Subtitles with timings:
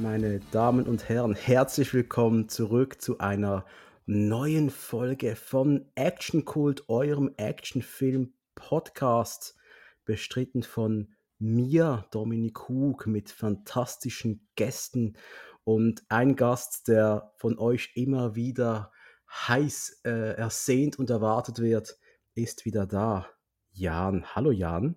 [0.00, 3.64] Meine Damen und Herren, herzlich willkommen zurück zu einer
[4.06, 9.56] neuen Folge von Action Cult, eurem Actionfilm Podcast,
[10.04, 15.16] bestritten von mir, Dominik Hug, mit fantastischen Gästen
[15.64, 18.90] und ein Gast, der von euch immer wieder
[19.30, 21.98] heiß äh, ersehnt und erwartet wird,
[22.34, 23.26] ist wieder da.
[23.72, 24.24] Jan.
[24.34, 24.96] Hallo Jan.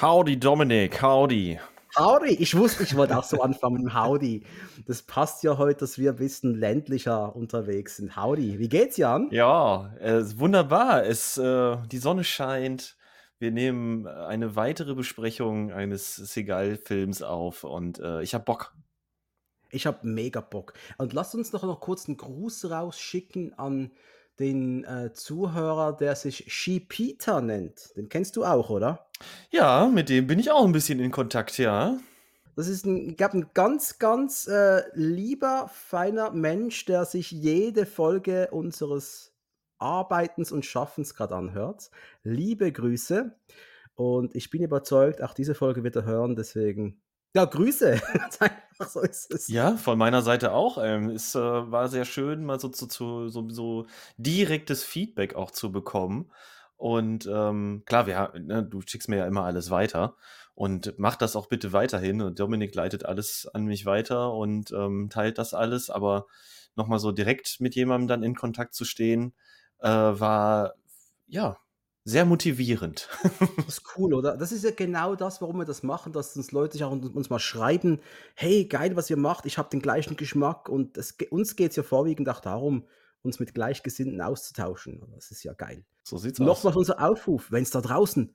[0.00, 1.58] Howdy Dominik, howdy.
[1.96, 4.44] Howdy, ich wusste, ich wollte auch so anfangen mit dem Howdy.
[4.86, 8.16] Das passt ja heute, dass wir ein bisschen ländlicher unterwegs sind.
[8.16, 9.28] Howdy, wie geht's, Jan?
[9.30, 11.04] Ja, äh, wunderbar.
[11.04, 12.96] Es, äh, die Sonne scheint.
[13.38, 18.74] Wir nehmen eine weitere Besprechung eines Seagal-Films auf und äh, ich habe Bock.
[19.70, 20.72] Ich habe mega Bock.
[20.98, 23.92] Und lass uns noch, noch kurz einen Gruß rausschicken an
[24.38, 27.96] den äh, Zuhörer, der sich She Peter nennt.
[27.96, 29.06] Den kennst du auch, oder?
[29.50, 31.98] Ja, mit dem bin ich auch ein bisschen in Kontakt, ja.
[32.56, 37.84] Das ist ein, ich glaube, ein ganz, ganz äh, lieber, feiner Mensch, der sich jede
[37.86, 39.32] Folge unseres
[39.78, 41.90] Arbeitens und Schaffens gerade anhört.
[42.22, 43.36] Liebe Grüße.
[43.96, 47.00] Und ich bin überzeugt, auch diese Folge wird er hören, deswegen.
[47.34, 48.00] Ja, Grüße.
[48.88, 49.48] so ist es.
[49.48, 50.78] Ja, von meiner Seite auch.
[50.80, 53.86] Ähm, es äh, war sehr schön, mal so, zu, so, so
[54.16, 56.30] direktes Feedback auch zu bekommen.
[56.76, 60.16] Und ähm, klar, wir, ne, du schickst mir ja immer alles weiter
[60.54, 62.20] und mach das auch bitte weiterhin.
[62.20, 65.90] Und Dominik leitet alles an mich weiter und ähm, teilt das alles.
[65.90, 66.26] Aber
[66.76, 69.34] nochmal so direkt mit jemandem dann in Kontakt zu stehen,
[69.80, 70.74] äh, war
[71.26, 71.56] ja
[72.04, 73.08] sehr motivierend.
[73.56, 74.36] das ist cool, oder?
[74.36, 77.30] Das ist ja genau das, warum wir das machen, dass uns Leute sich auch uns
[77.30, 78.00] mal schreiben,
[78.34, 81.76] hey, geil, was ihr macht, ich habe den gleichen Geschmack und das, uns geht es
[81.76, 82.86] ja vorwiegend auch darum,
[83.22, 85.02] uns mit Gleichgesinnten auszutauschen.
[85.14, 85.84] Das ist ja geil.
[86.02, 86.64] So sieht's Nochmal aus.
[86.64, 88.34] Nochmal unser Aufruf, wenn es da draußen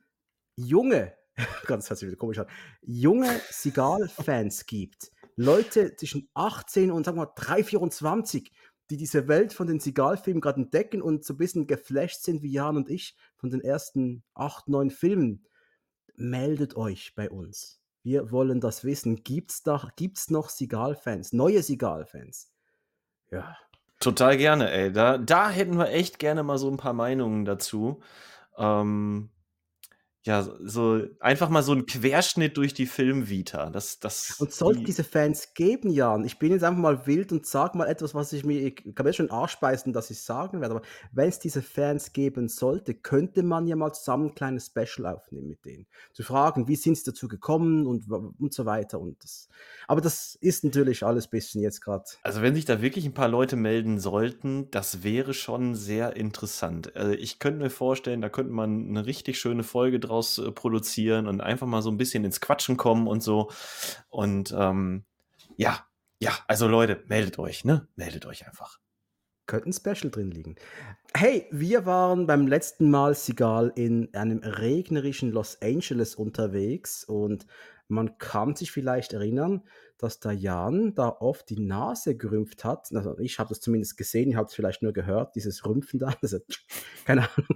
[0.55, 1.13] junge,
[1.67, 2.47] ganz hört sich wieder komisch an,
[2.81, 8.51] junge Sigal-Fans gibt, Leute zwischen 18 und sagen wir mal 3, 24,
[8.89, 12.51] die diese Welt von den Sigal-Filmen gerade entdecken und so ein bisschen geflasht sind wie
[12.51, 15.45] Jan und ich von den ersten 8, 9 Filmen,
[16.15, 17.81] meldet euch bei uns.
[18.01, 19.23] Wir wollen das wissen.
[19.23, 22.51] Gibt's da, gibt's noch Sigal-Fans, neue Sigal-Fans?
[23.31, 23.55] Ja,
[23.99, 24.91] Total gerne, ey.
[24.93, 27.99] Da, da hätten wir echt gerne mal so ein paar Meinungen dazu.
[28.57, 29.29] Ähm,
[30.25, 33.69] ja, so einfach mal so ein Querschnitt durch die Filmvita.
[33.69, 37.31] Das, das, und sollte die diese Fans geben, Jan, ich bin jetzt einfach mal wild
[37.31, 40.21] und sag mal etwas, was ich mir, ich kann mir schon Arsch beißen, dass ich
[40.21, 44.35] sagen werde, aber wenn es diese Fans geben sollte, könnte man ja mal zusammen ein
[44.35, 45.87] kleines Special aufnehmen mit denen.
[46.11, 48.99] Zu fragen, wie sind sie dazu gekommen und, und so weiter.
[48.99, 49.47] Und das,
[49.87, 52.03] aber das ist natürlich alles ein bisschen jetzt gerade.
[52.23, 56.93] Also wenn sich da wirklich ein paar Leute melden sollten, das wäre schon sehr interessant.
[56.97, 61.27] Also ich könnte mir vorstellen, da könnte man eine richtig schöne Folge draus äh, produzieren
[61.27, 63.49] und einfach mal so ein bisschen ins Quatschen kommen und so.
[64.09, 65.05] Und ähm,
[65.55, 65.85] ja,
[66.19, 67.87] ja, also Leute, meldet euch, ne?
[67.95, 68.79] Meldet euch einfach.
[69.45, 70.55] Könnte ein Special drin liegen.
[71.15, 77.47] Hey, wir waren beim letzten Mal Sigal in einem regnerischen Los Angeles unterwegs und
[77.89, 79.63] man kann sich vielleicht erinnern,
[79.97, 82.87] dass der Jan da oft die Nase gerümpft hat.
[82.93, 86.13] Also ich habe das zumindest gesehen, ich habe es vielleicht nur gehört, dieses Rümpfen da.
[86.21, 86.39] Also,
[87.05, 87.49] keine Ahnung.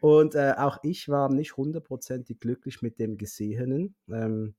[0.00, 3.94] Und äh, auch ich war nicht hundertprozentig glücklich mit dem Gesehenen.
[4.10, 4.54] Ähm,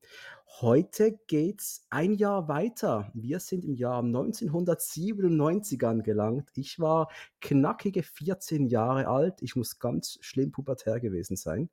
[0.61, 3.11] heute es ein Jahr weiter.
[3.13, 6.49] Wir sind im Jahr 1997 angelangt.
[6.55, 7.09] Ich war
[7.41, 9.41] knackige 14 Jahre alt.
[9.41, 11.69] Ich muss ganz schlimm pubertär gewesen sein.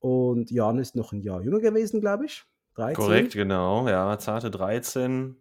[0.00, 2.44] Und Jan ist noch ein Jahr jünger gewesen, glaube ich.
[2.74, 2.94] 13.
[2.94, 3.88] Korrekt, genau.
[3.88, 5.36] Ja, zarte 13.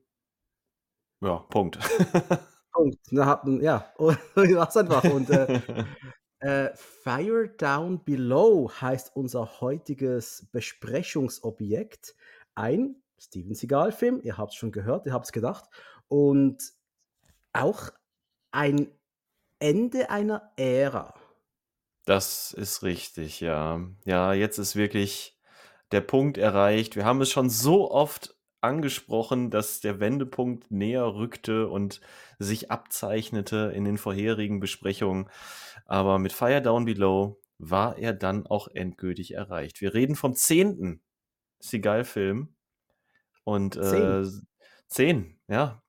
[1.22, 1.80] Ja, Punkt.
[2.72, 3.00] Punkt.
[3.12, 5.04] Na, ja, was einfach.
[5.04, 5.62] Und äh,
[6.40, 12.16] äh, Fire Down Below heißt unser heutiges Besprechungsobjekt.
[12.56, 15.66] Ein Steven Seagal-Film, ihr habt es schon gehört, ihr habt es gedacht.
[16.08, 16.72] Und
[17.54, 17.90] auch
[18.52, 18.92] ein
[19.60, 21.16] Ende einer Ära.
[22.08, 23.86] Das ist richtig, ja.
[24.06, 25.38] Ja, jetzt ist wirklich
[25.92, 26.96] der Punkt erreicht.
[26.96, 32.00] Wir haben es schon so oft angesprochen, dass der Wendepunkt näher rückte und
[32.40, 35.30] sich abzeichnete in den vorherigen Besprechungen.
[35.86, 39.82] Aber mit Fire Down Below war er dann auch endgültig erreicht.
[39.82, 41.02] Wir reden vom zehnten
[41.60, 42.56] Seagal-Film.
[43.44, 44.24] Und äh,
[44.88, 45.84] zehn, ja.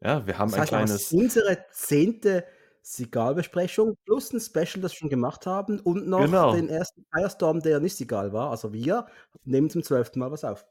[0.00, 1.12] Ja, wir haben das heißt, ein kleines.
[1.12, 2.46] Unsere zehnte
[2.82, 6.52] Sigal-Besprechung plus ein Special, das wir schon gemacht haben und noch Genau.
[6.54, 8.50] den ersten Firestorm, der nicht Sigal war.
[8.50, 9.06] Also wir
[9.44, 10.66] nehmen zum zwölften Mal was auf.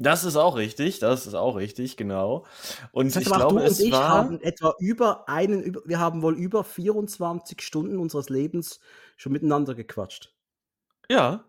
[0.00, 2.44] Das ist auch richtig, das ist auch richtig, genau.
[2.92, 5.98] Und Das ich heißt glaube, und es ich war haben etwa über einen über wir
[5.98, 8.78] haben wohl über 24 Stunden unseres Lebens
[9.16, 10.32] schon miteinander gequatscht.
[11.10, 11.44] Ja.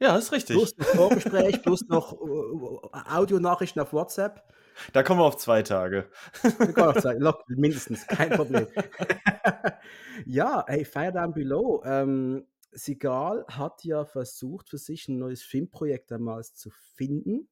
[0.00, 0.56] Ja, ist richtig.
[0.56, 4.42] Plus noch Vorgespräch, plus noch, äh, Audionachrichten auf WhatsApp.
[4.92, 6.10] Da kommen wir auf 2 Tage.
[6.62, 8.68] Wir können auch sagen, locker, mindestens, kein Problem.
[10.26, 16.10] Ja, hey, Fire Down Below, ähm, Seagal hat ja versucht, für sich 'n neues Filmprojekt
[16.10, 17.48] damals zu finden.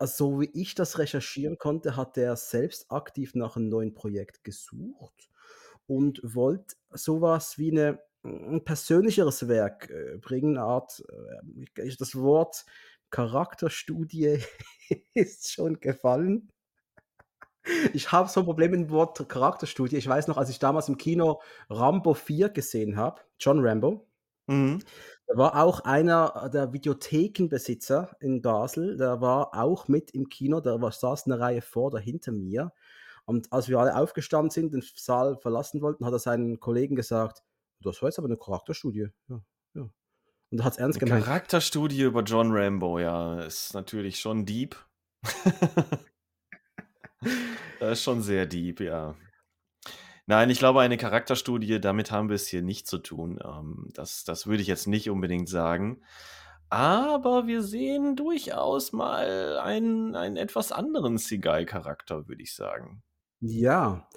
[0.00, 4.44] Also, so wie ich das recherchieren konnte, hat er selbst aktiv nach 'nem neuen Projekt
[4.44, 5.30] gesucht
[5.86, 11.02] und wollte so was wie 'ne 'n persönlicheres Werk, äh, bringen, 'ne Art,
[11.76, 12.66] äh, das Wort
[13.12, 14.38] Charakterstudie
[15.14, 16.50] ist schon gefallen.
[17.94, 19.96] Ich habe so 'n Problem mit dem Wort Charakterstudie.
[19.96, 24.06] Ich weiß noch, als ich damals im Kino Rambo 4 gesehen habe, John Rambo
[24.48, 24.86] Mhm.
[25.28, 30.80] da war auch einer der Videothekenbesitzer in Basel, der war auch mit im Kino, der
[30.80, 32.72] war saß 'ne Reihe vor oder hinter mir.
[33.26, 37.42] Und als wir alle aufgestanden sind, den Saal verlassen wollten, hat er seinen Kollegen gesagt:
[37.82, 39.42] „Das war jetzt aber 'ne Charakterstudie.“ Ja, ja.
[40.52, 41.24] Und hat's ernst 'Ne gemeint.
[41.24, 44.76] Charakterstudie über John Rambo, ja, ist natürlich schon deep.
[47.80, 49.16] Das ist schon sehr deep, ja.
[50.28, 53.38] Nein, ich glaube, eine Charakterstudie, damit haben wir es hier nicht zu tun.
[53.44, 56.02] Ähm, das das würde ich jetzt nicht unbedingt sagen.
[56.70, 63.02] Aber wir sehen durchaus mal einen einen etwas anderen Seagal-Charakter, würde ich sagen.
[63.42, 64.08] Ja.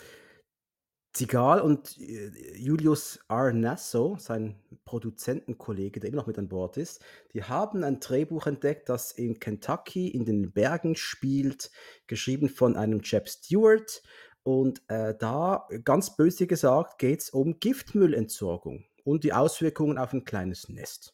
[1.15, 3.51] Seagal und, äh, Julius R.
[3.51, 7.01] Nasso, sein Produzentenkollege, der immer noch mit an Bord ist,
[7.33, 11.71] die haben ein Drehbuch entdeckt, das in Kentucky in den Bergen spielt,
[12.07, 14.03] geschrieben von einem Jeb Stuart.
[14.43, 20.69] Und, äh, da, ganz böse gesagt, geht's um Giftmüllentsorgung und die Auswirkungen auf 'n kleines
[20.69, 21.13] Nest.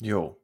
[0.00, 0.40] Jo.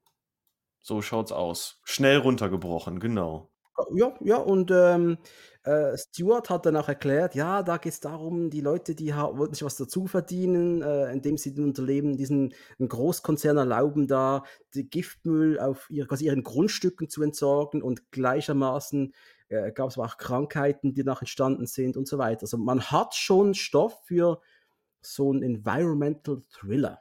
[0.80, 1.80] So schaut's aus.
[1.84, 3.50] Schnell runtergebrochen, genau.
[3.94, 5.18] Ja, ja, und, ähm,
[5.64, 9.64] äh, Stuart hat dann auch erklärt: „Ja, da geht's darum, die Leute, die wollten sich
[9.64, 14.44] was dazu verdienen, äh, indem sie unter Leben diesen Großkonzern erlauben, da
[14.74, 19.12] Giftmüll auf ihr quasi ihren Grundstücken zu entsorgen und gleichermaßen,
[19.48, 23.14] äh, gab's aber auch Krankheiten, die danach entstanden sind und so weiter.“ Also, man hat
[23.14, 24.40] schon Stoff für
[25.02, 27.00] so 'n Environmental Thriller.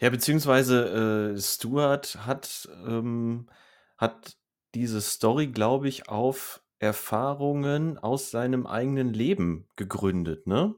[0.00, 3.46] Ja, beziehungsweise, äh, Stuart hat, ähm
[3.96, 4.36] hat
[4.74, 10.74] diese Story, glaube ich, auf Erfahrungen aus seinem eigenen Leben gegründet, ne?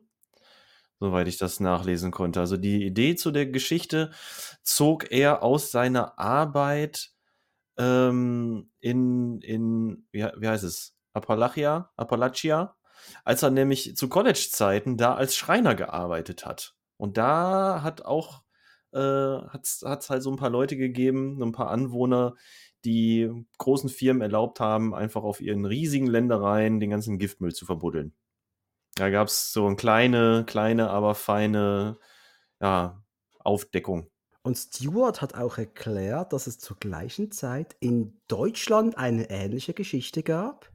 [1.01, 2.41] Soweit ich das nachlesen konnte.
[2.41, 4.11] Also, die Idee zu der Geschichte
[4.63, 7.13] zog er aus seiner Arbeit,
[7.79, 10.95] ähm, in in wie wie heißt es?
[11.15, 12.77] Appalachia Appalachia?
[13.25, 16.75] Als er nämlich zu College-Zeiten da als Schreiner gearbeitet hat.
[16.99, 18.43] Und da hat auch
[18.93, 22.37] äh, hat's hat's halt so 'n paar Leute gegeben, 'n paar Anwohner,
[22.85, 28.15] die großen Firmen erlaubt haben, einfach auf ihren riesigen Ländereien den ganzen Giftmüll zu verbuddeln.
[28.97, 31.99] Da gab's so 'n kleine kleine, aber feine,
[32.61, 33.05] ja,
[33.41, 34.11] Aufdeckung.
[34.43, 40.23] Und Stuart hat auch erklärt, dass es zur gleichen Zeit in Deutschland eine ähnliche Geschichte
[40.23, 40.73] gab,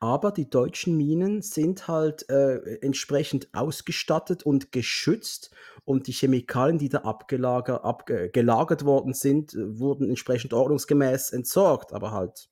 [0.00, 5.50] aber die deutschen Minen sind halt, äh, entsprechend ausgestattet und geschützt
[5.84, 12.12] und die Chemikalien, die da abgelager abge gelagert worden sind, wurden entsprechend ordnungsgemäß entsorgt, aber
[12.12, 12.48] halt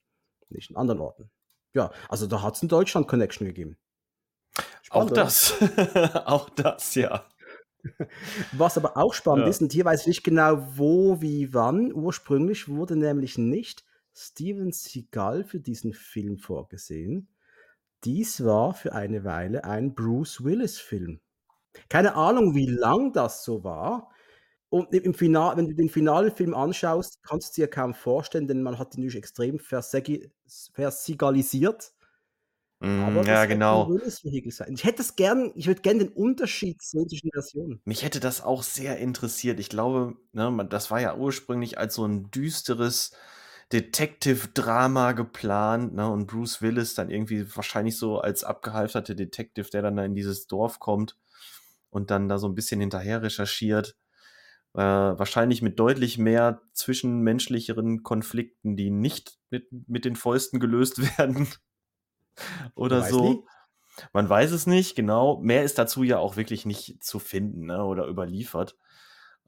[0.50, 1.30] nicht in anderen Orten.
[1.74, 3.76] Ja, also da hat's 'n Deutschland-Connection gegeben.
[4.90, 5.22] Auch Spannend, oder?
[5.24, 5.54] das.
[6.26, 7.24] Auch das, ja.
[8.52, 9.48] Was aber auch spannend Ja.
[9.48, 11.92] ist, und hier weiß ich nicht genau, wo, wie, wann.
[11.92, 17.28] Ursprünglich wurde nämlich nicht Steven Seagal für diesen Film vorgesehen.
[18.04, 21.20] Dies war für eine Weile ein Bruce-Willis-Film.
[21.88, 24.10] Keine Ahnung, wie lang das so war.
[24.70, 28.62] Und im Final wenn du den finalen Film anschaust, kannst du dir kaum vorstellen, denn
[28.62, 31.92] man hat ihn natürlich extrem versigalisiert.
[32.80, 33.94] Aber ja, genau.
[33.94, 37.80] Ich hätte es gern ich würde gern den Unterschied sehen zwischen den Versionen.
[37.84, 39.60] Mich hätte das auch sehr interessiert.
[39.60, 43.12] Ich glaube, ne, das war ja ursprünglich als so 'n düsteres
[43.72, 49.96] Detective-Drama geplant, ne, und Bruce Willis dann irgendwie wahrscheinlich so als abgehalfterter Detective, der dann
[49.96, 51.16] da in dieses Dorf kommt
[51.90, 53.96] und dann da so 'n bisschen hinterher recherchiert.
[54.74, 61.48] Äh, wahrscheinlich mit deutlich mehr zwischenmenschlicheren Konflikten, die nicht mit mit den Fäusten gelöst werden
[62.74, 63.36] oder weiß nie.
[63.36, 63.46] so.
[64.12, 65.40] Man weiß es nicht, genau.
[65.42, 68.76] Mehr ist dazu ja auch wirklich nicht zu finden, ne, oder überliefert.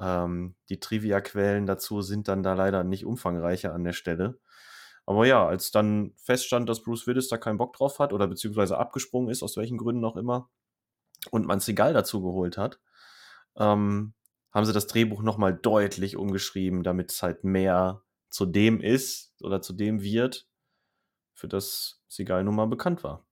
[0.00, 4.40] Ähm, die Trivia-Quellen dazu sind dann da leider nicht umfangreicher an der Stelle.
[5.06, 8.78] Aber ja, als dann feststand, dass Bruce Willis da keinen Bock drauf hat oder beziehungsweise
[8.78, 10.50] abgesprungen ist, aus welchen Gründen auch immer,
[11.30, 12.80] und man Seagal dazu geholt hat,
[13.56, 14.14] ähm,
[14.52, 19.60] haben sie das Drehbuch nochmal deutlich umgeschrieben, damit es halt mehr zu dem ist oder
[19.60, 20.48] zu dem wird,
[21.34, 23.26] für das Seagal nun mal bekannt war.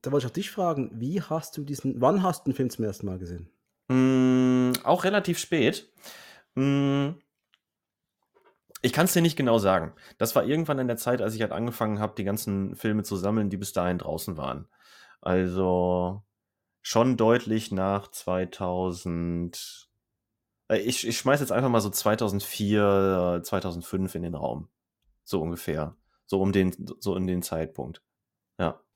[0.00, 2.70] Da wollte ich auch dich fragen, wie hast du diesen, wann hast du den Film
[2.70, 3.50] zum ersten Mal gesehen?
[3.88, 5.90] Mm, auch relativ spät.
[6.54, 7.10] Mm,
[8.82, 9.92] ich kann es dir nicht genau sagen.
[10.18, 13.16] Das war irgendwann in der Zeit, als ich halt angefangen habe, die ganzen Filme zu
[13.16, 14.68] sammeln, die bis dahin draußen waren.
[15.20, 16.22] Also
[16.82, 19.88] schon deutlich nach 2000.
[20.68, 24.68] Äh, ich, ich schmeiß jetzt einfach mal so 2004, 2005 in den Raum.
[25.24, 25.96] So ungefähr.
[26.26, 28.02] So um den, so in den Zeitpunkt.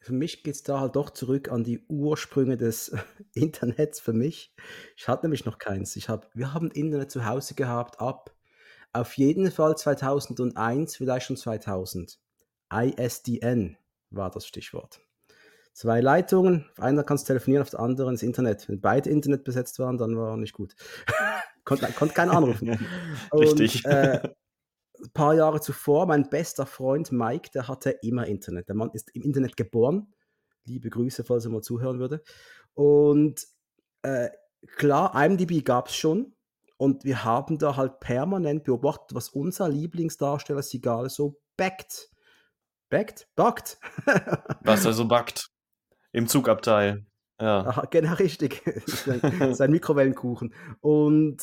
[0.02, 2.94] Für mich geht es da halt doch zurück an die Ursprünge des
[3.35, 4.54] Internets für mich.
[4.97, 5.97] Ich hatte nämlich noch keins.
[5.97, 8.37] Ich hab, wir haben Internet zu Hause gehabt ab
[8.92, 12.18] auf jeden Fall 2001, vielleicht schon 2000.
[12.73, 13.76] ISDN
[14.11, 15.00] war das Stichwort.
[15.73, 18.68] Zwei Leitungen, auf einer kannst du telefonieren, auf der anderen das Internet.
[18.68, 20.75] Wenn beide Internet besetzt waren, dann war nicht gut.
[21.64, 22.87] konnte, konnte keiner anrufen.
[23.32, 23.85] Richtig.
[23.87, 24.28] Und, äh,
[25.02, 28.68] ein paar Jahre zuvor, mein bester Freund Mike, der hatte immer Internet.
[28.68, 30.12] Der Mann ist im Internet geboren.
[30.64, 32.23] Liebe Grüße, falls er mal zuhören würde.
[32.75, 33.47] Und
[34.02, 34.30] äh,
[34.76, 36.35] klar, IMDb gab es schon.
[36.76, 42.11] Und wir haben da halt permanent beobachtet, was unser Lieblingsdarsteller Sigal so backt.
[42.88, 43.28] Backt?
[43.37, 43.78] Backt.
[44.62, 45.49] was er so backt.
[46.12, 47.06] Im Zugabteil.
[47.40, 47.66] Ja.
[47.66, 48.62] Aha, genau, richtig.
[49.52, 50.54] sein Mikrowellenkuchen.
[50.80, 51.42] Und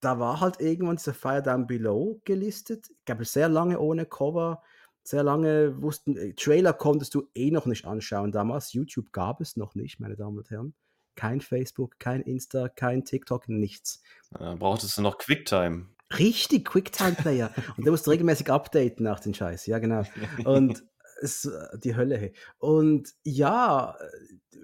[0.00, 2.88] da war halt irgendwann dieser Fire Down Below gelistet.
[2.90, 4.62] Ich glaube, sehr lange ohne Cover.
[5.02, 8.72] Sehr lange wussten, äh, Trailer konntest du eh noch nicht anschauen damals.
[8.72, 10.74] YouTube gab es noch nicht, meine Damen und Herren.
[11.14, 14.02] Kein Facebook, kein Insta, kein TikTok, nichts.
[14.30, 15.86] Da brauchtest du noch QuickTime.
[16.18, 17.50] Richtig, QuickTime-Player.
[17.76, 20.04] Und der musste regelmäßig updaten nach den Scheiß, ja genau.
[20.44, 20.84] Und
[21.20, 22.32] es, äh, die Hölle.
[22.58, 23.96] Und ja,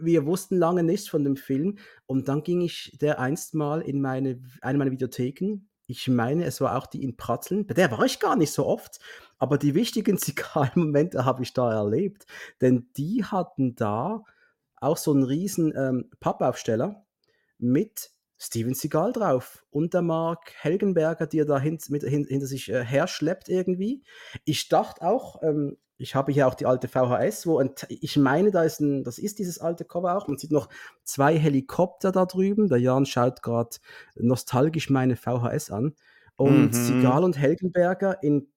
[0.00, 1.78] wir wussten lange nichts von dem Film.
[2.06, 5.68] Und dann ging ich der einst mal in meine, eine meiner Videotheken.
[5.87, 7.66] Ich meine, es war auch die in Pratzeln.
[7.66, 9.00] Bei der war ich gar nicht so oft.
[9.38, 12.26] Aber die wichtigen Zigarrenmomente habe ich da erlebt.
[12.61, 14.25] Denn die hatten da
[14.76, 17.04] auch so einen riesen ähm, Pappaufsteller
[17.59, 22.68] mit Steven Seagal drauf und der Mark Helgenberger, der da hint, mit, hin, hinter sich
[22.73, 24.02] äh, herschleppt irgendwie.
[24.44, 28.50] Ich dachte auch, ähm, ich habe hier auch die alte VHS, wo ein, ich meine,
[28.50, 30.26] da ist ein, das ist dieses alte Cover auch.
[30.26, 30.68] Man sieht noch
[31.04, 32.68] zwei Helikopter da drüben.
[32.68, 33.76] Der Jan schaut gerade
[34.16, 35.94] nostalgisch meine VHS an.
[36.35, 36.73] Und mhm.
[36.73, 38.49] Seagal und Helgenberger in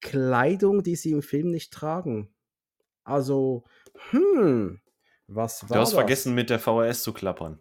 [0.00, 2.32] Kleidung, die sie im Film nicht tragen.
[3.04, 3.64] Also,
[4.10, 4.80] hm,
[5.26, 5.98] was war Du hast das?
[5.98, 7.58] vergessen, mit der VHS zu klappern.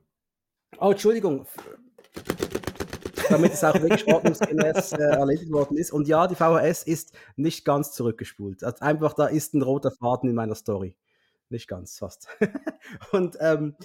[0.80, 1.46] Oh, Entschuldigung.
[3.30, 5.92] Damit es auch wirklich ordnungsgemäß äh, erledigt worden ist.
[5.92, 8.64] Und ja, die VHS ist nicht ganz zurückgespult.
[8.64, 10.96] Also einfach, da ist ein roter Faden in meiner Story.
[11.50, 12.28] Nicht ganz, fast.
[13.12, 13.76] Und ähm,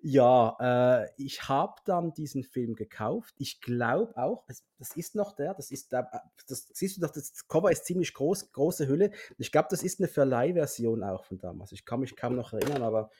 [0.00, 0.56] ja,
[1.04, 3.34] äh, ich habe dann diesen Film gekauft.
[3.38, 6.10] Ich glaube auch, das ist noch der, das ist der,
[6.48, 9.10] das siehst du doch, das Cover ist ziemlich groß, große Hülle.
[9.36, 11.72] Ich glaube, das ist eine Verleihversion auch von damals.
[11.72, 13.10] Ich kann mich kaum noch erinnern, aber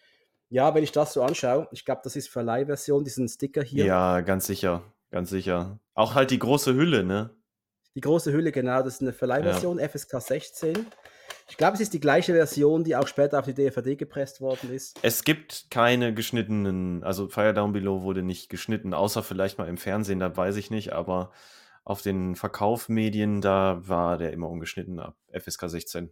[0.51, 3.85] ja, wenn ich das so anschaue, ich glaube, das ist Verleihversion, diesen Sticker hier.
[3.85, 5.81] Ja, ganz sicher, ganz sicher.
[5.95, 7.31] Auch halt die große Hülle, ne?
[7.95, 9.89] Die große Hülle, genau, das ist eine Verleihversion, ja.
[9.89, 10.87] FSK 16.
[11.51, 14.71] Ich glaube, es ist die gleiche Version, die auch später auf die DVD gepresst worden
[14.71, 14.99] ist.
[15.03, 19.79] Es gibt keine geschnittenen, also Fire Down Below wurde nicht geschnitten, außer vielleicht mal im
[19.79, 21.33] Fernsehen, da weiß ich nicht, aber
[21.85, 26.11] auf den Verkaufmedien, da war der immer ungeschnitten ab FSK 16.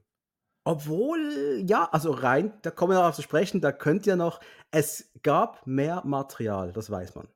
[0.65, 5.13] Obwohl, ja, also rein, da kommen wir darauf zu sprechen, da könnt ihr noch, es
[5.23, 7.29] gab mehr Material, das weiß man.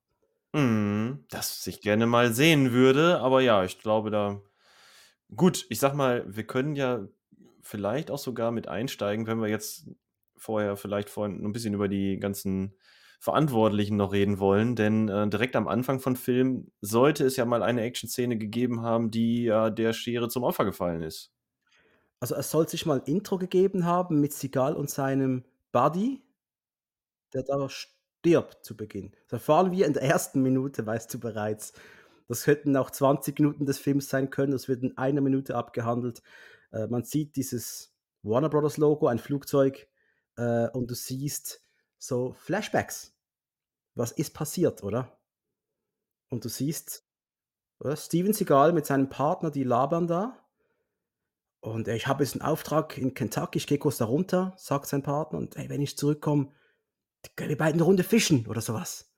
[0.52, 4.40] Mm, das ich gerne mal sehen würde, aber ja, ich glaube da.
[5.36, 7.06] Gut, ich sag mal, wir können ja
[7.62, 9.88] vielleicht auch sogar mit einsteigen, wenn wir jetzt
[10.36, 12.74] vorher vielleicht vorhin ein bisschen über die ganzen
[13.20, 17.62] Verantwortlichen noch reden wollen, denn äh, direkt am Anfang von Film sollte es ja mal
[17.62, 21.32] eine Action-Szene gegeben haben, die äh, der Schere zum Opfer gefallen ist.
[22.18, 26.22] Also es soll sich mal ein Intro gegeben haben mit Sigal und seinem Buddy,
[27.34, 27.68] der da
[28.20, 29.12] stirbt zu Beginn.
[29.28, 31.72] Da fahren wir in der ersten Minute, weißt du bereits.
[32.28, 36.22] Das hätten auch 20 Minuten des Films sein können, das wird in einer Minute abgehandelt.
[36.72, 39.88] Äh, man sieht dieses Warner Brothers Logo, ein Flugzeug,
[40.36, 41.64] äh, und du siehst
[41.98, 43.16] so Flashbacks.
[43.94, 45.18] Was ist passiert, oder?
[46.28, 47.04] Und du siehst
[47.80, 47.96] oder?
[47.96, 50.40] Steven Seagal mit seinem Partner, die labern da
[51.60, 55.02] und ich habe jetzt einen Auftrag in Kentucky, ich gehe kurz da runter, sagt sein
[55.02, 56.48] Partner, und hey, wenn ich zurückkomme,
[57.36, 59.10] können wir beide eine Runde fischen oder sowas.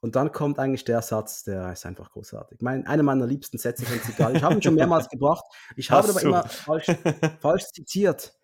[0.00, 2.60] Und dann kommt eigentlich der Satz, der ist einfach großartig.
[2.60, 4.36] Mein, einer meiner liebsten Sätze von Zigal.
[4.36, 5.44] Ich habe ihn schon mehrmals gebracht.
[5.76, 6.86] Ich habe aber immer falsch,
[7.40, 8.34] falsch zitiert.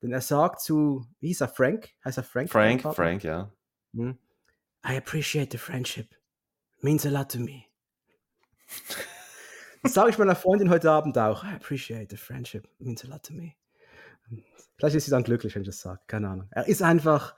[0.00, 1.90] Denn er sagt zu, wie hieß er, Frank?
[2.02, 2.50] Heißt er Frank?
[2.50, 3.52] Frank, Frank, ja.
[3.92, 4.18] Hm.
[4.86, 6.14] I appreciate the friendship.
[6.80, 7.64] Means a lot to me.
[9.84, 11.42] Das sage ich meiner Freundin heute Abend auch.
[11.42, 12.68] I appreciate the friendship.
[12.78, 13.54] Means a lot to me.
[14.76, 16.00] Vielleicht ist sie dann glücklich, wenn ich das sage.
[16.06, 16.48] Keine Ahnung.
[16.52, 17.34] Er ist einfach.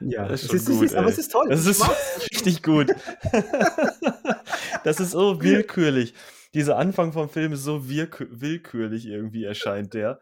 [0.00, 1.48] Ja, das ist, es ist, gut, es ist aber es ist toll.
[1.48, 1.82] Das ist
[2.32, 2.94] richtig gut.
[4.84, 6.14] das ist so willkürlich.
[6.54, 10.20] Dieser Anfang vom Film ist so willkürlich irgendwie erscheint der.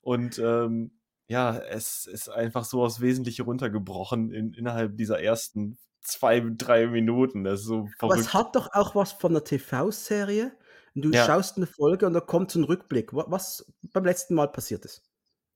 [0.00, 0.92] Und ähm,
[1.28, 7.44] ja, es ist einfach so aufs Wesentliche runtergebrochen in, innerhalb dieser ersten zwei, drei Minuten.
[7.44, 8.02] Das ist so verrückt.
[8.02, 10.52] Aber es hat doch auch was von einer TV-Serie.
[10.94, 11.26] Du ja.
[11.26, 15.02] schaust eine Folge und da kommt so ein Rückblick, was beim letzten Mal passiert ist.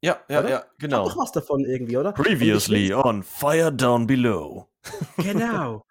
[0.03, 0.51] Ja, ja, oder?
[0.51, 1.05] ja, genau.
[1.05, 2.13] Hat doch was davon irgendwie, oder?
[2.13, 4.67] Previously on Fire Down Below.
[5.19, 5.85] Genau.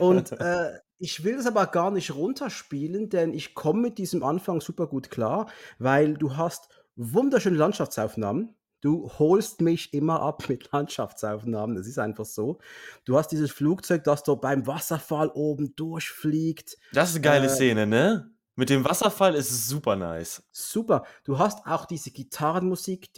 [0.00, 4.60] Und äh, ich will das aber gar nicht runterspielen, denn ich komme mit diesem Anfang
[4.60, 8.54] super gut klar, weil du hast wunderschöne Landschaftsaufnahmen.
[8.80, 11.74] Du holst mich immer ab mit Landschaftsaufnahmen.
[11.74, 12.58] Das ist einfach so.
[13.06, 16.76] Du hast dieses Flugzeug, das da beim Wasserfall oben durchfliegt.
[16.92, 18.33] Das ist eine geile äh, Szene, ne?
[18.56, 20.44] Mit dem Wasserfall ist es super nice.
[20.52, 21.04] Super.
[21.24, 23.12] Du hast auch diese Gitarrenmusik.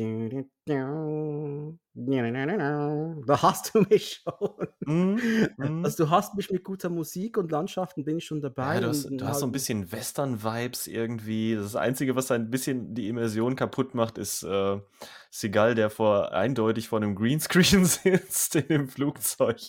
[3.27, 4.69] Da hast du mich schon.
[4.87, 8.77] Mm, Also du hast mich mit guter Musik und Landschaften bin ich schon dabei.
[8.77, 11.55] Ja, du hast, du hast so ein bisschen Western-Vibes irgendwie.
[11.55, 14.81] Das Einzige, was ein bisschen die Immersion kaputt macht, ist äh,
[15.31, 19.61] Seagal, der vor eindeutig vor einem Greenscreen sitzt in dem Flugzeug.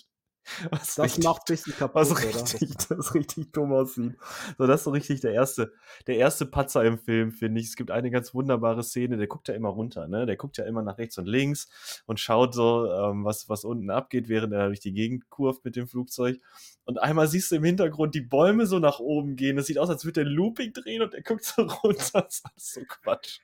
[0.72, 4.16] Was das richtig, macht bisschen kaputt, was richtig, Das richtig dumm aussieht.
[4.58, 5.74] So, das ist so richtig der erste,
[6.08, 7.68] der erste Patzer im Film, finde ich.
[7.68, 10.26] Es gibt eine ganz wunderbare Szene, der guckt ja immer runter, ne?
[10.26, 13.90] Der guckt ja immer nach rechts und links und schaut so, ähm, was, was unten
[13.90, 16.40] abgeht, während er durch die Gegend kurft mit dem Flugzeug.
[16.86, 19.58] Und einmal siehst du im Hintergrund die Bäume so nach oben gehen.
[19.58, 22.22] Das sieht aus, als würde der Looping drehen und er guckt so runter.
[22.22, 23.40] Das ist alles so Quatsch.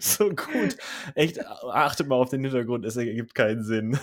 [0.00, 0.76] So gut.
[1.14, 3.98] Echt, achtet mal auf den Hintergrund, es ergibt keinen Sinn.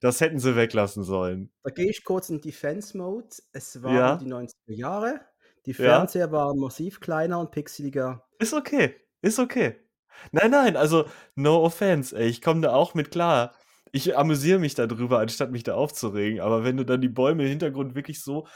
[0.00, 1.50] Das hätten sie weglassen sollen.
[1.62, 3.28] Da gehe ich kurz in Defense-Mode.
[3.52, 4.16] Es waren ja.
[4.16, 5.20] die 90er Jahre.
[5.66, 6.32] Die Fernseher ja.
[6.32, 8.24] waren massiv kleiner und pixeliger.
[8.38, 8.94] Ist okay.
[9.22, 9.76] Ist okay.
[10.32, 12.28] Nein, nein, also no offense, ey.
[12.28, 13.54] Ich komme da auch mit klar.
[13.92, 16.40] Ich amüsiere mich darüber, anstatt mich da aufzuregen.
[16.40, 18.46] Aber wenn du dann die Bäume im Hintergrund wirklich so.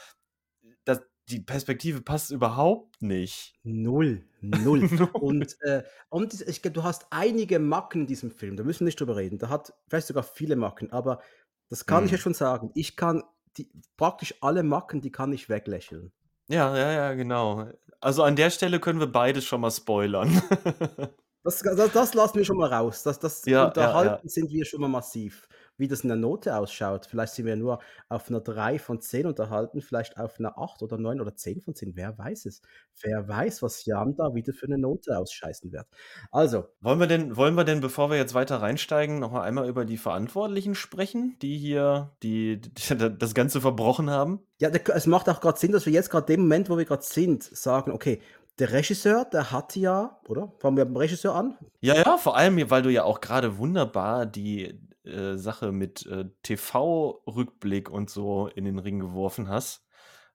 [1.30, 3.54] Die Perspektive passt überhaupt nicht.
[3.62, 4.24] Null.
[4.40, 4.82] Null.
[5.12, 8.86] und, äh, und ich glaube, du hast einige Macken in diesem Film, da müssen wir
[8.86, 9.38] nicht drüber reden.
[9.38, 11.20] Da hat vielleicht sogar viele Macken, aber
[11.68, 12.22] das kann ich ja hm.
[12.22, 12.72] schon sagen.
[12.74, 13.22] Ich kann
[13.56, 16.10] die, praktisch alle Macken, die kann ich weglächeln.
[16.48, 17.68] Ja, ja, ja, genau.
[18.00, 20.42] Also an der Stelle können wir beides schon mal spoilern.
[21.44, 23.04] das, das, das lassen wir schon mal raus.
[23.04, 24.28] Das, das ja, unterhalten ja, ja.
[24.28, 25.46] sind wir schon mal massiv
[25.80, 27.06] wie das in der Note ausschaut.
[27.06, 30.98] Vielleicht sind wir nur auf einer 3 von 10 unterhalten, vielleicht auf einer 8 oder
[30.98, 31.96] 9 oder 10 von 10.
[31.96, 32.62] Wer weiß es?
[33.02, 35.86] Wer weiß, was Jan da wieder für eine Note ausscheißen wird.
[36.30, 36.66] Also.
[36.80, 39.98] Wollen wir denn, wollen wir denn, bevor wir jetzt weiter reinsteigen, nochmal einmal über die
[39.98, 44.40] Verantwortlichen sprechen, die hier die, die das Ganze verbrochen haben?
[44.58, 47.02] Ja, es macht auch gerade Sinn, dass wir jetzt gerade dem Moment, wo wir gerade
[47.02, 48.20] sind, sagen, okay,
[48.60, 50.52] der Regisseur, der hat ja, oder?
[50.58, 51.56] Fangen wir beim Regisseur an?
[51.80, 56.26] Ja, ja, vor allem, weil du ja auch gerade wunderbar die, äh, Sache mit äh,
[56.42, 59.84] TV-Rückblick und so in den Ring geworfen hast.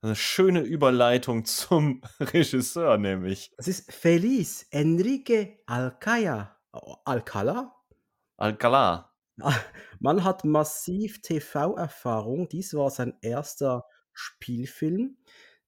[0.02, 3.52] Eine schöne Überleitung zum Regisseur, nämlich.
[3.58, 6.56] Das ist Feliz Enrique Alcaya.
[7.06, 7.76] Alcala?
[8.38, 9.14] Alcala.
[10.00, 12.50] Man hat massiv TV-Erfahrung.
[12.50, 15.18] Dies war sein erster Spielfilm.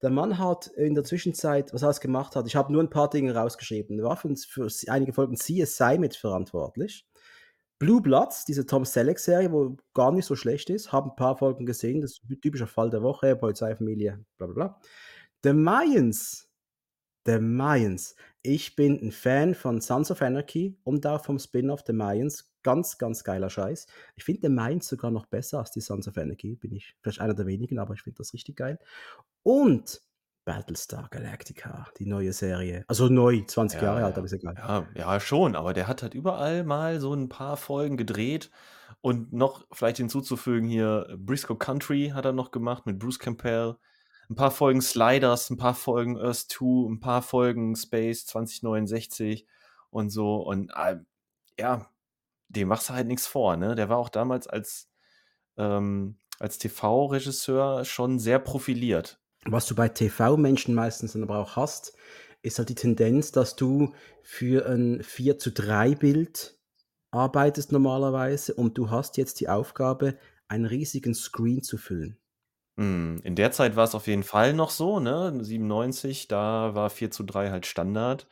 [0.01, 2.89] Der Mann hat in der Zwischenzeit, was er alles gemacht hat, ich habe nur ein
[2.89, 3.99] paar Dinge rausgeschrieben.
[3.99, 7.07] Er war für, für einige Folgen CSI mitverantwortlich.
[7.79, 11.65] Blue Bloods, diese Tom Selleck-Serie, wo gar nicht so schlecht ist, habe ein paar Folgen
[11.65, 14.81] gesehen, das ist ein typischer Fall der Woche, Polizeifamilie, bla bla bla.
[15.43, 16.49] The Mayans,
[17.27, 18.15] The Mayans.
[18.41, 22.53] Ich bin ein Fan von Sons of Anarchy und auch vom Spin-off The Mayans.
[22.63, 23.85] Ganz, ganz geiler Scheiß.
[24.15, 26.55] Ich finde The Mayans sogar noch besser als die Sons of Anarchy.
[26.55, 28.79] Bin ich vielleicht einer der wenigen, aber ich finde das richtig geil.
[29.43, 30.01] Und
[30.47, 32.85] Battlestar Galactica, die neue Serie.
[32.87, 34.55] Also neu, 20 Jahre alt, aber ist egal.
[34.55, 38.49] Ja, ja, schon, aber der hat halt überall mal so ein paar Folgen gedreht.
[39.01, 43.75] Und noch vielleicht hinzuzufügen hier, Briscoe Country hat er noch gemacht mit Bruce Campbell.
[44.29, 49.45] Ein paar Folgen Sliders, ein paar Folgen Earth 2, ein paar Folgen Space 2069
[49.89, 50.37] und so.
[50.37, 50.95] Und äh,
[51.59, 51.89] ja,
[52.47, 53.75] dem machst du halt nichts vor, ne?
[53.75, 54.89] Der war auch damals als,
[55.57, 59.19] ähm, als TV-Regisseur schon sehr profiliert.
[59.45, 61.93] Was du bei TV-Menschen meistens dann aber auch hast,
[62.41, 66.57] ist halt die Tendenz, dass du für ein 4 zu 3 Bild
[67.11, 72.17] arbeitest normalerweise und du hast jetzt die Aufgabe, einen riesigen Screen zu füllen.
[72.77, 75.33] Hm, in der Zeit war es auf jeden Fall noch so, ne?
[75.41, 78.27] 97, da war 4 zu 3 halt Standard.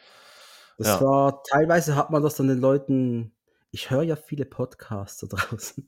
[0.78, 1.02] Das ja.
[1.02, 3.34] war, teilweise hat man das dann den Leuten,
[3.72, 5.88] ich höre ja viele Podcasts da draußen.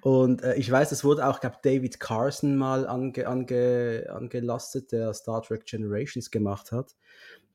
[0.00, 5.14] Und äh, ich weiß, es wurde auch, glaube David Carson mal ange, ange, angelastet, der
[5.14, 6.94] Star Trek Generations gemacht hat,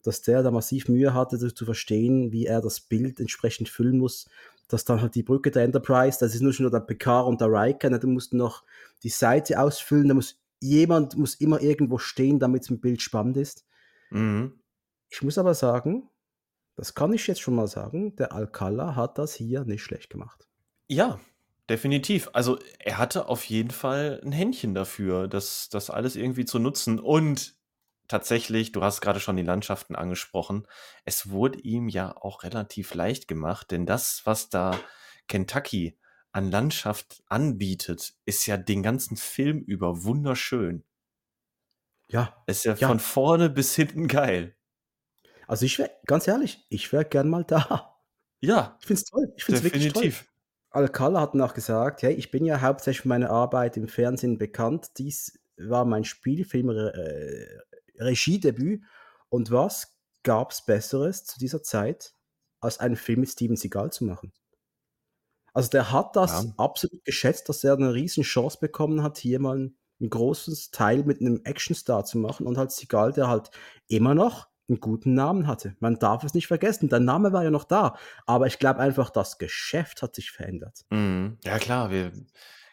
[0.03, 4.29] dass der da massiv Mühe hatte, zu verstehen, wie er das Bild entsprechend füllen muss,
[4.67, 7.47] dass dann halt die Brücke der Enterprise, das ist nur schon der Picard und der
[7.47, 8.63] Riker, ne, du musst noch
[9.03, 13.37] die Seite ausfüllen, da muss jemand muss immer irgendwo stehen, damit es im Bild spannend
[13.37, 13.65] ist.
[14.09, 14.59] Mhm.
[15.09, 16.09] Ich muss aber sagen,
[16.75, 20.47] das kann ich jetzt schon mal sagen, der Alcala hat das hier nicht schlecht gemacht.
[20.87, 21.19] Ja,
[21.69, 22.29] definitiv.
[22.33, 26.99] Also er hatte auf jeden Fall ein Händchen dafür, das, das alles irgendwie zu nutzen.
[26.99, 27.55] Und
[28.07, 30.67] tatsächlich, du hast gerade schon die Landschaften angesprochen,
[31.05, 34.77] es wurde ihm ja auch relativ leicht gemacht, denn das, was da
[35.27, 35.97] Kentucky
[36.31, 40.83] an Landschaft anbietet, ist ja den ganzen Film über wunderschön.
[42.07, 42.43] Ja.
[42.47, 42.87] Ist ja, ja.
[42.87, 44.55] von vorne bis hinten geil.
[45.47, 47.95] Also ich wäre, ganz ehrlich, ich wäre gern mal da.
[48.41, 48.77] Ja.
[48.79, 49.33] Ich finde es toll.
[49.35, 50.13] Ich finde es wirklich toll.
[50.71, 54.97] Alcala hat noch gesagt, hey, ich bin ja hauptsächlich für meine Arbeit im Fernsehen bekannt.
[54.97, 57.45] Dies war mein Spielfilm äh,
[57.97, 58.83] Regiedebüt.
[59.29, 62.13] Und was gab es Besseres zu dieser Zeit,
[62.59, 64.31] als einen Film mit Steven Seagal zu machen?
[65.53, 66.53] Also der hat das ja.
[66.57, 71.03] absolut geschätzt, dass er eine riesen Chance bekommen hat, hier mal ein, ein großes Teil
[71.03, 73.49] mit einem Actionstar zu machen und halt Seagal, der halt
[73.87, 75.75] immer noch einen guten Namen hatte.
[75.79, 79.09] Man darf es nicht vergessen, der Name war ja noch da, aber ich glaube einfach,
[79.09, 80.85] das Geschäft hat sich verändert.
[80.89, 81.37] Mhm.
[81.43, 82.11] Ja klar, wir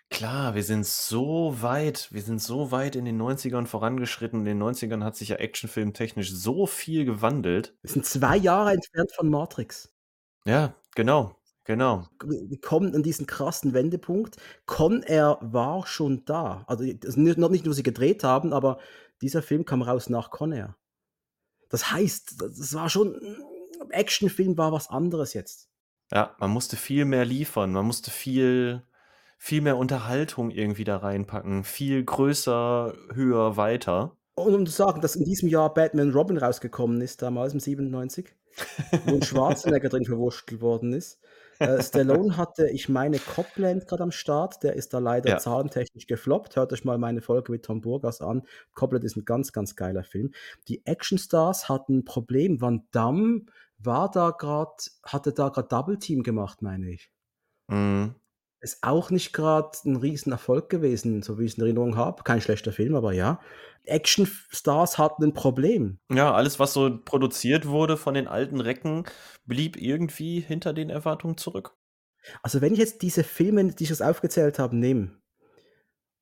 [0.09, 4.41] Klar, wir sind so weit wir sind so weit in den 90ern vorangeschritten.
[4.41, 7.77] In den 90ern hat sich ja actionfilmtechnisch so viel gewandelt.
[7.83, 9.93] Wir sind zwei Jahre entfernt von Matrix.
[10.47, 12.07] Ja, genau, genau.
[12.25, 14.37] Wir kommen an diesen krassen Wendepunkt.
[14.65, 16.65] Con Air war schon da.
[16.69, 18.79] Also, noch nicht nur sie gedreht haben, aber
[19.21, 20.77] dieser Film kam raus nach Con Air.
[21.69, 23.19] Das heißt, das war schon
[23.91, 25.69] Actionfilm war was anderes jetzt.
[26.13, 27.73] Ja, man musste viel mehr liefern.
[27.73, 28.83] Man musste viel
[29.39, 31.65] viel mehr Unterhaltung irgendwie da reinpacken.
[31.65, 34.17] Viel größer, höher, weiter.
[34.35, 38.35] Und um zu sagen, dass in diesem Jahr Batman Robin rausgekommen ist, damals im 97,
[39.07, 41.19] wo ein Schwarzenegger drin verwurschtelt worden ist.
[41.59, 45.39] Äh, Stallone hatte, ich meine, Copland gerade am Start, der ist da leider ja.
[45.39, 46.57] zahlentechnisch gefloppt.
[46.57, 48.43] Hört euch mal meine Folge mit Tom Burgas an.
[48.75, 50.33] Copland ist ein ganz, ganz geiler Film.
[50.69, 52.61] Die Actionstars hatten ein Problem.
[52.61, 53.43] Van Damme
[53.79, 57.11] war da gerade, hatte da gerade Double Team gemacht, meine ich.
[57.69, 58.15] Mhm.
[58.67, 62.25] Ist auch nicht gerade ein Riesenerfolg gewesen, so wie ich es in Erinnerung habe.
[62.25, 63.39] Kein schlechter Film, aber ja.
[63.85, 66.01] Actionstars hatten ein Problem.
[66.11, 69.05] Ja, alles, was so produziert wurde von den alten Recken,
[69.45, 71.77] blieb irgendwie hinter den Erwartungen zurück.
[72.43, 75.13] Also wenn ich jetzt diese Filme, die ich jetzt aufgezählt habe, nehme,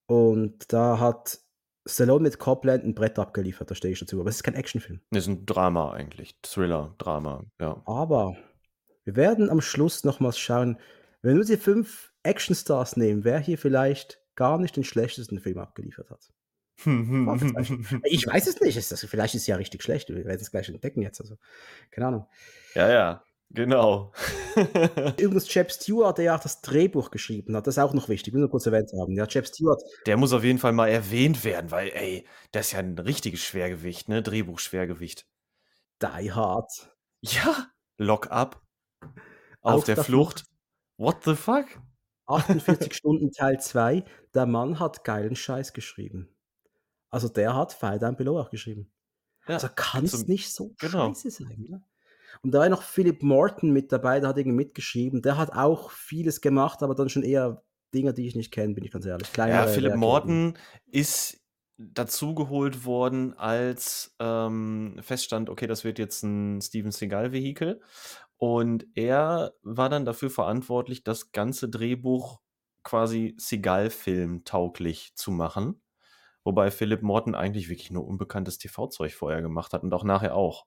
[0.04, 1.38] und da hat
[1.86, 5.00] Stallone mit Copland ein Brett abgeliefert, da stehe ich dazu, aber es ist kein Actionfilm.
[5.12, 7.80] Es ist ein Drama eigentlich, Thriller, Drama, ja.
[7.86, 8.36] Aber
[9.04, 10.78] wir werden am Schluss nochmals schauen,
[11.22, 16.10] wenn wir die fünf Actionstars nehmen, wer hier vielleicht gar nicht den schlechtesten Film abgeliefert
[16.10, 16.30] hat.
[18.04, 18.76] ich weiß es nicht.
[18.76, 20.08] Das, vielleicht ist es ja richtig schlecht.
[20.08, 21.20] Wir werden es gleich entdecken jetzt.
[21.20, 21.36] Also,
[21.90, 22.26] keine Ahnung.
[22.74, 24.12] Ja, ja, genau.
[25.18, 28.28] Übrigens, Jeb Stewart, der ja auch das Drehbuch geschrieben hat, das ist auch noch wichtig.
[28.28, 29.14] Ich will nur kurz erwähnt haben.
[29.14, 29.80] Ja, Jeb Stewart.
[30.06, 33.40] Der muss auf jeden Fall mal erwähnt werden, weil, ey, das ist ja ein richtiges
[33.40, 34.22] Schwergewicht, ne?
[34.22, 35.26] Drehbuchschwergewicht.
[36.02, 36.90] Die Hard.
[37.20, 38.60] Ja, Lock Up.
[39.60, 40.40] Auf, Auf der, der Flucht.
[40.40, 40.50] Flucht.
[40.96, 41.66] What the fuck?
[42.26, 44.04] 48 Stunden Teil 2.
[44.34, 46.28] Der Mann hat geilen Scheiß geschrieben.
[47.10, 48.90] Also der hat Fire Down Below auch geschrieben.
[49.46, 51.08] Ja, also kann es nicht so genau.
[51.08, 51.66] scheiße sein.
[51.68, 51.82] Ne?
[52.42, 55.22] Und da war noch Philip Morton mit dabei, der hat irgendwie mitgeschrieben.
[55.22, 57.62] Der hat auch vieles gemacht, aber dann schon eher
[57.94, 59.32] Dinge, die ich nicht kenne, bin ich ganz ehrlich.
[59.32, 60.58] Kleinere ja, Philip Morton
[60.90, 61.40] ist
[61.76, 67.80] dazugeholt worden, als ähm, feststand, okay, das wird jetzt ein Steven Seagal-Vehikel.
[68.38, 72.40] Und er war dann dafür verantwortlich, das ganze Drehbuch
[72.82, 75.82] quasi Seagal-Film tauglich zu machen.
[76.44, 80.66] Wobei Philip Morton eigentlich wirklich nur unbekanntes TV-Zeug vorher gemacht hat und auch nachher auch.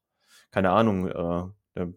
[0.51, 1.43] Keine Ahnung, äh,
[1.75, 1.93] der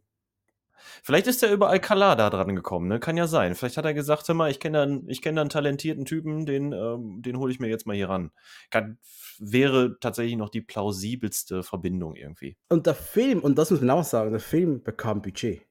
[1.02, 3.00] Vielleicht ist er über Alcala da dran gekommen, ne?
[3.00, 3.54] Kann ja sein.
[3.54, 6.46] Vielleicht hat er gesagt, hör mal, ich kenne da, einen, kenn da einen talentierten Typen,
[6.46, 8.30] den, ähm, den hole ich mir jetzt mal hier ran.
[8.70, 8.98] Kann,
[9.38, 12.56] wäre tatsächlich noch die plausibelste Verbindung irgendwie.
[12.68, 15.62] Und der Film, und das muss man auch sagen, der Film bekam Budget.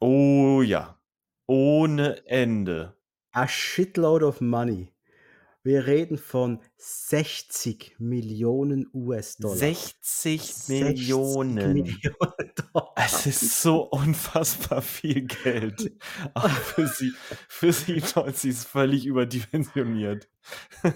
[0.00, 0.98] Oh ja.
[1.46, 2.96] Ohne Ende.
[3.32, 4.92] A shitload of money.
[5.62, 9.56] Wir reden von 60 Millionen US-Dollar.
[9.56, 11.72] 60, 60 Millionen.
[11.72, 12.67] Millionen Dollar.
[12.94, 15.92] Es ist so unfassbar viel Geld.
[16.34, 17.12] Aber für sie,
[17.48, 18.02] für sie
[18.34, 20.28] sie ist völlig überdimensioniert.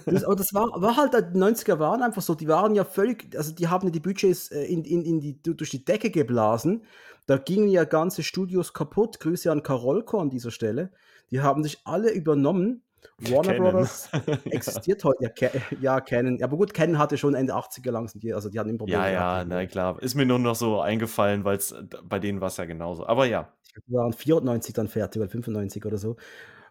[0.06, 3.36] Das, aber das war, war halt, die 90er waren einfach so, die waren ja völlig,
[3.36, 6.84] also die haben die Budgets äh, in, in, in die, durch die Decke geblasen.
[7.26, 9.20] Da gingen ja ganze Studios kaputt.
[9.20, 10.92] Grüße an Karolko an dieser Stelle.
[11.30, 12.82] Die haben sich alle übernommen
[13.18, 13.72] Warner Canon.
[13.72, 14.10] Brothers
[14.46, 15.32] existiert heute.
[15.38, 16.42] Ja, ja, Canon.
[16.42, 18.98] Aber gut, Canon hatte schon Ende 80er lang, also die hatten im Problem.
[18.98, 20.00] Ja, ja, na klar.
[20.02, 21.58] Ist mir nur noch so eingefallen, weil
[22.04, 23.06] bei denen war es ja genauso.
[23.06, 23.52] Aber ja.
[23.86, 26.16] Die waren 94 dann fertig oder 95 oder so.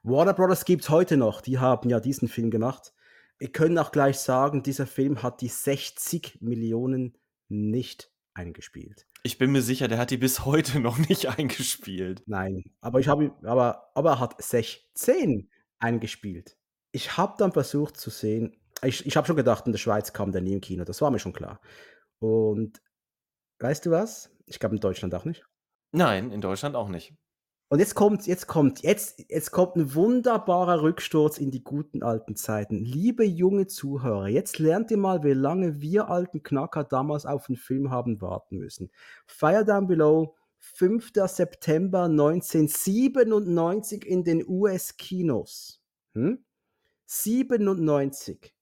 [0.03, 1.41] Warner Brothers gibt es heute noch.
[1.41, 2.93] Die haben ja diesen Film gemacht.
[3.37, 7.17] Wir können auch gleich sagen, dieser Film hat die 60 Millionen
[7.49, 9.07] nicht eingespielt.
[9.23, 12.23] Ich bin mir sicher, der hat die bis heute noch nicht eingespielt.
[12.25, 15.49] Nein, aber ich habe aber, aber er hat 16
[15.81, 16.57] eingespielt.
[16.91, 20.31] Ich habe dann versucht zu sehen, ich, ich habe schon gedacht, in der Schweiz kam
[20.31, 21.61] der nie im Kino, das war mir schon klar.
[22.19, 22.81] Und
[23.59, 24.31] weißt du was?
[24.45, 25.45] Ich glaube in Deutschland auch nicht.
[25.91, 27.13] Nein, in Deutschland auch nicht.
[27.71, 32.35] Und jetzt kommt, jetzt kommt, jetzt, jetzt kommt ein wunderbarer Rücksturz in die guten alten
[32.35, 32.79] Zeiten.
[32.79, 37.55] Liebe junge Zuhörer, jetzt lernt ihr mal, wie lange wir alten Knacker damals auf den
[37.55, 38.91] Film haben warten müssen.
[39.25, 41.11] Fire Down Below, 5.
[41.25, 45.83] September 1997 in den US-Kinos.
[46.13, 46.45] Hm?
[47.07, 48.55] 97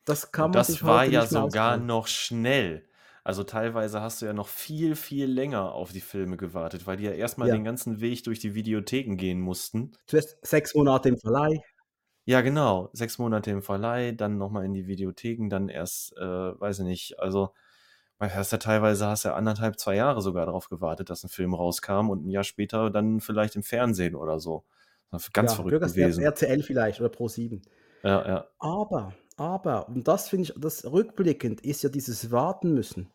[0.05, 1.87] Das kann man das sich war ja sogar ausbauen.
[1.87, 2.90] noch schnell.
[3.31, 7.05] Also teilweise hast du ja noch viel, viel länger auf die Filme gewartet, weil die
[7.05, 7.55] ja erstmal ja.
[7.55, 9.93] den ganzen Weg durch die Videotheken gehen mussten.
[10.09, 11.63] Zuerst sechs Monate im Verleih.
[12.25, 12.91] Ja, genau.
[12.93, 17.21] Sechs Monate im Verleih, dann nochmal in die Videotheken, dann erst, äh, weiß ich nicht,
[17.21, 17.51] also
[18.19, 21.55] weil hast ja teilweise hast ja anderthalb, zwei Jahre sogar darauf gewartet, dass ein Film
[21.55, 24.65] rauskam und ein Jahr später dann vielleicht im Fernsehen oder so.
[25.33, 26.25] Ganz ja, verrückt gewesen.
[26.25, 27.63] RTL vielleicht oder Pro7.
[28.03, 28.49] Ja, ja.
[28.59, 33.13] Aber, aber, und das finde ich, das rückblickend ist ja dieses Warten müssen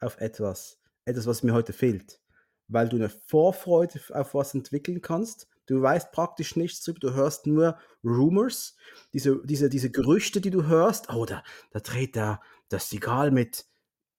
[0.00, 2.20] auf etwas, etwas, was mir heute fehlt.
[2.68, 5.48] Weil du eine Vorfreude auf was entwickeln kannst.
[5.66, 8.76] Du weißt praktisch nichts zurück, du hörst nur Rumors,
[9.12, 11.10] diese, diese, diese Gerüchte, die du hörst.
[11.10, 13.66] Oh, da, da dreht der, das Sigal mit,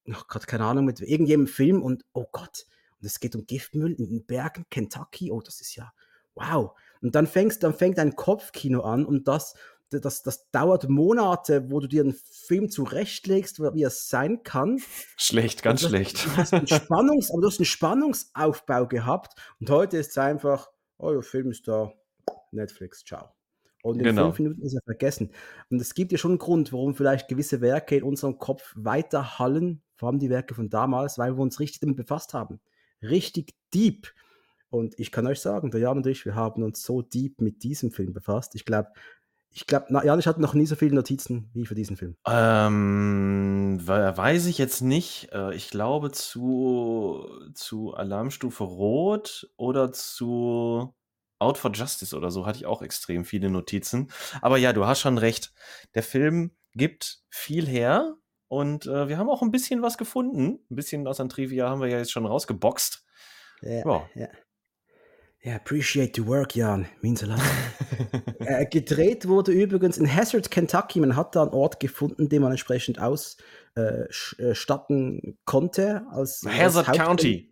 [0.03, 2.65] noch gerade keine Ahnung, mit irgendjemandem Film und oh Gott,
[2.99, 5.91] und es geht um Giftmüll in den Bergen, Kentucky, oh, das ist ja
[6.35, 6.77] wow.
[7.01, 9.55] Und dann fängst, dann fängt ein Kopfkino an und das,
[9.89, 14.81] das, das dauert Monate, wo du dir einen Film zurechtlegst, wie es sein kann.
[15.17, 16.25] Schlecht, ganz das, schlecht.
[16.25, 20.69] Du hast, einen Spannungs, aber du hast einen Spannungsaufbau gehabt und heute ist es einfach,
[20.97, 21.91] oh, der Film ist da,
[22.51, 23.29] Netflix, ciao.
[23.81, 24.25] Und in genau.
[24.25, 25.31] fünf Minuten ist er vergessen.
[25.69, 29.39] Und es gibt ja schon einen Grund, warum vielleicht gewisse Werke in unserem Kopf weiter
[29.39, 32.59] hallen, vor allem die Werke von damals, weil wir uns richtig damit befasst haben.
[33.01, 34.13] Richtig deep.
[34.69, 37.63] Und ich kann euch sagen, der Jan und ich, wir haben uns so deep mit
[37.63, 38.53] diesem Film befasst.
[38.53, 38.89] Ich glaube,
[39.51, 42.15] ich glaube, Jan, ich hatte noch nie so viele Notizen wie für diesen Film.
[42.27, 45.29] Ähm, weiß ich jetzt nicht.
[45.33, 50.93] Äh, ich glaube zu, zu Alarmstufe Rot oder zu
[51.39, 54.11] Out for Justice oder so hatte ich auch extrem viele Notizen.
[54.41, 55.53] Aber ja, du hast schon recht.
[55.95, 58.15] Der Film gibt viel her
[58.49, 60.59] und äh, wir haben auch ein bisschen was gefunden.
[60.69, 63.05] Ein bisschen aus an Trivia haben wir ja jetzt schon rausgeboxt.
[63.61, 64.09] Ja, ja.
[64.15, 64.27] ja.
[65.41, 66.85] Ja, appreciate the work, Jan.
[67.01, 67.39] Means a lot.
[68.39, 70.99] äh, gedreht wurde übrigens in Hazard, Kentucky.
[70.99, 73.37] Man hat da einen Ort gefunden, den man entsprechend ausstatten
[75.19, 76.05] äh, konnte.
[76.11, 77.49] Als, Hazard als County.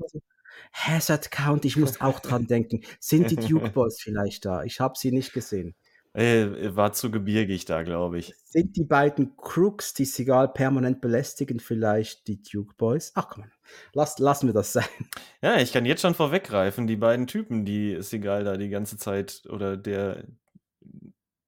[0.74, 2.82] Hazard County, ich muss auch dran denken.
[3.00, 4.64] Sind die Duke Boys vielleicht da?
[4.64, 5.74] Ich habe sie nicht gesehen.
[6.14, 8.34] Äh, war zu gebirgig da, glaube ich.
[8.44, 13.12] Sind die beiden Crooks, die Sigal permanent belästigen, vielleicht die Duke Boys?
[13.16, 13.46] Ach komm,
[13.94, 14.86] lass, lassen wir das sein.
[15.42, 19.44] Ja, ich kann jetzt schon vorweggreifen, die beiden Typen, die Sigal da die ganze Zeit
[19.50, 20.26] oder der,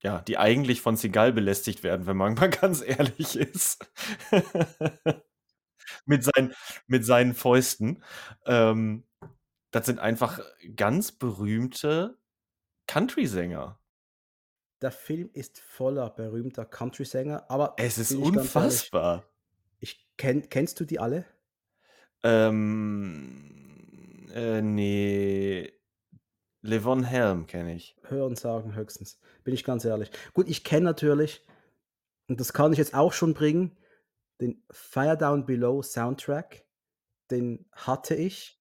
[0.02, 3.90] ja, die eigentlich von Sigal belästigt werden, wenn man mal ganz ehrlich ist.
[6.06, 6.54] mit, seinen,
[6.88, 8.04] mit seinen Fäusten.
[8.46, 9.04] Ähm,
[9.72, 10.40] das sind einfach
[10.76, 12.18] ganz berühmte
[12.88, 13.80] Country-Sänger.
[14.82, 19.16] Der Film ist voller berühmter Country-Sänger, aber es ist unfassbar.
[19.16, 19.26] Ehrlich,
[19.80, 21.26] ich kenn, kennst du die alle?
[22.24, 23.50] Ähm,
[24.34, 25.72] äh, nee.
[26.62, 27.96] Levon Helm kenne ich.
[28.04, 29.20] Hören sagen höchstens.
[29.44, 30.12] Bin ich ganz ehrlich.
[30.34, 31.46] Gut, ich kenne natürlich,
[32.28, 33.78] und das kann ich jetzt auch schon bringen,
[34.42, 36.66] den Fire Down Below Soundtrack.
[37.32, 38.58] Den hatte ich.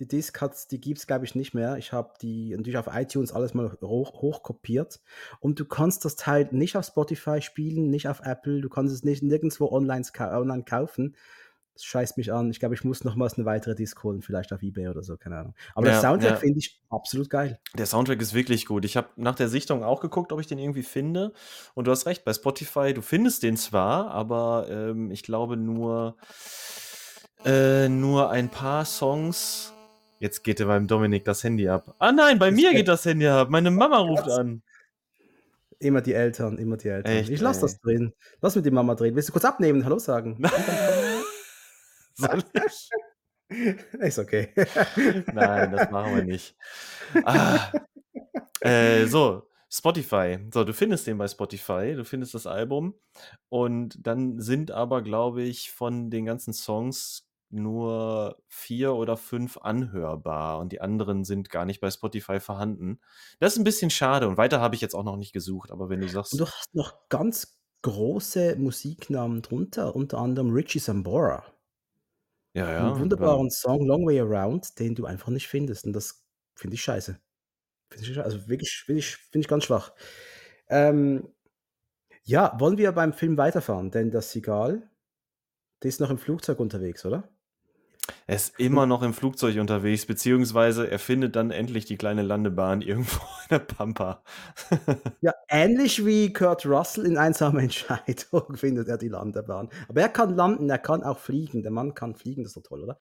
[0.00, 1.76] Die Disc hat's, die gibt es, glaube ich, nicht mehr.
[1.76, 5.00] Ich habe die natürlich auf iTunes alles mal hoch, hochkopiert.
[5.38, 8.60] Und du kannst das Teil nicht auf Spotify spielen, nicht auf Apple.
[8.60, 11.14] Du kannst es nicht nirgendwo online, online kaufen.
[11.74, 12.50] Das scheißt mich an.
[12.50, 15.38] Ich glaube, ich muss nochmals eine weitere Disc holen, vielleicht auf Ebay oder so, keine
[15.38, 15.54] Ahnung.
[15.74, 16.36] Aber ja, der Soundtrack ja.
[16.36, 17.58] finde ich absolut geil.
[17.76, 18.84] Der Soundtrack ist wirklich gut.
[18.84, 21.32] Ich habe nach der Sichtung auch geguckt, ob ich den irgendwie finde.
[21.74, 26.16] Und du hast recht, bei Spotify, du findest den zwar, aber ähm, ich glaube nur,
[27.44, 29.74] äh, nur ein paar Songs
[30.24, 31.94] Jetzt geht beim Dominik das Handy ab.
[31.98, 33.50] Ah nein, bei mir geht das Handy ab.
[33.50, 34.62] Meine Mama ruft an.
[35.80, 37.12] Immer die Eltern, immer die Eltern.
[37.12, 37.62] Echt, ich lass ey.
[37.62, 38.14] das drin.
[38.40, 39.14] Lass mit die Mama drehen.
[39.16, 39.84] Willst du kurz abnehmen?
[39.84, 40.42] Hallo sagen?
[42.14, 42.90] Soll ich?
[44.00, 44.52] Ist okay.
[45.32, 46.56] Nein, das machen wir nicht.
[47.24, 47.72] Ah.
[48.60, 50.38] Äh, so, Spotify.
[50.52, 52.94] So, du findest den bei Spotify, du findest das Album
[53.48, 60.58] und dann sind aber, glaube ich, von den ganzen Songs nur vier oder fünf anhörbar
[60.58, 63.00] und die anderen sind gar nicht bei Spotify vorhanden.
[63.38, 65.88] Das ist ein bisschen schade und weiter habe ich jetzt auch noch nicht gesucht, aber
[65.88, 66.32] wenn du sagst.
[66.32, 71.44] Und du hast noch ganz große Musiknamen drunter, unter anderem Richie Sambora.
[72.54, 72.86] Ja, ja.
[72.86, 76.82] Einen wunderbaren Song Long Way Around, den du einfach nicht findest und das finde ich
[76.82, 77.18] scheiße.
[77.90, 79.92] Finde ich, also wirklich, finde ich, find ich ganz schwach.
[80.68, 81.28] Ähm,
[82.24, 83.90] ja, wollen wir beim Film weiterfahren?
[83.90, 84.90] Denn das Sigal,
[85.82, 87.33] der ist noch im Flugzeug unterwegs, oder?
[88.26, 92.80] Er ist immer noch im Flugzeug unterwegs, beziehungsweise er findet dann endlich die kleine Landebahn
[92.80, 94.22] irgendwo in der Pampa.
[95.20, 99.68] ja, ähnlich wie Kurt Russell in einsamer Entscheidung findet er die Landebahn.
[99.88, 101.62] Aber er kann landen, er kann auch fliegen.
[101.62, 103.00] Der Mann kann fliegen, das ist doch toll, oder?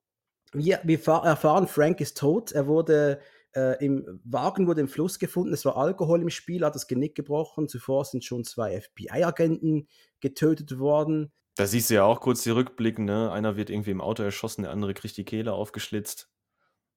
[0.54, 2.52] Wir, wir erfahren, Frank ist tot.
[2.52, 3.20] Er wurde
[3.56, 5.54] äh, im Wagen wurde im Fluss gefunden.
[5.54, 7.68] Es war Alkohol im Spiel, hat das Genick gebrochen.
[7.68, 9.88] Zuvor sind schon zwei FBI-Agenten
[10.20, 11.32] getötet worden.
[11.56, 13.32] Da siehst du ja auch kurz die Rückblicken, ne?
[13.32, 16.30] Einer wird irgendwie im Auto erschossen, der andere kriegt die Kehle aufgeschlitzt.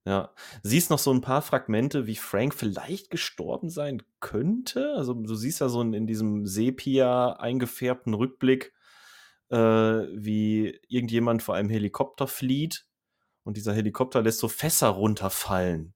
[0.06, 0.32] Ja.
[0.62, 4.94] Siehst noch so ein paar Fragmente, wie Frank vielleicht gestorben sein könnte.
[4.94, 8.72] Also du siehst ja so in diesem Sepia eingefärbten Rückblick,
[9.50, 12.86] äh, wie irgendjemand vor einem Helikopter flieht
[13.42, 15.94] und dieser Helikopter lässt so Fässer runterfallen,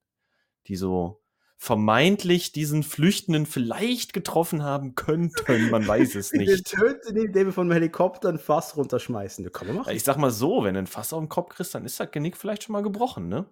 [0.66, 1.22] die so
[1.62, 5.68] vermeintlich diesen Flüchtenden vielleicht getroffen haben könnten.
[5.68, 6.48] Man weiß es nicht.
[6.48, 9.44] Wir töten indem wir vom Helikopter ein Fass runterschmeißen.
[9.44, 9.94] Das kann man machen.
[9.94, 12.10] Ich sag mal so, wenn du ein Fass auf den Kopf kriegst, dann ist das
[12.10, 13.44] Genick vielleicht schon mal gebrochen, ne?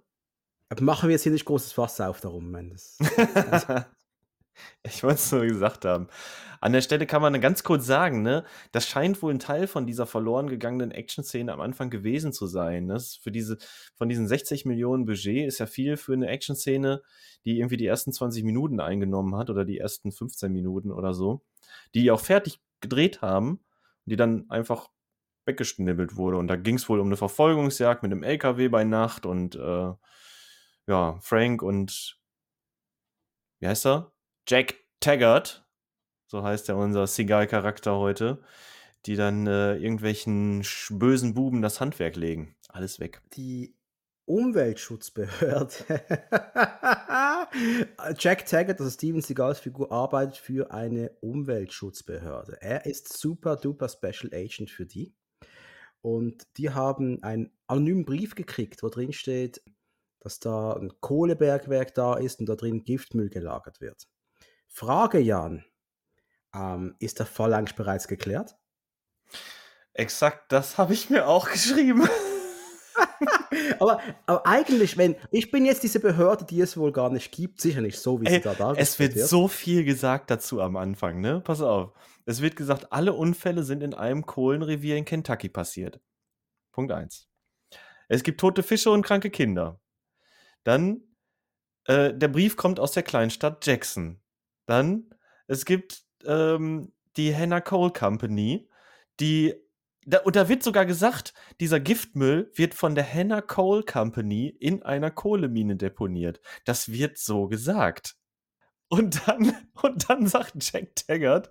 [0.70, 2.74] Aber machen wir jetzt hier nicht großes Fass auf darum, man.
[4.84, 6.08] Ich wollte es nur gesagt haben.
[6.60, 9.86] An der Stelle kann man ganz kurz sagen, ne, das scheint wohl ein Teil von
[9.86, 12.86] dieser verloren gegangenen Action-Szene am Anfang gewesen zu sein.
[12.86, 12.98] Ne?
[13.22, 13.58] Für diese,
[13.94, 17.02] von diesen 60 Millionen Budget ist ja viel für eine Action-Szene,
[17.44, 21.42] die irgendwie die ersten 20 Minuten eingenommen hat oder die ersten 15 Minuten oder so,
[21.94, 23.60] die auch fertig gedreht haben,
[24.04, 24.88] die dann einfach
[25.46, 26.38] weggeschnibbelt wurde.
[26.38, 29.92] Und da ging es wohl um eine Verfolgungsjagd mit einem LKW bei Nacht und äh,
[30.86, 32.18] ja, Frank und
[33.60, 34.12] wie heißt er?
[34.48, 35.68] Jack Taggart,
[36.26, 38.42] so heißt ja unser Seagal-Charakter heute,
[39.04, 42.56] die dann äh, irgendwelchen bösen Buben das Handwerk legen.
[42.70, 43.20] Alles weg.
[43.34, 43.76] Die
[44.24, 45.74] Umweltschutzbehörde.
[48.18, 52.56] Jack Taggart, also Steven Seagals Figur, arbeitet für eine Umweltschutzbehörde.
[52.62, 55.14] Er ist super duper Special Agent für die.
[56.00, 59.60] Und die haben einen anonymen Brief gekriegt, wo drin steht,
[60.20, 64.08] dass da ein Kohlebergwerk da ist und da drin Giftmüll gelagert wird.
[64.68, 65.64] Frage, Jan.
[66.54, 68.56] Ähm, ist der Fall eigentlich bereits geklärt?
[69.92, 72.08] Exakt, das habe ich mir auch geschrieben.
[73.80, 77.60] aber, aber, eigentlich, wenn ich bin jetzt diese Behörde, die es wohl gar nicht gibt,
[77.60, 80.60] sicher nicht so, wie Ey, sie da da Es wird, wird so viel gesagt dazu
[80.60, 81.40] am Anfang, ne?
[81.40, 81.92] Pass auf.
[82.26, 86.00] Es wird gesagt, alle Unfälle sind in einem Kohlenrevier in Kentucky passiert.
[86.72, 87.28] Punkt 1.
[88.08, 89.80] Es gibt tote Fische und kranke Kinder.
[90.64, 91.02] Dann,
[91.84, 94.20] äh, der Brief kommt aus der Kleinstadt Jackson.
[94.68, 95.06] Dann,
[95.46, 98.68] es gibt ähm, die Hannah Coal Company,
[99.18, 99.54] die
[100.04, 104.82] da, und da wird sogar gesagt, dieser Giftmüll wird von der Hannah Coal Company in
[104.82, 106.40] einer Kohlemine deponiert.
[106.64, 108.16] Das wird so gesagt.
[108.88, 111.50] Und dann, und dann sagt Jack Taggart,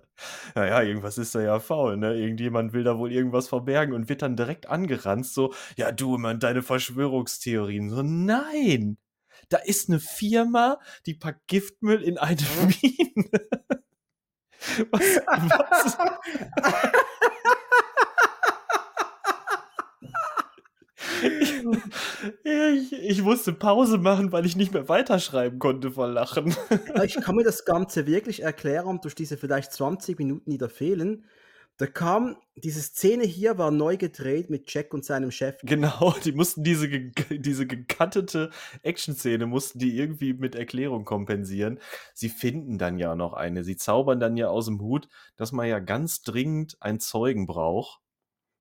[0.54, 2.14] naja, irgendwas ist da ja faul, ne?
[2.14, 6.40] Irgendjemand will da wohl irgendwas verbergen und wird dann direkt angeranzt, so, ja, du, Mann,
[6.40, 7.90] deine Verschwörungstheorien.
[7.90, 8.96] So, nein!
[9.48, 13.30] Da ist eine Firma, die packt Giftmüll in eine Mine.
[14.90, 15.98] was, was?
[22.44, 26.54] Ich, ich, musste Pause machen, weil ich nicht mehr weiterschreiben konnte vor Lachen.
[27.04, 31.24] Ich kann mir das Ganze wirklich erklären durch diese vielleicht 20 Minuten, die da fehlen.
[31.78, 35.60] Da kam, diese Szene hier war neu gedreht mit Jack und seinem Chef.
[35.62, 38.50] Genau, die mussten diese, diese gekattete
[38.82, 41.78] Action-Szene, mussten die irgendwie mit Erklärung kompensieren.
[42.14, 43.62] Sie finden dann ja noch eine.
[43.62, 48.00] Sie zaubern dann ja aus dem Hut, dass man ja ganz dringend einen Zeugen braucht,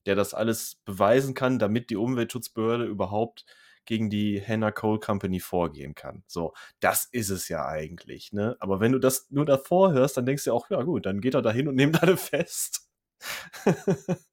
[0.05, 3.45] der das alles beweisen kann, damit die Umweltschutzbehörde überhaupt
[3.85, 6.23] gegen die Hannah Coal Company vorgehen kann.
[6.27, 8.57] So, das ist es ja eigentlich, ne?
[8.59, 11.33] Aber wenn du das nur davor hörst, dann denkst du auch, ja gut, dann geht
[11.33, 12.86] er dahin und nimmt alle fest.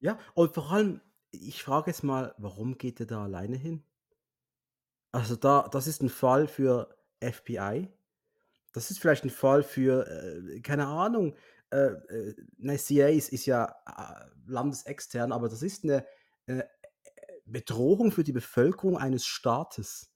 [0.00, 3.84] Ja, und vor allem, ich frage jetzt mal, warum geht er da alleine hin?
[5.14, 7.88] Also da das ist ein Fall für FBI.
[8.72, 11.36] Das ist vielleicht ein Fall für, äh, keine Ahnung,
[11.70, 16.06] äh, äh, 'ne CIA ist ist ja, äh, landesextern, aber das ist eine
[16.46, 16.62] äh,
[17.46, 20.12] Bedrohung für die Bevölkerung eines Staates.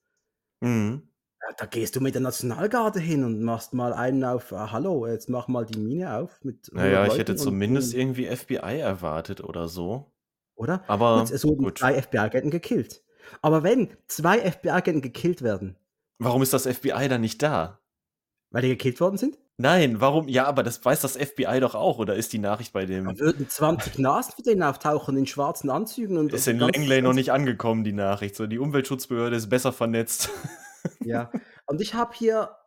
[0.61, 1.09] Mhm.
[1.57, 5.29] Da gehst du mit der Nationalgarde hin und machst mal einen auf: „Ah, hallo, jetzt
[5.29, 9.67] mach mal die Mine auf mit Na ja, ich hätte zumindest irgendwie FBI erwartet oder
[9.67, 10.11] so.
[10.55, 10.79] Oder?
[10.79, 11.79] Gut, Aber es wurden gut.
[11.79, 13.03] 2 FBI-Agenten gekillt.
[13.41, 15.77] Aber wenn 2 FBI-Agenten gekillt werden
[16.17, 17.79] Warum ist das FBI dann nicht da?
[18.51, 19.37] weil die gekillt worden sind?
[19.57, 20.27] Nein, warum?
[20.29, 23.19] Ja, aber das weiß das FBI doch auch, oder ist die Nachricht bei dem Da
[23.19, 27.13] würden 20 Nasen von denen auftauchen in schwarzen Anzügen und ist und in Langley noch
[27.13, 28.35] nicht angekommen, die Nachricht.
[28.35, 30.29] So, die Umweltschutzbehörde ist besser vernetzt.
[31.01, 31.33] Ja.
[31.65, 32.57] Und ich habe hier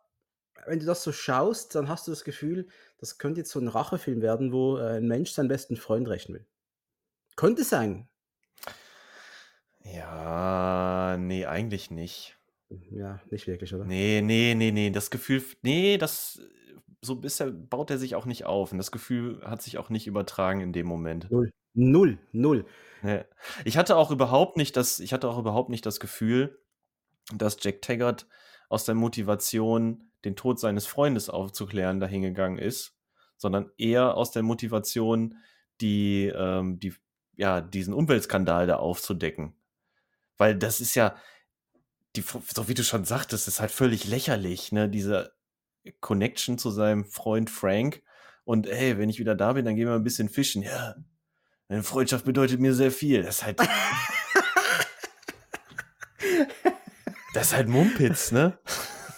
[0.67, 2.67] wenn du das so schaust, dann hast du das Gefühl,
[2.99, 6.35] das könnte jetzt so 'n Rachefilm werden, wo, äh, 'n Mensch seinen besten Freund rächen
[6.35, 6.47] will.
[7.37, 8.07] Könnte sein.
[9.83, 12.37] Ja, ne, eigentlich nicht.
[12.91, 13.91] Ja, nicht wirklich, oder?
[13.91, 16.41] Ne, ne, ne, ne, das Gefühl f ne, das
[17.01, 20.05] so bisher baut er sich auch nicht auf und das Gefühl hat sich auch nicht
[20.05, 21.31] übertragen in dem Moment.
[21.31, 21.51] 0.
[21.73, 22.65] 0, 0.
[23.01, 23.25] Ne.
[23.65, 26.59] Ich hatte auch überhaupt nicht das ich hatte auch überhaupt nicht das Gefühl,
[27.33, 28.27] dass Jack Taggart
[28.69, 32.95] aus der Motivation, den Tod seines Freundes aufzuklären, dahin gegangen ist,
[33.37, 35.35] sondern eher aus der Motivation,
[35.81, 36.93] die ähm, die
[37.35, 39.55] ja, diesen Umweltskandal da aufzudecken.
[40.37, 41.15] Weil das ist ja
[42.15, 45.33] die so wie du schon sagtest, ist halt völlig lächerlich, ne, diese
[46.01, 48.01] Connection zu seinem Freund Frank
[48.45, 50.95] und: „Hey, wenn ich wieder da bin, dann gehen wir 'n bisschen fischen.“ „Ja,
[51.69, 53.59] deine Freundschaft bedeutet mir sehr viel.“ Das ist halt
[57.39, 58.59] das ist halt Mumpitz, ne?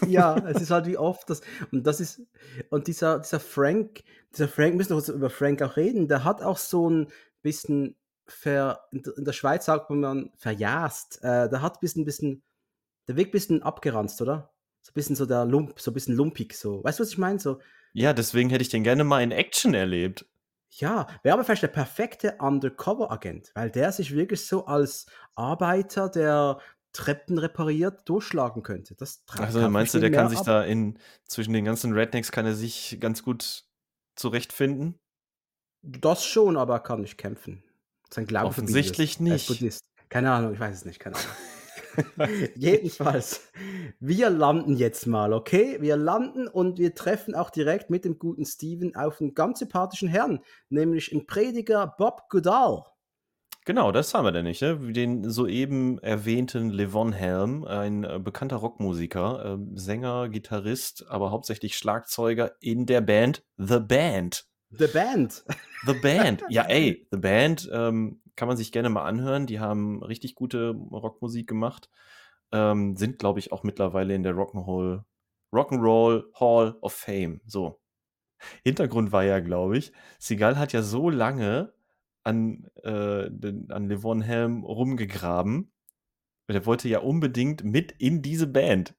[0.08, 1.42] Ja, es ist halt wie oft das
[1.72, 2.22] und das ist
[2.70, 4.02] und dieser dieser Frank
[4.34, 7.08] dieser Frank müssen wir kurz über Frank auch reden, der hat auch so 'n
[7.44, 7.96] bisschen
[8.28, 11.20] ver in der Schweiz sagt man verjast.
[11.24, 12.44] Äh, der hat bisschen bisschen
[13.08, 14.54] der wirkt bisschen abgeranzt, oder?
[14.82, 16.84] So bisschen so der Lump so bisschen lumpig so.
[16.84, 17.40] Weißt du, was ich meine?
[17.40, 17.60] So
[17.94, 20.26] Ja, deswegen hätte ich den gerne mal in Action erlebt.
[20.70, 25.06] Ja, wäre aber vielleicht der perfekte Undercover-Agent, weil der sich wirklich so als
[25.36, 26.60] Arbeiter, der
[26.94, 28.96] Treppen repariert, durchschlagen könnte.
[28.96, 30.46] Das Also, meinst du, der kann sich ab.
[30.46, 33.66] da in zwischen den ganzen Rednecks kann er sich ganz gut
[34.16, 35.00] zurechtfinden?
[35.84, 37.64] Das schon, aber er kann nicht kämpfen.
[38.12, 39.00] Sein Glaube verbietet es.
[39.00, 39.48] Offensichtlich Er ist nicht.
[39.48, 39.82] Buddhist.
[40.10, 41.32] Keine Ahnung, ich weiß es nicht, keine Ahnung.
[42.56, 43.52] Jedenfalls,
[44.00, 45.78] wir landen jetzt mal, okay?
[45.82, 50.08] Wir landen und wir treffen auch direkt mit dem guten Steven auf 'n ganz sympathischen
[50.08, 50.40] Herrn,
[50.70, 52.84] nämlich 'n Prediger Bob Goodall.
[53.66, 54.76] Genau, das haben wir denn nicht, ne?
[54.92, 62.54] Den soeben erwähnten Levon Helm, ein, äh, bekannter Rockmusiker, ähm, Sänger, Gitarrist, aber hauptsächlich Schlagzeuger
[62.60, 64.46] in der Band The Band.
[64.72, 65.44] The Band.
[65.86, 66.44] The Band.
[66.50, 69.46] Ja, ey, The Band, ähm, kann man sich gerne mal anhören.
[69.46, 71.90] Die haben richtig gute Rockmusik gemacht.
[72.52, 75.06] Ähm, sind, glaube ich, auch mittlerweile in der Rock 'n' Roll
[75.54, 77.80] Rock'n'Roll Hall of Fame, so.
[78.64, 81.74] Hintergrund war ja, glaube ich, Seagal hat ja so lange
[82.24, 85.72] an, äh, den an Levon Helm rumgegraben.
[86.48, 88.96] Und er wollte ja unbedingt mit in diese Band.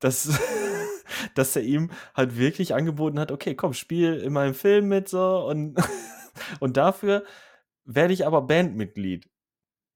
[0.00, 0.28] Dass
[1.34, 5.46] dass er ihm halt wirklich angeboten hat: „Okay, komm, spiel in meinem Film mit so
[5.46, 5.76] und
[6.60, 7.24] und dafür
[7.84, 9.28] werde ich aber Bandmitglied.“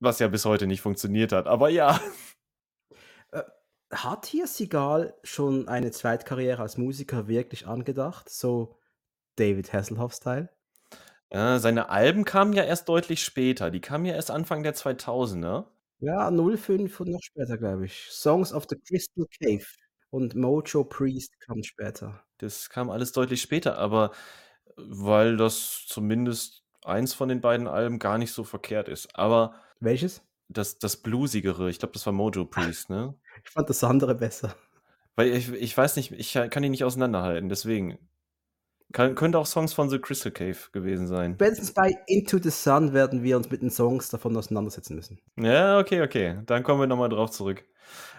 [0.01, 2.01] Was ja bis heute nicht funktioniert hat, aber ja.
[3.33, 3.43] Äh,
[3.91, 8.77] hat hier Seagal schon eine Zweitkarriere als Musiker wirklich angedacht, so
[9.37, 10.56] David Hasselhoff-Style?
[11.33, 13.71] Äh, seine Alben kamen ja erst deutlich später.
[13.71, 15.71] Die kamen ja erst Anfang der 2000er.
[16.01, 18.09] Ja, 05 und noch später, glaube ich.
[18.11, 19.65] „Songs of the Crystal Cave“
[20.11, 22.23] und „Mojo Priest“ kam später.
[22.41, 24.11] Das kam alles deutlich später, aber
[24.77, 29.17] weil das zumindest eins von den beiden Alben gar nicht so verkehrt ist.
[29.17, 30.23] Aber Welches?
[30.49, 33.17] das das Bluesigere, ich glaube, das war „Mojo Priest“, ne?
[33.45, 34.57] Ich fand das andere besser.
[35.19, 37.99] Weil ich ich weiß nicht, ich kann die nicht auseinanderhalten, deswegen.
[38.93, 41.41] Kann könnte auch „Songs von the Crystal Cave“ gewesen sein.
[41.41, 45.21] Spätestens bei „Into the Sun“ werden wir uns mit den Songs davon auseinandersetzen müssen.
[45.39, 46.41] Ja, okay, okay.
[46.47, 47.67] Dann kommen wir noch mal drauf zurück.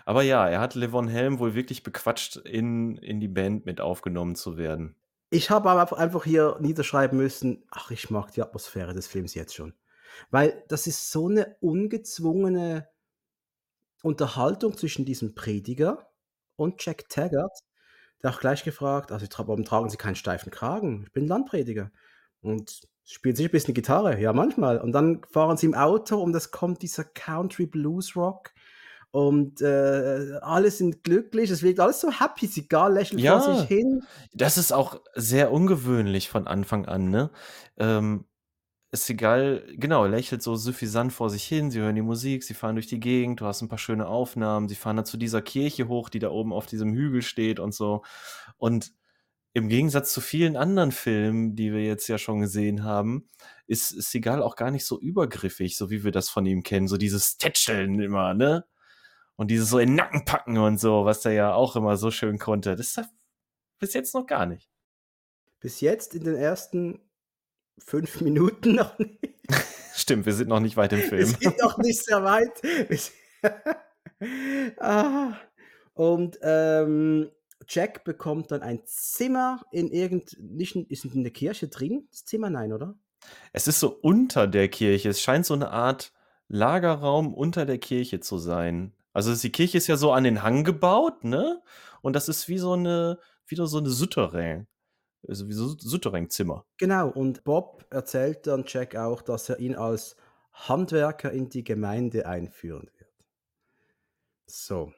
[0.05, 4.35] Aber ja, er hat Levon Helm wohl wirklich bequatscht, in in die Band mit aufgenommen
[4.35, 4.95] zu werden.
[5.33, 9.53] Ich habe aber einfach hier niederschreiben müssen: „Ach, ich mag die Atmosphäre des Films jetzt
[9.55, 9.73] schon.“
[10.31, 12.87] Weil das ist so 'ne ungezwungene
[14.03, 16.11] Unterhaltung zwischen diesem Prediger
[16.55, 17.57] und Jack Taggart,
[18.23, 21.91] der auch gleich gefragt: „Also, warum tragen Sie keinen steifen Kragen?“ „Ich bin Landprediger.“
[22.41, 26.35] „Und spielen Sie 'n bisschen Gitarre?“ „Ja, manchmal.“ Und dann fahren sie im Auto und
[26.35, 28.51] es kommt dieser Country-Blues-Rock
[29.11, 31.49] und, äh, alle sind glücklich.
[31.51, 32.47] Es wirkt alles so happy.
[32.47, 34.07] Seagal lächelt vor sich Ja, hin.
[34.33, 37.31] das ist auch sehr ungewöhnlich von Anfang an, ne?
[37.77, 38.25] Ähm,
[38.93, 41.71] Seagal, genau, lächelt so suffisant vor sich hin.
[41.71, 44.69] Sie hören die Musik, sie fahren durch die Gegend, du hast ein paar schöne Aufnahmen.
[44.69, 47.73] Sie fahren dann zu dieser Kirche hoch, die da oben auf diesem Hügel steht und
[47.73, 48.03] so.
[48.57, 48.93] Und
[49.53, 53.27] im Gegensatz zu vielen anderen Filmen, die wir jetzt ja schon gesehen haben,
[53.65, 56.87] ist, ist Seagal auch gar nicht so übergriffig, so wie wir das von ihm kennen.
[56.87, 58.65] So dieses Tätscheln immer, ne?
[59.35, 62.11] Und dieses so in den Nacken packen und so, was er ja auch immer so
[62.11, 62.75] schön konnte.
[62.75, 63.09] Das ist
[63.79, 64.69] bis jetzt noch gar nicht.
[65.59, 66.99] Bis jetzt in den ersten
[67.77, 69.19] fünf Minuten noch nicht.
[69.93, 71.35] Stimmt, wir sind noch nicht weit im Film.
[71.39, 72.61] Wir sind noch nicht sehr weit.
[74.79, 75.33] ah.
[75.93, 77.31] Und ähm,
[77.67, 82.49] Jack bekommt dann ein Zimmer in irgend, nicht ist in der Kirche drin, das Zimmer,
[82.49, 82.95] nein, oder?
[83.51, 85.09] Es ist so unter der Kirche.
[85.09, 86.13] Es scheint so eine Art
[86.47, 88.93] Lagerraum unter der Kirche zu sein.
[89.13, 91.61] Also die Kirche ist ja so an den Hang gebaut, ne?
[92.01, 94.67] Und das ist wie so eine, wieder so eine Souterrain.
[95.27, 96.65] Also wie so Souterrain-Zimmer.
[96.77, 100.15] Genau, und Bob erzählt dann Jack auch, dass er ihn als
[100.53, 103.11] Handwerker in die Gemeinde einführen wird.
[104.45, 104.93] So.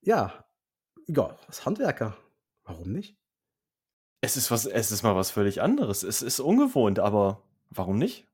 [0.00, 0.44] Ja,
[1.06, 2.16] ja, als Handwerker.
[2.64, 3.16] Warum nicht?
[4.20, 6.02] Es ist was, es ist mal was völlig anderes.
[6.02, 8.26] Es ist ungewohnt, aber warum nicht?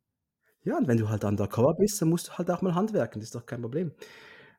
[0.64, 3.28] Ja, und wenn du halt undercover bist, dann musst du halt auch mal handwerken, das
[3.28, 3.92] ist doch kein Problem.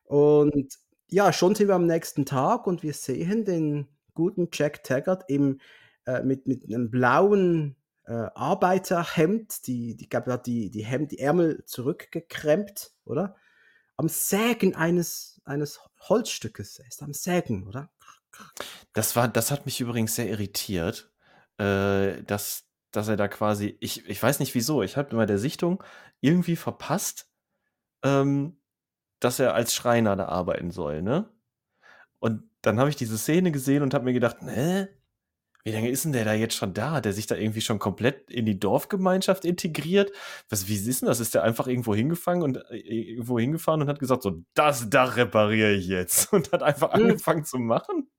[0.04, 0.78] Und
[1.08, 5.60] ja, schon sind wir am nächsten Tag und wir sehen den guten Jack Taggart im,
[6.06, 11.64] äh, mit, mit einem blauen äh, Arbeiterhemd, die, die, glaub, die, die Hemd, die Ärmel
[11.64, 13.36] zurückgekrempt, oder?
[13.96, 16.78] Am Sägen eines, eines Holzstückes.
[16.78, 17.90] Er ist am Sägen, oder?
[18.92, 21.12] Das war, das hat mich übrigens sehr irritiert,
[21.58, 25.38] äh, dass, dass er da quasi, ich, ich weiß nicht wieso, ich habe bei der
[25.38, 25.82] Sichtung
[26.20, 27.30] irgendwie verpasst,
[28.02, 28.60] ähm,
[29.20, 31.30] dass er als Schreiner da arbeiten soll, ne?
[32.18, 34.88] Und dann habe ich diese Szene gesehen und habe mir gedacht, hä?
[35.62, 36.92] Wie lange ist denn der da jetzt schon da?
[36.92, 40.10] Hat der sich da irgendwie schon komplett in die Dorfgemeinschaft integriert?
[40.48, 41.20] Was, wie ist denn das?
[41.20, 45.16] Ist der einfach irgendwo hingefangen und äh, irgendwo hingefahren und hat gesagt, so, das Dach
[45.16, 47.02] repariere ich jetzt und hat einfach hm.
[47.02, 48.10] angefangen zu machen?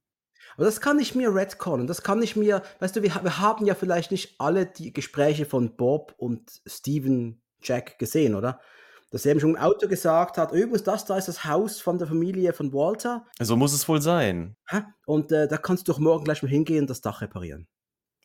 [0.56, 1.88] Aber das kann ich mir retconnen.
[1.88, 5.46] Das kann ich mir, weißt du, wir, wir haben ja vielleicht nicht alle die Gespräche
[5.46, 8.60] von Bob und Steven Jack gesehen, oder?
[9.12, 11.98] Dass er eben schon im Auto gesagt hat, übrigens, das da ist das Haus von
[11.98, 13.26] der Familie von Walter.
[13.40, 14.56] So muss es wohl sein.
[15.06, 17.68] Und äh, da kannst du doch morgen gleich mal hingehen und das Dach reparieren.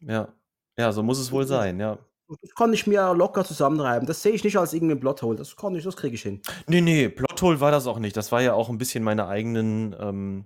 [0.01, 0.33] Ja,
[0.79, 1.99] ja, so muss es wohl sein, ja.
[2.29, 4.07] Das kann ich mir locker zusammenreiben.
[4.07, 5.37] Das sehe ich nicht als irgendein Plothole.
[5.37, 6.41] Das kann ich, das kriege ich hin.
[6.67, 8.17] Nee, nee, Plothole war das auch nicht.
[8.17, 10.45] Das war ja auch ein bisschen meiner eigenen, ähm,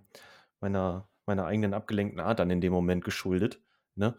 [0.60, 3.60] meiner meiner eigenen abgelenkten Art dann in dem Moment geschuldet.
[3.94, 4.16] Ne?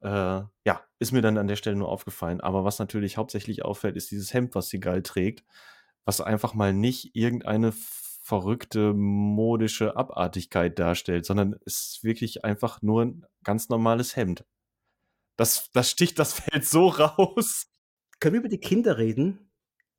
[0.00, 2.40] Äh, ja, ist mir dann an der Stelle nur aufgefallen.
[2.40, 5.44] Aber was natürlich hauptsächlich auffällt, ist dieses Hemd, was sie geil trägt,
[6.04, 13.26] was einfach mal nicht irgendeine verrückte modische Abartigkeit darstellt, sondern ist wirklich einfach nur ein
[13.42, 14.44] ganz normales Hemd.
[15.36, 17.66] Das, das sticht das Feld so raus.
[18.20, 19.50] Können wir über die Kinder reden?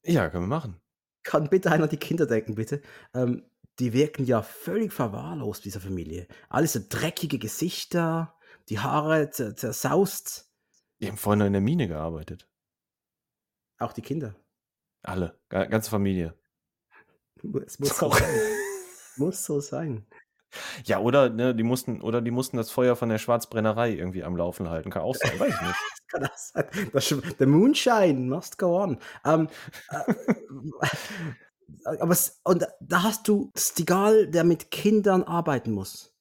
[0.04, 0.82] Ja, können wir machen.
[1.24, 2.82] Kann bitte einer die Kinder denken, bitte?
[3.14, 3.44] Ähm,
[3.80, 6.28] die wirken ja völlig verwahrlost, diese Familie.
[6.50, 8.35] Alles so dreckige Gesichter,
[8.70, 10.52] die Haare zersaust.
[11.00, 12.48] Die haben vorhin in der Mine gearbeitet.
[13.78, 14.36] Auch die Kinder.
[15.04, 16.34] Alle, ganze Familie.
[17.66, 18.40] Es muss so sein.
[19.18, 20.08] muss so sein.
[20.86, 24.38] Ja, oder, ne, die mussten, oder die mussten das Feuer von der Schwarzbrennerei irgendwie am
[24.38, 24.90] Laufen halten.
[24.90, 25.80] Kann auch sein, weiß ich nicht.
[25.80, 26.90] das kann auch sein.
[26.94, 28.98] Das, the Moonshine must go on.
[29.24, 29.50] Um,
[29.90, 30.14] äh,
[32.00, 36.15] aber und da hast du Stigal, der mit Kindern arbeiten muss.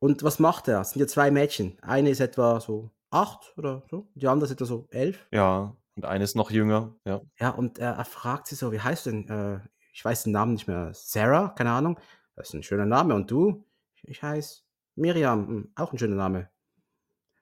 [0.00, 0.80] Und was macht er?
[0.80, 1.78] Es sind ja zwei Mädchen.
[1.82, 5.26] Eine ist etwa so acht oder so, die andere ist etwa so elf.
[5.32, 7.20] Ja, und eine ist noch jünger, ja.
[7.40, 9.28] Ja, und er, er fragt sie so, wie heißt du denn?
[9.28, 9.60] Äh,
[9.92, 10.92] ich weiß den Namen nicht mehr.
[10.94, 11.98] Sarah, keine Ahnung.
[12.36, 13.14] Das ist ein schöner Name.
[13.16, 13.66] Und du?
[14.04, 14.62] Ich heiße
[14.94, 16.50] Miriam, hm, auch ein schöner Name.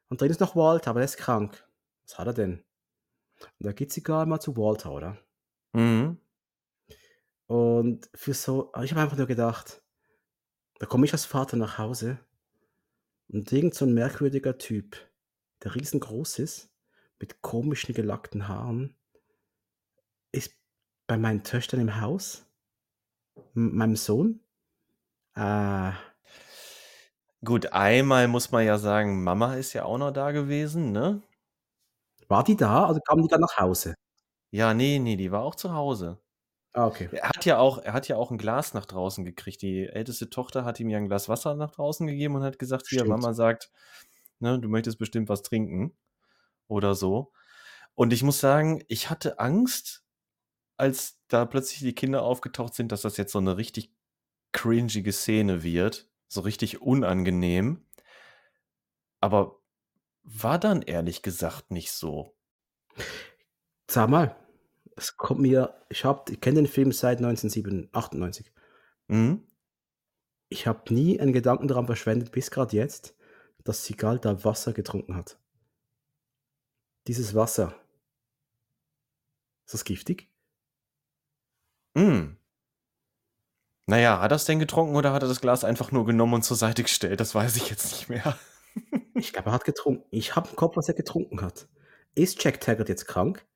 [0.08, 1.68] Und drin ist noch Walter, aber der ist krank.
[2.06, 2.64] Was hat er denn?
[3.58, 5.18] Und da geht sie gar mal zu Walter, oder?
[5.74, 6.18] Mhm.
[7.46, 9.82] Und für so, ich habe einfach nur gedacht,
[10.78, 12.18] da komme ich als Vater nach Hause
[13.28, 14.96] und irgend so ein merkwürdiger Typ,
[15.62, 16.70] der riesengroß ist,
[17.20, 18.96] mit komischen gelackten Haaren,
[20.30, 20.54] ist
[21.08, 22.46] bei meinen Töchtern im Haus,
[23.54, 24.40] meinem Sohn.
[25.36, 25.92] Äh,
[27.42, 31.22] Gut, einmal muss man ja sagen, Mama ist ja auch noch da gewesen, ne?
[32.28, 32.86] War die da?
[32.86, 33.94] Also kam die dann nach Hause?
[34.52, 36.18] Ja, nee, nee, die war auch zu Hause.
[36.76, 37.08] Ah, okay.
[37.10, 39.62] Er hat ja auch er hat ja auch 'n Glas nach draußen gekriegt.
[39.62, 42.88] Die älteste Tochter hat ihm ja ein Glas Wasser nach draußen gegeben und hat gesagt:
[42.88, 43.70] „Hier, Mama sagt,
[44.40, 45.96] ne, du möchtest bestimmt was trinken“
[46.68, 47.32] oder so.
[47.96, 50.04] Und ich muss sagen, ich hatte Angst,
[50.78, 53.94] als da plötzlich die Kinder aufgetaucht sind, dass das jetzt so eine richtig
[54.52, 57.86] cringige Szene wird, so richtig unangenehm.
[59.22, 59.60] Aber
[60.24, 62.34] war dann ehrlich gesagt nicht so.
[63.88, 64.36] Sag mal,
[64.96, 68.52] es kommt mir ich habe ich kenne den Film seit 1998.
[69.08, 69.46] Mhm.
[70.48, 73.14] Ich habe nie einen Gedanken daran verschwendet, bis grad jetzt,
[73.64, 75.38] dass Seagal da Wasser getrunken hat.
[77.06, 77.74] Dieses Wasser.
[79.66, 80.30] Ist das giftig?
[81.96, 82.36] Hm.
[83.86, 86.42] Na ja, hat er's denn getrunken oder hat er das Glas einfach nur genommen und
[86.42, 87.20] zur Seite gestellt?
[87.20, 88.38] Das weiß ich jetzt nicht mehr.
[89.14, 90.04] Ich glaube, er hat getrunken.
[90.10, 91.66] Ich habe im Kopf, was er getrunken hat.
[92.14, 93.46] Ist Jack Taggart jetzt krank?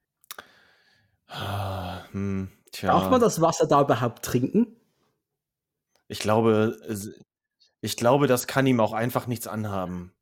[2.13, 2.49] Hm,
[2.83, 4.77] Darf man das Wasser da überhaupt trinken?
[6.09, 6.77] Ich glaube,
[7.81, 10.13] ich glaube, das kann ihm auch einfach nichts anhaben.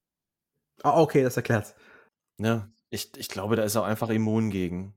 [0.82, 1.74] Ah, okay, das erklärt's.
[2.38, 2.72] Ne?
[2.90, 4.94] Ich ich glaube, da ist er einfach immun gegen.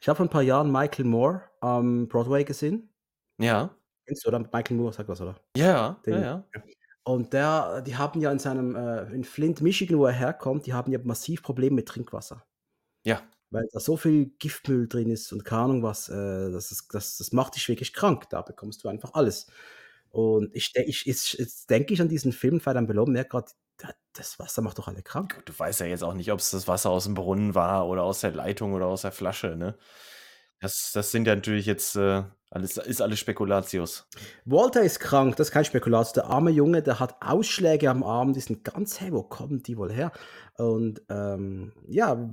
[0.00, 2.90] Ich habe vor 'n paar Jahren Michael Moore am Broadway gesehen.
[3.38, 3.70] Ja.
[4.06, 4.38] Kennst du, oder?
[4.40, 5.36] Michael Moore sagt was, oder?
[5.56, 6.44] Ja, ja, Den ja.
[6.54, 6.62] ja.
[7.04, 10.74] Und der die haben ja in seinem, äh in Flint, Michigan, wo er herkommt, die
[10.74, 12.44] haben ja massiv Probleme mit Trinkwasser.
[13.04, 13.22] Ja.
[13.50, 17.16] Weil da so viel Giftmüll drin ist und keine Ahnung was, äh, das ist das
[17.18, 18.28] das macht dich wirklich krank.
[18.30, 19.46] Da bekommst du einfach alles.
[20.10, 23.52] Und ich de ich jetzt denke ich an diesen Film Fire Emblem Below merke grad,
[23.78, 25.42] da das Wasser macht doch alle krank.
[25.46, 28.32] Du weißt ja jetzt auch nicht, ob's das Wasser aus'm Brunnen war oder aus der
[28.32, 29.76] Leitung oder aus der Flasche, ne?
[30.60, 34.06] Das das sind ja natürlich jetzt, äh alles ist alles Spekulatius.
[34.46, 36.12] Walter ist krank, das ist kein Spekulatius.
[36.14, 39.76] Der arme Junge, der hat Ausschläge am Arm, die sind ganz hey, wo kommen die
[39.76, 40.12] wohl her?
[40.56, 42.30] Und, ähm, ja,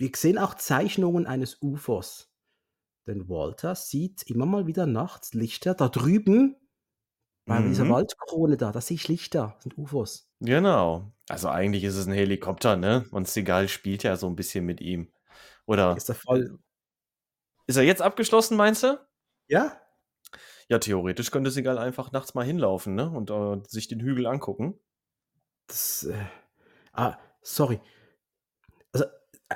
[0.00, 2.32] wir sehen auch Zeichnungen eines UFOs.
[3.06, 6.56] Denn Walter sieht immer mal wieder nachts Lichter da drüben
[7.46, 7.90] bei dieser Mhm.
[7.90, 10.24] Waldkrone da, da sehe ich Lichter, das sind UFOs.
[10.42, 11.12] Genau.
[11.28, 13.04] Also, eigentlich ist es 'n Helikopter, ne?
[13.10, 15.12] Und Seagal spielt ja so 'n bisschen mit ihm.
[15.66, 16.60] Oder, Ist äh Fall
[17.68, 19.00] Ist er jetzt abgeschlossen, meinst du?
[19.50, 19.80] Ja?
[20.70, 24.80] Ja, theoretisch könnte Seagal einfach nachts mal hinlaufen, ne, und, äh, sich den Hügel angucken.
[25.70, 26.26] Das, äh
[26.94, 27.80] ah, sorry.
[28.94, 29.06] Also,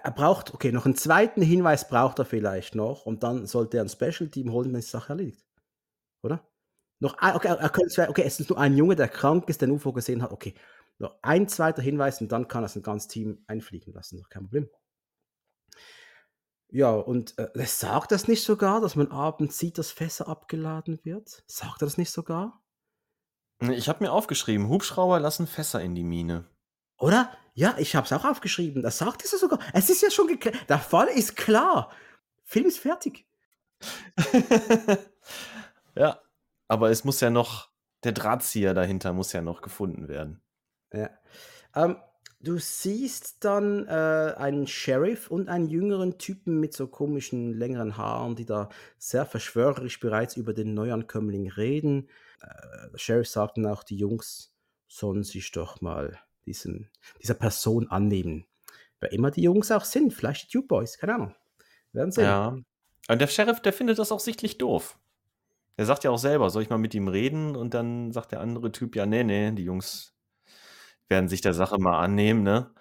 [0.03, 3.85] er braucht okay, noch 'n zweiten Hinweis braucht er vielleicht noch und dann sollte er
[3.85, 5.47] 'n Special Team holen, dann ist die Sache erledigt,
[6.23, 6.49] oder?
[7.01, 9.69] Noch okay, er könnte es okay, es ist nur ein Junge, der krank ist, der
[9.69, 10.55] 'n UFO gesehen hat, okay.
[10.99, 14.45] Noch ein zweiter Hinweis und dann kann er sein ganzes Team einfliegen lassen, doch kein
[14.45, 14.69] Problem.
[16.71, 21.45] Ja, und, äh, sagt das nicht sogar, dass man abends sieht, dass Fässer abgeladen wird?
[21.47, 22.61] Sagt er das nicht sogar?
[23.61, 26.45] Ich habe mir aufgeschrieben: „Hubschrauber lassen Fässer in die Mine.“
[26.99, 27.37] Oder?
[27.57, 28.83] Ja, ich habe es auch aufgeschrieben.
[28.83, 29.61] Das sagt es ja sogar.
[29.73, 31.91] Es ist ja schon gekl der Fall ist klar.
[32.45, 33.27] Film ist fertig.
[35.97, 36.21] Ja,
[36.69, 37.71] aber es muss ja noch
[38.05, 40.43] der Drahtzieher dahinter muss ja noch gefunden werden.
[40.93, 41.11] Ja.
[41.75, 41.97] Ähm,
[42.41, 48.37] du siehst dann, äh, einen Sheriff und einen jüngeren Typen mit so komischen längeren Haaren,
[48.37, 52.09] die da sehr verschwörerisch bereits über den Neuankömmling reden.
[52.43, 54.55] Äh, der Sheriff sagt dann auch: „Die Jungs
[54.89, 56.91] sollen sich doch mal diesen
[57.23, 58.47] dieser Person annehmen.“
[59.01, 61.35] Wer immer die Jungs auch sind, vielleicht die Duke Boys, keine Ahnung.
[61.93, 62.41] Wir werden sehen.
[62.41, 62.57] Ja.
[63.09, 64.99] Und der Sheriff, der findet das auch sichtlich doof.
[65.77, 68.41] Er sagt ja auch selber: „Soll ich mal mit ihm reden?“ Und dann sagt der
[68.41, 70.15] andere Typ: „Ja, ne, ne, die Jungs
[71.09, 72.73] werden sich der Sache mal annehmen“, ne?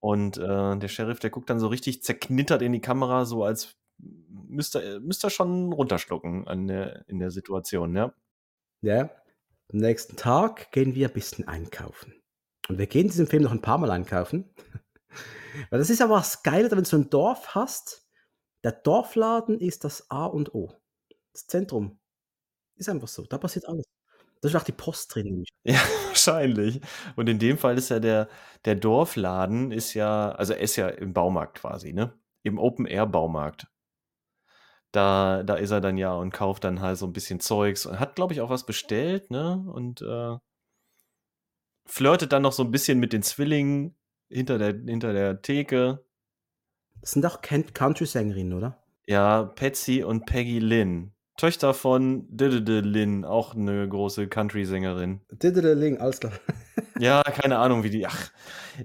[0.00, 3.76] Und, äh, der Sheriff, der guckt dann so richtig zerknittert in die Kamera, so als
[3.98, 8.14] müsste er müsste er schon runterschlucken an der in der Situation, ja.
[8.82, 9.10] Ja.
[9.72, 12.14] Am nächsten Tag gehen wir bisschen einkaufen.
[12.68, 14.50] Und wir gehen in diesem Film noch 'n paarmal einkaufen.
[15.70, 18.06] Weil das ist ja was Geile, wenn du so 'n Dorf hast.
[18.64, 20.72] Der Dorfladen ist das A und O.
[21.32, 21.98] Das Zentrum.
[22.76, 23.86] Ist einfach so, da passiert alles.
[24.42, 26.80] Da ist auch die Post drin, Ja, wahrscheinlich.
[27.16, 28.28] Und in dem Fall ist ja der
[28.66, 32.14] der Dorfladen ist ja also, er ist ja im Baumarkt quasi, ne?
[32.44, 33.68] Im Open-Air-Baumarkt.
[34.94, 37.98] Da da ist er dann ja und kauft dann halt so 'n bisschen Zeugs und
[38.00, 39.64] hat, glaube ich, auch was bestellt, ne?
[39.72, 40.36] Und, äh
[41.86, 43.96] flirtet dann noch so 'n bisschen mit den Zwillingen
[44.28, 46.04] hinter der hinter der Theke.
[47.00, 48.82] Das sind doch Country-Sängerinnen, oder?
[49.06, 55.20] Ja, Patsy und Peggy Lynn, Töchter von D D D Lynn, auch 'ne große Country-Sängerin.
[55.30, 56.32] Diddle-a-ling, alles klar.
[56.98, 58.32] Ja, keine Ahnung, wie die ach,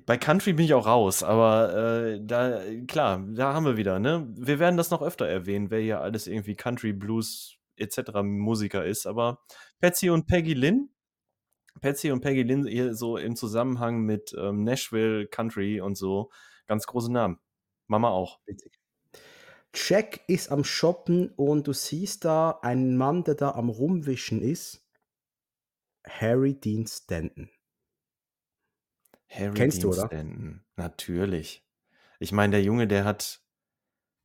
[0.06, 1.74] bei Country bin ich auch raus, aber,
[2.14, 4.28] äh, da klar, da haben wir wieder, ne?
[4.38, 8.84] Wir werden das noch öfter erwähnen, wer hier alles irgendwie Country, Blues et cetera Musiker
[8.86, 9.40] ist, aber
[9.80, 10.90] Patsy und Peggy Lynn
[11.80, 16.30] Patsy und Peggy Lynn eher so im Zusammenhang mit, ähm, Nashville Country und so,
[16.68, 17.40] ganz große Namen.
[17.88, 18.40] Mama auch.
[18.46, 18.80] Witzig.
[19.74, 24.86] Jack ist am Shoppen und du siehst da einen Mann, der da am Rumwischen ist.
[26.06, 27.50] Harry Dean Stanton.
[29.30, 30.08] Harry Kennst du, Dean oder?
[30.08, 31.66] Stanton, natürlich.
[32.20, 33.42] Ich meine, der Junge, der hat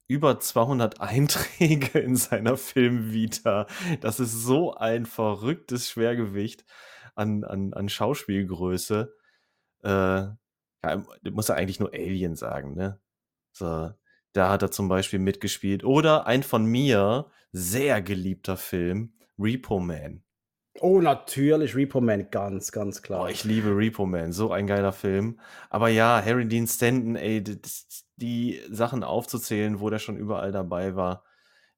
[0.08, 3.66] über 200 Einträge in seiner Filmvita.
[4.00, 6.64] Das ist so ein verrücktes Schwergewicht
[7.16, 9.12] an an an Schauspielgröße.
[9.82, 13.00] Äh, ja, musst ja eigentlich nur Alien sagen, ne?
[13.52, 13.90] So.
[14.32, 15.82] Da hat er zum Beispiel mitgespielt.
[15.82, 20.22] Oder ein von mir sehr geliebter Film, Repo Man.
[20.80, 23.22] Oh, natürlich, Repo Man, ganz, ganz klar.
[23.22, 25.40] Oh, ich liebe Repo Man, so ein geiler Film.
[25.70, 27.42] Aber ja, Harry Dean Stanton, ey,
[28.16, 31.24] die Sachen aufzuzählen, wo der schon überall dabei war,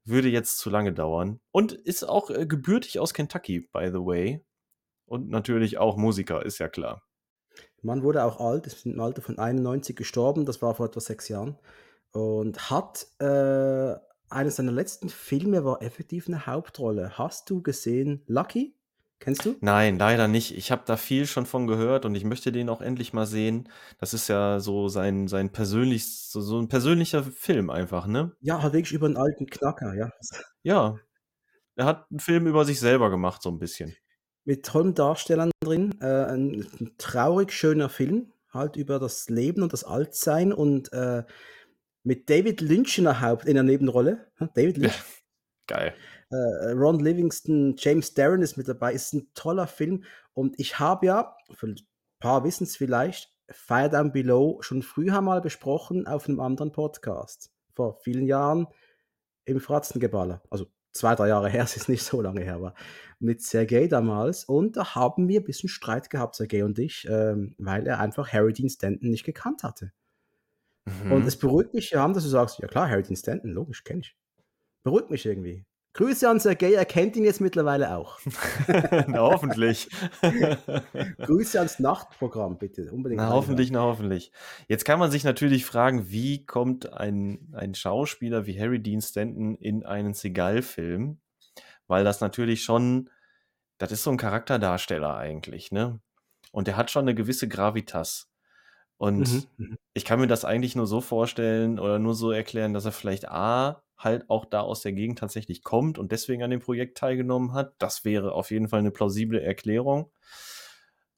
[0.05, 1.39] würde jetzt zu lange dauern.
[1.53, 4.45] Und ist auch äh, gebürtig aus Kentucky, by the way.
[5.09, 7.03] Und natürlich auch Musiker, ist ja klar.
[7.83, 11.29] Man wurde auch alt, ist im Alter von 91 gestorben, das war vor etwa sechs
[11.29, 11.59] Jahren.
[12.13, 13.95] Und hat äh,
[14.31, 17.17] eines seiner letzten Filme war effektiv eine Hauptrolle.
[17.17, 18.75] Hast du gesehen Lucky?
[19.21, 19.57] Kennst du?
[19.61, 20.57] Nein, leider nicht.
[20.57, 23.69] Ich habe da viel schon von gehört und ich möchte den auch endlich mal sehen.
[23.99, 28.33] Das ist ja so sein, sein persönlich, so, so ein persönlicher Film einfach, ne?
[28.41, 30.11] Ja, halt wirklich über einen alten Knacker, ja.
[30.63, 30.99] Ja.
[31.75, 33.95] Er hat einen Film über sich selber gemacht, so ein bisschen.
[34.49, 35.95] Mit tollen Darstellern drin.
[36.01, 41.25] Äh, ein, ein traurig schöner Film, halt über das Leben und das Altsein und äh,
[42.03, 44.27] mit David Lynch in der Haupt in der Nebenrolle.
[44.55, 44.95] David Lynch.
[44.97, 45.95] Ja, geil.
[46.31, 48.95] Äh, Ron Livingston, James Darren ist mit dabei.
[48.95, 50.05] Ist ein toller Film.
[50.33, 51.77] Und ich habe ja, für ein
[52.19, 57.51] paar wissen es vielleicht, Fire Down Below schon früher mal besprochen auf einem anderen Podcast.
[57.75, 58.67] Vor vielen Jahren
[59.45, 60.43] im Fratzengeballer.
[60.49, 62.75] Also zwei, drei Jahre her, es ist nicht so lange her, aber
[63.21, 64.45] mit Sergei damals.
[64.45, 68.33] Und da haben wir ein bisschen Streit gehabt, Sergei und ich, ähm, weil er einfach
[68.33, 69.93] Harry Dean Stanton nicht gekannt hatte.
[71.05, 71.13] Mhm.
[71.13, 74.01] Und es beruhigt mich ja, dass du sagst, ja klar, Harry Dean Stanton, logisch, kenne
[74.01, 74.17] ich.
[74.83, 75.65] Beruhigt mich irgendwie.
[75.95, 78.21] Grüße an Sergei, er kennt ihn jetzt mittlerweile auch.
[79.09, 79.89] na, hoffentlich.
[81.19, 82.93] Grüße ans Nachtprogramm, bitte.
[82.93, 83.21] Unbedingt.
[83.21, 84.31] Na, hoffentlich, na, hoffentlich.
[84.69, 89.57] Jetzt kann man sich natürlich fragen, wie kommt ein, ein Schauspieler wie Harry Dean Stanton
[89.57, 91.19] in einen Seagal-Film?
[91.89, 93.11] Weil das natürlich schon,
[93.79, 96.01] das ist so ein Charakterdarsteller eigentlich, ne?
[96.53, 98.31] Und der hat schon eine gewisse Gravitas.
[98.97, 99.79] Und mhm, mhm.
[99.95, 103.29] ich kann mir das eigentlich nur so vorstellen oder nur so erklären, dass er vielleicht
[103.29, 107.53] A, halt auch da aus der Gegend tatsächlich kommt und deswegen an dem Projekt teilgenommen
[107.53, 107.75] hat.
[107.79, 110.11] Das wäre auf jeden Fall eine plausible Erklärung.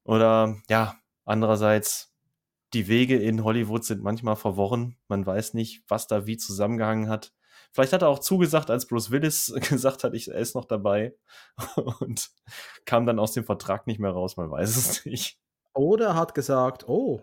[0.05, 2.15] Oder ja, andererseits,
[2.73, 4.97] die Wege in Hollywood sind manchmal verworren.
[5.09, 7.33] Man weiß nicht, was da wie zusammengehangen hat.
[7.73, 11.15] Vielleicht hat er auch zugesagt, als Bruce Willis gesagt hat, ich, er ist noch dabei
[12.01, 12.31] und
[12.85, 15.39] kam dann aus dem Vertrag nicht mehr raus, man weiß es nicht.
[15.73, 17.23] Oder hat gesagt, oh,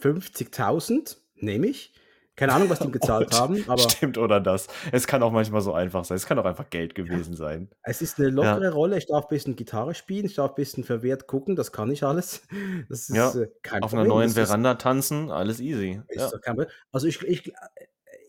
[0.00, 1.92] 50.000 nehme ich.
[2.34, 3.78] Keine Ahnung, was die ihm gezahlt haben, aber.
[3.78, 4.66] Stimmt, oder das.
[4.92, 6.16] Es kann auch manchmal so einfach sein.
[6.16, 7.70] Es kann auch einfach Geld gewesen sein.
[7.82, 8.70] Es ist eine lockere ja.
[8.70, 8.98] Rolle.
[8.98, 12.04] Ich darf ein bisschen Gitarre spielen, ich darf ein bisschen verwehrt gucken, das kann ich
[12.04, 12.42] alles.
[12.90, 13.30] Das ist ja.
[13.30, 14.10] äh, kein Auf Problem.
[14.10, 16.02] einer neuen das Veranda ist, tanzen, alles easy.
[16.10, 16.30] Ja.
[16.92, 17.54] Also ich, ich,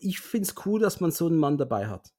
[0.00, 2.12] ich finde es cool, dass man so einen Mann dabei hat.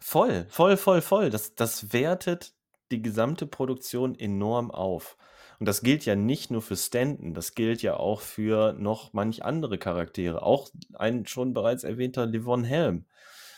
[0.00, 1.30] Voll, voll, voll, voll.
[1.30, 2.54] Das, das wertet
[2.90, 5.16] die gesamte Produktion enorm auf.
[5.58, 9.42] Und das gilt ja nicht nur für Stanton, das gilt ja auch für noch manch
[9.42, 10.42] andere Charaktere.
[10.42, 13.06] Auch ein schon bereits erwähnter Livon Helm.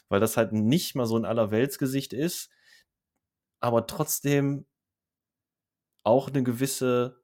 [0.08, 2.50] Weil das halt nicht mal so ein Allerweltsgesicht ist,
[3.60, 4.64] aber trotzdem
[6.04, 7.20] auch eine gewisse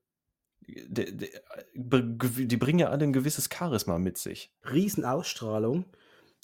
[0.67, 4.53] die, die, die, bringen ja alle ein gewisses Charisma mit sich.
[4.65, 5.85] Riesenausstrahlung.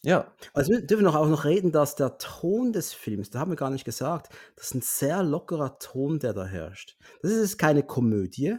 [0.02, 0.32] Ja.
[0.54, 3.70] Also wir dürfen auch noch reden, dass der Ton des Films, da haben wir gar
[3.70, 6.96] nicht gesagt, das ist ein sehr lockerer Ton, der da herrscht.
[7.22, 8.56] Das ist keine Komödie,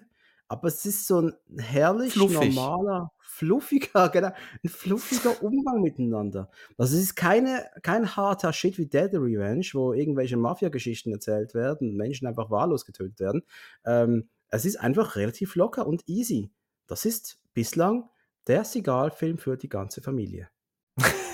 [0.47, 2.53] aber es ist so ein herrlich Fluffig.
[2.53, 4.31] normaler, fluffiger, genau,
[4.63, 6.51] ein fluffiger Umgang miteinander.
[6.77, 11.89] Also es ist keine, kein harter Shit wie Dead Revenge, wo irgendwelche Mafia-Geschichten erzählt werden
[11.89, 13.43] und Menschen einfach wahllos getötet werden.
[13.85, 16.51] Ähm, es ist einfach relativ locker und easy.
[16.85, 18.09] Das ist bislang
[18.47, 20.49] der Sigal-Film für die ganze Familie.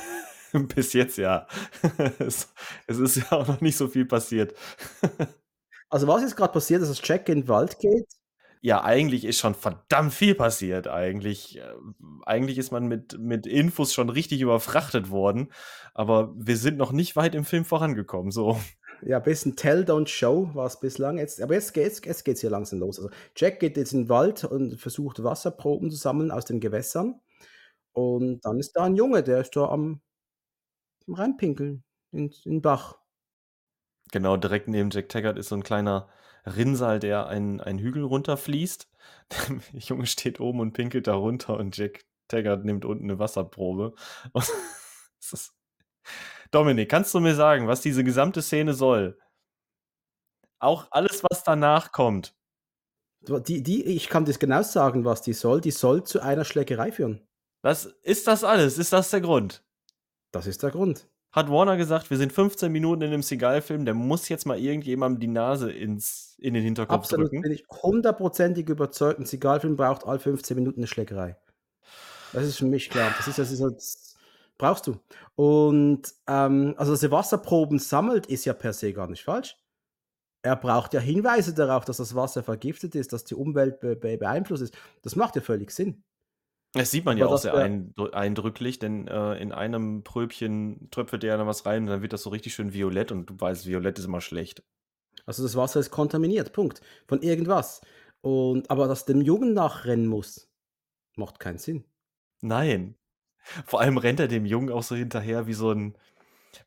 [0.76, 1.48] Bis jetzt ja.
[2.20, 2.54] es,
[2.88, 4.54] es, ist ja auch noch nicht so viel passiert.
[5.90, 8.08] also was ist gerade passiert, dass das Jack in den Wald geht?
[8.62, 10.88] Ja, eigentlich ist schon verdammt viel passiert.
[10.88, 11.74] Eigentlich, äh,
[12.26, 15.52] eigentlich ist man mit, mit Infos schon richtig überfrachtet worden,
[15.94, 18.32] aber wir sind noch nicht weit im Film vorangekommen.
[18.32, 18.60] So.
[19.04, 21.20] Ja, ein bisschen Tell, Don't Show war es bislang.
[21.20, 22.98] Jetzt, aber jetzt geht es jetzt geht's hier langsam los.
[22.98, 27.20] Also Jack geht jetzt in den Wald und versucht Wasserproben zu sammeln aus den Gewässern.
[27.94, 30.02] Und dann ist da ein Junge, der ist da am
[31.08, 32.98] reinpinkeln in, in den Bach.
[34.12, 36.10] Genau, direkt neben Jack Taggart ist so ein kleiner
[36.46, 38.90] Rinnsal, der einen, einen Hügel runterfließt.
[39.74, 43.94] Der Junge steht oben und pinkelt da runter und Jack Taggart nimmt unten eine Wasserprobe.
[46.52, 49.20] Dominik, kannst du mir sagen, was diese gesamte Szene soll?
[50.60, 52.36] Auch alles, was danach kommt.
[53.22, 55.62] Die, die, ich kann das genau sagen, was die soll.
[55.62, 57.28] Die soll zu einer Schlägerei führen.
[57.62, 58.78] Das, ist das alles?
[58.78, 59.67] Ist das der Grund?
[60.38, 61.08] Das ist der Grund.
[61.32, 65.20] Hat Warner gesagt, wir sind 15 Minuten in einem Seagal-Film, der muss jetzt mal irgendjemandem
[65.20, 67.42] die Nase ins, in den Hinterkopf Absolut, drücken.
[67.42, 71.36] bin ich hundertprozentig überzeugt, ein Seagal-Film braucht all 15 Minuten eine Schlägerei.
[72.34, 73.14] Das ist für mich klar.
[73.18, 74.16] Das ist, das ist, das
[74.58, 75.00] brauchst du.
[75.36, 79.58] Und ähm, also, dass er Wasserproben sammelt, ist ja per se gar nicht falsch.
[80.44, 84.18] Er braucht ja Hinweise darauf, dass das Wasser vergiftet ist, dass die Umwelt be be
[84.18, 84.78] beeinflusst ist.
[85.02, 86.04] Das macht ja völlig Sinn.
[86.78, 87.54] Das sieht man ja auch sehr
[88.14, 92.24] eindrücklich, denn, äh, in einem Pröbchen tröpfelt er dann was rein und dann wird das
[92.24, 94.64] so richtig schön violett und du weißt, violett ist immer schlecht.
[95.26, 96.82] Also, das Wasser ist kontaminiert, Punkt.
[97.08, 97.82] Von irgendwas.
[98.22, 100.50] Und aber dass dem Jungen nachrennen muss,
[101.16, 101.86] macht keinen Sinn.
[102.42, 102.96] Nein.
[103.66, 105.98] Vor allem rennt er dem Jungen auch so hinterher wie so ein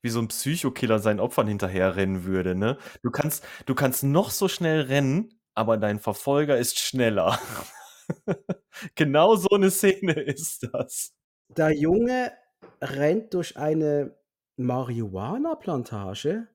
[0.02, 2.78] wie so 'n Psychokiller seinen Opfern hinterherrennen würde, ne?
[3.02, 7.38] Du kannst du kannst noch so schnell rennen, aber dein Verfolger ist schneller.
[8.94, 11.12] Genau so eine Szene ist das.
[11.56, 12.32] Der Junge
[12.80, 14.16] rennt durch eine
[14.56, 16.48] Marihuana-Plantage.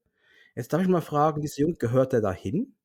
[0.56, 2.76] Jetzt darf ich mal fragen, dieser Junge, gehört der dahin?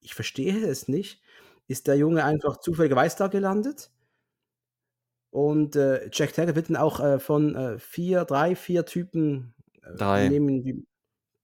[0.00, 1.22] Ich verstehe es nicht.
[1.66, 3.90] Ist der Junge einfach zufälligerweise da gelandet?
[5.30, 9.94] Und, äh, Jack Taggart wird dann auch, äh, von, äh, 4 3, 4 Typen, äh,
[9.96, 10.28] 3.
[10.28, 10.86] nehmen die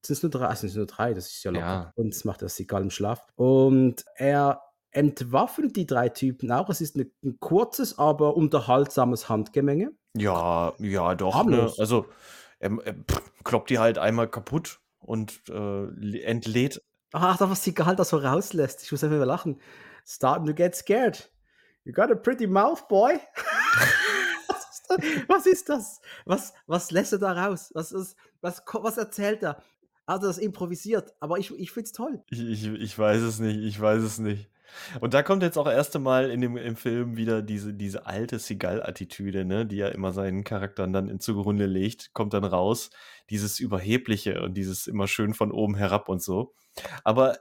[0.05, 0.47] sind's nur 3?
[0.47, 1.67] Ah, sind's nur 3, das ist ja locker.
[1.67, 1.93] Ja.
[1.97, 3.27] Und macht er Seagal im Schlaf.
[3.37, 4.63] Und er
[4.93, 6.71] entwaffnet die 3 Typen auch.
[6.71, 9.93] Es ist 'ne 'n kurzes, aber unterhaltsames Handgemenge.
[10.17, 11.73] Ja, ja, doch, ne?
[11.79, 12.07] Also,
[12.59, 12.95] er er
[13.45, 16.83] kloppt die halt einmal kaputt und, äh, entlädt
[17.15, 18.83] Ach, da was Seagal da so rauslässt.
[18.85, 19.61] Ich muss einfach lachen.
[20.07, 21.31] „Starting to get scared.
[21.85, 23.21] You got a pretty mouth, boy.“
[25.29, 26.01] Was ist das?
[26.27, 27.71] Was was lässt er da raus?
[27.75, 29.63] Was ist was was erzählt er?
[30.07, 31.15] Er das improvisiert?
[31.21, 32.25] Aber ich ich finde es toll.
[32.31, 34.52] Ich ich ich weiß es nicht, ich weiß es nicht.
[35.01, 38.39] Und da kommt jetzt auch erste Mal in dem im Film wieder diese diese alte
[38.39, 42.91] Seagal-Attitüde, ne, die er immer seinen Charakteren dann in zugrunde legt, kommt dann raus.
[43.31, 46.55] Dieses Überhebliche und dieses immer schön von oben herab und so.
[47.05, 47.39] Aber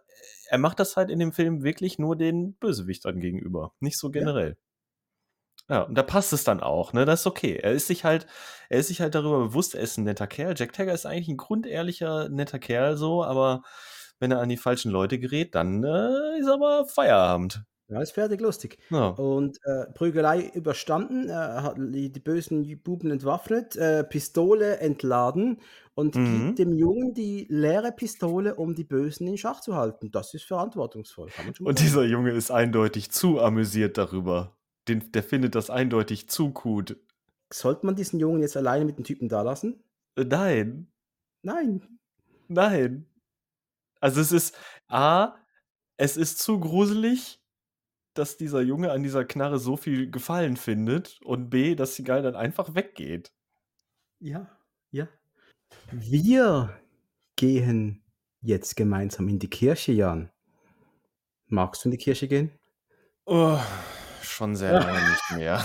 [0.49, 4.31] er macht das halt in dem Film wirklich nur den Bösewichtern gegenüber, nicht so Ja.
[4.31, 4.57] generell.
[5.69, 7.05] Ja, und da passt es dann auch, ne?
[7.05, 7.55] Das ist okay.
[7.61, 8.25] Er ist sich halt
[8.69, 10.53] er ist sich halt darüber bewusst, er ist 'n netter Kerl.
[10.57, 13.61] Jack Taggart ist eigentlich 'n grundehrlicher, netter Kerl so, aber
[14.21, 17.65] wenn er an die falschen Leute gerät, dann, äh, ist aber Feierabend.
[17.89, 18.77] Ja, ist fertig lustig.
[18.89, 19.17] Ja.
[19.17, 25.59] Und, äh, Prügelei überstanden, er hat die die bösen Buben entwaffnet, äh, Pistole entladen
[25.93, 26.23] und Mhm.
[26.23, 30.09] gibt dem Jungen die leere Pistole, um die Bösen in Schach zu halten.
[30.11, 31.31] Das ist verantwortungsvoll,
[31.63, 31.79] Und sagen.
[31.79, 34.57] dieser Junge ist eindeutig zu amüsiert darüber.
[34.87, 36.97] Den der findet das eindeutig zu gut.
[37.53, 39.83] Sollte man diesen Jungen jetzt alleine mit den Typen dalassen?
[40.15, 40.91] Äh, nein.
[41.43, 41.99] Nein.
[42.47, 43.10] Nein.
[44.01, 45.35] Also, es ist A,
[45.97, 47.39] es ist zu gruselig,
[48.13, 52.35] dass dieser Junge an dieser Knarre so viel Gefallen findet und B, dass Seagal dann
[52.35, 53.31] einfach weggeht.
[54.19, 54.49] Ja,
[54.91, 55.07] ja.
[55.91, 56.77] Wir
[57.35, 58.03] gehen
[58.41, 60.31] jetzt gemeinsam in die Kirche, Jan.
[61.47, 62.51] Magst du in die Kirche gehen?
[63.25, 63.59] Oh,
[64.21, 65.63] schon sehr lange nicht mehr.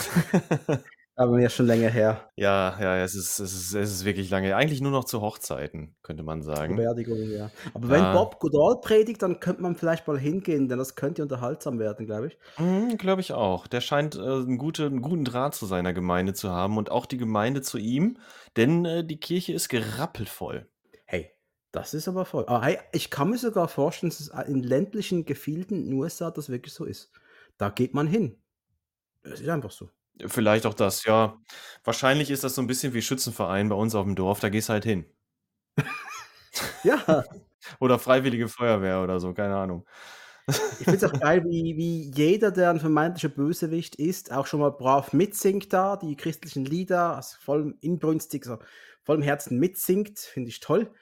[1.19, 2.31] Aber ja schon länger her.
[2.39, 5.97] Ja, ja, es ist es ist es ist wirklich lange eigentlich nur noch zu Hochzeiten,
[6.03, 6.87] könnte man sagen.
[6.87, 7.53] Beerdigungen, ja.
[7.75, 8.11] Aber wenn Ja.
[8.11, 12.27] Bob Goodall predigt, dann könnte man vielleicht mal hingehen, denn das könnte unterhaltsam werden, glaube
[12.29, 12.39] ich.
[12.59, 13.67] Mhm, glaube ich auch.
[13.67, 17.05] Der scheint, äh, 'n gute 'n guten Draht zu seiner Gemeinde zu haben und auch
[17.05, 18.19] die Gemeinde zu ihm,
[18.57, 20.67] denn, äh, die Kirche ist gerappelt voll.
[21.07, 21.31] Hey,
[21.73, 22.45] das ist aber voll.
[22.49, 26.31] Ah, hey, ich kann mir sogar vorstellen, dass es in ländlichen Gefilden in den USA
[26.31, 27.13] das wirklich so ist.
[27.59, 28.43] Da geht man hin.
[29.25, 29.91] Es ist einfach so.
[30.25, 31.39] Vielleicht auch das, ja.
[31.85, 34.73] Wahrscheinlich ist das so 'n bisschen wie Schützenverein bei uns aufm Dorf, da gehst du
[34.75, 35.05] halt hin.
[36.85, 37.03] Ja.
[37.81, 39.87] Oder Freiwillige Feuerwehr oder so, keine Ahnung.
[40.79, 44.61] Ich finde es auch geil, wie wie jeder, der 'n vermeintlicher Bösewicht ist, auch schon
[44.61, 48.59] mal brav mitsingt da, die christlichen Lieder, also voll inbrünstig, so
[49.05, 50.93] voll im Herzen mitsingt, finde ich toll.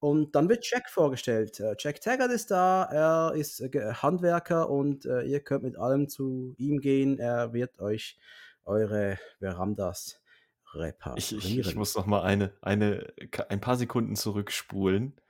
[0.00, 1.60] Und dann wird Jack vorgestellt.
[1.60, 5.78] Äh, Jack Taggart ist da, er ist, äh, ge Handwerker und, äh, ihr könnt mit
[5.78, 7.18] allem zu ihm gehen.
[7.20, 8.18] Er wird euch
[8.66, 10.20] eure Verandas
[11.14, 11.76] Ich ich ich reparieren.
[11.76, 13.12] muss noch mal eine eine
[13.48, 15.20] ein paar Sekunden zurückspulen.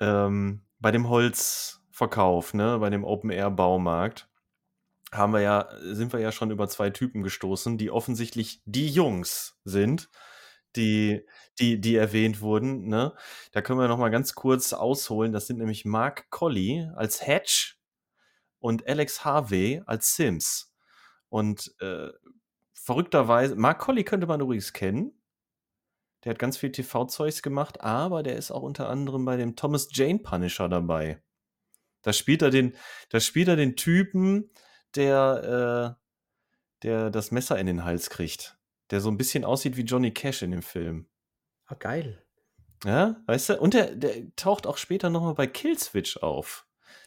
[0.00, 4.28] Ähm, bei dem Holzverkauf, ne, bei dem Open-Air-Baumarkt
[5.12, 9.58] haben wir ja sind wir ja schon über 2 Typen gestoßen, die offensichtlich die Jungs
[9.64, 10.10] sind,
[10.76, 11.26] die
[11.60, 13.14] die die erwähnt wurden, ne?
[13.52, 15.32] Da können wir noch mal ganz kurz ausholen.
[15.32, 17.74] Das sind nämlich Mark Colley als Hedge
[18.60, 20.72] und Alex Harvey als Sims.
[21.28, 22.10] Und, äh,
[22.84, 25.12] verrückterweise Mark Colley könnte man übrigens kennen.
[26.24, 29.88] Der hat ganz viel TV-Zeugs gemacht, aber der ist auch unter anderem bei dem Thomas
[29.92, 31.22] Jane Punisher dabei.
[32.02, 32.76] Da spielt er den
[33.10, 34.50] da spielt er den Typen,
[34.96, 36.04] der, äh
[36.84, 38.58] der das Messer in den Hals kriegt,
[38.90, 41.08] der so 'n bisschen aussieht wie Johnny Cash in dem Film.
[41.66, 42.22] Ah, geil.
[42.84, 43.60] Ja, weißt du?
[43.60, 46.63] Und der der taucht auch später noch mal bei Killswitch auf.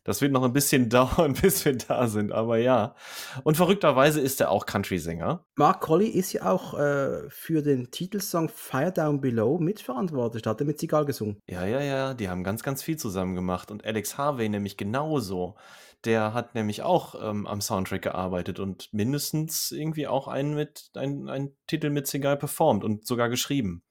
[0.07, 2.95] Das wird noch ein bisschen dauern, bis wir da sind, aber ja.
[3.43, 5.45] Und verrückterweise ist er auch Country-Sänger.
[5.55, 10.43] Mark Colley ist ja auch äh, für den Titelsong Fire Down Below mitverantwortlich.
[10.43, 11.41] Da hat er mit Sigal gesungen.
[11.49, 12.13] Ja, ja, ja.
[12.13, 13.69] Die haben ganz, ganz viel zusammen gemacht.
[13.69, 15.57] Und Alex Harvey nämlich genauso.
[16.05, 21.27] Der hat nämlich auch ähm, am Soundtrack gearbeitet und mindestens irgendwie auch einen, mit, einen,
[21.27, 23.83] einen Titel mit Seagal performt und sogar geschrieben.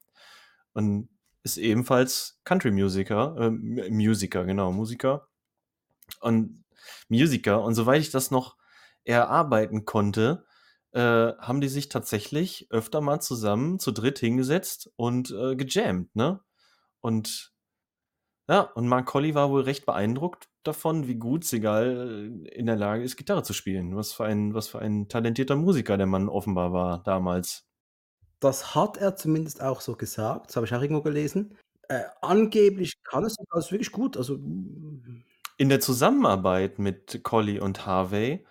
[0.72, 1.10] Und
[1.42, 5.25] ist ebenfalls Country-Musiker, äh, Musiker, genau, Musiker
[6.20, 6.64] und
[7.08, 7.62] Musiker.
[7.62, 8.56] Und soweit ich das noch
[9.04, 10.44] erarbeiten konnte,
[10.92, 16.40] äh, haben die sich tatsächlich öfter mal zusammen zu dritt hingesetzt und äh, gejammt, ne?
[17.00, 17.52] Und
[18.48, 22.76] ja, und Mark Colley war wohl recht beeindruckt davon, wie gut Segal äh, in der
[22.76, 23.96] Lage ist, Gitarre zu spielen.
[23.96, 27.66] Was für ein, was für ein talentierter Musiker der Mann offenbar war damals.
[28.40, 31.56] Das hat er zumindest auch so gesagt, das habe ich auch irgendwo gelesen.
[31.88, 34.38] Äh, angeblich kann es also wirklich gut, also.
[35.58, 38.44] In der Zusammenarbeit mit Collie und Harvey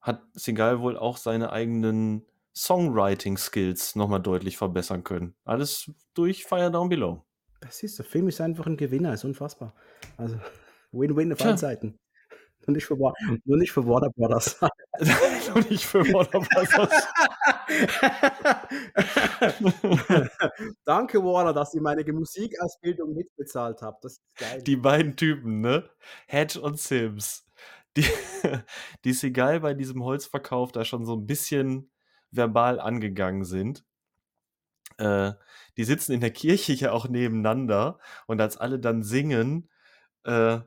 [0.00, 5.34] hat Segal wohl auch seine eigenen Songwriting-Skills nochmal deutlich verbessern können.
[5.44, 7.24] Alles durch Fire Down Below.
[7.60, 9.74] Das ist, der Film ist einfach ein Gewinner, ist unfassbar.
[10.16, 10.38] Also
[10.92, 11.98] Win-Win auf allen Seiten.
[12.66, 13.12] Nur nicht für, War
[13.44, 14.58] nur nicht für Warner Brothers.
[15.54, 17.06] nur nicht für Warner Brothers.
[20.84, 24.04] Danke, Warner, dass ihr meine Musikausbildung mitbezahlt habt.
[24.04, 24.62] Das ist geil.
[24.62, 25.90] Die beiden Typen, ne?
[26.26, 27.46] Hedge und Sims.
[27.96, 28.04] Die,
[29.04, 31.90] die ist egal bei diesem Holzverkauf da schon so ein bisschen
[32.30, 33.84] verbal angegangen sind.
[34.98, 35.32] Äh,
[35.76, 39.68] die sitzen in der Kirche ja auch nebeneinander und als alle dann singen,
[40.24, 40.60] äh,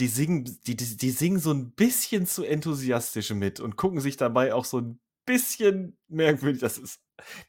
[0.00, 4.16] die singen, die, die, die singen so ein bisschen zu enthusiastisch mit und gucken sich
[4.16, 6.60] dabei auch so ein bisschen merkwürdig.
[6.60, 7.00] Das ist,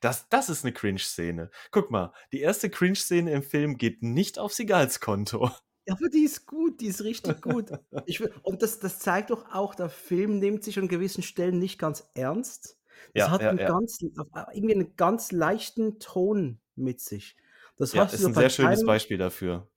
[0.01, 1.49] das, das ist eine Cringe-Szene.
[1.71, 5.51] Guck mal, die erste Cringe-Szene im Film geht nicht auf Sigals Konto.
[5.87, 7.71] Ja, aber die ist gut, die ist richtig gut.
[8.05, 11.79] Ich, und das, das zeigt doch auch, der Film nimmt sich an gewissen Stellen nicht
[11.79, 12.77] ganz ernst.
[13.13, 13.67] Das ja, hat ja, einen ja.
[13.69, 17.37] Ganz, irgendwie einen ganz leichten Ton mit sich.
[17.77, 19.67] Das ja, ist ein sehr schönes Beispiel dafür.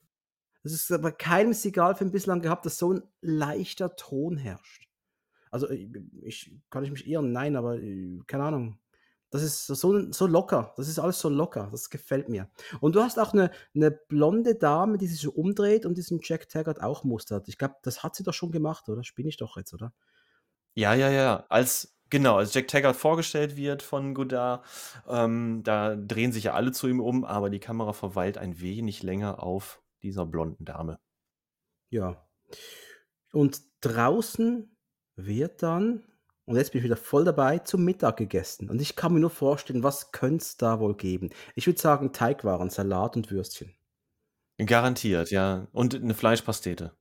[0.63, 4.89] Das ist bei keinem Sigal-Film bislang gehabt, dass so ein leichter Ton herrscht.
[5.51, 5.91] Also ich,
[6.23, 8.79] ich kann ich mich irren, nein, aber äh, keine Ahnung.
[9.31, 10.75] Das ist so, so locker.
[10.77, 11.69] Das ist alles so locker.
[11.73, 12.51] Das gefällt mir.
[12.81, 16.51] Und du hast auch eine, eine blonde Dame, die sich so umdreht und diesen Jack
[16.51, 17.49] Taggart auch mustert.
[17.49, 19.05] Ich glaube, das hat sie doch schon gemacht, oder?
[19.05, 19.95] Spinne ich doch jetzt, oder?
[20.75, 21.47] Ja, ja, ja.
[21.49, 24.65] Als, genau, als Jack Taggart vorgestellt wird von Godard,
[25.09, 29.03] ähm, da drehen sich ja alle zu ihm um, aber die Kamera verweilt ein wenig
[29.03, 30.99] länger auf dieser blonden Dame.
[31.91, 32.27] Ja.
[33.33, 34.77] Und draußen
[35.17, 36.05] wird dann,
[36.45, 38.71] und jetzt bin ich wieder voll dabei, zum Mittag gegessen.
[38.71, 41.31] Und ich kann mir nur vorstellen, was könnte es da wohl geben?
[41.55, 43.75] Ich würde sagen, Teigwaren, Salat und Würstchen.
[44.59, 45.67] Garantiert, ja.
[45.73, 46.93] Und eine Fleischpastete.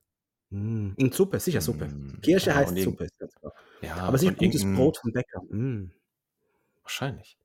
[0.50, 0.92] Mm.
[0.98, 1.86] Und Suppe, sicher Suppe.
[1.86, 2.20] Mm.
[2.20, 3.08] Kirsche ja, heißt Suppe.
[3.80, 5.42] Ja, Aber sicher gutes Brot vom Bäcker.
[5.50, 5.92] Mm.
[6.82, 7.38] Wahrscheinlich.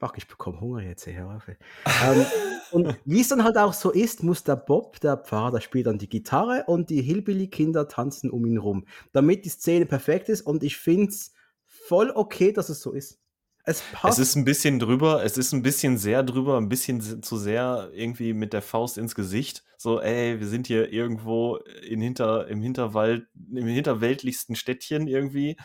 [0.00, 2.26] Ach, ich bekomme Hunger jetzt, ey, ähm,
[2.72, 5.86] und wie es dann halt auch so ist, muss der Bob, der Pfarrer, der spielt
[5.86, 10.42] dann die Gitarre und die Hillbilly-Kinder tanzen um ihn rum, damit die Szene perfekt ist
[10.42, 11.32] und ich finde es
[11.64, 13.20] voll okay, dass es so ist.
[13.66, 14.18] Es passt.
[14.18, 17.90] Es ist ein bisschen drüber, es ist ein bisschen sehr drüber, ein bisschen zu sehr
[17.94, 19.64] irgendwie mit der Faust ins Gesicht.
[19.78, 25.56] So, ey, wir sind hier irgendwo in hinter, im Hinterwald, im hinterweltlichsten Städtchen irgendwie.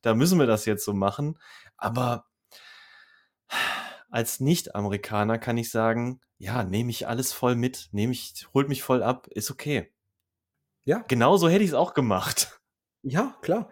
[0.00, 1.38] Da müssen wir das jetzt so machen.
[1.76, 2.29] Aber
[4.10, 8.82] als Nicht-Amerikaner kann ich sagen, ja, nehme ich alles voll mit, nehme ich, holt mich
[8.82, 9.92] voll ab, ist okay.
[10.84, 11.04] Ja.
[11.08, 12.56] Genauso hätte ich es auch gemacht.
[13.02, 13.70] Ja, klar.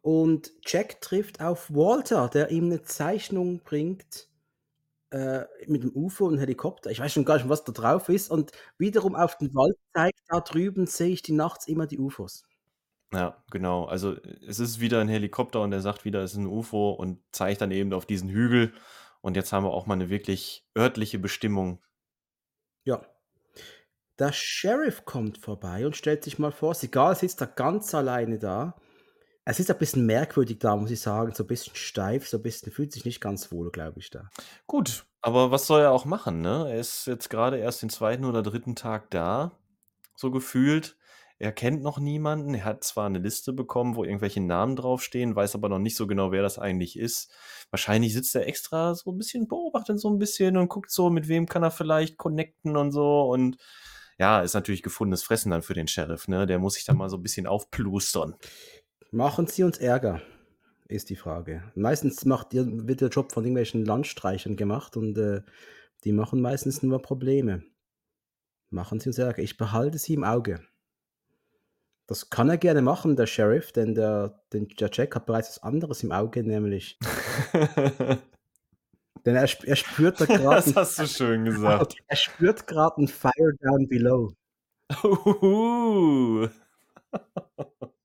[0.00, 4.30] Und Jack trifft auf Walter, der ihm eine Zeichnung bringt
[5.10, 6.90] äh, mit dem UFO und Helikopter.
[6.90, 8.30] Ich weiß schon gar nicht, was da drauf ist.
[8.30, 12.44] Und wiederum auf den Wald zeigt, da drüben sehe ich die nachts immer die UFOs.
[13.12, 13.84] Ja, genau.
[13.84, 14.16] Also
[14.46, 17.60] es ist wieder ein Helikopter und er sagt wieder, es ist ein UFO und zeigt
[17.60, 18.72] dann eben auf diesen Hügel.
[19.22, 21.82] Und jetzt haben wir auch mal eine wirklich örtliche Bestimmung.
[22.84, 23.00] Ja.
[24.18, 28.76] Der Sheriff kommt vorbei und stellt sich mal vor, Sigal sitzt da ganz alleine da.
[29.44, 31.34] Es ist ein bisschen merkwürdig da, muss ich sagen.
[31.34, 34.28] So ein bisschen steif, so ein bisschen, fühlt sich nicht ganz wohl, glaube ich, da.
[34.66, 36.66] Gut, aber was soll er auch machen, ne?
[36.68, 39.58] Er ist jetzt gerade erst den zweiten oder dritten Tag da,
[40.14, 40.96] so gefühlt.
[41.42, 42.54] Er kennt noch niemanden.
[42.54, 46.06] Er hat zwar eine Liste bekommen, wo irgendwelche Namen draufstehen, weiß aber noch nicht so
[46.06, 47.32] genau, wer das eigentlich ist.
[47.70, 51.26] Wahrscheinlich sitzt er extra so ein bisschen, beobachtet so ein bisschen und guckt so, mit
[51.26, 53.22] wem kann er vielleicht connecten und so.
[53.22, 53.56] Und
[54.20, 56.46] ja, ist natürlich gefundenes Fressen dann für den Sheriff, ne?
[56.46, 58.36] Der muss sich dann mal so ein bisschen aufplustern.
[59.10, 60.22] Machen Sie uns Ärger,
[60.86, 61.64] ist die Frage.
[61.74, 65.42] Meistens macht, wird der Job von irgendwelchen Landstreichern gemacht und äh,
[66.04, 67.64] die machen meistens nur Probleme.
[68.70, 69.42] Machen Sie uns Ärger.
[69.42, 70.60] Ich behalte Sie im Auge.
[72.12, 75.62] Das kann er gerne machen, der Sheriff, denn der, den, der Jack hat bereits was
[75.62, 76.98] anderes im Auge, nämlich.
[79.24, 80.56] denn er, er spürt da gerade.
[80.56, 81.96] Das hast du schön gesagt.
[82.06, 84.34] Er spürt gerade ein Fire down below.
[85.06, 86.48] Uh.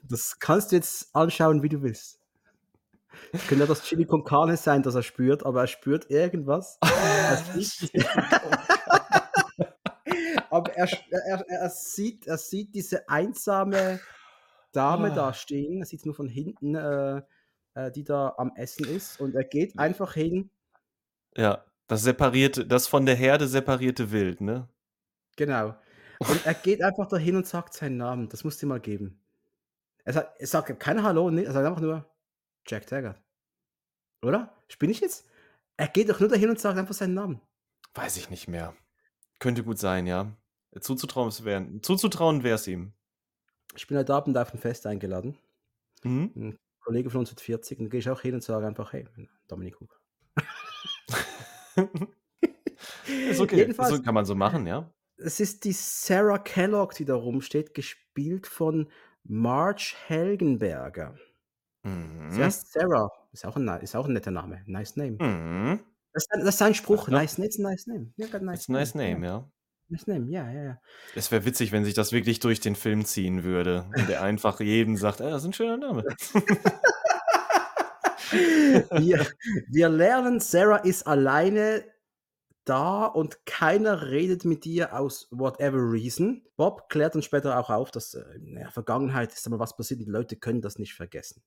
[0.04, 2.22] Das kannst du jetzt anschauen, wie du willst.
[3.34, 6.80] Es könnte ja das Chili con Carne sein, das er spürt, aber er spürt irgendwas.
[10.58, 14.00] aber er, er, er, sieht, er sieht diese einsame
[14.72, 15.34] Dame da ah.
[15.34, 17.22] stehen, er sieht es nur von hinten, äh,
[17.76, 20.50] äh, die da am Essen ist und er geht einfach hin.
[21.36, 24.68] Ja, das separierte, das von der Herde separierte Wild, ne?
[25.36, 25.76] Genau.
[26.20, 28.28] Und er geht einfach dahin und sagt seinen Namen.
[28.30, 29.24] Das musst du mal geben.
[30.04, 32.10] Er sagt, er sagt kein Hallo, er sagt einfach nur
[32.66, 33.22] Jack Taggart.
[34.24, 34.56] Oder?
[34.68, 35.30] Spinne ich jetzt?
[35.78, 37.42] Er geht doch nur dahin und sagt einfach seinen Namen.
[37.94, 38.76] Weiß ich nicht mehr.
[39.40, 40.36] Könnte gut sein, ja.
[40.80, 42.94] Zuzutrauen wäre zuzutrauen es ihm.
[43.76, 45.38] Ich bin heute Abend auf ein Fest eingeladen.
[46.04, 46.32] Mhm.
[46.36, 48.94] Ein Kollege von uns wird 40 und dann gehe ich auch hin und sage einfach,
[48.94, 49.06] hey,
[49.48, 49.96] Dominik Huber.
[53.30, 53.58] ist okay.
[53.58, 54.92] Jedenfalls, so kann man so machen, ja.
[55.18, 58.90] Es ist die Sarah Kellogg, die da rumsteht, gespielt von
[59.24, 61.18] Marge Helgenberger.
[61.84, 62.32] Mhm.
[62.32, 63.12] Sie heißt Sarah.
[63.32, 64.64] Ist auch, ein, ist auch ein netter Name.
[64.66, 65.18] Nice name.
[65.20, 65.80] Mhm.
[66.14, 67.08] Das, ist, das ist sein Spruch.
[67.08, 67.16] Ja.
[67.16, 68.14] Nice, nice, nice name.
[68.16, 69.52] Ja, nice, nice name, ja.
[69.90, 70.82] Nice name, ja, ja, ja.
[71.16, 73.90] Es wäre witzig, wenn sich das wirklich durch den Film ziehen würde.
[73.96, 76.04] Und der einfach jedem sagt, ah, das ist ein schöner Name.
[78.92, 79.26] wir,
[79.70, 81.86] wir lernen, Sarah ist alleine
[82.66, 86.44] da und keiner redet mit dir aus whatever reason.
[86.58, 90.02] Bob klärt dann später auch auf, dass äh, in der Vergangenheit ist einmal was passiert
[90.02, 91.42] und die Leute können das nicht vergessen.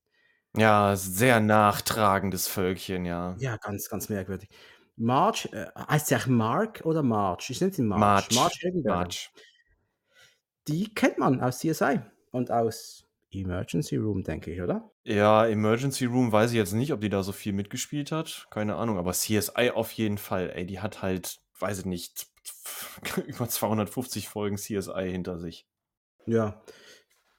[0.56, 3.36] Ja, sehr nachtragendes Völkchen, ja.
[3.38, 4.48] Ja, ganz, ganz merkwürdig.
[5.00, 7.46] Marge, äh, heißt sie auch Mark oder Marge?
[7.48, 8.34] Ich nenne sie Marge.
[8.34, 8.82] Marge.
[8.84, 9.16] Marge,
[10.68, 14.90] Die kennt man aus CSI und aus Emergency Room, denke ich, oder?
[15.04, 18.46] Ja, Emergency Room weiß ich jetzt nicht, ob die da so viel mitgespielt hat.
[18.50, 20.50] Keine Ahnung, aber CSI auf jeden Fall.
[20.50, 22.26] Ey, die hat halt, weiß ich nicht,
[23.26, 25.66] über 250 Folgen CSI hinter sich.
[26.26, 26.62] Ja.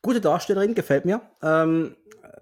[0.02, 1.22] Gute Darstellerin, gefällt mir.
[1.44, 1.96] Ähm,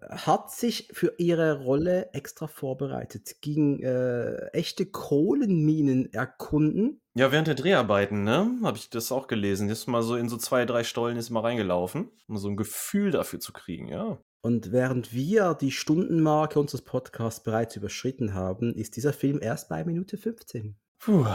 [0.09, 7.01] hat sich für ihre Rolle extra vorbereitet, ging äh, echte Kohlenminen erkunden.
[7.15, 9.69] Ja, während der Dreharbeiten, ne, habe ich das auch gelesen.
[9.69, 13.11] Ist mal so in so zwei, drei Stollen ist mal reingelaufen, um so ein Gefühl
[13.11, 14.19] dafür zu kriegen, ja.
[14.41, 19.83] Und während wir die Stundenmarke unseres Podcasts bereits überschritten haben, ist dieser Film erst bei
[19.83, 20.77] Minute 15.
[20.99, 21.25] Puh.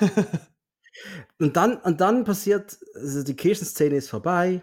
[1.38, 4.62] und, dann, und dann passiert, also die Kirchenszene ist vorbei.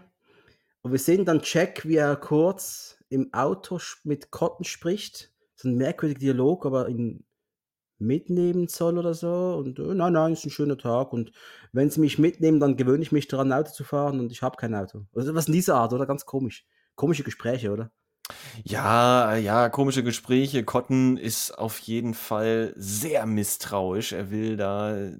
[0.81, 5.31] Und wir sehen dann Jack, wie er kurz im Auto mit Cotton spricht.
[5.55, 7.25] So ein merkwürdiger Dialog, aber ihn
[7.99, 9.55] mitnehmen soll oder so.
[9.57, 11.13] Und äh, nein, nein, ist ein schöner Tag.
[11.13, 11.31] Und
[11.71, 14.57] wenn sie mich mitnehmen, dann gewöhne ich mich daran, Auto zu fahren und ich habe
[14.57, 15.05] kein Auto.
[15.15, 16.05] Also was in dieser Art, oder?
[16.05, 16.65] Ganz komisch.
[16.95, 17.91] Komische Gespräche, oder?
[18.63, 20.63] Ja, ja, komische Gespräche.
[20.63, 24.11] Cotton ist auf jeden Fall sehr misstrauisch.
[24.11, 25.11] Er will da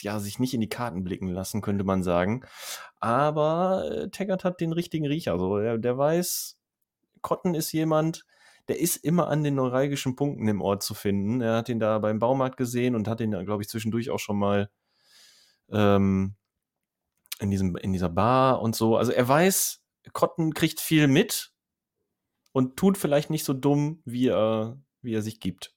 [0.00, 2.42] ja sich nicht in die Karten blicken lassen, könnte man sagen.
[3.00, 5.32] Aber äh, Taggart hat den richtigen Riecher.
[5.32, 6.56] Also der, der weiß,
[7.22, 8.24] Cotton ist jemand,
[8.68, 11.40] der ist immer an den neuralgischen Punkten im Ort zu finden.
[11.40, 14.38] Er hat ihn da beim Baumarkt gesehen und hat ihn, glaube ich, zwischendurch auch schon
[14.38, 14.70] mal
[15.70, 16.36] ähm,
[17.40, 18.96] in, diesem, in dieser Bar und so.
[18.96, 21.52] Also er weiß, Cotton kriegt viel mit
[22.52, 25.74] und tut vielleicht nicht so dumm, wie er, wie er sich gibt.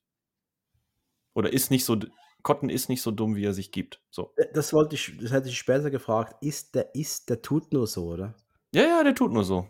[1.33, 1.97] Oder ist nicht so,
[2.43, 4.01] Cotton ist nicht so dumm, wie er sich gibt.
[4.09, 4.33] So.
[4.53, 6.35] Das wollte ich, das hätte ich später gefragt.
[6.41, 8.35] Ist der, ist, der tut nur so, oder?
[8.71, 9.67] Ja, ja, der tut nur so.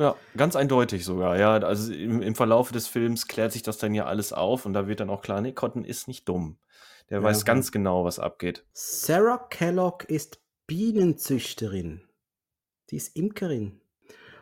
[0.00, 1.38] Ja, ganz eindeutig sogar.
[1.38, 4.72] Ja, also im, im Verlauf des Films klärt sich das dann ja alles auf und
[4.72, 6.56] da wird dann auch klar, nee, Cotton ist nicht dumm.
[7.10, 7.52] Der ja, weiß okay.
[7.52, 8.64] ganz genau, was abgeht.
[8.72, 12.08] Sarah Kellogg ist Bienenzüchterin.
[12.88, 13.82] Die ist Imkerin.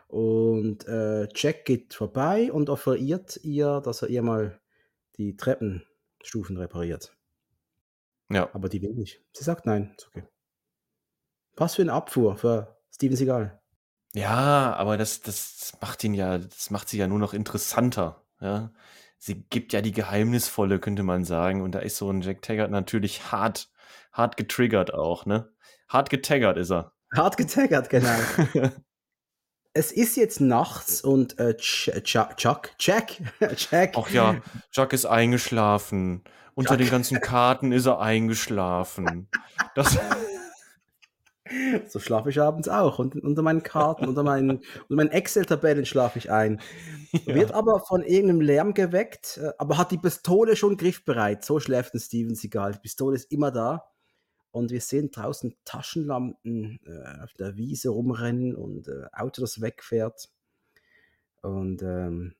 [0.07, 4.61] Und äh, Jack geht vorbei und offeriert ihr, dass er ihr mal
[5.17, 7.17] die Treppenstufen repariert.
[8.29, 8.49] Ja.
[8.53, 9.21] Aber die will nicht.
[9.33, 10.23] Sie sagt nein, ist okay.
[11.57, 13.58] Was für eine Abfuhr für Steven Seagal.
[14.13, 18.71] Ja, aber das das macht ihn ja das macht sie ja nur noch interessanter, ja?
[19.17, 22.71] Sie gibt ja die Geheimnisvolle, könnte man sagen, und da ist so ein Jack Taggart
[22.71, 23.69] natürlich hart
[24.11, 25.51] hart getriggert auch, ne?
[25.87, 26.93] Hart getaggert ist er.
[27.15, 28.15] Hart getaggert, genau.
[29.73, 33.21] Es ist jetzt nachts und, äh, Ch Chuck Chuck Jack
[33.55, 34.41] Jack Ach ja,
[34.71, 36.23] Chuck ist eingeschlafen.
[36.55, 39.29] Unter den ganzen Karten ist er eingeschlafen.
[39.75, 39.97] Das
[41.87, 42.99] So schlafe ich abends auch.
[42.99, 46.61] Und unter meinen Karten, unter meinen, unter meinen Excel-Tabellen schlafe ich ein.
[47.25, 47.35] Ja.
[47.35, 51.43] Wird aber von irgendeinem Lärm geweckt, äh, aber hat die Pistole schon griffbereit.
[51.43, 52.73] So schläft ein Steven Seagal.
[52.73, 53.89] Die Pistole ist immer da.
[54.51, 60.29] und wir sehen draußen Taschenlampen äh, auf der Wiese rumrennen und äh, Auto, das wegfährt.
[61.41, 62.35] Und ähm,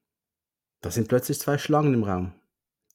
[0.82, 2.34] da sind plötzlich zwei Schlangen im Raum.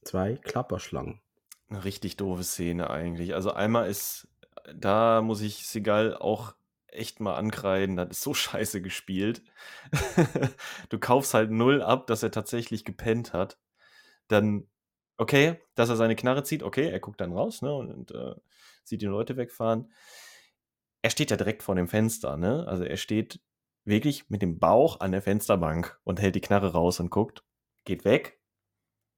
[0.03, 1.21] Zwei Klapperschlangen.
[1.69, 3.35] Eine richtig doofe Szene eigentlich.
[3.35, 4.29] Also einmal ist,
[4.75, 6.55] da muss ich Segal auch
[6.87, 9.43] echt mal ankreiden, das ist so scheiße gespielt.
[10.89, 13.59] du kaufst halt null ab, dass er tatsächlich gepennt hat.
[14.29, 14.67] Dann,
[15.19, 18.35] okay, dass er seine Knarre zieht, okay, er guckt dann raus, ne, und, und äh,
[18.85, 19.93] sieht die Leute wegfahren.
[21.03, 22.67] Er steht ja direkt vor dem Fenster, ne?
[22.67, 23.41] Also er steht
[23.85, 27.45] wirklich mit dem Bauch an der Fensterbank und hält die Knarre raus und guckt,
[27.85, 28.41] geht weg,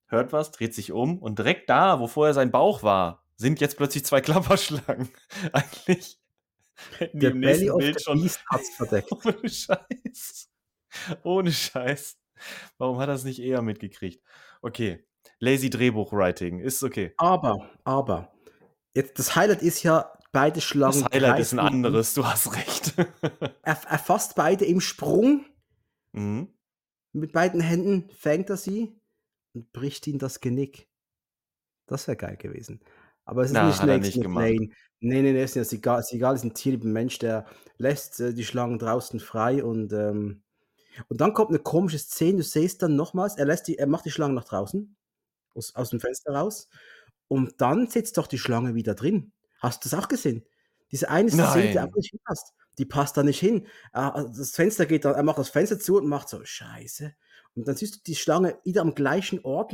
[0.06, 3.76] hört was, dreht sich um und direkt da, wo vorher sein Bauch war, sind jetzt
[3.76, 5.08] plötzlich zwei Klapperschlangen.
[5.52, 6.18] Eigentlich
[6.98, 9.12] hätten die Der im Belly nächsten Bild schon hat's verdeckt.
[9.24, 10.50] Ohne Scheiß.
[11.22, 12.18] Ohne Scheiß.
[12.78, 14.22] Warum hat er es nicht eher mitgekriegt?
[14.62, 15.04] Okay.
[15.38, 17.12] Lazy Drehbuchwriting, ist okay.
[17.18, 18.32] Aber, aber,
[18.94, 21.02] jetzt das Highlight ist ja, beide Schlangen.
[21.02, 22.94] Das Highlight ist ein anderes, du hast recht.
[23.62, 25.44] er, er fasst beide im Sprung.
[26.12, 26.48] Mhm.
[27.12, 29.00] Mit beiden Händen fängt er sie
[29.54, 30.88] und bricht ihm das Genick.
[31.86, 32.80] Das wäre geil gewesen.
[33.26, 34.46] Aber es ist Na, nicht er nicht gemacht.
[35.00, 37.44] Nee, nee, nee, es ist egal, ist egal, ist ein tierlieber Mensch, der
[37.76, 40.42] lässt äh, die Schlangen draußen frei und, ähm,
[41.08, 44.06] und dann kommt eine komische Szene, du siehst dann nochmals, er lässt die, er macht
[44.06, 44.96] die Schlange nach draußen,
[45.54, 46.68] aus, aus dem Fenster raus,
[47.28, 49.32] und dann sitzt doch die Schlange wieder drin.
[49.58, 50.44] Hast du das auch gesehen?
[50.92, 52.54] Diese eine Szene, die einfach nicht hinpasst.
[52.78, 53.66] Die passt da nicht hin.
[53.92, 57.14] Ah, das Fenster geht dann, er macht das Fenster zu und macht so, Scheiße.
[57.54, 59.72] Und dann siehst du die Schlange wieder am gleichen Ort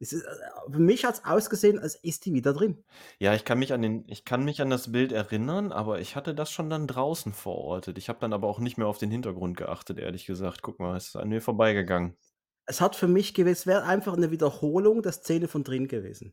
[0.00, 0.12] liegen.
[0.12, 2.82] Ist, äh, für mich hat es ausgesehen, als ist die wieder drin.
[3.18, 6.16] Ja, ich kann mich an den, ich kann mich an das Bild erinnern, aber ich
[6.16, 7.98] hatte das schon dann draußen verortet.
[7.98, 10.62] Ich habe dann aber auch nicht mehr auf den Hintergrund geachtet, ehrlich gesagt.
[10.62, 12.16] Guck mal, es ist an mir vorbeigegangen.
[12.66, 16.32] Es hat für mich gewesen, es wäre einfach eine Wiederholung der Szene von drin gewesen.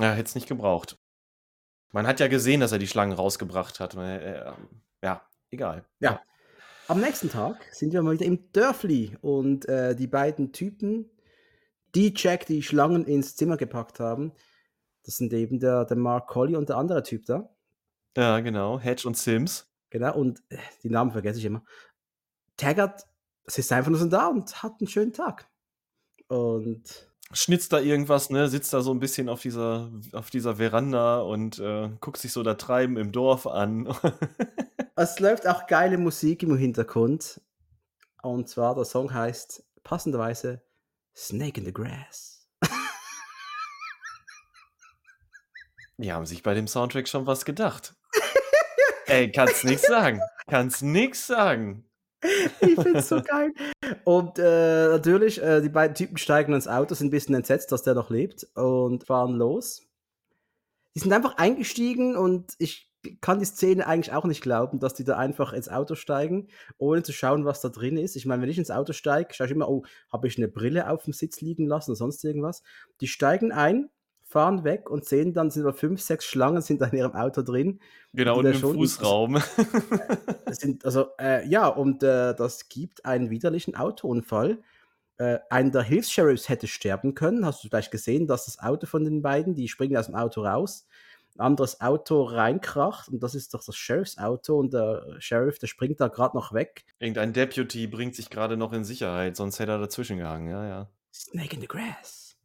[0.00, 0.98] Ja, hätte es nicht gebraucht.
[1.92, 3.94] Man hat ja gesehen, dass er die Schlangen rausgebracht hat.
[3.94, 4.52] Äh,
[5.02, 5.84] ja, egal.
[6.00, 6.20] Ja.
[6.88, 11.08] Am nächsten Tag sind wir mal wieder im Dörfli und äh, die beiden Typen,
[11.94, 14.32] die Jack die Schlangen ins Zimmer gepackt haben,
[15.04, 17.54] das sind eben der, der Mark Colley und der andere Typ da.
[18.16, 18.78] Ja, genau.
[18.78, 19.66] Hedge und Sims.
[19.90, 21.62] Genau, und äh, die Namen vergesse ich immer.
[22.56, 23.04] Taggart
[23.46, 25.48] sitzt einfach nur so da und hat einen schönen Tag.
[26.28, 31.20] Und schnitzt da irgendwas, ne, sitzt da so ein bisschen auf dieser, auf dieser Veranda
[31.20, 33.94] und äh, guckt sich so da Treiben im Dorf an.
[34.96, 37.40] es läuft auch geile Musik im Hintergrund.
[38.22, 40.63] Und zwar der Song heißt passenderweise
[41.16, 42.48] Snake in the Grass.
[45.96, 47.94] Die haben sich bei dem Soundtrack schon was gedacht.
[49.06, 50.20] Ey, kannst nix sagen.
[50.48, 51.88] Kannst nix sagen.
[52.60, 53.52] Ich find's so geil.
[54.04, 57.82] Und äh, natürlich, äh, die beiden Typen steigen ins Auto, sind ein bisschen entsetzt, dass
[57.82, 59.82] der noch lebt und fahren los.
[60.94, 62.90] Die sind einfach eingestiegen und ich
[63.20, 66.48] kann die Szene eigentlich auch nicht glauben, dass die da einfach ins Auto steigen,
[66.78, 68.16] ohne zu schauen, was da drin ist.
[68.16, 70.90] Ich meine, wenn ich ins Auto steige, schaue ich immer, oh, habe ich eine Brille
[70.90, 72.62] auf dem Sitz liegen lassen oder sonst irgendwas.
[73.00, 73.90] Die steigen ein,
[74.24, 77.80] fahren weg und sehen dann, sind aber fünf, sechs Schlangen sind in ihrem Auto drin.
[78.12, 79.40] Genau, und im Fußraum.
[80.50, 84.58] sind, also, äh, ja, und äh, das gibt einen widerlichen Autounfall.
[85.18, 87.46] Äh, einer der Hilfs-Sheriffs hätte sterben können.
[87.46, 90.42] Hast du vielleicht gesehen, dass das Auto von den beiden, die springen aus dem Auto
[90.42, 90.86] raus,
[91.36, 96.00] ein anderes Auto reinkracht und das ist doch das Sheriffs-Auto und der Sheriff, der springt
[96.00, 96.84] da gerade noch weg.
[96.98, 100.90] Irgendein Deputy bringt sich gerade noch in Sicherheit, sonst hätte er dazwischen gehangen, ja, ja.
[101.12, 102.36] Snake in the Grass.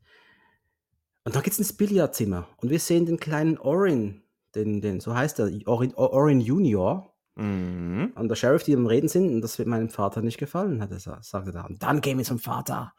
[1.24, 4.24] Und dann geht's ins Billardzimmer und wir sehen den kleinen Orin,
[4.56, 7.16] den, den so heißt er, Orin, Orin Junior.
[7.36, 8.12] Mhm.
[8.16, 10.92] Und der Sheriff, die am Reden sind, und das wird meinem Vater nicht gefallen, hat
[10.92, 11.62] er sagte da.
[11.66, 12.94] Und dann gehen wir zum Vater.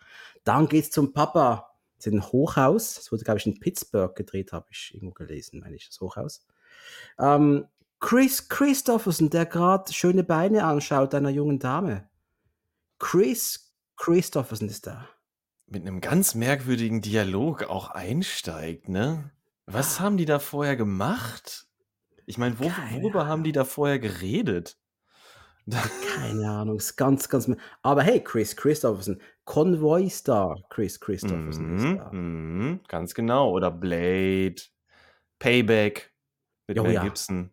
[0.45, 1.70] Dann geht's zum Papa
[2.07, 2.95] ist ein Hochhaus.
[2.95, 6.47] Das wurde, glaube ich, in Pittsburgh gedreht, habe ich irgendwo gelesen, meine ich, das Hochhaus.
[7.19, 7.67] Ähm,
[8.01, 12.09] Chris Christopherson, der gerade schöne Beine anschaut einer jungen Dame.
[12.99, 15.09] Chris Christopherson ist da.
[15.67, 19.31] Mit einem ganz merkwürdigen Dialog auch einsteigt, ne?
[19.67, 20.01] Was ah.
[20.01, 21.67] haben die da vorher gemacht?
[22.27, 24.79] Ich meine, wo, worüber haben die da vorher geredet?
[26.17, 27.51] Keine Ahnung, ist ganz, ganz.
[27.83, 32.11] Aber hey, Chris Christopherson, Convoy-Star Chris Christopherson ist Mhm, da.
[32.13, 33.51] mhm, ganz genau.
[33.51, 34.57] Oder Blade,
[35.39, 36.13] Payback
[36.69, 37.53] mit Oh Mel ja, Gibson.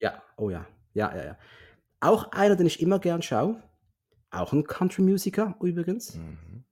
[0.00, 1.38] ja, oh ja, ja, ja, ja.
[2.00, 3.62] Auch einer, den ich immer gern schaue.
[4.30, 6.14] Auch ein Country-Musiker übrigens.
[6.16, 6.64] Mhm.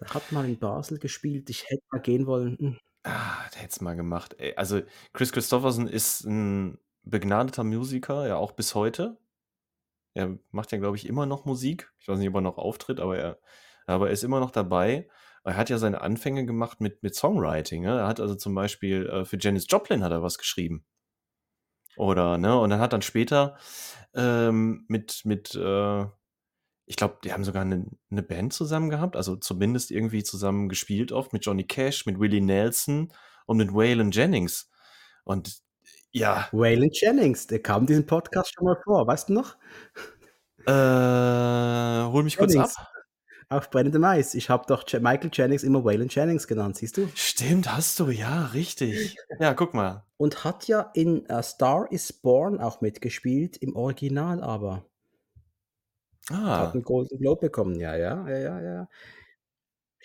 [0.00, 1.50] Der hat mal in Basel gespielt.
[1.50, 2.56] Ich hätte mal gehen wollen.
[2.58, 2.78] Hm.
[3.04, 4.36] Ah, der hätte es mal gemacht.
[4.56, 4.80] Also
[5.12, 9.18] Chris Christopherson ist ein begnadeter Musiker, ja auch bis heute.
[10.14, 11.92] Er macht ja, glaube ich, immer noch Musik.
[11.98, 13.38] Ich weiß nicht, ob er noch auftritt, aber er,
[13.86, 15.08] aber er ist immer noch dabei.
[15.44, 17.82] Er hat ja seine Anfänge gemacht mit, mit Songwriting.
[17.82, 17.98] Ne?
[17.98, 20.86] Er hat also zum Beispiel äh, für Janis Joplin hat er was geschrieben.
[21.96, 22.58] Oder, ne?
[22.58, 23.56] Und dann hat dann später
[24.14, 26.06] ähm, mit, mit äh,
[26.86, 31.12] ich glaube, die haben sogar eine, eine Band zusammen gehabt, also zumindest irgendwie zusammen gespielt
[31.12, 33.12] oft mit Johnny Cash, mit Willie Nelson
[33.46, 34.70] und mit Waylon Jennings.
[35.24, 35.62] Und
[36.14, 36.48] ja.
[36.52, 39.56] Waylon Jennings, der kam diesen Podcast schon mal vor, weißt du noch?
[40.66, 42.54] Äh, hol mich Jennings.
[42.54, 42.90] kurz ab.
[43.50, 44.34] Auf brennendem Eis.
[44.34, 47.08] Ich habe doch Michael Jennings immer Waylon Jennings genannt, siehst du?
[47.14, 49.16] Stimmt, hast du, ja, richtig.
[49.38, 50.04] Ja, guck mal.
[50.16, 54.86] Und hat ja in A Star is Born auch mitgespielt, im Original aber.
[56.30, 56.60] Ah.
[56.60, 58.88] Hat einen Golden Globe bekommen, ja, ja, ja, ja, ja.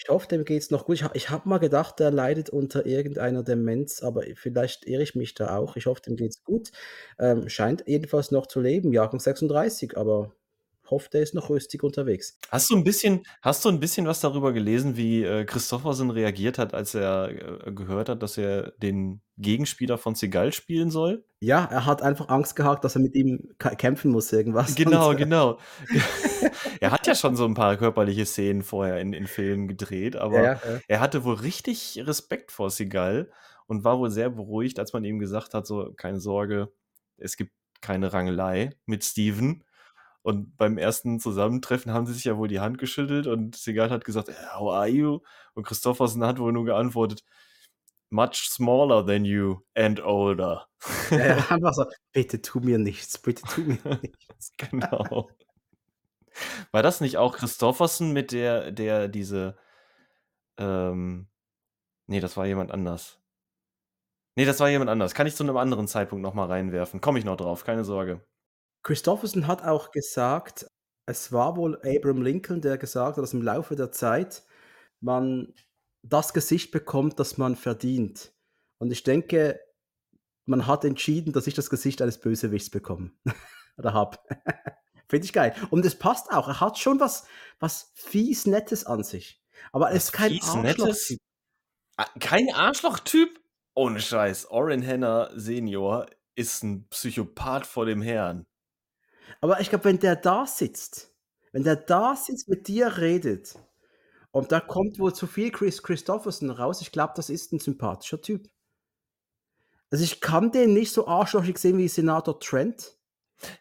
[0.01, 0.95] Ich hoffe, dem geht es noch gut.
[0.95, 5.33] Ich ich habe mal gedacht, der leidet unter irgendeiner Demenz, aber vielleicht irre ich mich
[5.33, 5.75] da auch.
[5.75, 6.71] Ich hoffe, dem geht es gut.
[7.19, 10.31] Ähm, scheint jedenfalls noch zu leben, Jahrgang 36, aber
[10.91, 12.37] hoffe, der ist noch rüstig unterwegs.
[12.49, 16.57] Hast du ein bisschen, hast du ein bisschen was darüber gelesen, wie äh, Christoffersen reagiert
[16.57, 21.23] hat, als er äh, gehört hat, dass er den Gegenspieler von Segal spielen soll?
[21.39, 24.75] Ja, er hat einfach Angst gehabt, dass er mit ihm kämpfen muss, irgendwas.
[24.75, 25.59] Genau, genau.
[26.79, 30.41] er hat ja schon so ein paar körperliche Szenen vorher in, in Filmen gedreht, aber
[30.41, 30.79] ja, ja.
[30.87, 33.31] er hatte wohl richtig Respekt vor Segal
[33.67, 36.71] und war wohl sehr beruhigt, als man ihm gesagt hat: so, keine Sorge,
[37.17, 37.51] es gibt
[37.81, 39.63] keine Rangelei mit Steven.
[40.21, 44.03] Und beim ersten Zusammentreffen haben sie sich ja wohl die Hand geschüttelt und Segal hat
[44.03, 45.19] gesagt, how are you?
[45.53, 47.23] Und Christoffersen hat wohl nur geantwortet,
[48.09, 50.67] much smaller than you and older.
[51.09, 54.53] Ja, einfach so, bitte tu mir nichts, bitte tu mir nichts.
[54.57, 55.29] genau.
[56.71, 59.57] War das nicht auch Christoffersen mit der, der diese,
[60.57, 61.27] ähm,
[62.07, 63.19] nee, das war jemand anders.
[64.35, 65.13] Nee, das war jemand anders.
[65.13, 67.01] Kann ich zu einem anderen Zeitpunkt nochmal reinwerfen.
[67.01, 68.21] Komme ich noch drauf, keine Sorge.
[68.83, 70.67] Christopherson hat auch gesagt,
[71.05, 74.43] es war wohl Abraham Lincoln, der gesagt hat, dass im Laufe der Zeit
[75.01, 75.53] man
[76.03, 78.31] das Gesicht bekommt, das man verdient.
[78.77, 79.59] Und ich denke,
[80.45, 83.11] man hat entschieden, dass ich das Gesicht eines Bösewichts bekomme.
[83.77, 84.17] Oder habe.
[85.09, 85.55] Finde ich geil.
[85.71, 86.47] Und es passt auch.
[86.47, 87.25] Er hat schon was,
[87.59, 89.43] was fies Nettes an sich.
[89.71, 91.19] Aber er ist kein Arschloch-Typ.
[91.97, 93.39] Ah, kein Arschloch-Typ?
[93.75, 94.51] Ohne Scheiß.
[94.51, 98.45] Oren Henner Senior ist ein Psychopath vor dem Herrn.
[99.41, 101.13] Aber ich glaube, wenn der da sitzt,
[101.51, 103.55] wenn der da sitzt, mit dir redet
[104.31, 108.21] und da kommt wohl zu viel Chris Christopherson raus, ich glaube, das ist ein sympathischer
[108.21, 108.49] Typ.
[109.91, 112.95] Also ich kann den nicht so arschlochig sehen wie Senator Trent.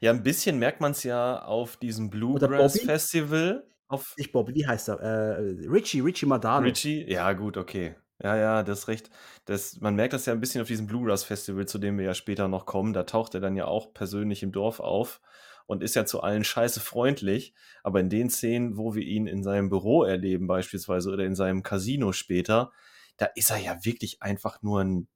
[0.00, 3.64] Ja, ein bisschen merkt man es ja auf diesem Bluegrass Festival.
[3.86, 5.00] Auf nicht Bobby, wie heißt er?
[5.00, 6.66] Äh, Richie, Richie Madano.
[6.66, 7.94] Richie, ja gut, okay.
[8.22, 9.10] Ja, ja, das ist recht.
[9.44, 12.14] Das, man merkt das ja ein bisschen auf diesem Bluegrass Festival, zu dem wir ja
[12.14, 12.92] später noch kommen.
[12.92, 15.20] Da taucht er dann ja auch persönlich im Dorf auf
[15.68, 17.54] und ist ja zu allen scheiße freundlich.
[17.82, 21.62] Aber in den Szenen, wo wir ihn in seinem Büro erleben, beispielsweise, oder in seinem
[21.62, 22.72] Casino später,
[23.18, 25.08] da ist er ja wirklich einfach nur ein,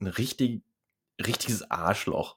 [0.00, 0.62] ein richtig,
[1.24, 2.36] richtiges Arschloch.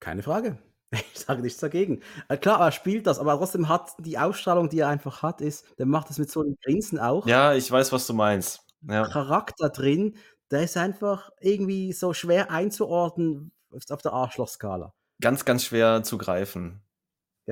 [0.00, 0.58] Keine Frage.
[1.14, 2.02] Ich sage nichts dagegen.
[2.28, 5.64] Äh, klar, er spielt das, aber trotzdem hat die Ausstrahlung, die er einfach hat, ist,
[5.78, 7.26] der macht das mit so einem Grinsen auch.
[7.26, 8.66] Ja, ich weiß, was du meinst.
[8.82, 9.08] Ja.
[9.08, 10.16] Charakter drin,
[10.50, 14.92] der ist einfach irgendwie so schwer einzuordnen auf der Arschlochskala.
[15.22, 16.82] Ganz, ganz schwer zu greifen.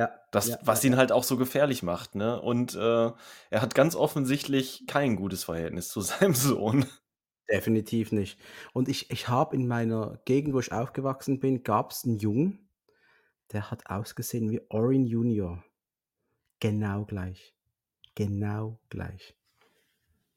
[0.01, 0.10] Ja.
[0.31, 2.40] Das, ja, was ihn halt auch so gefährlich macht, ne?
[2.40, 2.78] Und äh,
[3.51, 6.86] er hat ganz offensichtlich kein gutes Verhältnis zu seinem Sohn.
[7.51, 8.40] Definitiv nicht.
[8.72, 12.70] Und ich, ich habe in meiner Gegend, wo ich aufgewachsen bin, gab es einen Jungen,
[13.52, 15.62] der hat ausgesehen wie Orin Junior.
[16.60, 17.55] Genau gleich.
[18.14, 19.36] Genau gleich.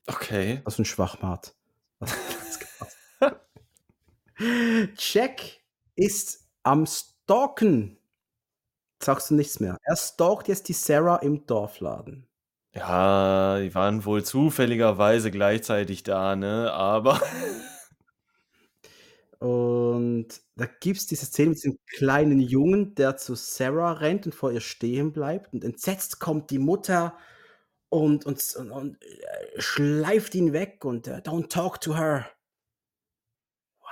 [0.07, 0.61] Okay.
[0.65, 1.56] Das ist ein Schwachmat.
[4.98, 5.41] Jack
[5.95, 7.98] ist am Stalken
[9.04, 9.78] sagst du nichts mehr.
[9.84, 12.28] Er stalkt jetzt die Sarah im Dorfladen.
[12.76, 16.72] Ja, die waren wohl zufälligerweise gleichzeitig da, ne?
[16.74, 17.22] Aber.
[19.40, 24.34] Und da gibt es diese Szene mit diesem kleinen Jungen, der zu Sarah rennt und
[24.34, 25.52] vor ihr stehen bleibt.
[25.54, 27.18] Und entsetzt kommt die Mutter
[27.90, 32.26] und, und, und, und äh, schleift ihn weg und uh, don't talk to her.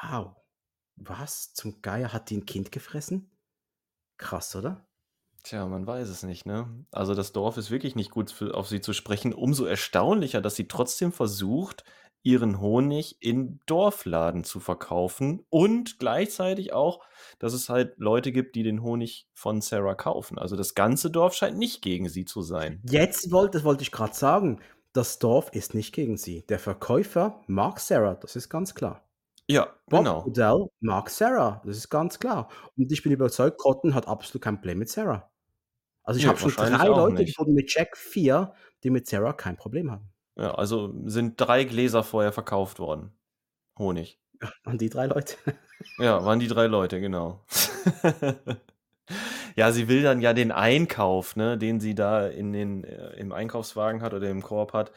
[0.01, 0.37] Wow.
[0.95, 3.29] Was zum Geier hat die ein Kind gefressen?
[4.17, 4.87] Krass, oder?
[5.43, 6.67] Tja, man weiß es nicht, ne?
[6.91, 9.33] Also das Dorf ist wirklich nicht gut für, auf sie zu sprechen.
[9.33, 11.83] Umso erstaunlicher, dass sie trotzdem versucht,
[12.23, 17.03] ihren Honig in Dorfladen zu verkaufen und gleichzeitig auch,
[17.39, 20.37] dass es halt Leute gibt, die den Honig von Sarah kaufen.
[20.37, 22.81] Also das ganze Dorf scheint nicht gegen sie zu sein.
[22.87, 24.61] Jetzt wollte, das wollte ich gerade sagen,
[24.93, 26.45] das Dorf ist nicht gegen sie.
[26.47, 29.07] Der Verkäufer mag Sarah, das ist ganz klar.
[29.47, 30.25] Ja, Bob genau.
[30.25, 32.49] Odell mag Sarah, das ist ganz klar.
[32.77, 35.30] Und ich bin überzeugt, Cotton hat absolut kein Problem mit Sarah.
[36.03, 38.53] Also ich Nö, habe schon drei Leute gefunden mit Jack 4,
[38.83, 40.09] die mit Sarah kein Problem haben.
[40.35, 43.11] Ja, also sind drei Gläser vorher verkauft worden.
[43.77, 44.19] Honig.
[44.63, 45.35] An die drei Leute.
[45.97, 47.43] Ja, waren die drei Leute, genau.
[49.55, 53.31] Ja, sie will dann ja den Einkauf, ne, den sie da in den, äh, im
[53.31, 54.91] Einkaufswagen hat oder im Korb hat,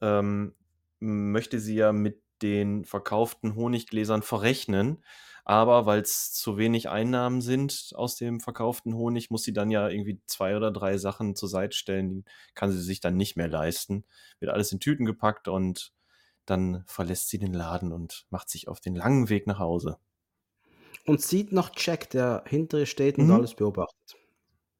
[0.00, 0.54] ähm,
[1.00, 5.04] möchte sie ja mit den verkauften Honiggläsern verrechnen.
[5.44, 9.88] Aber weil es zu wenig Einnahmen sind aus dem verkauften Honig, muss sie dann ja
[9.88, 12.24] irgendwie zwei oder drei Sachen zur Seite stellen, die
[12.54, 14.04] kann sie sich dann nicht mehr leisten.
[14.40, 15.92] Wird alles in Tüten gepackt und
[16.46, 19.98] dann verlässt sie den Laden und macht sich auf den langen Weg nach Hause.
[21.06, 23.30] Und sieht noch Jack, der hinter ihr steht und Mhm.
[23.30, 24.16] alles beobachtet.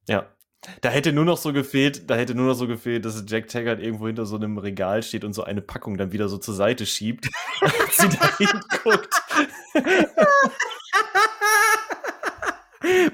[0.09, 0.37] Ja.
[0.81, 3.81] Da hätte nur noch so gefehlt, da hätte nur noch so gefehlt, dass Jack Taggart
[3.81, 6.87] irgendwo hinter so einem Regal steht und so eine Packung dann wieder so zur Seite
[6.87, 7.29] schiebt,
[7.61, 9.15] als sie da hinguckt.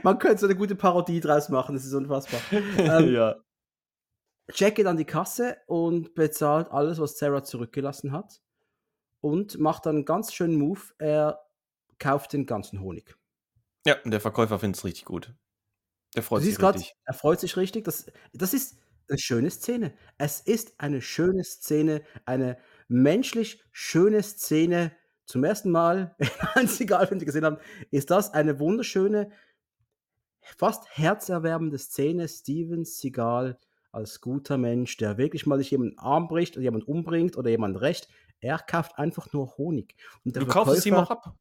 [0.02, 2.40] Man könnte so eine gute Parodie draus machen, das ist unfassbar.
[2.50, 3.36] Ähm, ja.
[4.54, 8.40] Jack geht an die Kasse und bezahlt alles, was Sarah zurückgelassen hat.
[9.20, 10.80] Und macht dann einen ganz schönen Move.
[10.98, 11.40] Er
[11.98, 13.16] kauft den ganzen Honig.
[13.86, 15.34] Ja, und der Verkäufer findet es richtig gut.
[16.18, 16.96] Du freut sich siehst gerade, richtig.
[17.04, 17.84] er freut sich richtig.
[17.84, 18.78] Das, das ist
[19.08, 19.94] eine schöne Szene.
[20.18, 22.58] Es ist eine schöne Szene, eine
[22.88, 24.92] menschlich schöne Szene.
[25.24, 26.16] Zum ersten Mal,
[26.54, 27.58] ganz egal, wenn Sie gesehen haben,
[27.90, 29.30] ist das eine wunderschöne,
[30.40, 32.28] fast herzerwärmende Szene.
[32.28, 33.58] Steven Seagal
[33.92, 37.80] als guter Mensch, der wirklich mal sich jemanden Arm bricht oder jemand umbringt oder jemand
[37.80, 38.08] recht.
[38.40, 39.96] Er kauft einfach nur Honig.
[40.24, 41.34] Du kaufst es ihm auch ab.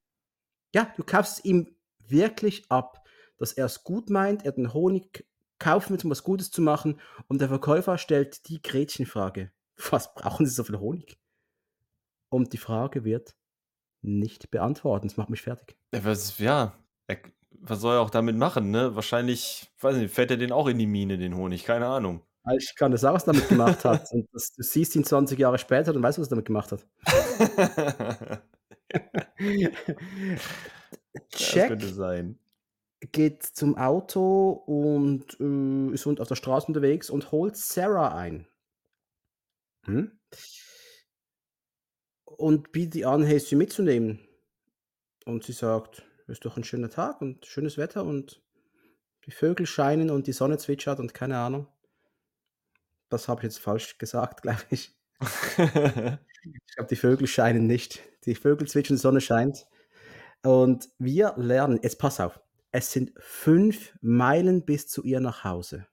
[0.73, 3.06] ja, du kaufst es ihm wirklich ab,
[3.37, 5.25] dass er es gut meint, er den Honig
[5.59, 9.51] kaufen will, um was Gutes zu machen und der Verkäufer stellt die Gretchenfrage.
[9.91, 11.19] Was brauchen Sie so viel Honig?
[12.29, 13.35] Und die Frage wird
[14.01, 15.07] nicht beantworten.
[15.07, 15.77] Das macht mich fertig.
[15.93, 16.77] Ja, was, ja,
[17.51, 18.95] was soll er auch damit machen, ne?
[18.95, 22.23] Wahrscheinlich, weiß nicht, fährt er den auch in die Mine, den Honig, keine Ahnung.
[22.57, 24.09] Ich kann das sagen, was er damit gemacht hat.
[24.11, 26.87] Und das, du siehst ihn 20 Jahre später und weißt, was er damit gemacht hat.
[31.29, 32.39] das Jack könnte sein.
[33.11, 38.47] Geht zum Auto und äh, ist auf der Straße unterwegs und holt Sarah ein.
[39.85, 40.19] Hm?
[42.25, 44.19] Und bietet ihr an, hey, sie mitzunehmen.
[45.25, 48.41] Und sie sagt, ist doch ein schöner Tag und schönes Wetter und
[49.25, 51.67] die Vögel scheinen und die Sonne zwitschert und keine Ahnung.
[53.09, 54.95] Das habe ich jetzt falsch gesagt, glaube ich.
[55.19, 58.01] Ich glaube, die Vögel scheinen nicht.
[58.25, 59.67] Die Vögel zwitschern, die Sonne scheint.
[60.43, 62.39] Und wir lernen, jetzt pass auf,
[62.77, 65.87] es sind fünf Meilen bis zu ihr nach Hause.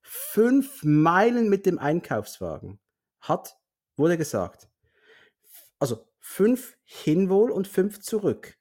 [0.00, 2.78] Fünf Meilen mit dem Einkaufswagen.
[3.20, 3.58] Hat,
[3.96, 4.68] wurde gesagt.
[5.80, 8.56] Also fünf hinwohl und fünf zurück.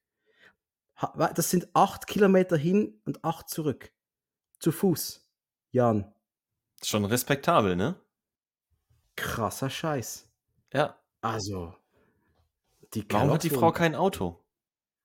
[1.16, 3.94] Das sind acht Kilometer hin und acht zurück.
[4.58, 5.30] Zu Fuß.
[5.70, 6.12] Jan,
[6.84, 8.02] Schon respektabel, ne?
[9.16, 10.28] krasser Scheiß.
[10.74, 11.00] Ja.
[11.22, 11.76] Also,
[12.96, 14.44] die Warum hat die Frau kein Auto?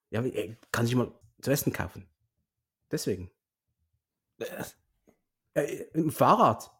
[0.09, 0.24] Ja,
[0.70, 2.09] kann sich mal zu essen kaufen.
[2.93, 3.31] Deswegen.
[4.39, 4.64] Äh,
[5.55, 6.70] Äh, Im Fahrrad.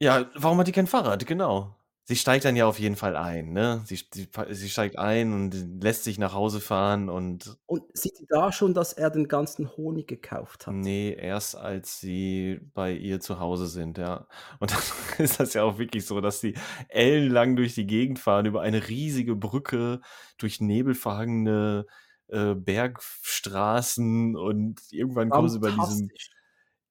[0.00, 1.26] Ja, warum hat die kein Fahrrad?
[1.26, 1.76] Genau.
[2.04, 3.82] Sie steigt dann ja auf jeden Fall ein, ne?
[3.86, 8.26] Sie, sie, sie steigt ein und lässt sich nach Hause fahren und Und sieht sie
[8.28, 10.84] da schon, dass er den ganzen Honig gekauft hat?
[10.84, 14.26] nee, erst als sie bei ihr zu Hause sind, ja.
[14.60, 14.80] Und dann
[15.24, 16.54] ist das ja auch wirklich so, dass sie
[16.88, 20.00] ellenlang durch die Gegend fahren, über eine riesige Brücke,
[20.38, 21.86] durch nebelverhangene
[22.30, 26.10] äh, Bergstraßen und irgendwann kommen sie bei diesem.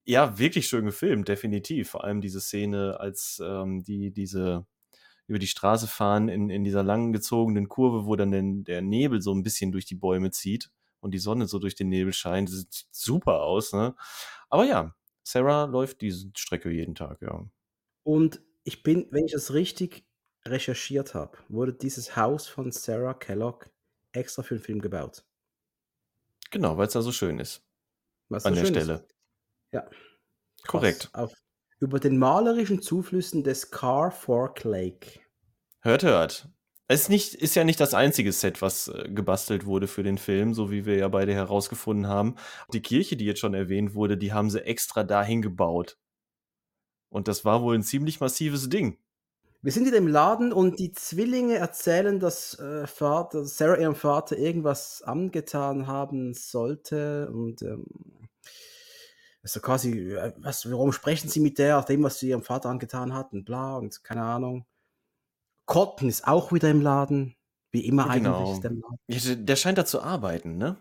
[0.05, 1.89] Ja, wirklich schön gefilmt, definitiv.
[1.89, 4.65] Vor allem diese Szene, als ähm, die diese
[5.27, 9.21] über die Straße fahren in, in dieser lang gezogenen Kurve, wo dann den, der Nebel
[9.21, 10.71] so ein bisschen durch die Bäume zieht
[11.01, 12.49] und die Sonne so durch den Nebel scheint.
[12.49, 13.95] Das sieht super aus, ne?
[14.49, 17.45] Aber ja, Sarah läuft diese Strecke jeden Tag, ja.
[18.01, 20.07] Und ich bin, wenn ich das richtig
[20.45, 23.69] recherchiert habe, wurde dieses Haus von Sarah Kellogg
[24.11, 25.23] extra für den Film gebaut.
[26.49, 27.63] Genau, weil es da so schön ist.
[28.29, 28.83] Was An so der schön ist.
[28.83, 29.07] Stelle.
[29.71, 29.81] Ja.
[29.81, 30.67] Krass.
[30.67, 31.09] Korrekt.
[31.13, 31.33] Auf,
[31.79, 35.19] über den malerischen Zuflüssen des Car Fork Lake.
[35.81, 36.49] Hört, hört.
[36.91, 40.17] Es ist, nicht, ist ja nicht das einzige Set, was äh, gebastelt wurde für den
[40.17, 42.35] Film, so wie wir ja beide herausgefunden haben.
[42.73, 45.99] Die Kirche, die jetzt schon erwähnt wurde, die haben sie extra dahin gebaut.
[47.09, 48.97] Und das war wohl ein ziemlich massives Ding.
[49.61, 54.37] Wir sind in dem Laden und die Zwillinge erzählen, dass äh, Vater, Sarah ihrem Vater
[54.37, 57.85] irgendwas angetan haben sollte und ähm,
[59.43, 62.69] also quasi, äh, was, warum sprechen sie mit der, nach dem, was sie ihrem Vater
[62.69, 64.65] angetan hatten, bla und keine Ahnung.
[65.65, 67.35] Cotton ist auch wieder im Laden,
[67.71, 68.37] wie immer Genau.
[68.37, 69.45] eigentlich ist der Laden.
[69.45, 70.77] Der scheint da zu arbeiten, ne?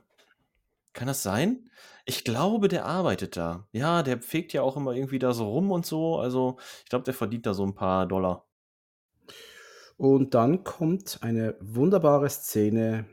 [0.92, 1.70] Kann das sein?
[2.06, 3.68] Ich glaube, der arbeitet da.
[3.72, 6.18] Ja, der fegt ja auch immer irgendwie da so rum und so.
[6.18, 8.47] Also, ich glaube, der verdient da so ein paar Dollar.
[9.98, 13.04] Und dann kommt eine wunderbare Szene,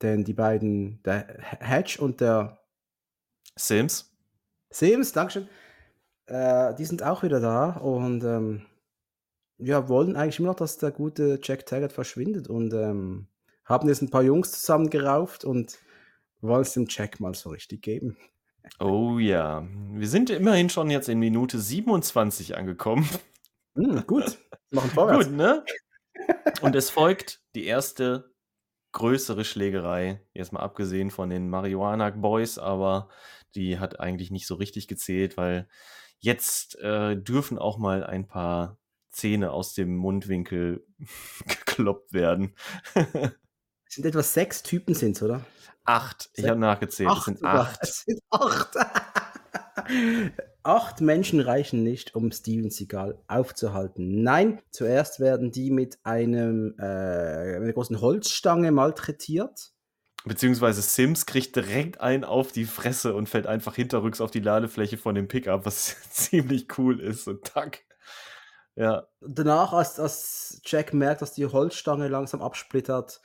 [0.00, 2.58] denn die beiden, der Hedge und der
[3.56, 4.10] Sims.
[4.70, 5.48] Sims, Dankeschön.
[6.26, 8.62] Äh, die sind auch wieder da und ähm,
[9.58, 13.28] ja, wollen eigentlich immer noch, dass der gute Jack Taggart verschwindet und ähm,
[13.66, 15.78] haben jetzt ein paar Jungs zusammengerauft und
[16.40, 18.16] wollen es dem Jack mal so richtig geben.
[18.80, 23.06] Oh ja, wir sind immerhin schon jetzt in Minute 27 angekommen.
[23.74, 24.38] Mm, gut,
[24.70, 25.26] machen vorwärts.
[25.26, 25.64] gut, ne?
[26.60, 28.32] Und es folgt die erste
[28.92, 33.08] größere Schlägerei, jetzt mal abgesehen von den Marihuana Boys, aber
[33.54, 35.68] die hat eigentlich nicht so richtig gezählt, weil
[36.18, 38.78] jetzt äh, dürfen auch mal ein paar
[39.10, 40.86] Zähne aus dem Mundwinkel
[41.46, 42.54] gekloppt werden.
[42.94, 45.44] es sind etwa sechs Typen, sind oder?
[45.84, 46.30] Acht.
[46.34, 47.10] Ich habe nachgezählt.
[47.10, 47.78] Acht es sind acht.
[47.82, 48.76] Es sind acht.
[50.62, 54.22] Acht Menschen reichen nicht, um Steven Seagal aufzuhalten.
[54.22, 59.72] Nein, zuerst werden die mit einem äh, einer großen Holzstange malträtiert.
[60.24, 64.96] Beziehungsweise Sims kriegt direkt einen auf die Fresse und fällt einfach hinterrücks auf die Ladefläche
[64.96, 67.26] von dem Pickup, was ziemlich cool ist.
[67.26, 67.84] Und tack.
[68.76, 69.08] Ja.
[69.20, 73.20] Danach, als, als Jack merkt, dass die Holzstange langsam absplittert,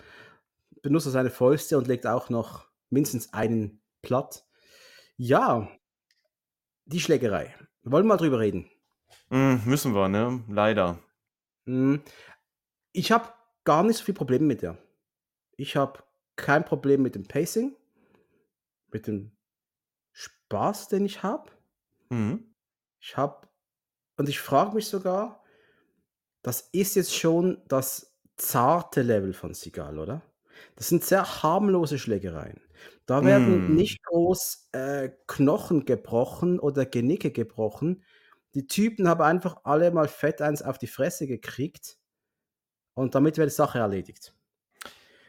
[0.82, 4.46] benutzt er seine Fäuste und legt auch noch mindestens einen platt.
[5.18, 5.70] Ja,
[6.88, 7.56] die Schlägerei.
[7.84, 8.70] Wollen wir mal drüber reden?
[9.30, 10.44] Mm, müssen wir, ne?
[10.50, 11.00] Leider.
[11.66, 11.98] Mm,
[12.94, 13.32] ich habe
[13.64, 14.78] gar nicht so viel Probleme mit der.
[15.58, 16.04] Ich habe
[16.36, 17.76] kein Problem mit dem Pacing,
[18.92, 19.32] mit dem
[20.12, 21.52] Spaß, den ich habe.
[22.10, 22.56] Mhm.
[23.00, 23.48] Ich habe,
[24.18, 25.44] und ich frage mich sogar,
[26.42, 30.22] das ist jetzt schon das zarte Level von Sigal, oder?
[30.76, 32.62] Das sind sehr harmlose Schlägereien.
[33.06, 33.76] Da werden Mm.
[33.76, 38.04] nicht groß, äh, Knochen gebrochen oder Genicke gebrochen.
[38.56, 41.98] Die Typen haben einfach alle mal fett eins auf die Fresse gekriegt
[42.96, 44.36] und damit wäre die Sache erledigt.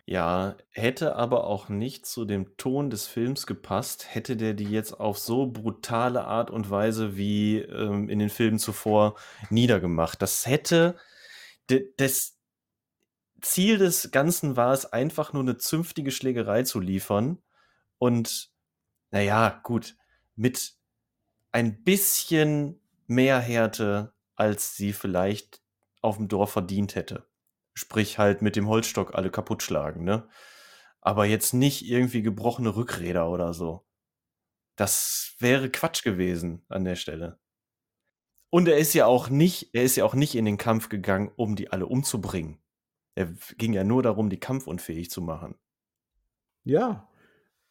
[0.06, 4.98] Ja, hätte aber auch nicht zu dem Ton des Films gepasst, hätte der die jetzt
[4.98, 9.16] auf so brutale Art und Weise wie, ähm, in den Filmen zuvor
[9.50, 10.22] niedergemacht.
[10.22, 10.96] Das hätte
[11.98, 12.37] das
[13.40, 17.42] Ziel des Ganzen war es einfach nur eine zünftige Schlägerei zu liefern
[17.98, 18.50] und
[19.10, 19.96] naja, gut,
[20.36, 20.74] mit
[21.52, 25.62] ein bisschen mehr Härte, als sie vielleicht
[26.02, 27.26] auf dem Dorf verdient hätte.
[27.74, 30.28] Sprich halt mit dem Holzstock alle kaputt schlagen, ne?
[31.00, 33.86] Aber jetzt nicht irgendwie gebrochene Rückräder oder so.
[34.76, 37.38] Das wäre Quatsch gewesen an der Stelle.
[38.50, 41.30] Und er ist ja auch nicht, er ist ja auch nicht in den Kampf gegangen,
[41.36, 42.58] um die alle umzubringen.
[43.18, 45.56] Er ging ja nur darum, die kampfunfähig zu machen.
[46.62, 47.08] Ja.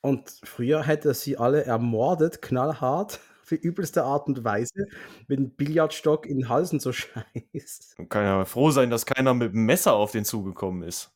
[0.02, 4.88] Und früher hätte er sie alle ermordet, knallhart, für übelste Art und Weise,
[5.30, 7.96] mit einem Billardstock in den Hals und so Scheiß.
[7.98, 11.14] Man kann ja froh sein, dass keiner mit dem Messer auf den zugekommen ist.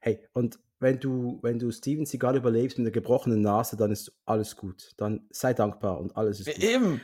[0.00, 4.18] Hey, und wenn du, wenn du Steven Seagal überlebst mit einer gebrochenen Nase, dann ist
[4.24, 4.94] alles gut.
[4.96, 6.64] Dann sei dankbar und alles ist gut.
[6.64, 7.02] Eben.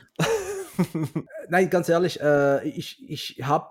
[1.47, 3.69] Nein, ganz ehrlich, äh, ich, ich habe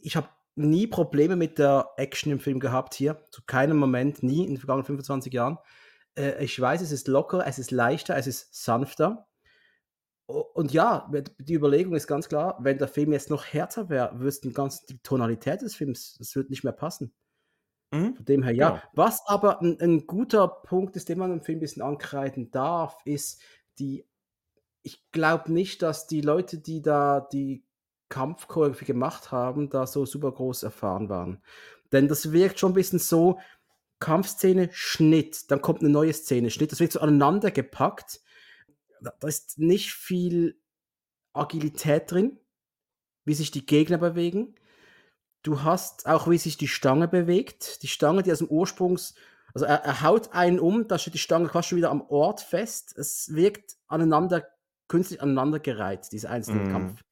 [0.00, 3.24] ich hab nie Probleme mit der Action im Film gehabt hier.
[3.30, 5.58] Zu keinem Moment, nie in den vergangenen 25 Jahren.
[6.16, 9.28] Äh, ich weiß, es ist locker, es ist leichter, es ist sanfter.
[10.26, 14.50] Und ja, die Überlegung ist ganz klar, wenn der Film jetzt noch härter wäre, wüsste
[14.50, 17.12] ganz die Tonalität des Films, das würde nicht mehr passen.
[17.92, 18.16] Mhm.
[18.16, 18.74] Von dem her, ja.
[18.76, 18.82] ja.
[18.94, 22.96] Was aber ein, ein, guter Punkt ist, den man im Film ein bisschen ankreiden darf,
[23.04, 23.42] ist
[23.78, 24.06] die,
[24.82, 27.64] ich glaube nicht, dass die Leute, die da die
[28.12, 31.42] Kampfchoreografie gemacht haben, da so super groß erfahren waren.
[31.92, 33.40] Denn das wirkt schon ein bisschen so,
[34.00, 38.20] Kampfszene, Schnitt, dann kommt eine neue Szene, Schnitt, das wird so aneinander gepackt.
[39.00, 40.60] Da ist nicht viel
[41.32, 42.38] Agilität drin,
[43.24, 44.56] wie sich die Gegner bewegen.
[45.42, 47.82] Du hast auch, wie sich die Stange bewegt.
[47.82, 49.14] Die Stange, die aus dem Ursprungs,
[49.54, 52.42] also er, er haut einen um, da steht die Stange quasi schon wieder am Ort
[52.42, 52.94] fest.
[52.98, 54.46] Es wirkt aneinander,
[54.88, 56.72] künstlich aneinandergereiht, diese einzelnen mm.
[56.72, 57.02] Kampf.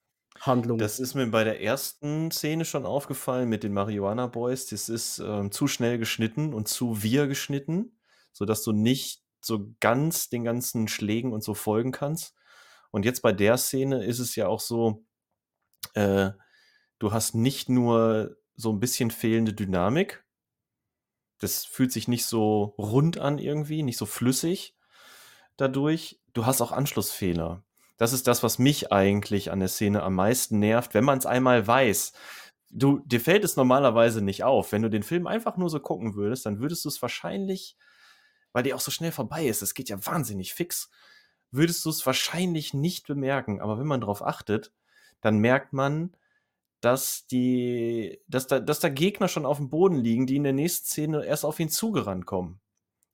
[0.40, 0.78] Handlung.
[0.78, 4.66] Das ist mir bei der ersten Szene schon aufgefallen mit den Marihuana Boys.
[4.66, 7.98] Das ist ähm, zu schnell geschnitten und zu wir geschnitten,
[8.32, 12.34] sodass du nicht so ganz den ganzen Schlägen und so folgen kannst.
[12.90, 15.04] Und jetzt bei der Szene ist es ja auch so,
[15.94, 16.30] äh,
[16.98, 20.24] du hast nicht nur so ein bisschen fehlende Dynamik.
[21.38, 24.76] Das fühlt sich nicht so rund an irgendwie, nicht so flüssig
[25.56, 26.20] dadurch.
[26.32, 27.64] Du hast auch Anschlussfehler
[28.00, 31.26] das ist das, was mich eigentlich an der Szene am meisten nervt, wenn man es
[31.26, 32.14] einmal weiß.
[32.70, 34.72] Du, dir fällt es normalerweise nicht auf.
[34.72, 37.76] Wenn du den Film einfach nur so gucken würdest, dann würdest du es wahrscheinlich,
[38.54, 40.88] weil die auch so schnell vorbei ist, es geht ja wahnsinnig fix,
[41.50, 43.60] würdest du es wahrscheinlich nicht bemerken.
[43.60, 44.72] Aber wenn man darauf achtet,
[45.20, 46.16] dann merkt man,
[46.80, 50.54] dass die, dass da, dass da Gegner schon auf dem Boden liegen, die in der
[50.54, 52.62] nächsten Szene erst auf ihn zugerannt kommen.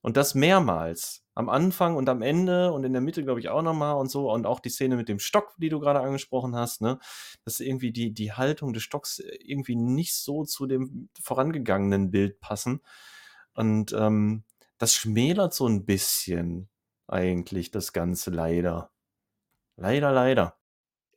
[0.01, 1.26] Und das mehrmals.
[1.37, 4.33] Am Anfang und am Ende und in der Mitte, glaube ich, auch nochmal und so.
[4.33, 6.99] Und auch die Szene mit dem Stock, die du gerade angesprochen hast, ne?
[7.45, 12.81] Dass irgendwie die, die Haltung des Stocks irgendwie nicht so zu dem vorangegangenen Bild passen.
[13.53, 14.45] Und ähm,
[14.79, 16.71] das schmälert so ein bisschen
[17.07, 18.91] eigentlich das Ganze leider.
[19.77, 20.57] Leider, leider.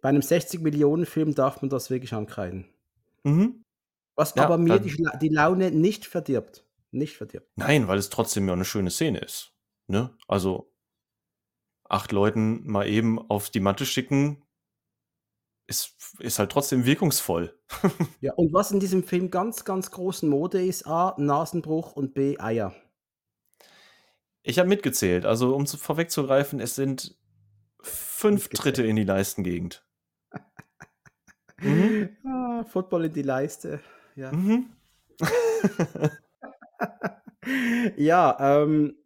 [0.02, 2.66] Bei einem 60-Millionen-Film darf man das wirklich ankreiden.
[3.24, 3.64] Mhm.
[4.16, 6.66] Was ja, aber mir die, die Laune nicht verdirbt.
[6.92, 7.50] Nicht verdirbt.
[7.56, 9.54] Nein, weil es trotzdem ja eine schöne Szene ist.
[9.90, 10.16] Ne?
[10.28, 10.72] Also
[11.84, 14.44] acht Leuten mal eben auf die Matte schicken,
[15.66, 17.60] ist, ist halt trotzdem wirkungsvoll.
[18.22, 22.40] ja, und was in diesem Film ganz, ganz großen Mode ist, A, Nasenbruch und B,
[22.40, 22.76] Eier.
[24.44, 25.26] Ich habe mitgezählt.
[25.26, 27.18] Also, um zu, vorwegzugreifen, es sind
[27.82, 29.84] fünf Tritte in die Leistengegend.
[31.62, 32.16] mhm.
[32.26, 33.80] ah, Football in die Leiste.
[34.16, 34.32] Ja.
[34.32, 34.70] Mhm.
[37.98, 38.99] ja, ähm,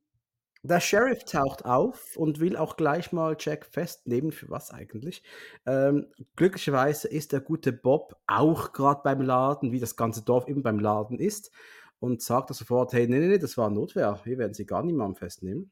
[0.63, 4.31] der Sheriff taucht auf und will auch gleich mal Jack festnehmen.
[4.31, 5.21] Für was eigentlich?
[5.65, 10.63] Ähm, glücklicherweise ist der gute Bob auch gerade beim Laden, wie das ganze Dorf eben
[10.63, 11.51] beim Laden ist
[11.99, 14.83] und sagt er sofort, hey, nee, nee, nee, das war Notwehr, hier werden sie gar
[14.83, 15.71] niemanden festnehmen.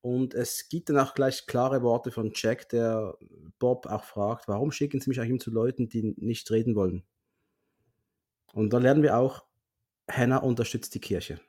[0.00, 3.18] Und es gibt dann auch gleich klare Worte von Jack, der
[3.58, 7.04] Bob auch fragt, warum schicken sie mich eigentlich zu Leuten, die nicht reden wollen?
[8.52, 9.44] Und da lernen wir auch,
[10.10, 11.40] Hannah unterstützt die Kirche.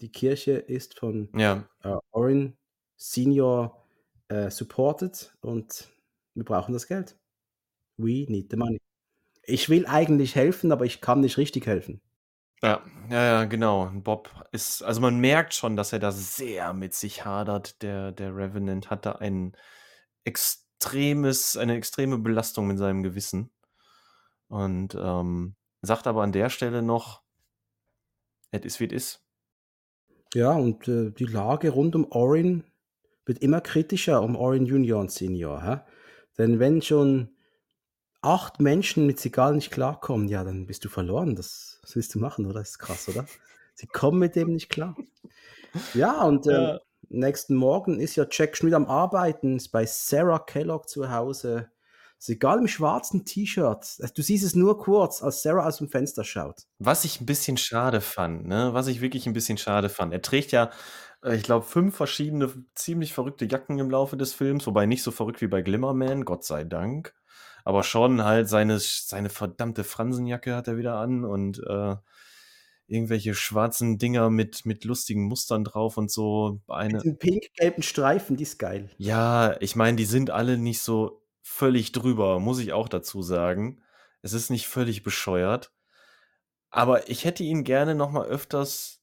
[0.00, 1.68] Die Kirche ist von ja.
[1.82, 2.56] äh, Orin
[2.96, 3.84] Senior
[4.28, 5.88] äh, supported und
[6.34, 7.18] wir brauchen das Geld.
[7.96, 8.80] We need the money.
[9.42, 12.00] Ich will eigentlich helfen, aber ich kann nicht richtig helfen.
[12.62, 13.90] Ja, ja, genau.
[13.94, 17.82] Bob ist, also man merkt schon, dass er da sehr mit sich hadert.
[17.82, 19.56] Der, der Revenant hat da ein
[20.24, 23.50] extremes, eine extreme Belastung mit seinem Gewissen.
[24.48, 27.22] Und ähm, sagt aber an der Stelle noch,
[28.50, 29.27] es ist wie es ist.
[30.34, 32.64] Ja, und äh, die Lage rund um Orin
[33.24, 35.62] wird immer kritischer, um Orin Junior und Senior.
[35.62, 35.80] Hä?
[36.38, 37.30] Denn wenn schon
[38.20, 41.34] acht Menschen mit Sigal nicht klarkommen, ja, dann bist du verloren.
[41.36, 42.60] Das, das willst du machen, oder?
[42.60, 43.26] Das ist krass, oder?
[43.74, 44.96] Sie kommen mit dem nicht klar.
[45.94, 46.80] Ja, und äh, ja.
[47.08, 51.70] nächsten Morgen ist ja Jack Schmidt am Arbeiten, ist bei Sarah Kellogg zu Hause.
[52.18, 53.98] Sigal im schwarzen T-Shirt.
[54.14, 56.62] Du siehst es nur kurz, als Sarah aus dem Fenster schaut.
[56.78, 58.74] Was ich ein bisschen schade fand, ne?
[58.74, 60.12] Was ich wirklich ein bisschen schade fand.
[60.12, 60.70] Er trägt ja,
[61.22, 65.10] äh, ich glaube, fünf verschiedene ziemlich verrückte Jacken im Laufe des Films, wobei nicht so
[65.10, 67.14] verrückt wie bei Glimmerman, Gott sei Dank
[67.68, 71.96] aber schon halt seine, seine verdammte Fransenjacke hat er wieder an und äh,
[72.86, 76.62] irgendwelche schwarzen Dinger mit, mit lustigen Mustern drauf und so.
[76.66, 78.88] Eine, mit den pink-gelben Streifen, die ist geil.
[78.96, 83.82] Ja, ich meine, die sind alle nicht so völlig drüber, muss ich auch dazu sagen.
[84.22, 85.72] Es ist nicht völlig bescheuert.
[86.70, 89.02] Aber ich hätte ihn gerne noch mal öfters,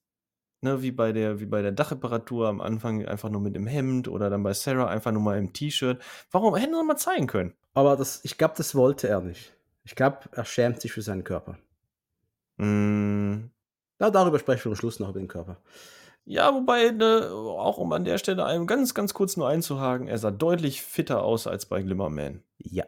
[0.61, 4.07] ne, wie bei der, wie bei der Dachreparatur am Anfang einfach nur mit dem Hemd
[4.07, 6.01] oder dann bei Sarah einfach nur mal im T-Shirt.
[6.31, 7.55] Warum hätten sie mal zeigen können?
[7.73, 9.53] Aber das, ich glaube, das wollte er nicht.
[9.83, 11.57] Ich glaube, er schämt sich für seinen Körper.
[12.57, 13.49] Mm.
[13.99, 15.61] Ja, darüber sprechen wir am Schluss noch über den Körper.
[16.25, 20.17] Ja, wobei, ne, auch um an der Stelle einem ganz, ganz kurz nur einzuhaken, er
[20.17, 22.43] sah deutlich fitter aus als bei Glimmerman.
[22.57, 22.85] Ja.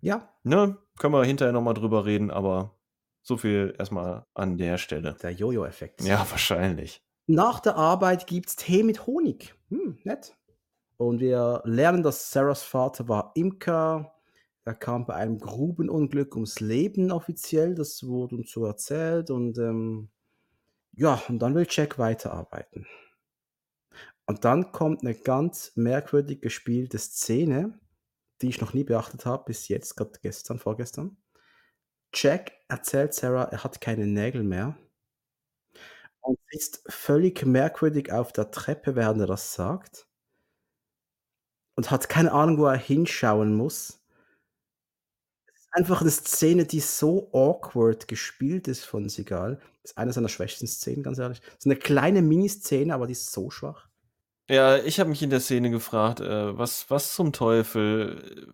[0.00, 0.28] Ja.
[0.44, 2.76] Ne, können wir hinterher nochmal drüber reden, aber
[3.22, 5.16] so viel erstmal an der Stelle.
[5.22, 6.02] Der Jojo-Effekt.
[6.02, 7.04] Ja, wahrscheinlich.
[7.26, 9.54] Nach der Arbeit gibt's Tee mit Honig.
[9.70, 10.36] Hm, nett.
[10.96, 14.14] Und wir lernen, dass Sarahs Vater war Imker.
[14.64, 17.74] Er kam bei einem Grubenunglück ums Leben offiziell.
[17.74, 19.30] Das wurde uns so erzählt.
[19.30, 20.10] Und ähm,
[20.92, 22.86] ja, und dann will Jack weiterarbeiten.
[24.26, 27.78] Und dann kommt eine ganz merkwürdig gespielte Szene,
[28.40, 31.16] die ich noch nie beachtet habe, bis jetzt, gerade gestern, vorgestern.
[32.14, 34.76] Jack erzählt Sarah, er hat keine Nägel mehr
[36.20, 40.06] und sitzt völlig merkwürdig auf der Treppe, während er das sagt
[41.76, 44.01] und hat keine Ahnung, wo er hinschauen muss.
[45.72, 49.58] Einfach eine Szene, die so awkward gespielt ist von Segal.
[49.82, 51.40] Das ist eine seiner schwächsten Szenen, ganz ehrlich.
[51.40, 53.88] Das ist eine kleine Miniszene, aber die ist so schwach.
[54.48, 58.52] Ja, ich habe mich in der Szene gefragt, äh, was, was zum Teufel.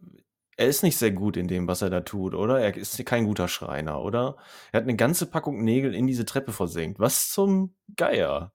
[0.57, 2.61] Er ist nicht sehr gut in dem, was er da tut, oder?
[2.61, 4.37] Er ist kein guter Schreiner, oder?
[4.73, 7.01] Er hat eine ganze Packung Nägel in diese Treppe versenkt.
[7.01, 8.53] Was zum Geier?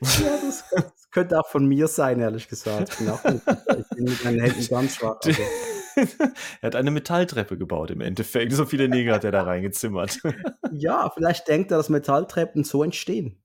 [0.00, 2.90] Ja, das, das könnte auch von mir sein, ehrlich gesagt.
[2.90, 5.20] Ich bin, auch ich bin mit meinen Händen ganz schwach.
[5.24, 5.42] Also.
[6.60, 8.52] Er hat eine Metalltreppe gebaut im Endeffekt.
[8.52, 10.18] So viele Nägel hat er da reingezimmert.
[10.72, 13.42] ja, vielleicht denkt er, dass Metalltreppen so entstehen.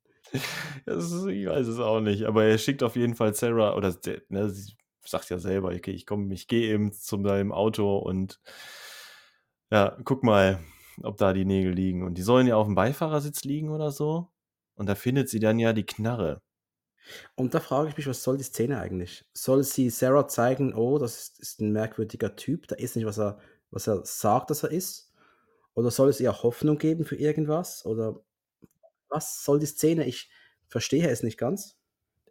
[0.85, 3.95] Ist, ich weiß es auch nicht, aber er schickt auf jeden Fall Sarah, oder
[4.29, 4.73] ne, sie
[5.05, 8.39] sagt ja selber, okay, ich komme, ich gehe eben zu seinem Auto und
[9.71, 10.59] Ja, guck mal,
[11.03, 12.03] ob da die Nägel liegen.
[12.03, 14.29] Und die sollen ja auf dem Beifahrersitz liegen oder so.
[14.75, 16.41] Und da findet sie dann ja die Knarre.
[17.35, 19.25] Und da frage ich mich, was soll die Szene eigentlich?
[19.33, 23.39] Soll sie Sarah zeigen, oh, das ist ein merkwürdiger Typ, da ist nicht, was er,
[23.71, 25.13] was er sagt, dass er ist?
[25.73, 27.85] Oder soll es ihr Hoffnung geben für irgendwas?
[27.85, 28.21] Oder
[29.09, 30.05] was soll die Szene?
[30.05, 30.29] Ich
[30.67, 31.77] verstehe es nicht ganz.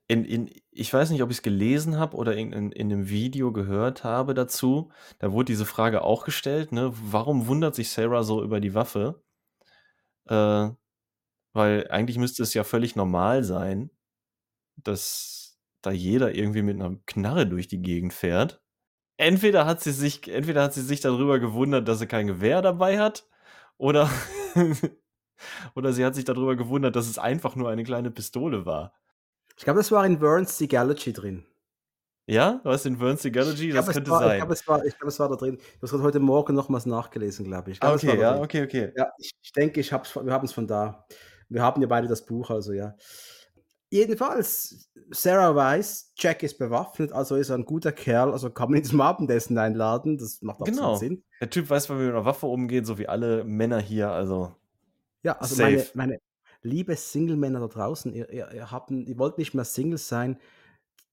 [0.07, 3.09] In, in, ich weiß nicht, ob ich es gelesen habe oder in, in, in einem
[3.09, 4.91] Video gehört habe dazu.
[5.19, 6.93] Da wurde diese Frage auch gestellt, ne?
[6.95, 9.23] Warum wundert sich Sarah so über die Waffe?
[10.27, 10.71] Äh,
[11.53, 13.91] weil eigentlich müsste es ja völlig normal sein,
[14.77, 18.63] dass da jeder irgendwie mit einer Knarre durch die Gegend fährt.
[19.17, 22.99] Entweder hat sie sich, entweder hat sie sich darüber gewundert, dass sie kein Gewehr dabei
[22.99, 23.27] hat,
[23.77, 24.11] oder,
[25.75, 28.93] oder sie hat sich darüber gewundert, dass es einfach nur eine kleine Pistole war.
[29.57, 31.45] Ich glaube, das war in Burns Theology drin.
[32.27, 33.71] Ja, was in Burns Theology?
[33.71, 34.33] Das könnte war, sein.
[34.33, 35.59] Ich glaube, es, war, glaub, es war da drin.
[35.83, 37.77] Ich habe heute Morgen nochmals nachgelesen, glaube ich.
[37.77, 38.93] ich glaub, okay, ja, okay, okay.
[38.97, 41.07] Ja, ich, ich denke, ich hab's, wir haben es von da.
[41.49, 42.97] Wir haben ja beide das Buch, also ja.
[43.95, 48.79] Jedenfalls, Sarah weiß, Jack ist bewaffnet, also ist er ein guter Kerl, also kann man
[48.79, 50.19] ihn zum Abendessen einladen.
[50.19, 50.97] Das macht auch genau.
[50.97, 51.23] Sinn.
[51.41, 54.53] Der Typ weiß, wie man mit einer Waffe umgeht, so wie alle Männer hier, also.
[55.23, 56.19] Ja, also meine, meine,
[56.63, 60.41] liebe Single-Männer da draußen, ihr, ihr, ihr, habt, ihr wollt nicht mehr Singles sein,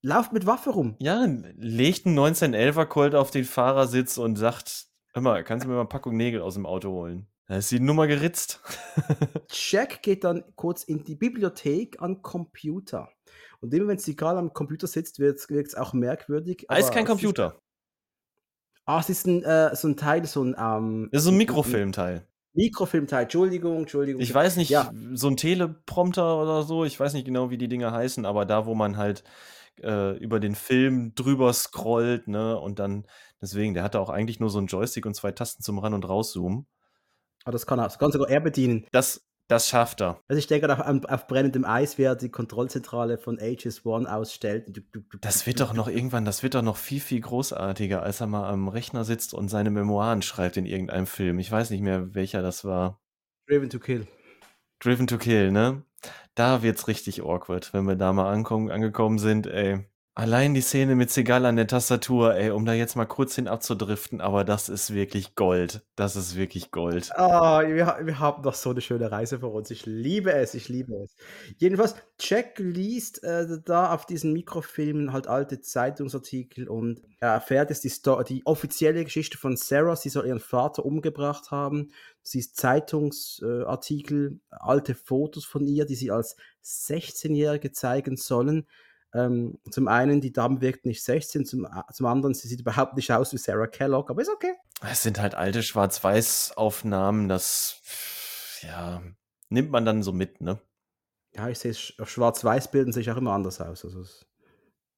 [0.02, 0.95] lauft mit Waffe rum.
[0.98, 1.28] Ja,
[1.58, 5.82] legt einen 1911er Colt auf den Fahrersitz und sagt, hör mal, kannst du mir mal
[5.82, 7.28] eine Packung Nägel aus dem Auto holen?
[7.52, 8.61] Da ist die Nummer geritzt.
[9.52, 13.10] Jack geht dann kurz in die Bibliothek an Computer.
[13.60, 16.64] Und immer wenn sie gerade am Computer sitzt, wird es auch merkwürdig.
[16.69, 17.48] Ah, ist kein Computer.
[17.48, 20.56] Ist, ah, es ist ein, äh, so ein Teil, so ein.
[20.57, 22.26] Ähm, das ist so ein Mikrofilmteil.
[22.53, 24.22] Mikrofilmteil, Entschuldigung, Entschuldigung.
[24.22, 24.90] Ich weiß nicht, ja.
[25.11, 28.65] so ein Teleprompter oder so, ich weiß nicht genau, wie die Dinger heißen, aber da,
[28.65, 29.26] wo man halt
[29.84, 33.06] äh, über den Film drüber scrollt, ne, und dann,
[33.41, 36.07] deswegen, der hatte auch eigentlich nur so einen Joystick und zwei Tasten zum Ran- und
[36.07, 36.65] Rauszoomen.
[37.43, 38.85] Aber das kann, er, das kann sogar er bedienen.
[38.91, 40.22] Das, das schafft er.
[40.27, 44.81] Also ich denke, auf, auf brennendem Eis, wer die Kontrollzentrale von Aegis One ausstellt.
[45.19, 48.49] Das wird doch noch irgendwann, das wird doch noch viel, viel großartiger, als er mal
[48.49, 51.39] am Rechner sitzt und seine Memoiren schreibt in irgendeinem Film.
[51.39, 53.01] Ich weiß nicht mehr, welcher das war.
[53.47, 54.07] Driven to Kill.
[54.80, 55.84] Driven to Kill, ne?
[56.34, 59.85] Da wird's richtig awkward, wenn wir da mal ankommen, angekommen sind, ey.
[60.14, 63.48] Allein die Szene mit Segal an der Tastatur, ey, um da jetzt mal kurz hin
[63.48, 65.86] abzudriften, aber das ist wirklich Gold.
[65.96, 67.12] Das ist wirklich Gold.
[67.16, 69.72] Ah, wir, wir haben doch so eine schöne Reise vor uns.
[69.72, 71.16] Ich liebe es, ich liebe es.
[71.60, 77.86] Jedenfalls, Jack liest äh, da auf diesen Mikrofilmen halt alte Zeitungsartikel und er erfährt jetzt
[77.86, 79.96] die, die offizielle Geschichte von Sarah.
[79.96, 81.94] Sie soll ihren Vater umgebracht haben.
[82.22, 86.36] Sie ist Zeitungsartikel, alte Fotos von ihr, die sie als
[86.66, 88.68] 16-Jährige zeigen sollen.
[89.14, 93.12] Ähm, zum einen, die Dame wirkt nicht 16, zum, zum anderen, sie sieht überhaupt nicht
[93.12, 94.54] aus wie Sarah Kellogg, aber ist okay.
[94.90, 97.82] Es sind halt alte Schwarz-Weiß-Aufnahmen, das
[98.62, 99.02] ja,
[99.50, 100.60] nimmt man dann so mit, ne?
[101.36, 103.86] Ja, ich sehe auf Schwarz-Weiß-Bildern sehe ich auch immer anders aus.
[103.86, 104.26] Also es,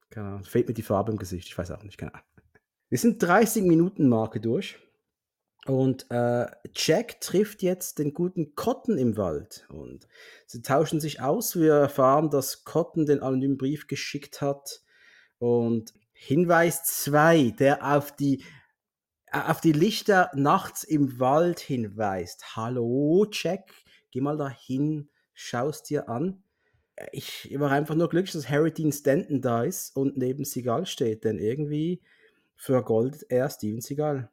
[0.09, 2.25] keine Ahnung, fehlt mir die Farbe im Gesicht, ich weiß auch nicht, keine Ahnung.
[2.89, 4.79] Wir sind 30 Minuten Marke durch.
[5.65, 10.07] Und äh, Jack trifft jetzt den guten Cotton im Wald und
[10.45, 11.55] sie tauschen sich aus.
[11.55, 14.81] Wir erfahren, dass Cotton den anonymen Brief geschickt hat.
[15.39, 18.43] Und Hinweis 2, der auf die,
[19.31, 22.57] äh, auf die Lichter nachts im Wald hinweist.
[22.57, 23.71] Hallo Jack,
[24.11, 26.43] geh mal dahin, schaust dir an.
[27.11, 31.23] Ich war einfach nur glücklich, dass Harry Dean Stanton da ist und neben Seagal steht,
[31.23, 32.01] denn irgendwie
[32.55, 34.29] vergoldet er Steven Seagal.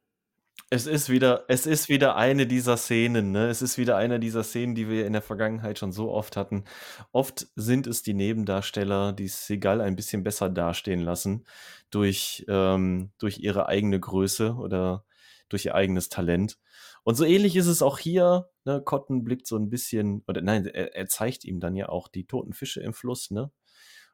[0.72, 3.48] Es ist wieder es ist wieder eine dieser Szenen, ne?
[3.48, 6.62] Es ist wieder eine dieser Szenen, die wir in der Vergangenheit schon so oft hatten.
[7.10, 11.44] Oft sind es die Nebendarsteller, die Seagal ein bisschen besser dastehen lassen
[11.90, 15.04] durch, ähm, durch ihre eigene Größe oder
[15.48, 16.56] durch ihr eigenes Talent.
[17.02, 18.80] Und so ähnlich ist es auch hier, ne?
[18.84, 22.26] Cotton blickt so ein bisschen oder nein, er er zeigt ihm dann ja auch die
[22.26, 23.50] toten Fische im Fluss, ne?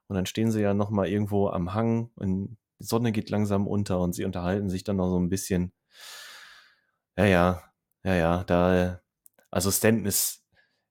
[0.08, 3.66] Und dann stehen sie ja noch mal irgendwo am Hang und die Sonne geht langsam
[3.66, 5.72] unter und sie unterhalten sich dann noch so ein bisschen.
[7.18, 7.62] Ja, ja,
[8.04, 9.00] ja, ja, da,
[9.50, 10.44] also Stanton ist,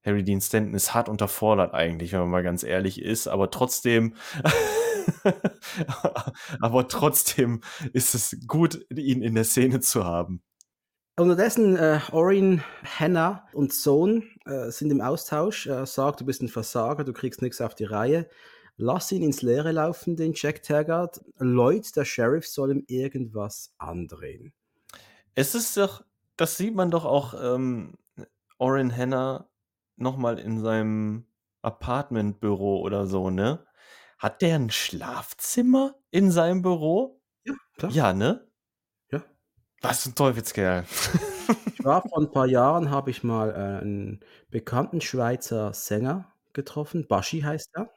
[0.04, 4.16] Harry Dean Stanton ist hart unterfordert eigentlich, wenn man mal ganz ehrlich ist, aber trotzdem,
[6.62, 7.62] aber trotzdem
[7.94, 10.42] ist es gut, ihn in der Szene zu haben.
[11.18, 15.68] Unterdessen, äh, Orin, Hannah und Sohn äh, sind im Austausch.
[15.68, 18.28] Er sagt, du bist ein Versager, du kriegst nichts auf die Reihe.
[18.76, 21.22] Lass ihn ins Leere laufen, den Jack Taggart.
[21.38, 24.54] Lloyd, der Sheriff, soll ihm irgendwas andrehen.
[25.36, 26.04] Es ist doch,
[26.38, 27.94] das sieht man doch auch ähm,
[28.60, 29.50] Oren Hanna
[29.98, 31.28] nochmal in seinem
[31.62, 33.66] Apartmentbüro oder so, ne?
[34.20, 37.22] Hat der ein Schlafzimmer in seinem Büro?
[37.46, 37.92] Ja, klar.
[37.92, 38.48] Ja, ne?
[39.12, 39.24] Ja.
[39.82, 40.86] Was ein Teufelskerl.
[41.74, 47.08] Ich war vor ein paar Jahren habe ich mal, äh, 'n bekannten Schweizer Sänger getroffen.
[47.08, 47.92] Baschi heißt er.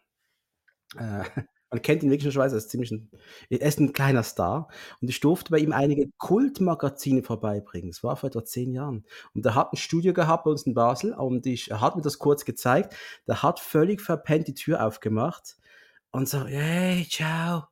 [0.97, 1.25] Äh,
[1.71, 3.11] man kennt ihn wirklich in der Schweiz, er ist ziemlich 'n
[3.51, 4.69] er ist 'n kleiner Star
[5.01, 7.91] und ich durfte bei ihm einige Kultmagazine vorbeibringen.
[7.91, 9.05] Das war vor etwa 10 Jahren.
[9.35, 12.03] Und er hat 'n Studio gehabt bei uns in Basel und ich er hat mir
[12.03, 12.95] das kurz gezeigt.
[13.27, 15.57] Der hat völlig verpennt die Tür aufgemacht
[16.13, 17.65] und so: „Hey, ciao.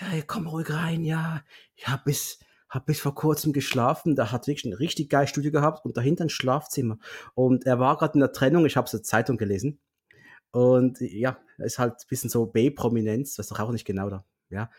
[0.00, 1.42] Ja, komm ruhig rein, ja.
[1.76, 2.40] Ich habe bis
[2.70, 6.24] habe bis vor Kurzem geschlafen.“ Der hat wirklich 'n richtig geiles Studio gehabt und dahinter
[6.26, 6.98] 'n Schlafzimmer.
[7.34, 9.78] Und er war grad in der Trennung, ich habe es in der Zeitung gelesen.
[10.52, 14.70] Und ja, er ist halt bisschen so B-Prominenz, weiß doch auch nicht genau da, ja.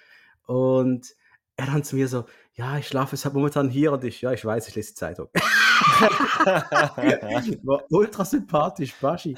[0.45, 1.15] Und
[1.57, 2.25] er dann zu mir so:
[2.55, 4.95] „Ja, ich schlafe jetzt halt momentan hier“ und ich: „Ja, ich weiß, ich lese die
[4.95, 5.29] Zeitung.“
[7.63, 9.35] War ultra sympathisch, Baschi.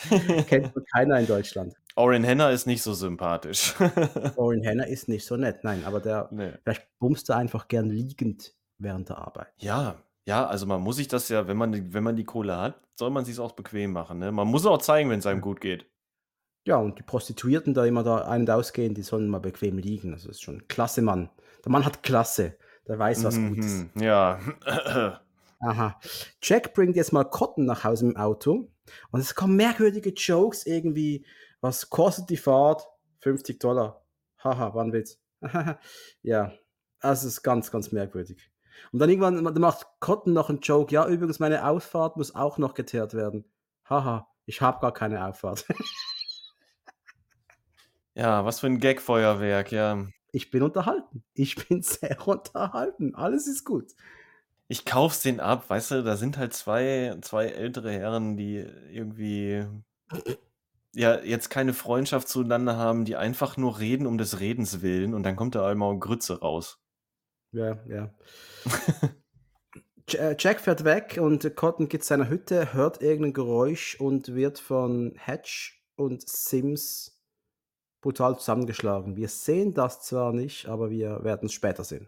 [0.47, 1.73] Kennt wohl keiner in Deutschland.
[1.95, 3.73] Orrin Henner ist nicht so sympathisch.
[4.35, 6.59] Orrin Henner ist nicht so nett, nein, aber der Ne.
[6.63, 9.53] vielleicht bumst er einfach gern liegend während der Arbeit.
[9.59, 9.95] Ja,
[10.25, 12.75] ja, also man muss sich das ja wenn man die wenn man die Kohle hat,
[12.97, 14.31] soll man sich's auch bequem machen, ne?
[14.31, 15.85] Man muss auch zeigen, wenn's einem gut geht.
[16.67, 20.13] Ja, und die Prostituierten da immer da ein und ausgehen, die sollen mal bequem liegen.
[20.13, 21.29] Also, ist schon klasse Mann.
[21.63, 22.57] Der Mann hat Klasse.
[22.87, 23.87] Der weiß, was gut ist.
[23.95, 24.39] Mhm, ja.
[25.61, 25.99] Aha.
[26.41, 28.69] Jack bringt jetzt mal Cotton nach Hause im Auto
[29.11, 31.25] und es kommen merkwürdige Jokes irgendwie:
[31.61, 32.87] „Was kostet die Fahrt?“
[33.21, 33.59] „50
[34.43, 35.19] Haha, war 'n Witz.“
[36.23, 36.51] Ja,
[36.99, 38.51] also, ist ganz, ganz merkwürdig.
[38.91, 42.73] Und dann irgendwann macht Cotton noch 'n Joke: „Ja, übrigens, meine Ausfahrt muss auch noch
[42.73, 43.45] geteert werden.“
[43.89, 45.65] „Haha, ich habe gar keine Auffahrt.“
[48.17, 50.07] Ja, was für 'n Gagfeuerwerk, ja.
[50.33, 51.23] Ich bin unterhalten.
[51.33, 53.15] Ich bin sehr unterhalten.
[53.15, 53.95] Alles ist gut.
[54.71, 58.55] Ich kaufe es denen ab, weißt du, da sind halt zwei zwei ältere Herren, die
[58.91, 59.63] irgendwie
[60.93, 65.23] ja, jetzt keine Freundschaft zueinander haben, die einfach nur reden um des Redens willen und
[65.23, 66.77] dann kommt da einmal Grütze raus.
[67.53, 68.13] Ja, ja.
[70.13, 74.35] Äh, Jack fährt weg und Cotton geht zu seiner Hütte, hört irgend 'n Geräusch und
[74.35, 77.14] wird von Hedge und Sims
[78.05, 79.15] brutal zusammengeschlagen.
[79.15, 82.07] Wir sehen das zwar nicht, aber wir werden's später sehen.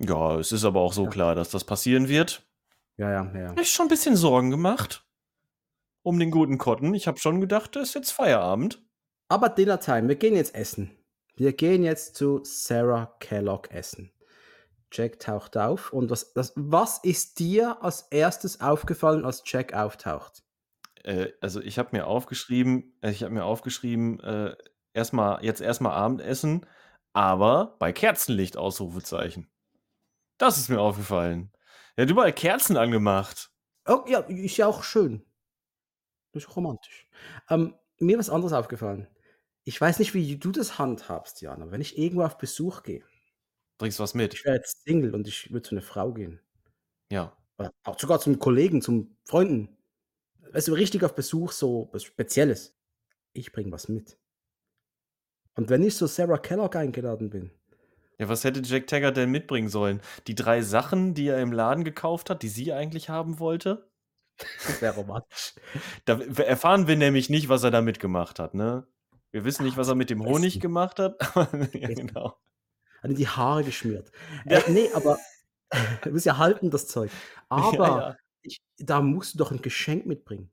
[0.00, 1.10] Ja, es ist aber auch so Ja.
[1.10, 2.48] klar, dass das passieren wird.
[2.98, 3.48] Ja, ja, ja, ja.
[3.50, 5.04] Habe ich schon 'n bisschen Sorgen gemacht
[6.06, 6.94] um den guten Cotton.
[6.94, 8.82] Ich habe schon gedacht, da ist jetzt Feierabend.
[9.30, 10.90] Aber Dinnertime, wir gehen jetzt essen.
[11.36, 14.10] Wir gehen jetzt zu Sarah Kellogg essen.
[14.92, 20.42] Jack taucht auf und was das was ist dir als Erstes aufgefallen, als Jack auftaucht?
[21.04, 24.56] Äh, also, ich habe mir aufgeschrieben ich habe mir aufgeschrieben, äh,
[24.94, 26.66] erst mal jetzt erst mal Abendessen,
[27.12, 29.48] aber bei Kerzenlicht, Ausrufezeichen.
[30.38, 31.52] Das ist mir aufgefallen.
[31.96, 33.50] Er hat überall Kerzen angemacht.
[33.86, 35.24] Oh ja, ist ja auch schön.
[36.32, 37.08] Ist romantisch.
[37.50, 39.08] Ähm, mir was anderes aufgefallen.
[39.64, 43.04] Ich weiß nicht, wie du das handhabst, Jan, wenn ich irgendwo auf Besuch gehe
[43.78, 44.34] Bringst was mit?
[44.34, 46.40] ich wäre jetzt Single und ich würde zu 'ner Frau gehen.
[47.10, 47.36] Ja.
[47.58, 49.76] Oder auch sogar zum Kollegen, zum Freunden.
[50.52, 52.76] Weißt du, richtig auf Besuch, so was Spezielles.
[53.32, 54.18] Ich bringe was mit.
[55.58, 57.50] Und wenn ich zu Sarah Kellogg eingeladen bin
[58.20, 60.00] Ja, was hätte Jack Taggart denn mitbringen sollen?
[60.26, 63.88] Die 3 Sachen, die er im Laden gekauft hat, die sie eigentlich haben wollte?
[64.64, 65.54] Das wäre romantisch.
[66.06, 68.86] Da erfahren wir nämlich nicht, was er damit gemacht hat, ne?
[69.32, 71.16] Wir wissen nicht, was er mit dem Honig gemacht hat,
[71.74, 72.38] ja, genau.
[73.02, 74.10] Hat ihm die Haare geschmiert.
[74.44, 74.58] Ja.
[74.58, 75.18] Äh, ne, aber
[76.10, 77.12] muss ja halten, das Zeug.
[77.48, 78.16] Aber Ja, ja.
[78.42, 80.50] ich da musst du doch 'n Geschenk mitbringen.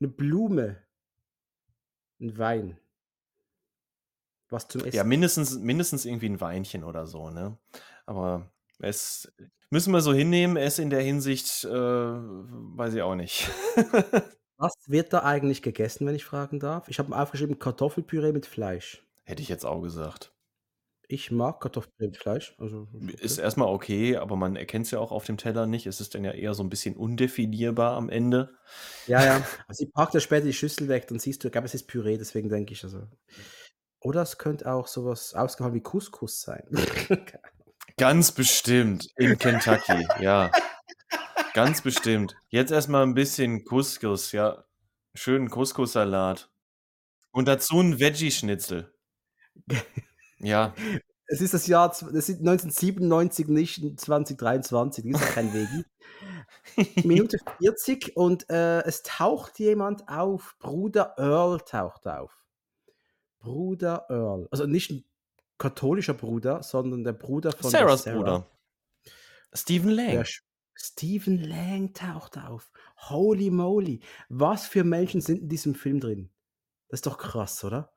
[0.00, 0.84] 'Ne Blume.
[2.20, 2.76] 'N Wein.
[4.50, 4.92] Was zum Essen.
[4.92, 7.58] Ja, mindestens mindestens irgendwie 'n Weinchen oder so, ne?
[8.06, 9.32] Aber es
[9.70, 13.48] müssen wir so hinnehmen, es in der Hinsicht, äh, weiß ich auch nicht.
[14.58, 16.88] Was wird da eigentlich gegessen, wenn ich fragen darf?
[16.88, 19.04] Ich habe mir aufgeschrieben, Kartoffelpüree mit Fleisch.
[19.26, 20.34] Hätte ich jetzt auch gesagt.
[21.10, 23.38] Ich mag Kartoffelpüree mit Fleisch, also ist Ist okay.
[23.38, 25.86] erst mal okay, aber man erkennt's ja auch auf dem Teller nicht.
[25.86, 28.56] Es ist dann ja eher so 'n bisschen undefinierbar am Ende.
[29.08, 29.46] Ja, ja.
[29.68, 31.86] Also, sie packt ja später die Schüssel weg, dann siehst du, ich glaube, es ist
[31.88, 33.06] Püree, deswegen denke ich, also
[34.04, 36.64] oder es könnte auch so was ausgefallen wie Couscous sein.
[37.98, 40.50] Ganz bestimmt in Kentucky, ja.
[41.54, 42.36] Ganz bestimmt.
[42.50, 44.64] Jetzt erst mal 'n bisschen Couscous, ja.
[45.14, 46.50] Schönen Couscous-Salat.
[47.32, 48.92] Und dazu 'n Veggie-Schnitzel.
[50.40, 50.74] Ja.
[51.28, 55.84] Es ist das Jahr es ist 1997, nicht 2023, ist ja kein Veggie.
[57.08, 60.56] Minute 40 und, äh, es taucht jemand auf.
[60.60, 62.43] Bruder Earl taucht auf.
[63.44, 64.48] Bruder Earl.
[64.50, 65.04] Also, nicht 'n
[65.58, 68.16] katholischer Bruder, sondern der Bruder von der Sarahs Sarah.
[68.16, 68.50] Bruder.
[69.52, 70.24] Stephen Der Lang.
[70.24, 70.42] sch
[70.76, 72.70] Stephen Lang taucht auf.
[73.08, 74.00] Holy moly.
[74.28, 76.30] Was für Menschen sind in diesem Film drin?
[76.88, 77.92] Das ist doch krass, oder?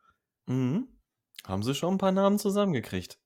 [0.47, 0.87] Mhm.
[1.45, 3.19] Haben sie schon 'n paar Namen zusammengekriegt.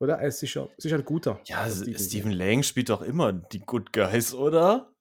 [0.00, 0.18] Oder?
[0.18, 1.40] Er ist sicher, sicher ein guter.
[1.46, 4.92] Ja, Stephen, Stephen Lang spielt doch immer die Good Guys, oder?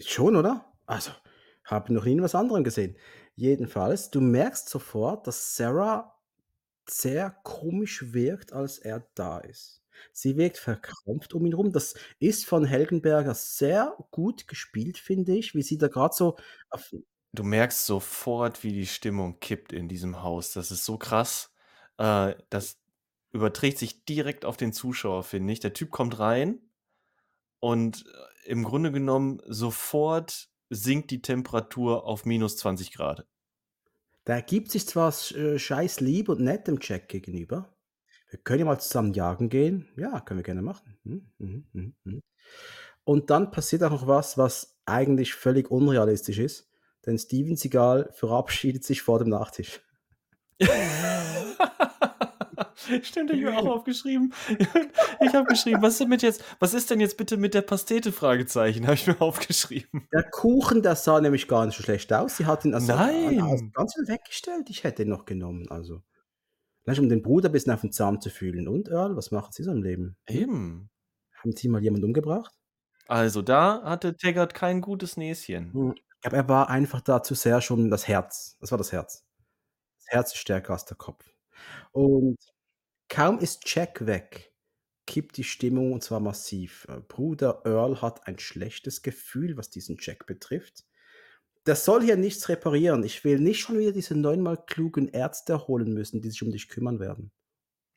[0.00, 0.72] Schon, oder?
[0.86, 1.12] Also,
[1.64, 2.96] habe noch nie was anderes gesehen.
[3.36, 6.14] Jedenfalls, du merkst sofort, dass Sarah
[6.88, 9.82] sehr komisch wirkt, als er da ist.
[10.12, 11.72] Sie wirkt verkrampft um ihn rum.
[11.72, 16.36] Das ist von Helgenberger sehr gut gespielt, finde ich, wie sie da gerade so
[17.32, 20.52] Du merkst sofort, wie die Stimmung kippt in diesem Haus.
[20.52, 21.52] Das ist so krass.
[21.98, 22.78] Äh, das
[23.32, 25.58] überträgt sich direkt auf den Zuschauer, finde ich.
[25.58, 26.60] Der Typ kommt rein
[27.58, 33.26] und äh, im Grunde genommen sofort sinkt die Temperatur auf minus 20 Grad.
[34.26, 37.74] Der gibt sich zwar äh, scheiß lieb und nett dem Jack gegenüber.
[38.30, 39.88] Wir können ja mal zusammen jagen gehen.
[39.96, 40.98] Ja, können wir gerne machen.
[41.04, 42.22] Hm, hm, hm.
[43.04, 46.70] Und dann passiert auch noch was, was eigentlich völlig unrealistisch ist.
[47.06, 49.80] Denn Steven Seagal verabschiedet sich vor dem Nachtisch.
[53.02, 54.32] Stimmt, ich habe auch aufgeschrieben.
[55.20, 58.12] Ich habe geschrieben, was ist jetzt, was ist denn jetzt bitte mit der Pastete?
[58.12, 60.06] Fragezeichen, habe ich mir aufgeschrieben.
[60.12, 62.36] Der Kuchen, der sah nämlich gar nicht so schlecht aus.
[62.36, 63.72] Sie hat ihn also Nein.
[63.74, 64.68] ganz viel weggestellt.
[64.70, 65.68] Ich hätte ihn noch genommen.
[65.70, 66.02] Also,
[66.82, 68.68] vielleicht um den Bruder ein bisschen auf den Zahn zu fühlen.
[68.68, 70.16] Und Earl, was machen Sie so im Leben?
[70.26, 70.90] Eben.
[71.42, 72.52] Haben Sie mal jemanden umgebracht?
[73.06, 75.72] Also, da hatte Taggart kein gutes Näschen.
[75.72, 78.56] Hm, ich glaube, er war einfach da zu sehr schon das Herz.
[78.60, 79.24] Das war das Herz.
[79.98, 81.24] Das Herz ist stärker als der Kopf.
[81.92, 82.38] Und
[83.08, 84.54] Kaum ist Jack weg,
[85.06, 86.86] kippt die Stimmung und zwar massiv.
[86.88, 90.84] Äh, Bruder Earl hat ein schlechtes Gefühl, was diesen Jack betrifft.
[91.66, 93.04] Der soll hier nichts reparieren.
[93.04, 96.68] Ich will nicht schon wieder diese neunmal klugen Ärzte holen müssen, die sich um dich
[96.68, 97.32] kümmern werden.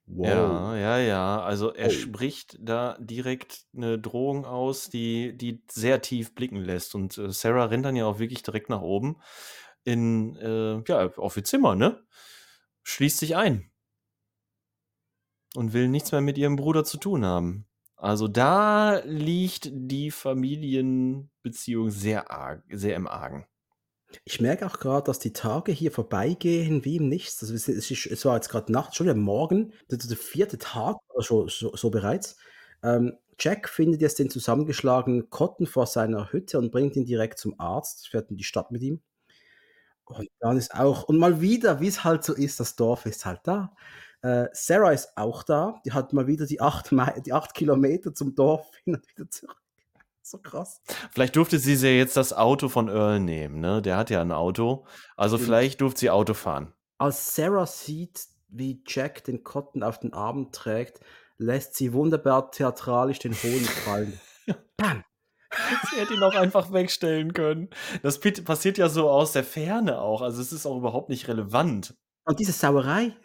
[0.06, 0.26] Wow.
[0.26, 1.42] Ja, ja, ja.
[1.42, 1.92] Also er oh.
[1.92, 6.96] spricht da direkt eine Drohung aus, die, die sehr tief blicken lässt.
[6.96, 9.18] Und äh, Sarah rennt dann ja auch wirklich direkt nach oben
[9.84, 12.02] in, äh, ja, auf ihr Zimmer, ne?
[12.84, 13.70] Schließt sich ein
[15.58, 17.66] und will nichts mehr mit ihrem Bruder zu tun haben.
[17.96, 23.48] Also da liegt die Familienbeziehung sehr arg, sehr im Argen.
[24.24, 27.42] Ich merke auch gerade, dass die Tage hier vorbeigehen wie im Nichts.
[27.42, 30.98] Also es, ist, es war jetzt gerade Nacht, schon wieder morgen, der, der vierte Tag
[31.10, 32.38] oder so, so, so bereits.
[32.84, 37.60] Ähm, Jack findet jetzt den zusammengeschlagenen Kotten vor seiner Hütte und bringt ihn direkt zum
[37.60, 39.02] Arzt, fährt in die Stadt mit ihm.
[40.06, 43.26] Und dann ist auch, und mal wieder, wie es halt so ist, das Dorf ist
[43.26, 43.74] halt da.
[44.22, 45.82] Äh, Sarah ist auch da.
[45.86, 46.92] Die hat mal wieder die acht,
[47.26, 49.58] die acht Kilometer zum Dorf hin und wieder zurück.
[50.22, 50.82] So krass.
[51.12, 53.82] Vielleicht durfte sie ja jetzt das Auto von Earl nehmen, ne?
[53.82, 54.86] Der hat ja ein Auto.
[55.16, 55.48] Also Stimmt.
[55.48, 56.74] vielleicht durfte sie Auto fahren.
[56.98, 61.00] Als Sarah sieht, wie Jack den Cotton auf den Arm trägt,
[61.38, 64.20] lässt sie wunderbar theatralisch den Hohn fallen.
[64.78, 65.04] Bam!
[65.90, 67.70] Sie hätte ihn auch einfach wegstellen können.
[68.04, 70.22] Das passiert ja so aus der Ferne auch.
[70.22, 71.96] Also es ist auch überhaupt nicht relevant.
[72.26, 73.16] Und diese Sauerei,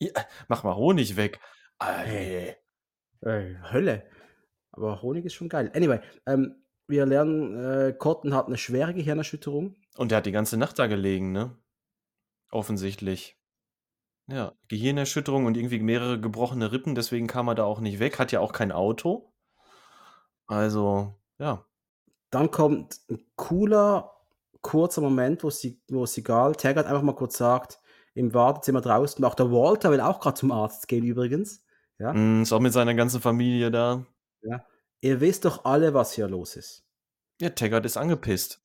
[0.00, 0.12] ja,
[0.48, 1.40] mach mal Honig weg.
[1.78, 2.56] Ey.
[3.20, 4.08] Ey, Hölle.
[4.72, 5.70] Aber Honig ist schon geil.
[5.74, 9.76] Anyway, ähm, wir lernen, äh, Cotton hat eine schwere Gehirnerschütterung.
[9.96, 11.56] Und der hat die ganze Nacht da gelegen, ne?
[12.50, 13.36] Offensichtlich.
[14.26, 18.18] Ja, Gehirnerschütterung und irgendwie mehrere gebrochene Rippen, deswegen kam er da auch nicht weg.
[18.18, 19.32] Hat ja auch kein Auto.
[20.46, 21.64] Also, ja.
[22.30, 24.12] Dann kommt ein cooler,
[24.60, 27.80] kurzer Moment, wo, sie, wo Sigal Taggart einfach mal kurz sagt,
[28.18, 29.24] im Wartezimmer draußen.
[29.24, 31.64] Auch der Walter will auch gerade zum Arzt gehen übrigens.
[31.98, 32.12] Ja.
[32.12, 34.04] Mm, ist auch mit seiner ganzen Familie da.
[34.42, 34.64] Ja.
[35.00, 36.84] Ihr wisst doch alle, was hier los ist.
[37.40, 38.60] Ja, Taggart ist angepisst.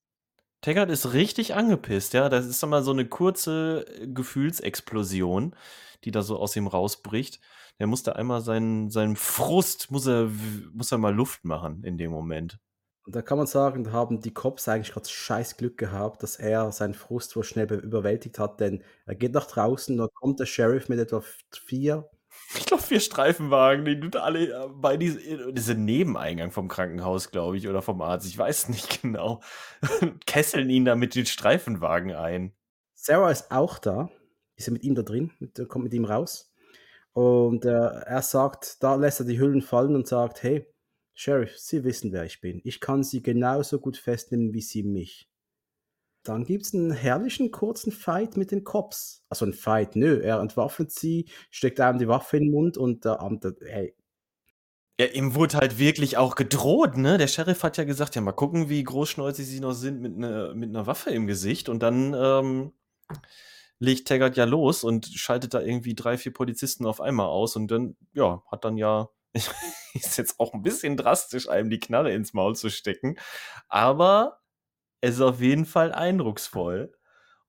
[0.62, 2.30] Taggart ist richtig angepisst, ja.
[2.30, 5.56] Das ist mal so eine kurze Gefühlsexplosion,
[6.04, 7.40] die da so aus ihm rausbricht.
[7.80, 10.32] Der musste einmal seinen, seinen Frust, muss er,
[10.74, 12.60] muss er mal Luft machen in dem Moment.
[13.06, 16.38] Und da kann man sagen, da haben die Cops eigentlich gerade scheiß Glück gehabt, dass
[16.38, 20.46] er seinen Frust wohl schnell überwältigt hat, denn er geht nach draußen, da kommt der
[20.46, 21.22] Sheriff mit etwa
[21.52, 22.10] vier.
[22.56, 27.58] Ich glaube, vier Streifenwagen, die tut alle äh, bei diesem diese Nebeneingang vom Krankenhaus, glaube
[27.58, 29.42] ich, oder vom Arzt, ich weiß nicht genau,
[30.26, 32.54] kesseln ihn da mit den Streifenwagen ein.
[32.96, 34.10] Sarah ist auch da,
[34.56, 36.54] ist er mit ihm da drin, mit, kommt mit ihm raus.
[37.12, 40.66] Und äh, er sagt, da lässt er die Hüllen fallen und sagt, hey,
[41.14, 42.62] Sheriff, Sie wissen, wer ich bin.
[42.64, 45.30] Ich kann Sie genauso gut festnehmen wie Sie mich.
[46.24, 49.26] Dann gibt es einen herrlichen kurzen Fight mit den Cops.
[49.30, 53.04] Also ein Fight, nö, er entwaffnet sie, steckt einem die Waffe in den Mund und
[53.04, 53.94] der andere, hey.
[55.00, 57.18] Ja, ihm wurde halt wirklich auch gedroht, ne?
[57.18, 60.54] Der Sheriff hat ja gesagt, ja, mal gucken, wie großschnäuzig sie noch sind mit, ne,
[60.56, 61.68] mit einer Waffe im Gesicht.
[61.68, 62.72] Und dann ähm,
[63.80, 67.56] legt Taggart ja los und schaltet da irgendwie drei, vier Polizisten auf einmal aus.
[67.56, 69.10] Und dann, ja, hat dann ja
[69.94, 73.18] ist jetzt auch ein bisschen drastisch, einem die Knarre ins Maul zu stecken.
[73.68, 74.42] Aber
[75.02, 76.94] es ist auf jeden Fall eindrucksvoll.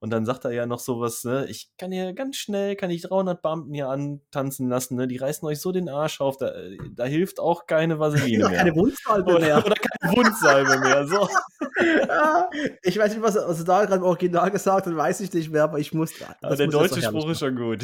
[0.05, 3.01] Und dann sagt er ja noch sowas, ne, ich kann hier ganz schnell, kann ich
[3.01, 6.53] 300 Beamten hier antanzen lassen, ne, die reißen euch so den Arsch auf, da,
[6.91, 8.57] da hilft auch keine Vaseline mehr.
[8.59, 9.57] keine Wundsalbe mehr.
[9.57, 11.27] Oder, oder keine Wundsalbe mehr, so.
[12.83, 15.49] ich weiß nicht, was er, er da gerade im Original gesagt hat, weiß ich nicht
[15.49, 16.11] mehr, aber ich muss.
[16.39, 17.83] Aber der muss deutsche Spruch ist schon gut.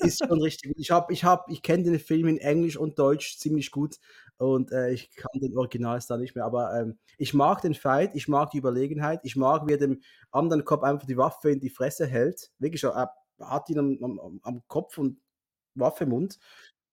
[0.00, 0.80] ist schon richtig gut.
[0.80, 3.94] Ich habe, ich habe, ich kenne den Film in Englisch und Deutsch ziemlich gut
[4.38, 8.28] und äh, ich kann den Originalstar nicht mehr, aber ähm, ich mag den Fight, ich
[8.28, 11.70] mag die Überlegenheit, ich mag, wie er dem anderen Kopf einfach die Waffe in die
[11.70, 12.50] Fresse hält.
[12.58, 15.20] Wirklich, er hat ihn am, am, am Kopf und
[15.74, 16.38] Waffe im Mund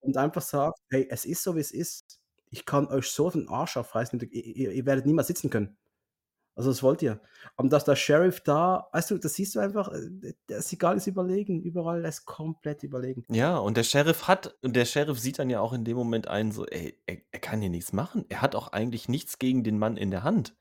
[0.01, 2.19] und einfach sagt, hey, es ist so, wie es ist.
[2.49, 5.77] Ich kann euch so den Arsch aufreißen, ihr, ihr, ihr werdet niemals sitzen können.
[6.55, 7.21] Also das wollt ihr.
[7.55, 11.07] Und dass der Sheriff da, weißt du, das siehst du einfach, äh, der Sigal ist
[11.07, 13.23] überlegen, überall, er ist komplett überlegen.
[13.29, 16.27] Ja, und der Sheriff hat, und der Sheriff sieht dann ja auch in dem Moment
[16.27, 18.25] ein, so, ey, er, er kann hier nichts machen.
[18.29, 20.55] Er hat auch eigentlich nichts gegen den Mann in der Hand.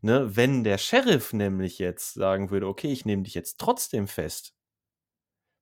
[0.00, 0.36] Ne?
[0.36, 4.54] Wenn der Sheriff nämlich jetzt sagen würde, okay, ich nehme dich jetzt trotzdem fest,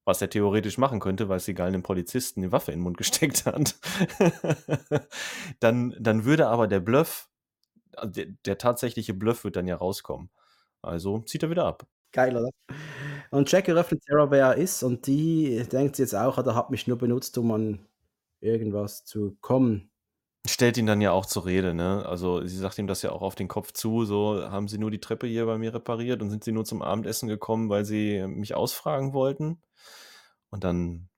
[0.05, 3.47] was er theoretisch machen könnte, weil Sigal einem Polizisten eine Waffe in den Mund gesteckt
[3.47, 3.77] hat,
[5.61, 7.29] dann, dann würde aber der Bluff
[7.99, 10.31] also der, der tatsächliche Bluff wird dann ja rauskommen.
[10.83, 11.87] Also zieht er wieder ab.
[12.13, 12.51] Geil, oder?
[13.31, 16.87] Und Jack eröffnet Sarah, wer er ist, und die denkt jetzt auch, er hat mich
[16.87, 17.87] nur benutzt, um an
[18.41, 19.91] irgendwas zu kommen.
[20.47, 22.05] Stellt ihn dann ja auch zur Rede, ne?
[22.07, 24.91] Also sie sagt ihm das ja auch auf den Kopf zu, so haben sie nur
[24.91, 28.27] die Treppe hier bei mir repariert und sind sie nur zum Abendessen gekommen, weil sie
[28.29, 29.63] mich ausfragen wollten.
[30.51, 31.09] Und dann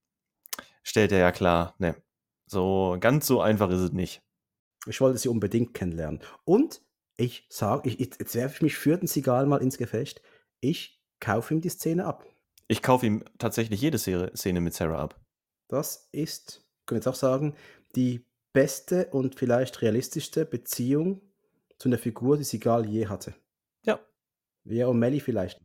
[0.85, 1.97] stellt er ja klar, ne,
[2.47, 4.23] so ganz so einfach ist es nicht.
[4.87, 6.21] Ich wollte sie unbedingt kennenlernen.
[6.45, 6.83] Und
[7.17, 10.23] ich sage, ich, jetzt werfe ich mich für den Sigal mal ins Gefecht.
[10.61, 12.27] Ich kaufe ihm die Szene ab.
[12.69, 15.21] Ich kaufe ihm tatsächlich jede Szene mit Sarah ab.
[15.69, 17.55] Das ist, können wir jetzt auch sagen,
[17.95, 21.21] die beste und vielleicht realistischste Beziehung
[21.79, 23.35] zu einer Figur, die Sigal je hatte.
[23.85, 24.01] Ja.
[24.65, 25.61] Wie und Melly vielleicht.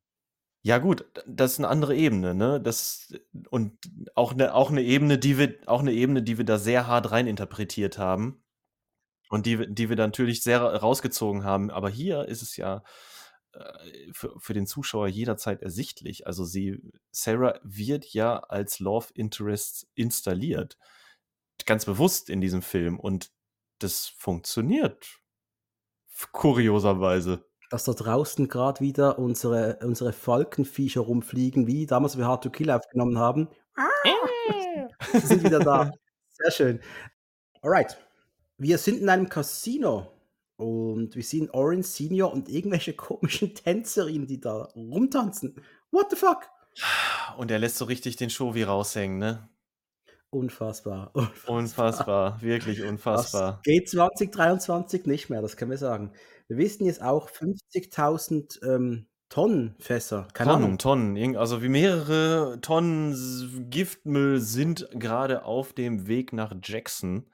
[0.64, 2.62] Ja, gut, das ist eine andere Ebene, ne?
[2.62, 3.14] Das,
[3.50, 3.74] und
[4.14, 7.12] auch eine, auch eine Ebene, die wir, auch eine Ebene, die wir da sehr hart
[7.12, 8.41] reininterpretiert haben.
[9.32, 11.72] Und die, die wir natürlich sehr rausgezogen haben.
[11.72, 12.84] Aber hier ist es ja
[13.54, 16.28] äh, für, für den Zuschauer jederzeit ersichtlich.
[16.28, 16.82] Also sie,
[17.12, 20.78] Sarah wird ja als Love Interest installiert.
[21.66, 23.00] Ganz bewusst in diesem Film.
[23.00, 23.32] Und
[23.80, 25.22] das funktioniert.
[26.34, 27.46] Kurioserweise.
[27.70, 32.70] Dass da draußen gerade wieder unsere, unsere Falkenviecher rumfliegen, wie damals wir Hard to Kill
[32.70, 33.48] aufgenommen haben.
[35.14, 35.90] Sie sind wieder da.
[36.30, 36.82] Sehr schön.
[37.62, 37.98] Alright.
[38.64, 40.12] Wir sind in einem Casino
[40.56, 45.56] und wir sehen Orange Senior und irgendwelche komischen Tänzerinnen, die da rumtanzen.
[45.90, 46.48] What the fuck?
[47.38, 49.50] Und er lässt so richtig den Show wie raushängen, ne?
[50.30, 51.10] Unfassbar.
[51.16, 53.54] Unfassbar, unfassbar wirklich unfassbar.
[53.54, 56.14] Das geht 2023 nicht mehr, das können wir sagen.
[56.48, 60.28] Wir wissen jetzt auch 50.000 ähm, Tonnen Fässer.
[60.36, 60.78] Keine Tonnen, Ahnung.
[60.78, 61.36] Tonnen.
[61.36, 67.26] Also wie mehrere Tonnen Giftmüll sind gerade auf dem Weg nach Jackson.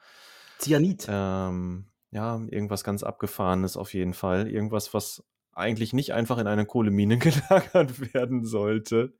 [0.59, 1.07] Cyanid.
[1.09, 4.49] Ähm, ja, irgendwas ganz Abgefahrenes auf jeden Fall.
[4.49, 5.23] Irgendwas, was
[5.53, 9.13] eigentlich nicht einfach in eine Kohlemine gelagert werden sollte.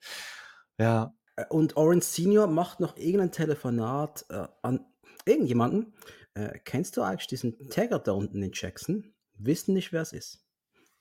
[0.77, 1.14] Ja.
[1.49, 4.85] Und Orange Senior macht noch irgendein Telefonat äh, an
[5.26, 5.93] irgendjemanden.
[6.34, 9.14] Äh, kennst du eigentlich diesen Tagger da unten in Jackson?
[9.34, 10.43] Wissen nicht, wer es ist.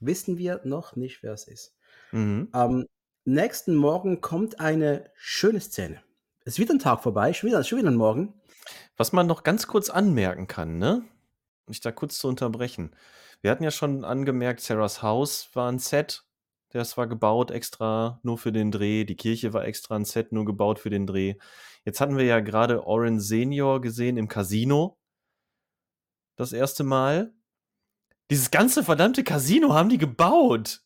[0.00, 1.74] Wissen wir noch nicht, wer es ist.
[2.12, 2.48] Mhm.
[2.52, 2.84] Am
[3.24, 6.02] nächsten Morgen kommt eine schöne Szene.
[6.44, 8.34] Es ist wieder ein Tag vorbei, schon wieder, schon wieder ein Morgen.
[8.96, 11.04] Was man noch ganz kurz anmerken kann, ne?
[11.66, 12.94] Mich da kurz zu unterbrechen.
[13.40, 16.24] Wir hatten ja schon angemerkt, Sarahs Haus war ein Set.
[16.70, 19.04] Das war gebaut extra nur für den Dreh.
[19.04, 21.36] Die Kirche war extra ein Set, nur gebaut für den Dreh.
[21.84, 24.98] Jetzt hatten wir ja gerade Oren Senior gesehen im Casino.
[26.36, 27.32] Das erste Mal.
[28.30, 30.82] Dieses ganze verdammte Casino haben die gebaut.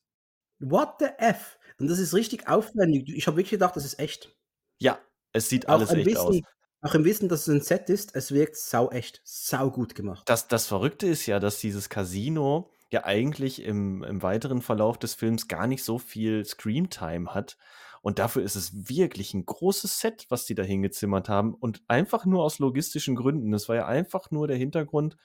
[0.58, 1.58] What the F?
[1.78, 3.08] Und das ist richtig aufwendig.
[3.08, 4.36] Ich habe wirklich gedacht, das ist echt.
[4.78, 4.98] Ja,
[5.32, 6.40] es sieht Auch alles echt bisschen, aus.
[6.82, 10.22] Auch im Wissen, dass es ein Set ist, es wirkt sau echt, sau gut gemacht.
[10.28, 15.14] Das, das Verrückte ist ja, dass dieses Casino ja eigentlich im, im weiteren Verlauf des
[15.14, 17.58] Films gar nicht so viel Screamtime hat.
[18.02, 21.52] Und dafür ist es wirklich ein großes Set, was die da hingezimmert haben.
[21.52, 23.50] Und einfach nur aus logistischen Gründen.
[23.50, 25.18] Das war ja einfach nur der Hintergrund,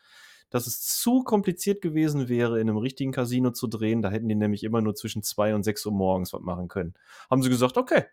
[0.49, 4.01] dass es zu kompliziert gewesen wäre, in einem richtigen Casino zu drehen.
[4.01, 6.95] Da hätten die nämlich immer nur zwischen zwei und sechs Uhr morgens was machen können.
[7.29, 8.05] Haben sie gesagt, okay,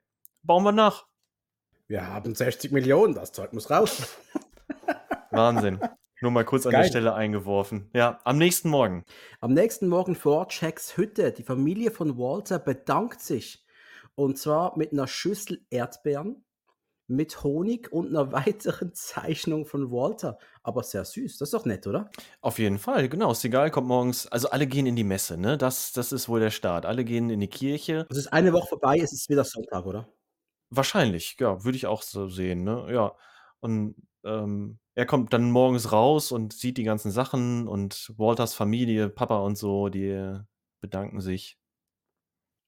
[0.44, 1.06] bauen wir nach.
[1.92, 4.16] Wir haben 60 Millionen, das Zeug muss raus.
[5.30, 5.78] Wahnsinn.
[6.22, 6.74] Nur mal kurz Geil.
[6.74, 7.90] an der Stelle eingeworfen.
[7.92, 9.04] Ja, am nächsten Morgen.
[9.42, 11.32] Am nächsten Morgen vor Jacks Hütte.
[11.32, 13.66] Die Familie von Walter bedankt sich.
[14.14, 16.46] Und zwar mit einer Schüssel Erdbeeren,
[17.08, 20.38] mit Honig und einer weiteren Zeichnung von Walter.
[20.62, 21.36] Aber sehr süß.
[21.36, 22.10] Das ist doch nett, oder?
[22.40, 23.34] Auf jeden Fall, genau.
[23.34, 25.58] Seagal kommt morgens, also alle gehen in die Messe, ne?
[25.58, 26.86] Das, das ist wohl der Start.
[26.86, 28.06] Alle gehen in die Kirche.
[28.08, 30.08] Es ist eine Woche vorbei, es ist wieder Sonntag, oder?
[30.74, 32.86] Wahrscheinlich, ja, würde ich auch so sehen, ne?
[32.90, 33.14] Ja.
[33.60, 33.94] Und
[34.24, 39.38] ähm, er kommt dann morgens raus und sieht die ganzen Sachen und Walters Familie, Papa
[39.40, 40.38] und so, die
[40.80, 41.58] bedanken sich.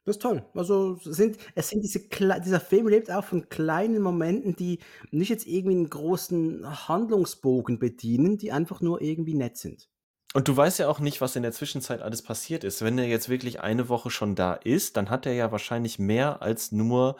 [0.04, 0.44] Das ist toll.
[0.54, 5.46] Also sind, es sind diese dieser Film lebt auch von kleinen Momenten, die nicht jetzt
[5.46, 9.88] irgendwie einen großen Handlungsbogen bedienen, die einfach nur irgendwie nett sind.
[10.36, 12.82] Und du weißt ja auch nicht, was in der Zwischenzeit alles passiert ist.
[12.82, 16.42] Wenn er jetzt wirklich eine Woche schon da ist, dann hat er ja wahrscheinlich mehr
[16.42, 17.14] als nur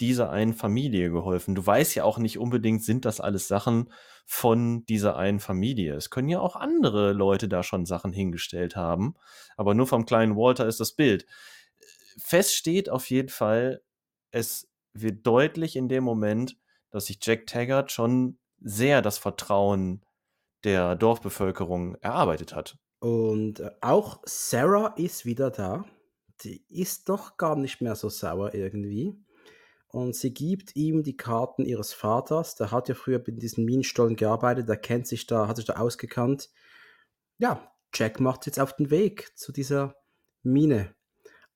[0.00, 1.56] dieser einen Familie geholfen.
[1.56, 3.92] Du weißt ja auch nicht unbedingt, sind das alles Sachen
[4.24, 5.96] von dieser einen Familie.
[5.96, 9.16] Es können ja auch andere Leute da schon Sachen hingestellt haben.
[9.56, 11.26] Aber nur vom kleinen Walter ist das Bild.
[12.22, 13.82] Fest steht auf jeden Fall,
[14.30, 16.56] es wird deutlich in dem Moment,
[16.92, 20.04] dass sich Jack Taggart schon sehr das Vertrauen
[20.64, 22.78] der Dorfbevölkerung erarbeitet hat.
[23.00, 25.84] Und äh, auch Sarah ist wieder da.
[26.42, 29.14] Die ist doch gar nicht mehr so sauer irgendwie.
[29.88, 32.54] Und sie gibt ihm die Karten ihres Vaters.
[32.54, 35.74] Der hat ja früher in diesen Minenstollen gearbeitet, der kennt sich da, hat sich da
[35.74, 36.50] ausgekannt.
[37.38, 39.96] Ja, Jack macht jetzt auf den Weg zu dieser
[40.42, 40.94] Mine.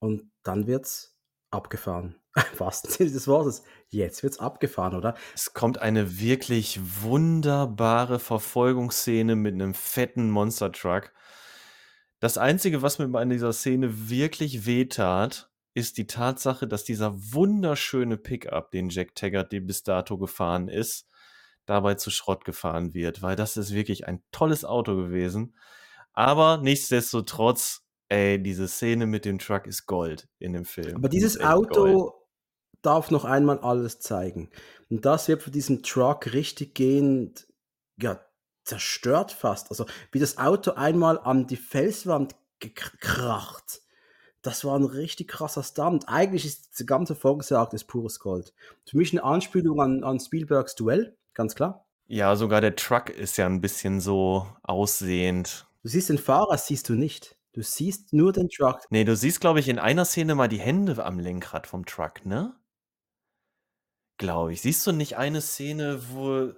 [0.00, 1.16] Und dann wird's
[1.50, 2.16] abgefahren.
[2.58, 3.62] Was Sinne des Wortes.
[3.88, 5.14] Jetzt wird's abgefahren, oder?
[5.34, 11.12] Es kommt eine wirklich wunderbare Verfolgungsszene mit einem fetten Monster Truck.
[12.18, 18.16] Das Einzige, was mir bei dieser Szene wirklich wehtat, ist die Tatsache, dass dieser wunderschöne
[18.16, 21.08] Pickup, den Jack Taggart bis dato gefahren ist,
[21.66, 25.56] dabei zu Schrott gefahren wird, weil das ist wirklich ein tolles Auto gewesen.
[26.12, 30.96] Aber nichtsdestotrotz Ey, diese Szene mit dem Truck ist Gold in dem Film.
[30.96, 32.12] Aber dieses Auto Gold.
[32.86, 34.50] Darf noch einmal alles zeigen.
[34.90, 37.46] Und das wird von diesem Truck richtig gehend,
[37.96, 38.20] ja,
[38.64, 39.70] zerstört fast.
[39.70, 43.82] Also, wie das Auto einmal an die Felswand gekracht.
[44.42, 46.08] Das war ein richtig krasser Stunt.
[46.08, 48.52] Eigentlich ist die ganze Folgensjagd ist pures Gold.
[48.86, 51.86] Für mich eine Anspielung an, an Spielbergs Duell, ganz klar.
[52.06, 55.66] Ja, sogar der Truck ist ja ein bisschen so aussehend.
[55.82, 57.36] Du siehst den Fahrer, siehst du nicht.
[57.54, 58.80] Du siehst nur den Truck.
[58.90, 62.26] Nee, du siehst, glaube ich, in einer Szene mal die Hände am Lenkrad vom Truck,
[62.26, 62.54] ne?
[64.18, 64.62] Glaube ich.
[64.62, 66.52] Siehst du nicht eine Szene, wo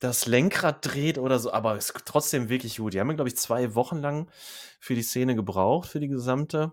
[0.00, 2.94] das Lenkrad dreht oder so, aber es ist trotzdem wirklich gut.
[2.94, 4.30] Die haben, glaube ich, zwei Wochen lang
[4.80, 6.72] für die Szene gebraucht, für die gesamte.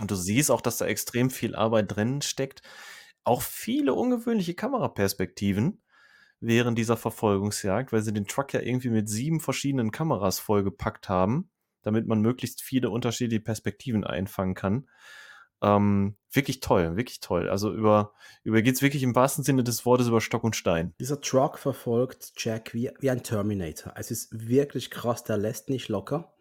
[0.00, 2.62] Und du siehst auch, dass da extrem viel Arbeit drin steckt.
[3.24, 5.82] Auch viele ungewöhnliche Kameraperspektiven
[6.40, 11.50] während dieser Verfolgungsjagd, weil sie den Truck ja irgendwie mit sieben verschiedenen Kameras vollgepackt haben
[11.82, 14.88] damit man möglichst viele unterschiedliche Perspektiven einfangen kann.
[15.62, 17.48] Ähm, wirklich toll, wirklich toll.
[17.48, 18.12] Also über,
[18.44, 20.94] über geht es wirklich im wahrsten Sinne des Wortes über Stock und Stein.
[21.00, 23.92] Dieser Truck verfolgt Jack wie, wie ein Terminator.
[23.96, 26.32] Es ist wirklich krass, der lässt nicht locker.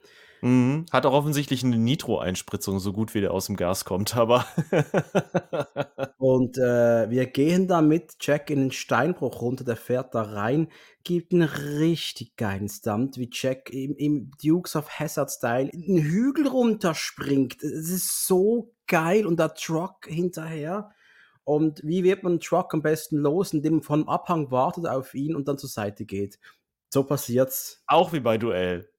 [0.41, 0.85] Mhm.
[0.91, 4.45] Hat auch offensichtlich eine Nitro-Einspritzung, so gut wie der aus dem Gas kommt, aber.
[6.18, 10.68] und äh, wir gehen da mit Jack in den Steinbruch runter, der fährt da rein,
[11.03, 17.64] gibt einen richtig geilen Stunt, wie Jack im, im Dukes of Hazard-Style einen Hügel runterspringt.
[17.64, 20.91] Es ist so geil und der Truck hinterher.
[21.43, 25.14] Und wie wird man einen Truck am besten los, indem man vom Abhang wartet auf
[25.14, 26.39] ihn und dann zur Seite geht?
[26.93, 27.84] So passiert's.
[27.88, 28.89] Auch wie bei Duell.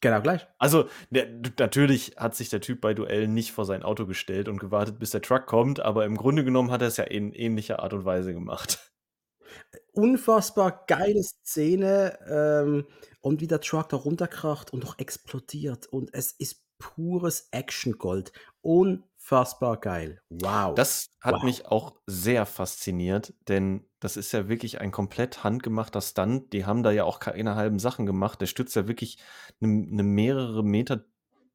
[0.00, 0.46] Genau gleich.
[0.58, 1.26] Also, der,
[1.58, 5.10] natürlich hat sich der Typ bei Duell nicht vor sein Auto gestellt und gewartet, bis
[5.10, 8.04] der Truck kommt, aber im Grunde genommen hat er es ja in ähnlicher Art und
[8.04, 8.92] Weise gemacht.
[9.92, 12.86] Unfassbar geile Szene ähm,
[13.20, 18.32] und wie der Truck da runterkracht und doch explodiert und es ist pures Action-Gold.
[18.60, 20.20] Unfassbar geil.
[20.28, 20.74] Wow.
[20.74, 21.42] Das hat wow.
[21.44, 26.52] mich auch sehr fasziniert, denn das ist ja wirklich ein komplett handgemachter Stunt.
[26.52, 28.40] Die haben da ja auch keine halben Sachen gemacht.
[28.40, 29.18] Der stützt ja wirklich
[29.60, 31.04] eine, eine mehrere Meter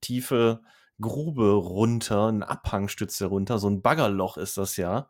[0.02, 0.62] tiefe
[1.00, 5.10] Grube runter, ein Abhang stützt er runter, so ein Baggerloch ist das ja.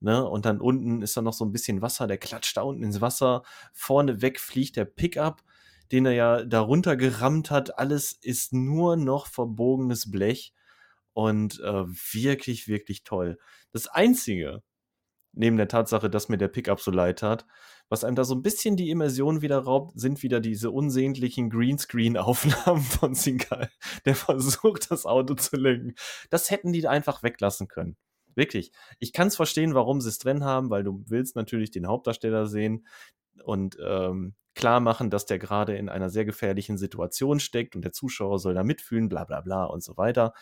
[0.00, 0.26] Ne?
[0.28, 3.00] Und dann unten ist da noch so ein bisschen Wasser, der klatscht da unten ins
[3.00, 3.42] Wasser.
[3.72, 5.42] Vorne weg fliegt der Pickup,
[5.94, 7.78] den er ja darunter gerammt hat.
[7.78, 10.52] Alles ist nur noch verbogenes Blech
[11.12, 13.38] und äh, wirklich, wirklich toll.
[13.70, 14.64] Das Einzige,
[15.30, 17.46] neben der Tatsache, dass mir der Pickup so leid hat.
[17.88, 22.82] Was einem da so ein bisschen die Immersion wieder raubt, sind wieder diese unsäglichen Greenscreen-Aufnahmen
[22.82, 23.70] von Singal,
[24.04, 25.94] der versucht, das Auto zu lenken.
[26.28, 27.96] Das hätten die einfach weglassen können.
[28.34, 28.72] Wirklich.
[28.98, 32.48] Ich kann es verstehen, warum sie es drin haben, weil du willst natürlich den Hauptdarsteller
[32.48, 32.84] sehen
[33.44, 37.92] und ähm, klar machen, dass der gerade in einer sehr gefährlichen Situation steckt und der
[37.92, 40.34] Zuschauer soll da mitfühlen, bla bla bla und so weiter.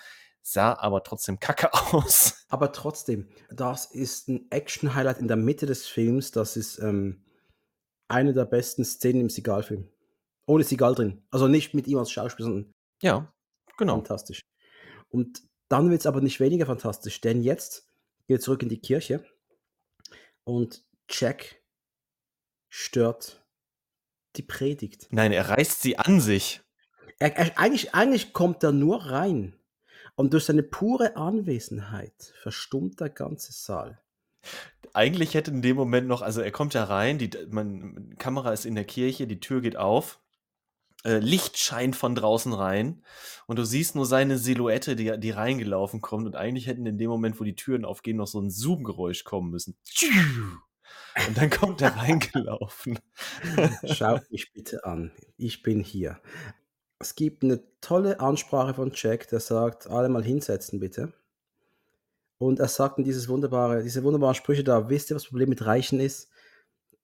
[0.42, 2.44] sah aber trotzdem kacke aus.
[2.48, 6.32] Aber trotzdem, das ist ein Action-Highlight in der Mitte des Films.
[6.32, 7.24] Das ist ähm,
[8.08, 9.88] eine der besten Szenen im Sigal-Film.
[10.46, 11.22] Ohne Sigal drin.
[11.30, 13.32] Also nicht mit ihm als Schauspieler, sondern ja,
[13.78, 13.94] genau.
[13.94, 14.42] fantastisch.
[15.08, 17.88] Und dann wird es aber nicht weniger fantastisch, denn jetzt
[18.26, 19.24] geht zurück in die Kirche
[20.44, 21.62] und Jack
[22.68, 23.41] stört
[24.36, 25.08] die Predigt.
[25.10, 26.60] Nein, er reißt sie an sich.
[27.18, 29.54] Er, er, eigentlich, eigentlich kommt er nur rein.
[30.14, 34.00] Und durch seine pure Anwesenheit verstummt der ganze Saal.
[34.92, 38.66] Eigentlich hätte in dem Moment noch, also er kommt ja rein, die man, Kamera ist
[38.66, 40.20] in der Kirche, die Tür geht auf,
[41.04, 43.02] äh, Licht scheint von draußen rein
[43.46, 46.26] und du siehst nur seine Silhouette, die, die reingelaufen kommt.
[46.26, 49.50] Und eigentlich hätten in dem Moment, wo die Türen aufgehen, noch so ein Zoom-Geräusch kommen
[49.50, 49.76] müssen.
[51.26, 52.98] Und dann kommt er reingelaufen.
[53.84, 55.12] Schaut mich bitte an.
[55.36, 56.18] Ich bin hier.
[56.98, 61.12] Es gibt eine tolle Ansprache von Jack, der sagt, alle mal hinsetzen bitte.
[62.38, 65.48] Und er sagt in dieses wunderbare, diese wunderbaren Sprüche da, wisst ihr, was das Problem
[65.48, 66.28] mit Reichen ist?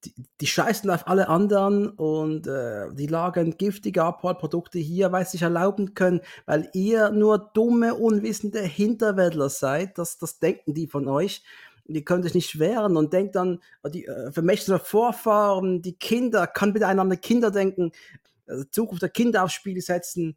[0.05, 5.33] Die, die scheißen auf alle anderen und äh, die lagern giftige Abfallprodukte hier, weil sie
[5.33, 9.99] sich erlauben können, weil ihr nur dumme, unwissende Hinterwäldler seid.
[9.99, 11.43] Das, das denken die von euch
[11.89, 16.73] die können sich nicht wehren und denkt dann, die äh, vermächtete Vorfahren, die Kinder, kann
[16.73, 17.93] bitte einer an die Kinder denken,
[18.47, 20.37] also Zukunft der Kinder aufs Spiel setzen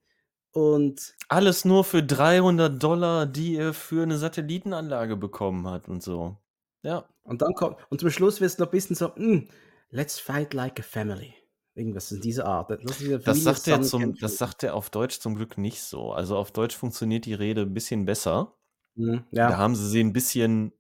[0.52, 1.16] und.
[1.28, 6.38] Alles nur für 300 Dollar, die er für eine Satellitenanlage bekommen hat und so.
[6.84, 7.06] Ja.
[7.24, 9.48] Und dann kommt, und zum Schluss wird es noch ein bisschen so, mm,
[9.90, 11.34] let's fight like a family.
[11.74, 12.70] Irgendwas in dieser Art.
[12.70, 16.12] Das, das sagt, er zum, das sagt er auf Deutsch zum Glück nicht so.
[16.12, 18.58] Also auf Deutsch funktioniert die Rede ein bisschen besser.
[18.96, 19.50] Mhm, ja.
[19.50, 20.74] Da haben sie sie ein bisschen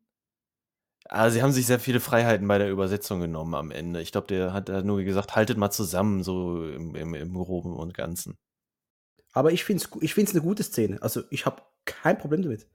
[1.12, 4.02] also sie haben sich sehr viele Freiheiten bei der Übersetzung genommen am Ende.
[4.02, 7.94] Ich glaube, der hat nur gesagt, haltet mal zusammen, so im, im, im Groben und
[7.94, 8.38] Ganzen.
[9.34, 11.02] Aber ich finde es ich find's eine gute Szene.
[11.02, 12.66] Also ich habe kein Problem damit.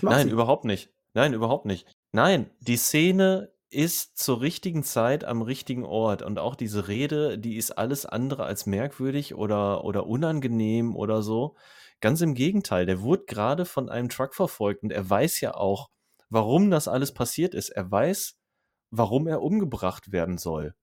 [0.00, 0.32] Nein, sie.
[0.32, 0.90] überhaupt nicht.
[1.14, 1.86] Nein, überhaupt nicht.
[2.12, 6.22] Nein, die Szene ist zur richtigen Zeit am richtigen Ort.
[6.22, 11.56] Und auch diese Rede, die ist alles andere als merkwürdig oder, oder unangenehm oder so.
[12.00, 15.88] Ganz im Gegenteil, der wurde gerade von einem Truck verfolgt und er weiß ja auch,
[16.32, 17.68] warum das alles passiert ist.
[17.68, 18.38] Er weiß,
[18.90, 20.74] warum er umgebracht werden soll.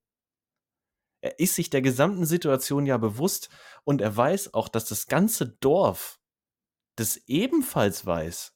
[1.22, 3.50] Er ist sich der gesamten Situation ja bewusst
[3.84, 6.20] und er weiß auch, dass das ganze Dorf
[6.96, 8.56] das ebenfalls weiß.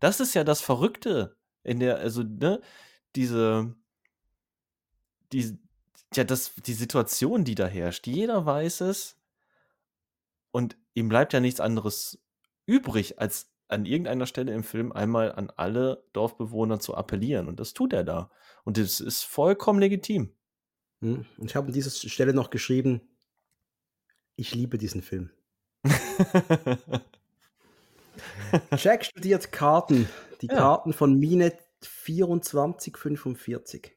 [0.00, 2.60] Das ist ja das Verrückte in der, also, ne,
[3.14, 3.74] diese,
[5.32, 5.56] die,
[6.14, 8.06] ja, das, die Situation, die da herrscht.
[8.06, 9.18] Jeder weiß es
[10.50, 12.20] und ihm bleibt ja nichts anderes
[12.66, 17.48] übrig, als an irgendeiner Stelle im Film einmal an alle Dorfbewohner zu appellieren.
[17.48, 18.30] Und das tut er da.
[18.64, 20.32] Und das ist vollkommen legitim.
[21.00, 23.00] Hm, ich habe an dieser Stelle noch geschrieben,
[24.36, 25.30] ich liebe diesen Film.
[28.76, 30.08] Jack studiert Karten.
[30.40, 30.56] Die ja.
[30.56, 33.96] Karten von Mine 2445.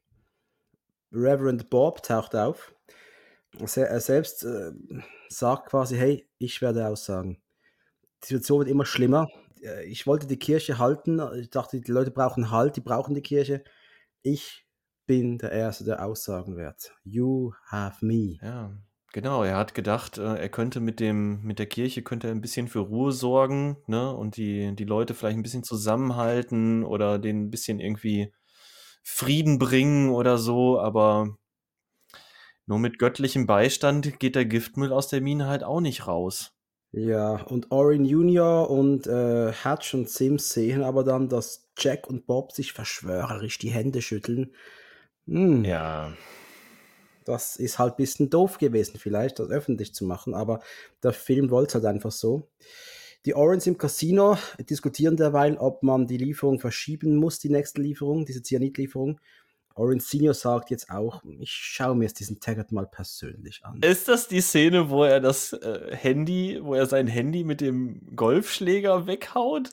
[1.11, 2.73] Reverend Bob taucht auf.
[3.75, 4.71] Er selbst äh,
[5.29, 7.41] sagt quasi, hey, ich werde aussagen.
[8.23, 9.27] Die Situation wird immer schlimmer.
[9.63, 11.21] Äh, ich wollte die Kirche halten.
[11.39, 13.63] Ich dachte, die Leute brauchen Halt, die brauchen die Kirche.
[14.21, 14.65] Ich
[15.05, 16.93] bin der Erste, der aussagen wird.
[17.03, 18.37] You have me.
[18.41, 18.77] Ja,
[19.13, 19.43] genau.
[19.43, 22.79] Er hat gedacht, äh, er könnte mit dem, mit der Kirche könnte ein bisschen für
[22.79, 24.13] Ruhe sorgen, ne?
[24.13, 28.33] Und die, die Leute vielleicht ein bisschen zusammenhalten oder den ein bisschen irgendwie
[29.03, 31.37] Frieden bringen oder so, aber
[32.65, 36.56] nur mit göttlichem Beistand geht der Giftmüll aus der Mine halt auch nicht raus.
[36.91, 42.25] Ja, und Orin Junior und äh, Hatch und Sims sehen aber dann, dass Jack und
[42.25, 44.51] Bob sich verschwörerisch die Hände schütteln.
[45.27, 45.65] Hm.
[45.65, 46.13] Ja.
[47.25, 50.61] Das ist halt ein bisschen doof gewesen, vielleicht das öffentlich zu machen, aber
[51.03, 52.47] der Film wollte es halt einfach so.
[53.25, 54.37] Die Orins im Casino
[54.69, 59.19] diskutieren derweil, ob man die Lieferung verschieben muss, die nächste Lieferung, diese Cyanidlieferung.
[59.19, 59.21] Orange
[59.99, 63.81] Senior sagt jetzt auch, ich schaue mir jetzt diesen Taggart mal persönlich an.
[63.81, 68.15] Ist das die Szene, wo er das äh, Handy, wo er sein Handy mit dem
[68.15, 69.71] Golfschläger weghaut?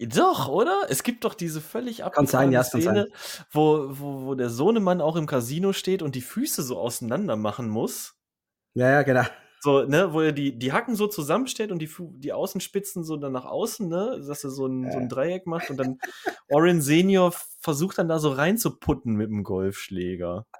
[0.00, 0.86] Doch, oder?
[0.88, 3.10] Es gibt doch diese völlig abgefahrene ja, Szene,
[3.50, 7.68] wo, wo, wo der Sohnemann auch im Casino steht und die Füße so auseinander machen
[7.68, 8.16] muss.
[8.74, 9.24] Ja, ja, genau.
[9.64, 13.32] So, ne, wo er die, die Hacken so zusammenstellt und die, die Außenspitzen so dann
[13.32, 15.98] nach außen, ne, dass er so ein, so ein Dreieck macht und dann
[16.50, 20.44] Orin Senior versucht dann da so reinzuputten mit dem Golfschläger.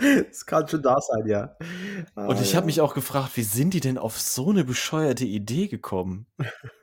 [0.00, 1.56] Das kann schon da sein, ja.
[2.14, 5.24] Ah, und ich habe mich auch gefragt, wie sind die denn auf so eine bescheuerte
[5.24, 6.26] Idee gekommen?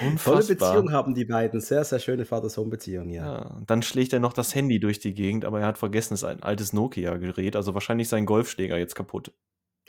[0.00, 0.42] Unfassbar.
[0.42, 1.60] Tolle Beziehung haben die beiden.
[1.60, 3.24] Sehr, sehr schöne Vater-Sohn-Beziehung, ja.
[3.24, 3.62] ja.
[3.66, 6.28] Dann schlägt er noch das Handy durch die Gegend, aber er hat vergessen, es ist
[6.28, 9.32] ein altes Nokia-Gerät, also wahrscheinlich sein Golfschläger jetzt kaputt.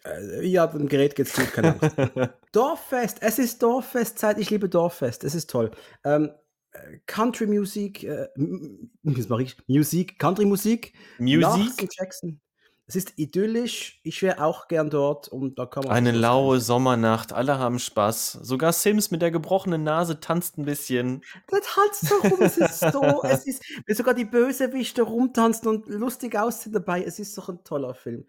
[0.06, 1.98] Äh, ja, dem Gerät geht's gut, keine Angst.
[2.52, 5.72] Dorffest, es ist Dorffestzeit, ich liebe Dorffest, es ist toll.
[6.04, 6.32] Ähm,
[6.72, 10.94] äh, Country Musik, äh, Musik, Country Musik.
[11.18, 11.90] Musik?
[11.98, 12.40] Jackson.
[12.90, 14.00] Es ist idyllisch.
[14.04, 15.92] Ich wäre auch gern dort und da kann man.
[15.92, 18.32] Eine laue Sommernacht, alle haben Spaß.
[18.42, 21.22] Sogar Sims mit der gebrochenen Nase tanzt ein bisschen.
[21.52, 26.38] Der tanzt so rum, es ist so, es ist, sogar die Bösewichte rumtanzen und lustig
[26.38, 27.04] aussehen dabei.
[27.04, 28.26] Es ist doch ein toller Film.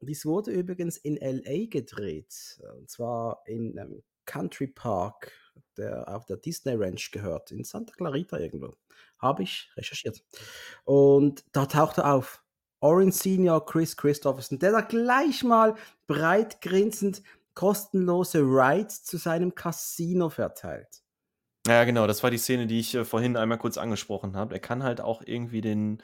[0.00, 2.60] Dies wurde übrigens in LA gedreht.
[2.76, 5.30] Und zwar in einem Country Park,
[5.76, 8.76] der auf der Disney Ranch gehört, in Santa Clarita irgendwo.
[9.18, 10.24] Habe ich recherchiert.
[10.82, 12.41] Und da taucht er auf.
[12.82, 15.76] Orange Senior Chris Christopherson, der da gleich mal
[16.06, 17.22] breit grinsend
[17.54, 21.02] kostenlose Rides zu seinem Casino verteilt.
[21.66, 24.54] Ja, genau, das war die Szene, die ich äh, vorhin einmal kurz angesprochen habe.
[24.54, 26.02] Er kann halt auch irgendwie den,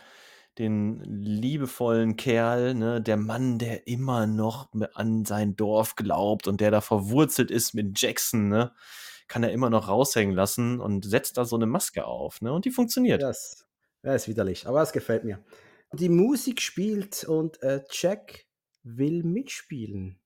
[0.59, 6.71] den liebevollen Kerl, ne, der Mann, der immer noch an sein Dorf glaubt und der
[6.71, 8.73] da verwurzelt ist mit Jackson, ne,
[9.27, 12.65] kann er immer noch raushängen lassen und setzt da so eine Maske auf, ne, und
[12.65, 13.21] die funktioniert.
[13.21, 13.67] Das,
[14.03, 15.41] das ist widerlich, aber es gefällt mir
[15.93, 18.47] die Musik spielt und äh, Jack
[18.83, 20.21] will mitspielen.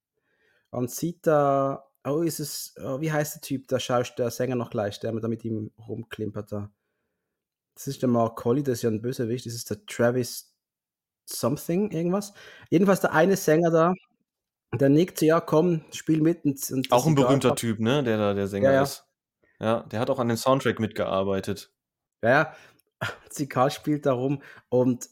[0.71, 4.57] Und sieht da, oh, ist es, oh, wie heißt der Typ, der Schaust, der Sänger
[4.57, 6.73] noch gleich, der da mit ihm rumklimpert da.
[7.75, 10.55] Das ist der Mark Colley, das ist ja ein Bösewicht, das ist der Travis
[11.25, 12.33] Something, irgendwas.
[12.69, 13.95] Jedenfalls der eine Sänger da,
[14.75, 16.45] der nickt, ja komm, spiel mit.
[16.45, 18.83] Und, und auch ein berühmter Typ, ne, der da der Sänger ja, ja.
[18.83, 19.07] ist.
[19.61, 21.73] Ja, der hat auch an dem Soundtrack mitgearbeitet.
[22.23, 22.57] Ja, ja.
[23.31, 25.09] Zikal spielt da rum und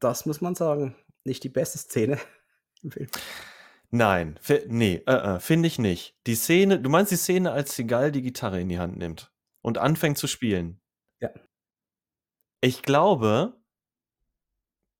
[0.00, 2.18] das muss man sagen, nicht die beste Szene
[2.82, 3.08] im Film.
[3.90, 6.14] Nein, nee, äh, äh, finde ich nicht.
[6.26, 9.78] Die Szene, du meinst die Szene, als Seagal die Gitarre in die Hand nimmt und
[9.78, 10.80] anfängt zu spielen?
[11.20, 11.30] Ja.
[12.60, 13.58] Ich glaube,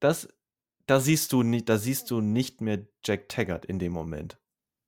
[0.01, 0.29] dass
[0.89, 4.39] da siehst du nicht, da siehst du nicht mehr Jack Taggart in dem Moment.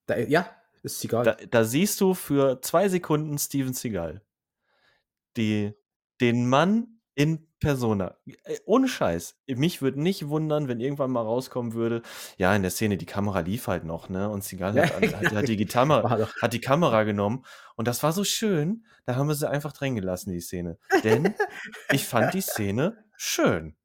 [0.06, 0.50] Da, ja,
[0.82, 1.24] ist Seagal.
[1.24, 4.22] Da, da, siehst du für zwei Sekunden Steven Seagal.
[5.36, 5.74] Die,
[6.22, 8.16] den Mann in Persona.
[8.44, 9.36] Äh, ohne Scheiß.
[9.46, 12.00] Mich würde nicht wundern, wenn irgendwann mal rauskommen würde,
[12.38, 14.30] ja, in der Szene, die Kamera lief halt noch, ne?
[14.30, 17.44] Und Sigal hat, hat, hat, die Gitarre, hat die Kamera genommen.
[17.76, 20.78] Und das war so schön, da haben wir sie einfach drängen gelassen, die Szene.
[21.04, 21.34] Denn
[21.92, 23.76] ich fand die Szene schön.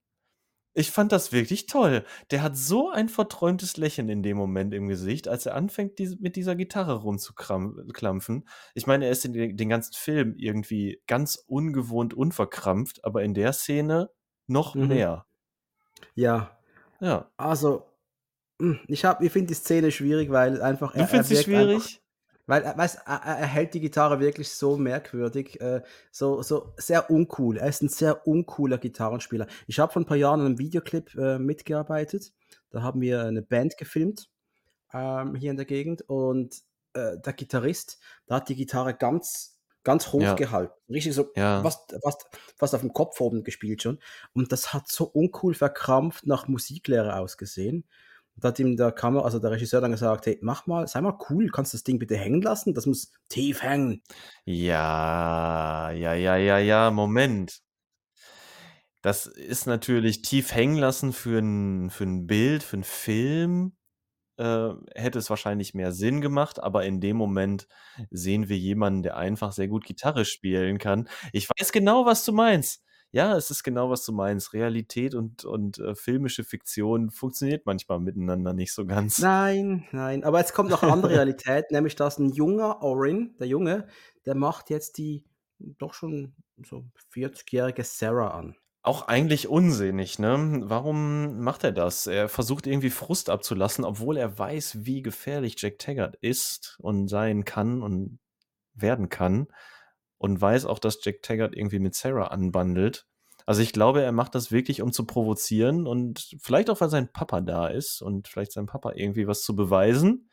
[0.77, 2.03] Ich fand das wirklich toll.
[2.31, 6.17] Der hat so ein verträumtes Lächeln in dem Moment im Gesicht, als er anfängt, diese,
[6.19, 8.47] mit dieser Gitarre rumzuklampfen.
[8.73, 13.33] Ich meine, er ist in den, den, ganzen Film irgendwie ganz ungewohnt unverkrampft, aber in
[13.33, 14.09] der Szene
[14.47, 14.89] noch mhm.
[14.89, 15.25] mehr.
[16.13, 16.59] Ja.
[16.99, 17.31] Ja.
[17.37, 17.85] Also,
[18.59, 20.93] hm, ich, ich finde die Szene schwierig, weil einfach.
[20.93, 22.01] Du findest sie schwierig?
[22.47, 25.81] Weil er, weiß, er, er hält die Gitarre wirklich so merkwürdig, äh,
[26.11, 27.57] so, so sehr uncool.
[27.57, 29.47] Er ist ein sehr uncooler Gitarrenspieler.
[29.67, 32.33] Ich habe vor ein paar Jahren in einem Videoclip äh, mitgearbeitet.
[32.69, 34.29] Da haben wir eine Band gefilmt
[34.93, 36.63] ähm, hier in der Gegend und
[36.93, 40.33] äh, der Gitarrist, da hat die Gitarre ganz, ganz hoch ja.
[40.33, 40.73] gehalten.
[40.89, 41.61] Richtig so, ja.
[41.61, 42.25] fast, fast,
[42.57, 43.99] fast auf dem Kopf oben gespielt schon.
[44.33, 47.85] Und das hat so uncool verkrampft nach Musiklehre ausgesehen.
[48.37, 51.17] Da hat ihm der Kamera, also der Regisseur dann gesagt, hey, mach mal, sei mal
[51.29, 52.73] cool, kannst du das Ding bitte hängen lassen?
[52.73, 54.03] Das muss tief hängen.
[54.43, 57.61] Ja, ja, ja, ja, ja, Moment.
[59.01, 63.73] Das ist natürlich tief hängen lassen für ein, für ein Bild, für einen Film,
[64.37, 67.67] äh, hätte es wahrscheinlich mehr Sinn gemacht, aber in dem Moment
[68.11, 71.07] sehen wir jemanden, der einfach sehr gut Gitarre spielen kann.
[71.33, 72.84] Ich weiß genau, was du meinst
[73.15, 74.51] ja, es ist genau, was du meinst.
[74.51, 79.19] Realität und, und äh, filmische Fiktion funktioniert manchmal miteinander nicht so ganz.
[79.19, 80.25] Nein, nein.
[80.25, 83.87] Aber jetzt kommt noch eine andere Realität, nämlich dass ein junger Orin, der Junge,
[84.25, 85.23] der macht jetzt die
[85.59, 86.83] doch schon so
[87.13, 88.57] 40-jährige Sarah an.
[88.81, 90.63] Auch eigentlich unsinnig, ne?
[90.65, 92.07] Warum macht er das?
[92.07, 97.45] Er versucht irgendwie Frust abzulassen, obwohl er weiß, wie gefährlich Jack Taggart ist und sein
[97.45, 98.19] kann und
[98.73, 99.47] werden kann
[100.25, 103.05] und weiß auch, dass Jack Taggart irgendwie mit Sarah anbandelt.
[103.45, 107.11] Also ich glaube, er macht das wirklich, um zu provozieren und vielleicht auch, weil sein
[107.11, 110.31] Papa da ist und vielleicht sein Papa irgendwie was zu beweisen.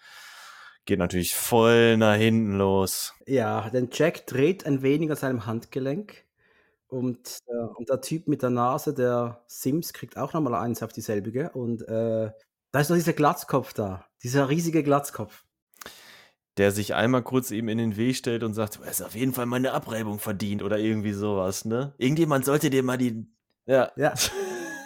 [0.86, 3.14] Geht natürlich voll nach hinten los.
[3.26, 6.24] Ja, denn Jack dreht ein wenig an seinem Handgelenk
[6.88, 10.92] und, äh, und der Typ mit der Nase, der Sims, kriegt auch nochmal eins auf
[10.92, 12.30] dieselbige und äh,
[12.72, 15.44] da ist noch dieser Glatzkopf da, dieser riesige Glatzkopf
[16.58, 19.32] der sich einmal kurz eben in den Weg stellt und sagt, du hast auf jeden
[19.32, 21.94] Fall mal eine Abreibung verdient oder irgendwie sowas, ne?
[21.98, 23.26] Irgendjemand sollte dir mal die.
[23.66, 23.90] Ja.
[23.96, 24.14] Ja.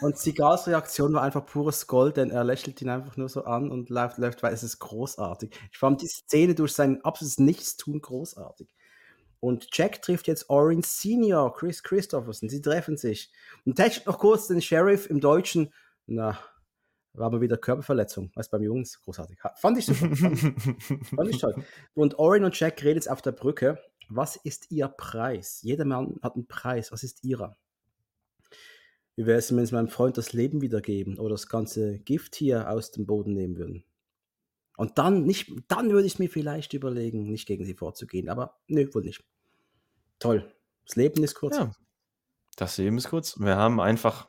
[0.02, 3.70] Und Sigals Reaktion war einfach pures Gold, denn er lächelt ihn einfach nur so an
[3.70, 5.58] und läuft, läuft weil es ist großartig.
[5.72, 8.74] Ich fand die Szene durch sein absolutes Nichtstun großartig.
[9.40, 12.48] Und Jack trifft jetzt Orange Senior, Chris Christopherson.
[12.48, 13.32] Sie treffen sich.
[13.64, 15.72] Und tätscht noch kurz den Sheriff im Deutschen.
[16.06, 16.38] Na,
[17.16, 19.38] War mal wieder Körperverletzung, was beim Jungs großartig.
[19.56, 20.14] Fand ich super.
[20.14, 21.64] Fand, fand ich toll.
[21.94, 23.78] Und Orin und Jack reden jetzt auf der Brücke.
[24.08, 25.60] Was ist ihr Preis?
[25.62, 26.92] Jeder Mann hat einen Preis.
[26.92, 27.56] Was ist ihrer?
[29.16, 32.70] Wie wäre es, wenn sie meinem Freund das Leben wiedergeben oder das ganze Gift hier
[32.70, 33.84] aus dem Boden nehmen würden?
[34.76, 38.28] Und dann nicht, dann würde ich mir vielleicht überlegen, nicht gegen sie vorzugehen.
[38.28, 39.24] Aber nö, wohl nicht.
[40.18, 40.52] Toll.
[40.86, 41.56] Das Leben ist kurz.
[41.56, 41.72] Ja,
[42.56, 43.40] das Leben ist kurz.
[43.40, 44.28] Wir haben einfach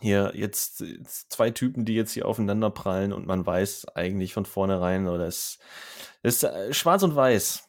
[0.00, 0.84] hier jetzt
[1.30, 5.58] zwei Typen, die jetzt hier aufeinander prallen und man weiß eigentlich von vornherein, oder es
[6.22, 7.68] ist äh, schwarz und weiß.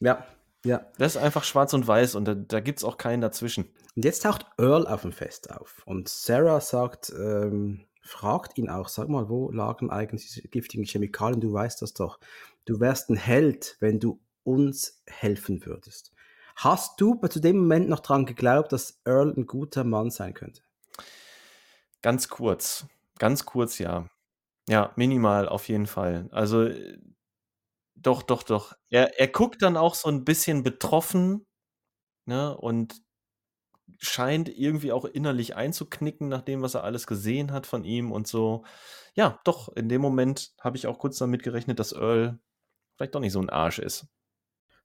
[0.00, 0.26] Ja,
[0.64, 0.86] ja.
[0.98, 3.66] Das ist einfach schwarz und weiß und da, da gibt es auch keinen dazwischen.
[3.94, 8.88] Und jetzt taucht Earl auf dem Fest auf und Sarah sagt, ähm, fragt ihn auch,
[8.88, 11.40] sag mal, wo lagen eigentlich diese giftigen Chemikalien?
[11.40, 12.18] Du weißt das doch.
[12.64, 16.12] Du wärst ein Held, wenn du uns helfen würdest.
[16.56, 20.62] Hast du zu dem Moment noch dran geglaubt, dass Earl ein guter Mann sein könnte?
[22.06, 22.86] Ganz kurz.
[23.18, 24.08] Ganz kurz, ja.
[24.68, 26.28] Ja, minimal auf jeden Fall.
[26.32, 26.98] Also, äh,
[27.96, 28.74] doch, doch, doch.
[28.90, 31.46] Er er guckt dann auch so ein bisschen betroffen,
[32.26, 33.02] ne, und
[33.98, 38.26] scheint irgendwie auch innerlich einzuknicken nach dem, was er alles gesehen hat von ihm und
[38.28, 38.64] so.
[39.14, 42.38] Ja, doch, in dem Moment habe ich auch kurz damit gerechnet, dass Earl
[42.96, 44.08] vielleicht doch nicht so ein Arsch ist.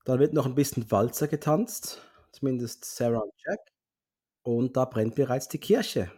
[0.06, 2.02] Dann wird noch ein bisschen Walzer getanzt,
[2.34, 3.60] zumindest Sarah und Jack.
[4.44, 6.12] Und da brennt bereits die Kirche.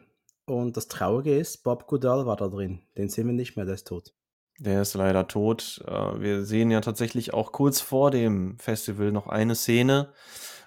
[0.45, 2.81] Und das Traurige ist, Bob Goodall war da drin.
[2.97, 4.13] Den sehen wir nicht mehr, der ist tot.
[4.59, 5.83] Der ist leider tot.
[5.87, 10.13] Äh, wir sehen ja tatsächlich auch kurz vor dem Festival noch eine Szene,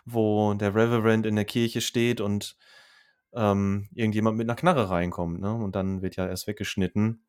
[0.04, 2.56] wo der Reverend in der Kirche steht und
[3.34, 5.40] ähm, irgendjemand mit einer Knarre reinkommt.
[5.40, 5.54] Ne?
[5.54, 7.22] Und dann wird ja erst weggeschnitten.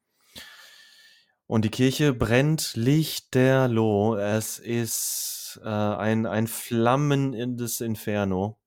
[1.47, 4.15] Und die Kirche brennt lichterloh.
[4.15, 8.59] Es ist äh, ein, ein Flammen in das Inferno.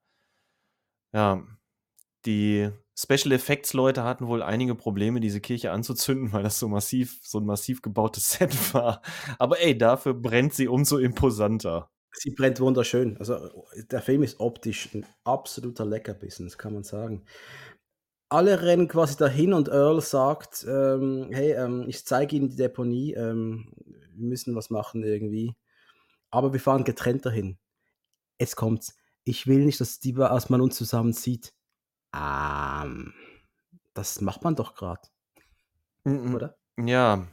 [1.12, 1.42] Ja,
[2.24, 2.70] die
[3.00, 7.38] Special Effects Leute hatten wohl einige Probleme, diese Kirche anzuzünden, weil das so massiv, so
[7.38, 9.02] ein massiv gebautes Set war.
[9.38, 11.90] Aber ey, dafür brennt sie umso imposanter.
[12.12, 13.16] Sie brennt wunderschön.
[13.18, 13.38] Also
[13.90, 17.24] der Film ist optisch ein absoluter Leckerbissen, das kann man sagen
[18.30, 23.12] alle rennen quasi dahin und Earl sagt, ähm, hey, ähm, ich zeige Ihnen die Deponie,
[23.14, 23.72] ähm,
[24.14, 25.56] wir müssen was machen irgendwie.
[26.30, 27.58] Aber wir fahren getrennt dahin.
[28.38, 28.96] Jetzt kommt's.
[29.24, 31.52] Ich will nicht, dass die dass man uns zusammen sieht.
[32.14, 33.14] Ähm,
[33.94, 35.02] das macht man doch gerade.
[36.04, 36.56] Oder?
[36.78, 37.26] Ja,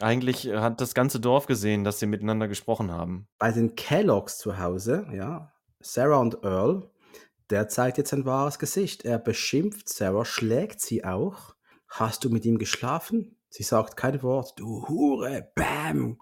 [0.00, 3.28] eigentlich hat das ganze Dorf gesehen, dass sie miteinander gesprochen haben.
[3.38, 6.90] Bei den Kelloggs zu Hause, ja, Sarah und Earl,
[7.50, 9.04] der zeigt jetzt ein wahres Gesicht.
[9.04, 11.54] Er beschimpft Sarah, schlägt sie auch.
[11.88, 13.36] Hast du mit ihm geschlafen?
[13.48, 14.58] Sie sagt kein Wort.
[14.58, 16.18] Du Hure, bam.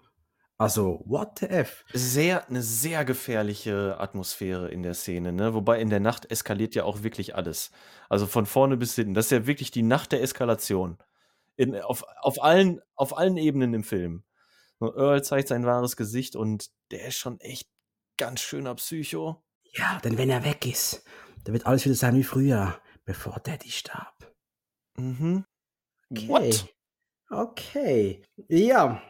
[0.59, 1.85] Also, what the F?
[1.93, 5.53] Sehr, eine sehr gefährliche Atmosphäre in der Szene, ne?
[5.53, 7.70] Wobei in der Nacht eskaliert ja auch wirklich alles.
[8.09, 9.12] Also von vorne bis hinten.
[9.12, 10.97] Das ist ja wirklich die Nacht der Eskalation.
[11.57, 14.24] In, auf, auf, allen, auf allen Ebenen im Film.
[14.78, 17.69] Und Earl zeigt sein wahres Gesicht und der ist schon echt
[18.16, 19.43] ganz schöner Psycho.
[19.74, 21.05] Ja, denn wenn er weg ist,
[21.45, 24.33] dann wird alles wieder sein wie früher, bevor Daddy starb.
[24.97, 25.45] Mhm.
[26.11, 26.28] Okay.
[26.28, 26.74] What?
[27.28, 28.23] Okay.
[28.49, 29.03] Ja.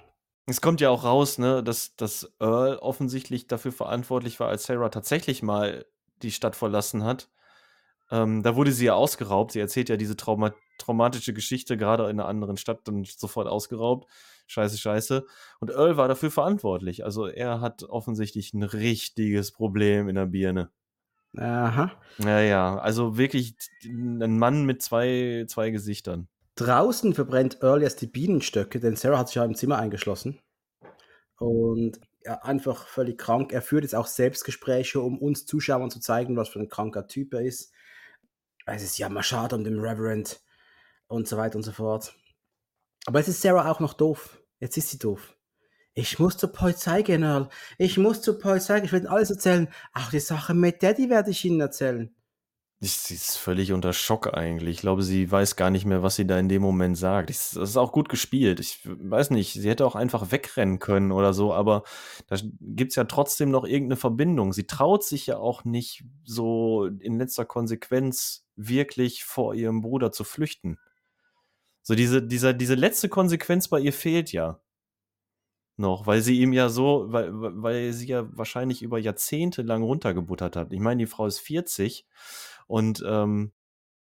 [0.47, 4.90] Es kommt ja auch raus, ne, dass, dass Earl offensichtlich dafür verantwortlich war, als Sarah
[4.90, 5.86] tatsächlich mal
[6.23, 7.28] die Stadt verlassen hat.
[8.10, 9.52] Ähm, da wurde sie ja ausgeraubt.
[9.52, 14.10] Sie erzählt ja diese Trauma traumatische Geschichte, gerade in einer anderen Stadt, dann sofort ausgeraubt.
[14.47, 15.27] Scheiße, scheiße.
[15.59, 17.05] Und Earl war dafür verantwortlich.
[17.05, 20.70] Also er hat offensichtlich ein richtiges Problem in der Birne.
[21.36, 21.93] Aha.
[22.18, 22.78] Ja, ja.
[22.78, 26.28] Also wirklich ein Mann mit zwei, zwei Gesichtern.
[26.57, 30.41] Draußen verbrennt Earl erst die Bienenstöcke, denn Sarah hat sich ja im Zimmer eingeschlossen.
[31.39, 33.53] Und ja, einfach völlig krank.
[33.53, 37.35] Er führt jetzt auch Selbstgespräche, um uns Zuschauern zu zeigen, was für ein kranker Typ
[37.35, 37.73] er ist.
[38.65, 40.41] Es ist ja mal schade um den Reverend
[41.09, 42.16] und so weiter und so fort.
[43.05, 44.43] Aber jetzt ist Sarah auch noch doof.
[44.59, 45.37] Jetzt ist sie doof.
[45.93, 47.51] Ich muss zur Polizei gehen, Earl.
[47.77, 48.83] Ich muss zur Polizei.
[48.83, 49.69] Ich will Ihnen alles erzählen.
[49.93, 52.15] Auch die Sache mit Daddy werde ich Ihnen erzählen.
[52.81, 54.77] Sie ist völlig unter Schock eigentlich.
[54.77, 57.31] Ich glaube, sie weiß gar nicht mehr, was sie da in dem Moment sagt.
[57.31, 58.61] Das ist auch gut gespielt.
[58.61, 61.85] Ich weiß nicht, sie hätte auch einfach wegrennen können oder so, aber
[62.27, 64.53] da gibt es ja trotzdem noch irgendeine Verbindung.
[64.53, 70.24] Sie traut sich ja auch nicht so in letzter Konsequenz wirklich vor ihrem Bruder zu
[70.24, 70.78] flüchten.
[71.82, 74.61] So diese, dieser, diese letzte Konsequenz bei ihr fehlt ja
[75.78, 80.57] noch, weil sie ihm ja so, weil, weil sie ja wahrscheinlich über Jahrzehnte lang runtergebuttert
[80.57, 80.73] hat.
[80.73, 82.07] Ich meine, die Frau ist 40
[82.66, 83.52] und, ähm,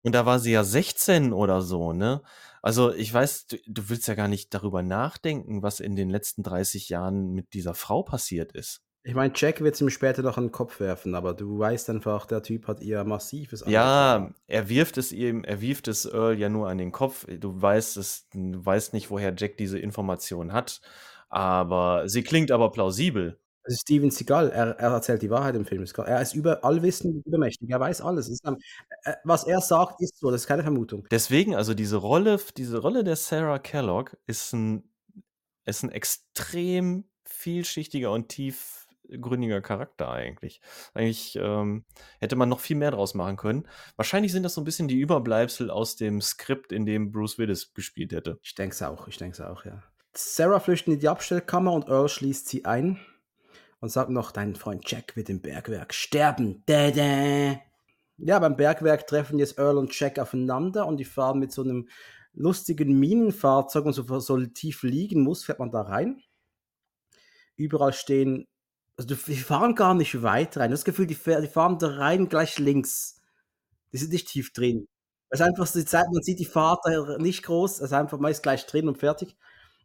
[0.03, 2.21] und da war sie ja 16 oder so, ne?
[2.61, 6.43] Also ich weiß, du, du willst ja gar nicht darüber nachdenken, was in den letzten
[6.43, 8.81] 30 Jahren mit dieser Frau passiert ist.
[9.07, 12.25] Ich meine, Jack wird's ihm später noch an den Kopf werfen, aber du weißt einfach,
[12.25, 16.49] der Typ hat ihr massives Ja, er wirft es ihm er wirft es Earl ja
[16.49, 17.25] nur an den Kopf.
[17.39, 20.81] Du weißt es du weißt nicht, woher Jack diese Information hat,
[21.29, 23.39] aber sie klingt aber plausibel.
[23.67, 24.49] Das ist Steven Seagal.
[24.49, 25.83] Er er erzählt die Wahrheit im Film.
[25.83, 27.69] er ist über allwissend übermächtig.
[27.69, 28.29] Er weiß alles.
[28.29, 30.31] Ist, äh, was er sagt, ist so.
[30.31, 31.05] Das ist keine Vermutung.
[31.11, 34.89] Deswegen, also diese Rolle diese Rolle der Sarah Kellogg ist ein
[35.65, 40.61] ist 'n extrem vielschichtiger und tief gründiger Charakter eigentlich.
[40.93, 41.83] Eigentlich ähm,
[42.19, 43.67] hätte man noch viel mehr draus machen können.
[43.97, 47.73] Wahrscheinlich sind das so ein bisschen die Überbleibsel aus dem Skript, in dem Bruce Willis
[47.73, 48.39] gespielt hätte.
[48.41, 49.83] Ich denke es auch, ich denke es auch, ja.
[50.13, 52.99] Sarah flüchtet in die Abstellkammer und Earl schließt sie ein
[53.79, 56.63] und sagt noch, dein Freund Jack wird im Bergwerk sterben.
[56.65, 57.59] Da, da.
[58.17, 61.87] Ja, beim Bergwerk treffen jetzt Earl und Jack aufeinander und die fahren mit so einem
[62.33, 66.21] lustigen Minenfahrzeug und so, so tief liegen muss, fährt man da rein.
[67.55, 68.47] Überall stehen
[68.97, 70.71] also die fahren gar nicht weit rein.
[70.71, 73.21] Das Gefühl, die, die fahren da rein gleich links.
[73.93, 74.87] Die sind nicht tief drin.
[75.29, 76.83] Das ist einfach die Zeit, man sieht die Fahrt
[77.19, 79.35] nicht groß, also einfach meist gleich drin und fertig.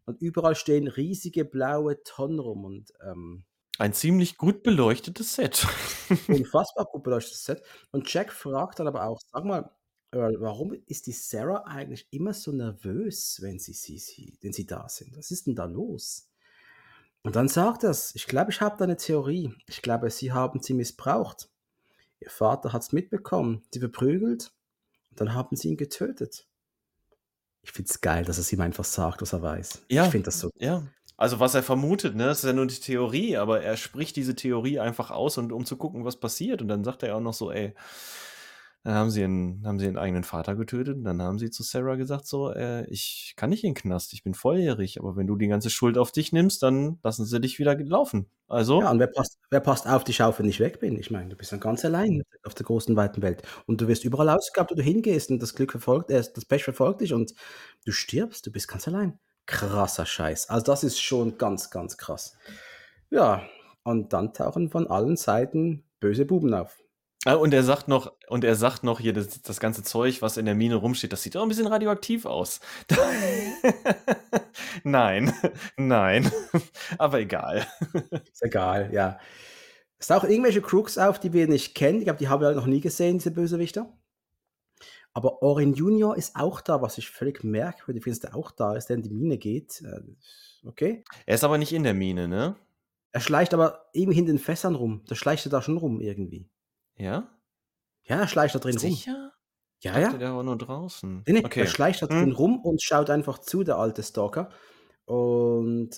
[0.05, 3.45] Und überall stehen riesige blaue Tonnen rum und ähm,
[3.79, 5.67] ein ziemlich gut beleuchtetes Set.
[6.29, 7.63] unfassbar gut beleuchtetes Set.
[7.91, 9.71] Und Jack fragt dann aber auch, sag mal,
[10.11, 14.87] warum ist die Sarah eigentlich immer so nervös, wenn sie, sie, sie, wenn sie da
[14.89, 15.17] sind?
[15.17, 16.29] Was ist denn da los?
[17.23, 19.53] Und dann sagt er's: „Ich glaube, ich habe da eine Theorie.
[19.67, 21.49] Ich glaube, Sie haben sie missbraucht.
[22.21, 24.53] Ihr Vater hat's mitbekommen, sie verprügelt
[25.11, 26.47] und dann haben sie ihn getötet.“
[27.61, 29.85] Ich finde es geil, dass er's ihm einfach sagt, was er weiß.
[29.95, 30.83] Ich Ja, finde das so ja.
[31.19, 34.79] Also, was er vermutet, ne, ist ja nur die Theorie, aber er spricht diese Theorie
[34.79, 36.61] einfach aus und um zu gucken, was passiert.
[36.61, 37.73] Und dann sagt er auch noch so: „Ey“
[38.85, 41.63] dann haben sie ihren haben sie ihren eigenen Vater getötet und dann haben sie zu
[41.63, 45.25] Sarah gesagt so: „Äh, ich kann nicht in 'n Knast, ich bin volljährig, aber wenn
[45.27, 48.91] du die ganze Schuld auf dich nimmst, dann lassen sie dich wieder laufen.“ Also Ja,
[48.91, 50.99] und wer passt wer passt auf dich auf, wenn ich weg bin?
[50.99, 54.03] Ich meine, du bist dann ganz allein auf der großen, weiten Welt und du wirst
[54.03, 57.33] überall ausgegabt, wo du hingehst und das Glück verfolgt äh, das Pech verfolgt dich und
[57.85, 59.17] du stirbst, du bist ganz allein.
[59.45, 60.49] Krasser Scheiß.
[60.49, 62.35] Also, das ist schon ganz, ganz krass.
[63.09, 63.43] Ja,
[63.83, 66.77] und dann tauchen von allen Seiten böse Buben auf.
[67.25, 70.35] Ah, und er sagt noch und er sagt noch hier, das das ganze Zeug, was
[70.35, 72.59] in der Mine rumsteht, das sieht auch ein bisschen radioaktiv aus.
[74.83, 75.33] Nein,
[75.77, 76.31] nein,
[76.97, 77.65] aber egal.
[78.31, 79.19] Ist egal, ja.
[79.97, 81.99] Es tauchen irgendwelche Crooks auf, die wir nicht kennen.
[81.99, 83.91] Ich glaube, die haben wir noch nie gesehen, diese Bösewichter.
[85.13, 88.75] Aber Orin Junior ist auch da, was ich völlig merkwürdig finde, dass der auch da
[88.75, 89.81] ist, der in die Mine geht.
[89.81, 90.01] Äh,
[90.67, 91.03] okay.
[91.25, 92.55] Er ist aber nicht in der Mine, ne?
[93.11, 95.03] Er schleicht aber irgendwie hinter den Fässern rum.
[95.07, 96.49] Da schleicht er da schon rum irgendwie.
[96.95, 97.29] Ja?
[98.03, 98.79] Ja, er schleicht da drin rum.
[98.79, 99.33] Sicher?
[99.81, 100.13] Ja, ja.
[100.13, 101.23] der war nur draußen.
[101.27, 101.59] Ne, ne, Okay.
[101.61, 102.09] er schleicht da Mhm.
[102.09, 104.49] drin rum und schaut einfach zu, der alte Stalker.
[105.05, 105.91] Und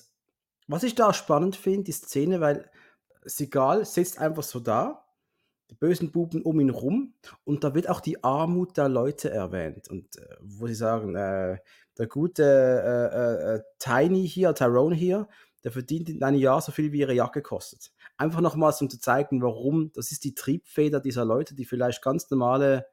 [0.68, 2.70] was ich da spannend finde, die Szene, weil
[3.24, 5.05] Seagal sitzt einfach so da,
[5.70, 7.14] die bösen Buben um ihn rum
[7.44, 9.90] und da wird auch die Armut der Leute erwähnt.
[9.90, 11.58] Und äh, wo sie sagen, äh,
[11.98, 15.28] der gute äh, äh, äh, Tiny hier, Tyrone hier,
[15.64, 17.92] der verdient in einem Jahr so viel, wie ihre Jacke kostet.
[18.18, 22.30] Einfach nochmals, um zu zeigen, warum, das ist die Triebfeder dieser Leute, die vielleicht ganz
[22.30, 22.86] normale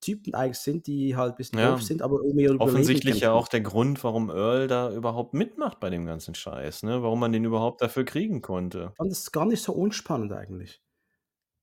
[0.00, 1.70] Typen eigentlich sind, die halt ein bisschen Ja.
[1.72, 5.80] doof sind, aber um ihr Offensichtlich ja auch der Grund, warum Earl da überhaupt mitmacht
[5.80, 7.02] bei dem ganzen Scheiß, ne?
[7.02, 8.92] Warum man den überhaupt dafür kriegen konnte.
[8.96, 10.83] Fand das gar nicht so unspannend eigentlich.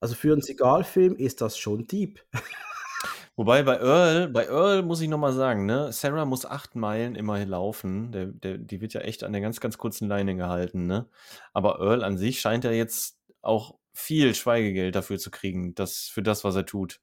[0.03, 2.21] Also für 'n Seagal-Film ist das schon deep.
[3.37, 7.15] Wobei bei Earl bei Earl muss ich noch mal sagen, ne, Sarah muss 8 Meilen
[7.15, 8.11] immer laufen.
[8.11, 11.07] Der der die wird ja echt an der ganz, ganz kurzen Leine gehalten, ne?
[11.53, 16.23] Aber Earl an sich scheint ja jetzt auch viel Schweigegeld dafür zu kriegen, das für
[16.23, 16.99] das, was er tut.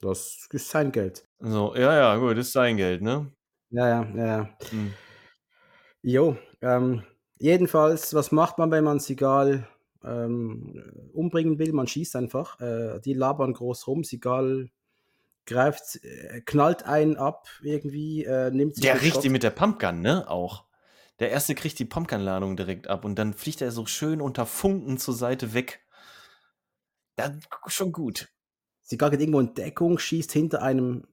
[0.00, 1.24] Das ist sein Geld.
[1.40, 3.32] So, ja, ja, gut, ist sein Geld, ne?
[3.70, 4.58] Ja, ja, ja, ja.
[4.72, 4.98] Mhm.
[6.04, 7.02] Jo, ähm,
[7.38, 9.68] jedenfalls, was macht man, wenn man Seagal,
[10.04, 11.72] ähm, umbringen will?
[11.72, 12.60] Man schießt einfach.
[12.60, 14.04] Äh, die labern groß rum.
[14.04, 14.70] Seagal
[15.46, 20.00] greift äh, knallt einen ab irgendwie, äh, nimmt sich Der riecht ihn mit der Pumpgun,
[20.00, 20.64] ne, auch.
[21.18, 24.96] Der erste kriegt die Pumpgun-Ladung direkt ab und dann fliegt er so schön unter Funken
[24.96, 25.80] zur Seite weg.
[27.18, 27.32] Ja,
[27.66, 28.28] schon gut.
[28.82, 31.06] Seagal geht irgendwo in Deckung, schießt hinter einem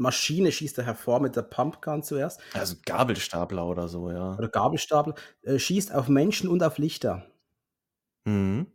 [0.00, 2.40] Maschine schießt er hervor mit der Pumpgun zuerst.
[2.54, 4.34] Also Gabelstapler oder so, ja.
[4.36, 7.26] Oder Gabelstapler, äh, schießt auf Menschen und auf Lichter.
[8.26, 8.70] Mhm.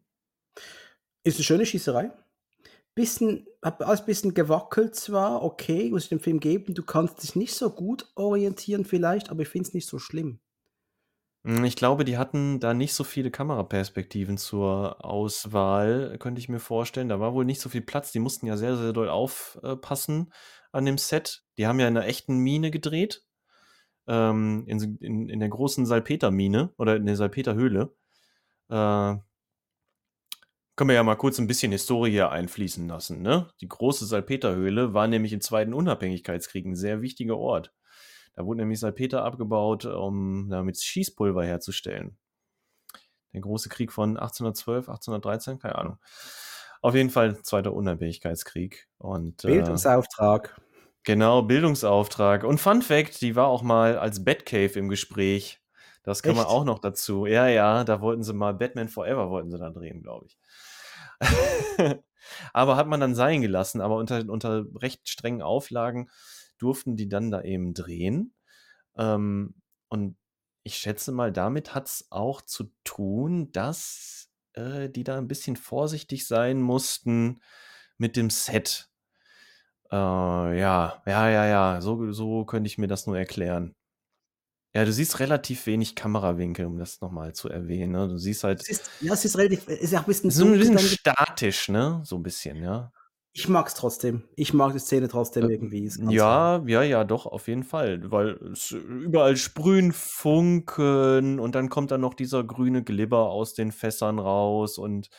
[1.25, 2.11] Ist 'ne schöne Schießerei.
[2.95, 6.73] Bisschen hat alles bisschen gewackelt zwar, okay, muss ich dem Film geben.
[6.75, 10.39] Du kannst dich nicht so gut orientieren vielleicht, aber ich finde es nicht so schlimm.
[11.45, 16.59] Hm, ich glaube, die hatten da nicht so viele Kameraperspektiven zur Auswahl, könnte ich mir
[16.59, 17.07] vorstellen.
[17.07, 18.11] Da war wohl nicht so viel Platz.
[18.11, 20.33] Die mussten ja sehr, sehr doll aufpassen
[20.71, 21.43] an dem Set.
[21.59, 23.23] Die haben ja in 'ner echten Mine gedreht,
[24.07, 27.95] ähm, in in in der großen Salpetermine oder in der Salpeterhöhle.
[28.69, 29.15] Äh,
[30.75, 33.21] können wir ja mal kurz ein bisschen Historie hier einfließen lassen.
[33.21, 33.49] Ne?
[33.61, 37.73] Die große Salpeterhöhle war nämlich im Zweiten Unabhängigkeitskrieg ein sehr wichtiger Ort.
[38.35, 42.17] Da wurde nämlich Salpeter abgebaut, um damit Schießpulver herzustellen.
[43.33, 45.97] Der große Krieg von 1812, 1813, keine Ahnung.
[46.81, 48.87] Auf jeden Fall Zweiter Unabhängigkeitskrieg.
[48.97, 50.55] Und, äh, Bildungsauftrag.
[50.57, 50.61] Äh,
[51.03, 52.43] genau, Bildungsauftrag.
[52.43, 55.61] Und Fun Fact, die war auch mal als Batcave im Gespräch.
[56.03, 57.25] Das kann man auch noch dazu.
[57.25, 60.37] Ja, ja, da wollten sie mal Batman Forever wollten sie da drehen, glaube ich.
[62.53, 66.09] aber hat man dann sein gelassen, aber unter, unter recht strengen Auflagen
[66.57, 68.33] durften die dann da eben drehen.
[68.97, 69.55] Ähm,
[69.89, 70.17] und
[70.63, 75.55] ich schätze mal, damit hat es auch zu tun, dass äh, die da ein bisschen
[75.55, 77.39] vorsichtig sein mussten
[77.97, 78.89] mit dem Set.
[79.91, 83.75] Äh, ja, ja, ja, ja, so, so könnte ich mir das nur erklären.
[84.75, 87.93] Ja, du siehst relativ wenig Kamerawinkel, um das nochmal zu erwähnen.
[87.93, 88.09] Ne?
[88.09, 88.67] Du siehst halt.
[88.67, 92.01] ist, ja, es ist relativ, ist ja auch ein bisschen, so ein bisschen statisch, ne?
[92.03, 92.91] So ein bisschen, ja.
[93.31, 94.27] Ich mag es trotzdem.
[94.35, 95.89] Ich mag die Szene trotzdem äh, irgendwie.
[96.09, 98.11] Ja, ja, ja, doch, auf jeden Fall.
[98.11, 103.71] Weil es überall sprühen Funken und dann kommt dann noch dieser grüne Glibber aus den
[103.71, 105.09] Fässern raus und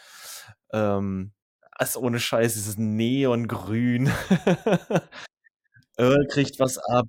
[0.70, 1.32] ähm,
[1.72, 4.10] also ohne Scheiß, dieses Neongrün.
[5.96, 7.06] Earl kriegt was ab.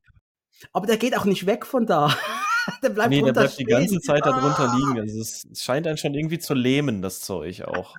[0.74, 2.16] Aber der geht auch nicht weg von da.
[2.84, 4.32] der bleibt nee, der bleibt die ganze Zeit ah!
[4.32, 5.00] da drunter liegen.
[5.00, 7.96] Also es, es scheint dann schon irgendwie zu lähmen, das Zeug auch.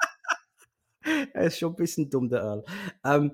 [1.32, 2.64] er ist schon ein bisschen dumm, der Earl.
[3.04, 3.32] Ähm,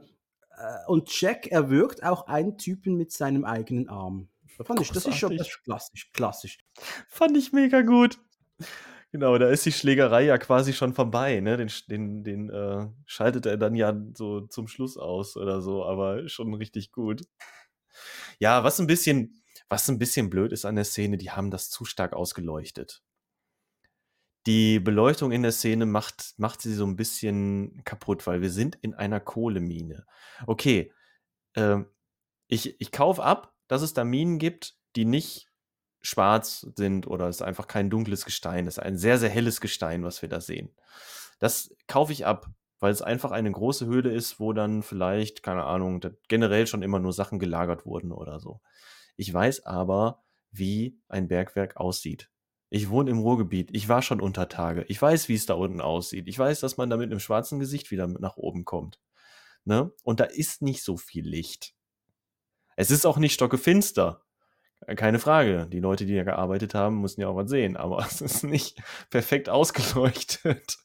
[0.57, 4.29] äh, und Jack erwürgt auch einen Typen mit seinem eigenen Arm.
[4.59, 6.59] Da fand ich, das ist schon das ist klassisch, klassisch.
[7.09, 8.19] Fand ich mega gut.
[9.11, 11.57] Genau, da ist die Schlägerei ja quasi schon vorbei, ne?
[11.57, 16.29] Den, den, den äh, schaltet er dann ja so zum Schluss aus oder so, aber
[16.29, 17.23] schon richtig gut.
[18.39, 21.71] Ja, was ein bisschen, was ein bisschen blöd ist an der Szene, die haben das
[21.71, 23.03] zu stark ausgeleuchtet.
[24.47, 28.77] Die Beleuchtung in der Szene macht, macht sie so ein bisschen kaputt, weil wir sind
[28.83, 30.07] in einer Kohlemine.
[30.47, 30.93] Okay,
[31.55, 31.79] äh,
[32.49, 35.51] ich, ich kaufe ab, dass es da Minen gibt, die nicht
[36.03, 38.79] schwarz sind oder es einfach kein dunkles Gestein ist.
[38.79, 40.75] Ein sehr, sehr helles Gestein, was wir da sehen.
[41.39, 42.51] Das kaufe ich ab
[42.81, 46.99] weil es einfach eine große Höhle ist, wo dann vielleicht, keine Ahnung, generell schon immer
[46.99, 48.61] nur Sachen gelagert wurden oder so.
[49.17, 52.31] Ich weiß aber, wie ein Bergwerk aussieht.
[52.71, 53.71] Ich wohne im Ruhrgebiet.
[53.73, 54.85] Ich war schon unter Tage.
[54.89, 56.27] Ich weiß, wie es da unten aussieht.
[56.27, 59.01] Ich weiß, dass man da mit einem schwarzen Gesicht wieder nach oben kommt.
[59.65, 59.93] Ne?
[60.03, 61.75] Und da ist nicht so viel Licht.
[62.77, 64.23] Es ist auch nicht stockefinster.
[64.97, 65.67] Keine Frage.
[65.69, 67.77] Die Leute, die da gearbeitet haben, müssen ja auch was sehen.
[67.77, 70.79] Aber es ist nicht perfekt ausgeleuchtet.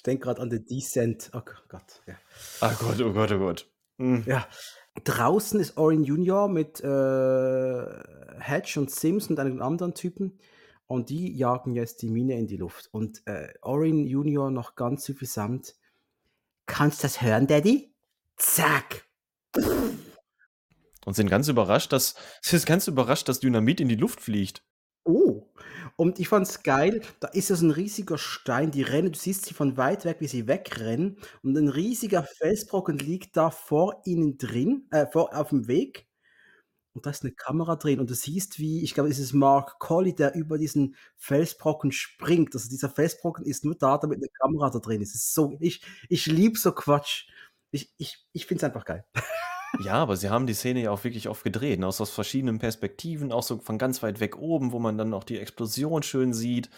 [0.00, 1.30] Ich denke gerade an den Descent.
[1.34, 2.00] Oh Gott.
[2.06, 2.14] Ja.
[2.62, 3.70] Ach Gott, oh Gott, oh Gott.
[3.98, 4.24] Mhm.
[4.26, 4.48] Ja.
[5.04, 7.86] Draußen ist Orin Junior mit äh,
[8.38, 10.38] Hedge und Sims und einem anderen Typen.
[10.86, 12.88] Und die jagen jetzt die Mine in die Luft.
[12.94, 15.76] Und äh, Orin Junior noch ganz suffisant.
[16.64, 17.92] Kannst du das hören, Daddy?
[18.38, 19.04] Zack.
[21.04, 24.62] Und sind ganz überrascht, dass sind ganz überrascht, dass Dynamit in die Luft fliegt.
[25.96, 29.46] Und ich fand's geil, da ist ja so ein riesiger Stein, die rennen, du siehst
[29.46, 34.38] sie von weit weg, wie sie wegrennen und ein riesiger Felsbrocken liegt da vor ihnen
[34.38, 36.06] drin, äh, vor, auf dem Weg.
[36.92, 39.78] Und da ist eine Kamera drin und du siehst, wie, ich glaube, es ist Mark
[39.78, 42.54] Colley, der über diesen Felsbrocken springt.
[42.54, 45.14] Also dieser Felsbrocken ist nur da, damit eine Kamera da drin ist.
[45.14, 47.28] Ist so, ich, ich liebe so Quatsch.
[47.70, 49.04] Ich, ich, ich finde es einfach geil.
[49.84, 52.58] Ja, aber sie haben die Szene ja auch wirklich oft gedreht, ne, aus, aus verschiedenen
[52.58, 56.32] Perspektiven, auch so von ganz weit weg oben, wo man dann auch die Explosion schön
[56.32, 56.70] sieht.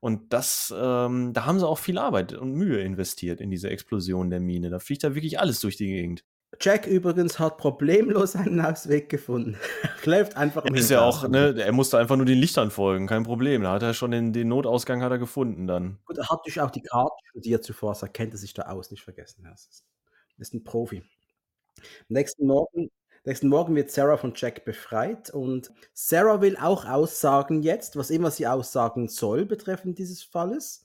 [0.00, 4.30] Und das, ähm, da haben sie auch viel Arbeit und Mühe investiert in diese Explosion
[4.30, 4.70] der Mine.
[4.70, 6.24] Da fliegt da wirklich alles durch die Gegend.
[6.58, 9.56] Jack übrigens hat problemlos einen Ausweg gefunden.
[10.04, 13.22] Läuft einfach im Ist ja auch, ne, er musste einfach nur den Lichtern folgen, kein
[13.22, 13.62] Problem.
[13.62, 15.98] Da hat er schon den, den Notausgang hat er gefunden dann.
[16.06, 18.90] Gut, er hat natürlich auch die Karte studiert zuvor, er kennt er sich da aus,
[18.90, 19.44] nicht vergessen.
[19.44, 19.84] Er ist,
[20.38, 21.04] ist ein Profi.
[22.08, 22.90] Nächsten Morgen,
[23.24, 28.30] nächsten Morgen wird Sarah von Jack befreit und Sarah will auch aussagen jetzt, was immer
[28.30, 30.84] sie aussagen soll betreffend dieses Falles.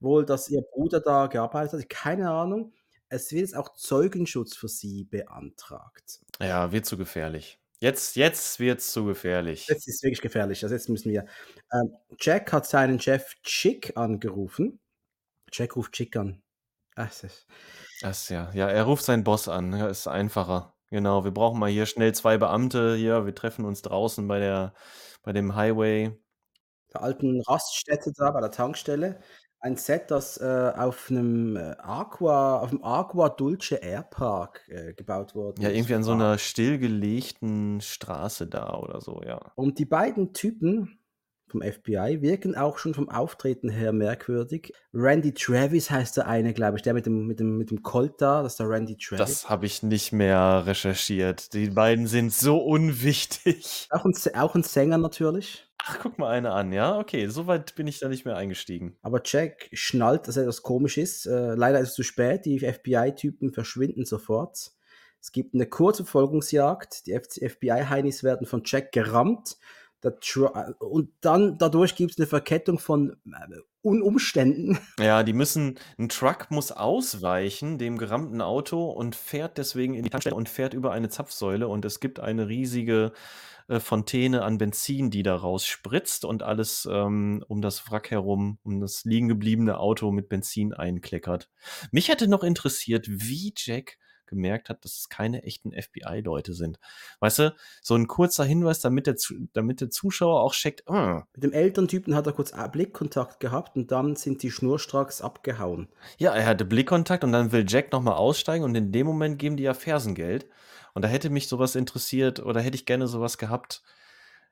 [0.00, 2.72] Wohl, dass ihr Bruder da gearbeitet hat, keine Ahnung.
[3.08, 6.20] Es wird jetzt auch Zeugenschutz für sie beantragt.
[6.40, 7.58] Ja, wird zu gefährlich.
[7.80, 9.66] Jetzt, jetzt wird es zu gefährlich.
[9.68, 10.62] Jetzt ist es wirklich gefährlich.
[10.64, 11.26] Also jetzt müssen wir.
[11.72, 14.80] Ähm, Jack hat seinen Chef Chick angerufen.
[15.52, 16.42] Jack ruft Chick an.
[16.96, 17.46] Ach, das ist,
[18.00, 18.50] das ja.
[18.54, 19.72] Ja, er ruft seinen Boss an.
[19.72, 20.74] Ja, ist einfacher.
[20.90, 23.26] Genau, wir brauchen mal hier schnell zwei Beamte hier.
[23.26, 24.72] Wir treffen uns draußen bei der,
[25.22, 26.16] bei dem Highway.
[26.94, 29.20] Der alten Raststätte da bei der Tankstelle.
[29.60, 35.34] Ein Set, das äh, auf einem äh, Aqua, auf dem Aqua Dulce Airpark äh, gebaut
[35.34, 35.60] wurde.
[35.60, 39.40] Ja, irgendwie an so einer stillgelegten Straße da oder so, ja.
[39.56, 41.00] Und die beiden Typen,
[41.50, 44.72] vom FBI, wirken auch schon vom Auftreten her merkwürdig.
[44.92, 48.14] Randy Travis heißt der eine, glaube ich, der mit dem, mit dem, mit dem Colt
[48.18, 49.18] da, das ist der Randy Travis.
[49.18, 51.52] Das habe ich nicht mehr recherchiert.
[51.52, 53.88] Die beiden sind so unwichtig.
[53.90, 55.64] Auch ein, auch ein Sänger natürlich.
[55.78, 56.98] Ach, guck mal eine an, ja?
[56.98, 58.96] Okay, soweit bin ich da nicht mehr eingestiegen.
[59.00, 61.26] Aber Jack schnallt, dass etwas komisch ist.
[61.26, 64.72] Äh, leider ist es zu spät, die FBI-Typen verschwinden sofort.
[65.20, 67.06] Es gibt eine kurze Verfolgungsjagd.
[67.06, 67.18] Die
[67.48, 69.56] FBI-Heinis werden von Jack gerammt
[70.78, 74.78] und dann dadurch gibt es eine Verkettung von äh, Umständen.
[75.00, 80.10] Ja, die müssen, ein Truck muss ausweichen dem gerammten Auto und fährt deswegen in die
[80.10, 83.12] Tankstelle und fährt über eine Zapfsäule und es gibt eine riesige
[83.68, 88.80] äh, Fontäne an Benzin, die da rausspritzt und alles ähm, um das Wrack herum, um
[88.80, 91.48] das liegen gebliebene Auto mit Benzin einkleckert.
[91.92, 96.78] Mich hätte noch interessiert, wie Jack gemerkt hat, dass es keine echten FBI-Leute sind.
[97.20, 99.16] Weißt du, so ein kurzer Hinweis, damit der,
[99.52, 100.88] damit der Zuschauer auch checkt.
[100.88, 101.22] Uh.
[101.34, 105.88] Mit dem Elterntypen hat er kurz Blickkontakt gehabt und dann sind die schnurstracks abgehauen.
[106.18, 109.56] Ja, er hatte Blickkontakt und dann will Jack nochmal aussteigen und in dem Moment geben
[109.56, 110.46] die ja Fersengeld.
[110.94, 113.82] Und da hätte mich sowas interessiert oder hätte ich gerne sowas gehabt.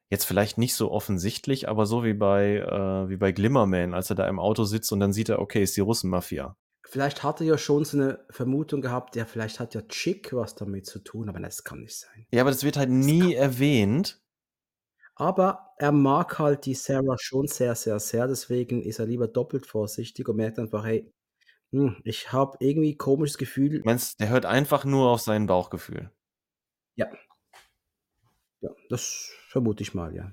[0.09, 4.17] Jetzt vielleicht nicht so offensichtlich, aber so wie bei, äh, wie bei Glimmerman, als er
[4.17, 6.57] da im Auto sitzt und dann sieht er, okay, ist die Russenmafia.
[6.89, 10.55] Vielleicht hat er ja schon so eine Vermutung gehabt, ja, vielleicht hat ja Chick was
[10.55, 12.27] damit zu tun, aber das kann nicht sein.
[12.31, 14.23] Ja, aber das wird halt nie erwähnt.
[15.17, 18.29] Aber er mag halt die Sarah schon sehr, sehr, sehr.
[18.29, 21.13] Deswegen ist er lieber doppelt vorsichtig und merkt einfach, hey,
[21.73, 23.83] hm, ich habe irgendwie komisches Gefühl.
[23.85, 26.13] Meinst der hört einfach nur auf sein Bauchgefühl?
[26.95, 27.09] Ja.
[28.61, 30.31] Ja, das vermute ich mal, ja.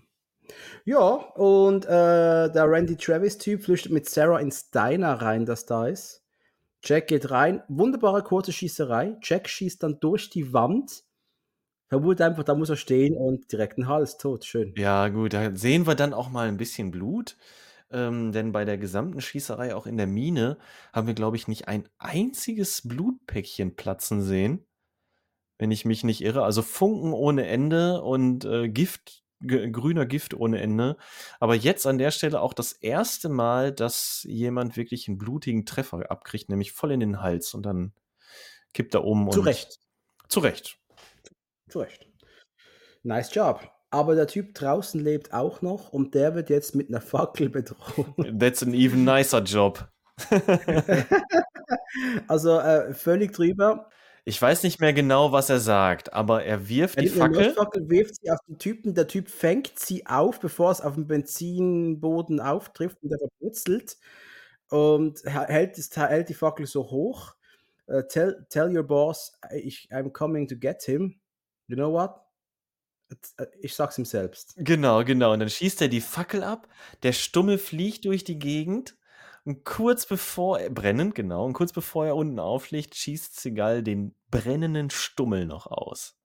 [0.85, 6.22] Ja, und äh, der Randy Travis-Typ flüchtet mit Sarah ins Diner rein, das da ist.
[6.83, 9.17] Jack geht rein, wunderbare kurze Schießerei.
[9.21, 11.03] Jack schießt dann durch die Wand.
[11.87, 14.43] Vermutet einfach, da muss er stehen und direkt ein Hals tot.
[14.43, 14.73] Schön.
[14.77, 17.37] Ja, gut, da sehen wir dann auch mal ein bisschen Blut.
[17.91, 20.57] Ähm, denn bei der gesamten Schießerei, auch in der Mine,
[20.91, 24.65] haben wir, glaube ich, nicht ein einziges Blutpäckchen platzen sehen.
[25.59, 26.43] Wenn ich mich nicht irre.
[26.43, 30.97] Also Funken ohne Ende und äh, Gift grüner Gift ohne Ende.
[31.39, 36.09] Aber jetzt an der Stelle auch das erste Mal, dass jemand wirklich einen blutigen Treffer
[36.09, 37.93] abkriegt, nämlich voll in den Hals und dann
[38.73, 39.31] kippt er um.
[39.31, 39.79] Zu Recht.
[40.27, 40.79] Zu Recht.
[41.69, 42.07] Zu Recht.
[43.03, 43.69] Nice Job.
[43.91, 48.07] Aber der Typ draußen lebt auch noch und der wird jetzt mit einer Fackel bedroht.
[48.39, 49.87] That's an even nicer job.
[52.27, 53.89] also äh, völlig drüber.
[54.25, 57.49] Ich weiß nicht mehr genau, was er sagt, aber er wirft die Fackel.
[57.49, 58.93] Die Fackel wirft sie auf den Typen.
[58.93, 63.97] Der Typ fängt sie auf, bevor es auf dem Benzinboden auftrifft und er verputzelt
[64.69, 67.35] und hält, hält die Fackel so hoch.
[67.85, 71.19] Uh, tell, tell your boss, ich, I'm coming to get him.
[71.67, 72.21] You know what?
[73.37, 74.53] Äh, ich sag's ihm selbst.
[74.57, 75.33] Genau, genau.
[75.33, 76.69] Und dann schießt er die Fackel ab.
[77.03, 78.95] Der Stummel fliegt durch die Gegend
[79.45, 84.15] und kurz bevor er, brennend, genau, und kurz bevor er unten aufliegt, schießt Segal den
[84.31, 86.17] brennenden Stummel noch aus.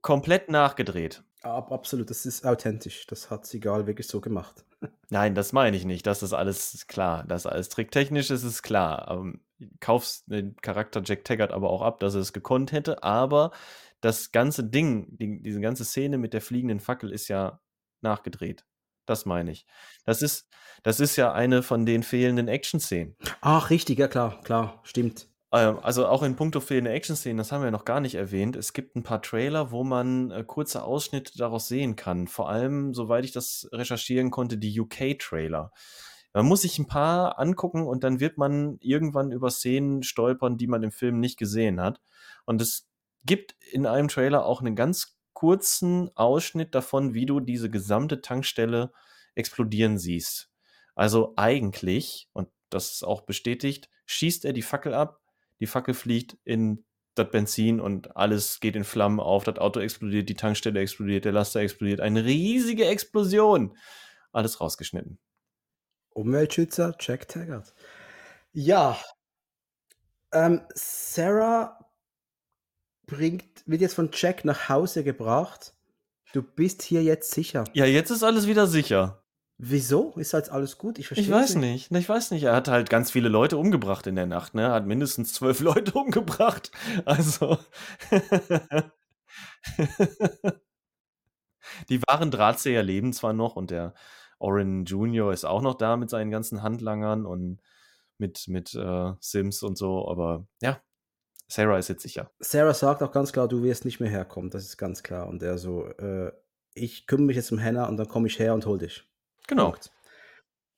[0.00, 1.22] Komplett nachgedreht.
[1.42, 3.06] Ab, absolut, das ist authentisch.
[3.06, 4.64] Das hat Segal wirklich so gemacht.
[5.10, 6.06] Nein, das meine ich nicht.
[6.06, 7.24] Das ist alles klar.
[7.28, 9.08] Das ist alles tricktechnisch, ist es klar.
[9.10, 9.40] Ähm,
[9.80, 13.02] kaufst den Charakter Jack Taggart aber auch ab, dass er es gekonnt hätte.
[13.02, 13.52] Aber
[14.00, 17.60] das ganze Ding, die, diese ganze Szene mit der fliegenden Fackel ist ja
[18.00, 18.64] nachgedreht.
[19.08, 19.66] Das meine ich.
[20.04, 20.48] Das ist,
[20.82, 23.16] das ist ja eine von den fehlenden Action-Szenen.
[23.40, 25.28] Ach, richtig, ja klar, klar, stimmt.
[25.50, 28.54] Ähm, also auch in puncto fehlende Action-Szenen, das haben wir noch gar nicht erwähnt.
[28.54, 32.28] Es gibt ein paar Trailer, wo man äh, kurze Ausschnitte daraus sehen kann.
[32.28, 35.72] Vor allem, soweit ich das recherchieren konnte, die UK-Trailer.
[36.34, 40.66] Man muss sich ein paar angucken und dann wird man irgendwann über Szenen stolpern, die
[40.66, 42.02] man im Film nicht gesehen hat.
[42.44, 42.86] Und es
[43.24, 48.90] gibt in einem Trailer auch einen ganz kurzen Ausschnitt davon, wie du diese gesamte Tankstelle
[49.36, 50.50] explodieren siehst.
[50.96, 55.20] Also eigentlich, und das ist auch bestätigt, schießt er die Fackel ab,
[55.60, 56.84] die Fackel fliegt in
[57.14, 61.30] das Benzin und alles geht in Flammen auf, das Auto explodiert, die Tankstelle explodiert, der
[61.30, 62.00] Laster explodiert.
[62.00, 63.76] Eine riesige Explosion.
[64.32, 65.20] Alles rausgeschnitten.
[66.10, 67.74] Umweltschützer, Jack Taggart.
[68.50, 68.98] Ja.
[70.32, 71.77] Ähm, Sarah
[73.08, 75.74] bringt, wird jetzt von Jack nach Hause gebracht.
[76.32, 77.64] Du bist hier jetzt sicher.
[77.72, 79.24] Ja, jetzt ist alles wieder sicher.
[79.56, 80.12] Wieso?
[80.16, 81.00] Ist halt alles gut?
[81.00, 81.90] Ich verstehe Ich weiß nicht.
[81.90, 82.00] nicht.
[82.02, 82.44] Ich weiß nicht.
[82.44, 84.54] Er hat halt ganz viele Leute umgebracht in der Nacht.
[84.54, 84.62] Ne?
[84.62, 86.70] Er hat mindestens zwölf Leute umgebracht.
[87.04, 87.58] Also.
[91.88, 93.94] Die wahren Drahtseher leben zwar noch und der
[94.38, 95.32] Oren Jr.
[95.32, 97.60] ist auch noch da mit seinen ganzen Handlangern und
[98.18, 100.80] mit, mit äh, Sims und so, aber ja,
[101.48, 102.30] Sarah ist jetzt sicher.
[102.40, 105.28] Sarah sagt auch ganz klar, du wirst nicht mehr herkommen, das ist ganz klar.
[105.28, 106.30] Und er so, äh,
[106.74, 109.04] ich kümmere mich jetzt um Hannah und dann komme ich her und hol dich.
[109.46, 109.70] Genau.
[109.70, 109.90] Punkt.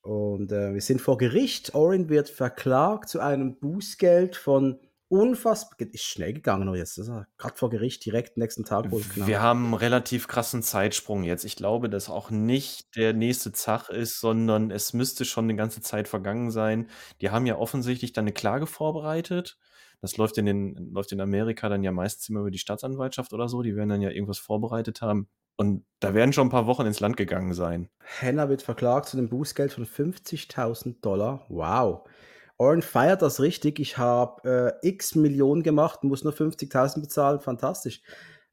[0.03, 1.75] Und äh, wir sind vor Gericht.
[1.75, 5.77] Orin wird verklagt zu einem Bußgeld von unfassbar.
[5.93, 6.97] Ist schnell gegangen noch jetzt.
[6.97, 9.27] Gerade vor Gericht direkt nächsten Tag wohl genau.
[9.27, 11.45] Wir haben einen relativ krassen Zeitsprung jetzt.
[11.45, 15.83] Ich glaube, dass auch nicht der nächste Zach ist, sondern es müsste schon eine ganze
[15.83, 16.89] Zeit vergangen sein.
[17.21, 19.59] Die haben ja offensichtlich dann eine Klage vorbereitet.
[20.01, 23.49] Das läuft in, den, läuft in Amerika dann ja meistens immer über die Staatsanwaltschaft oder
[23.49, 23.63] so.
[23.63, 25.29] Die werden dann ja irgendwas vorbereitet haben.
[25.57, 27.91] Und da werden schon ein paar Wochen ins Land gegangen sein.
[28.21, 31.45] Hannah wird verklagt zu einem Bußgeld von 50.000 Dollar.
[31.49, 32.09] Wow.
[32.57, 33.79] Oren feiert das richtig.
[33.79, 37.41] Ich habe äh, x Millionen gemacht, muss nur 50.000 bezahlen.
[37.41, 38.01] Fantastisch.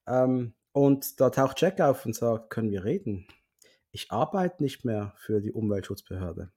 [0.05, 3.25] Ähm, und da taucht Jack auf und sagt, können wir reden?
[3.91, 6.51] Ich arbeite nicht mehr für die Umweltschutzbehörde.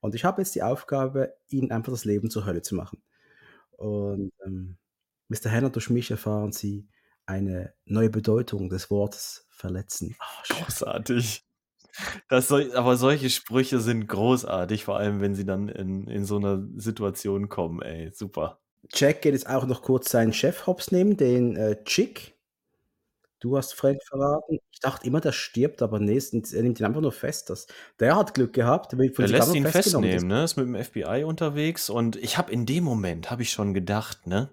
[0.00, 3.02] Und ich habe jetzt die Aufgabe, ihnen einfach das Leben zur Hölle zu machen.
[3.76, 4.76] Und ähm,
[5.28, 5.50] Mr.
[5.50, 6.88] Henner, durch mich erfahren Sie
[7.26, 10.16] eine neue Bedeutung des Wortes verletzen.
[10.20, 11.44] Oh, großartig.
[12.28, 16.36] Das soll, aber solche Sprüche sind großartig, vor allem wenn sie dann in, in so
[16.36, 18.60] einer Situation kommen, ey, super.
[18.92, 22.35] Jack geht jetzt auch noch kurz seinen Chef hops nehmen, den äh, Chick.
[23.38, 24.58] Du hast Frank verraten.
[24.70, 27.50] Ich dachte immer, der stirbt, aber nee, er nimmt ihn einfach nur fest.
[27.50, 27.66] Das,
[28.00, 28.94] der hat Glück gehabt.
[28.94, 30.44] er lässt ihn festnehmen, ne?
[30.44, 34.26] Ist mit dem FBI unterwegs und ich habe in dem Moment, habe ich schon gedacht,
[34.26, 34.50] ne?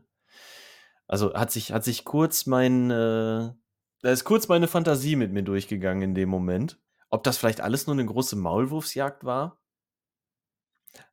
[1.07, 3.51] Also hat sich, hat sich kurz mein, äh,
[4.01, 6.79] da ist kurz meine Fantasie mit mir durchgegangen in dem Moment.
[7.09, 9.62] Ob das vielleicht alles nur eine große Maulwurfsjagd war?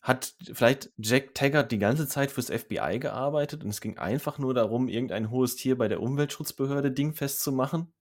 [0.03, 4.55] Hat vielleicht Jack Taggart die ganze Zeit fürs FBI gearbeitet und es ging einfach nur
[4.55, 7.93] darum, irgendein hohes Tier bei der Umweltschutzbehörde dingfest zu machen?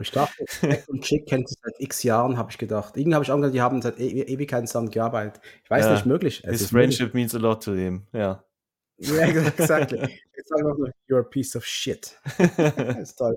[0.00, 2.96] ich dachte, Jack und Chick kennt sich seit x Jahren, habe ich gedacht.
[2.96, 5.40] Irgendwie habe ich auch die haben seit e Ewigkeiten zusammen gearbeitet.
[5.64, 6.42] Ich weiß ja, nicht, möglich.
[6.46, 7.14] His friendship möglich.
[7.14, 8.44] means a lot to him, ja.
[8.98, 9.98] Ja, exactly.
[10.36, 12.18] Jetzt sagen wir noch, you're a piece of shit.
[12.38, 13.36] das ist toll.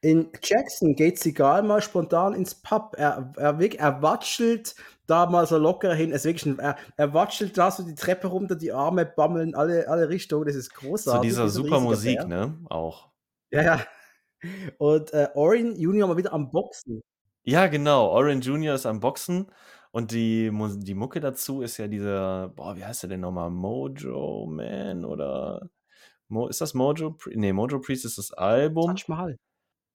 [0.00, 2.94] In Jackson geht Sigal mal spontan ins Pub.
[2.96, 6.12] Er, er, er watschelt da mal so locker hin.
[6.12, 10.08] Es wirklich er, er watschelt da so die Treppe runter, die Arme bammeln alle, alle
[10.08, 10.46] Richtungen.
[10.46, 11.20] Das ist großartig.
[11.20, 12.26] Zu dieser super Musik, Bär.
[12.26, 12.58] ne?
[12.68, 13.08] Auch.
[13.50, 13.80] Ja, ja.
[14.78, 17.02] Und äh, Orin Junior mal wieder am Boxen.
[17.42, 18.10] Ja, genau.
[18.10, 19.50] Orin Junior ist am Boxen.
[19.90, 23.50] Und die, die Mucke dazu ist ja dieser, boah, wie heißt der denn nochmal?
[23.50, 25.70] Mojo Man oder
[26.28, 27.16] Mo, ist das Mojo?
[27.32, 28.94] Nee, Mojo Priest ist das Album.
[28.94, 29.38] Touch Mahal.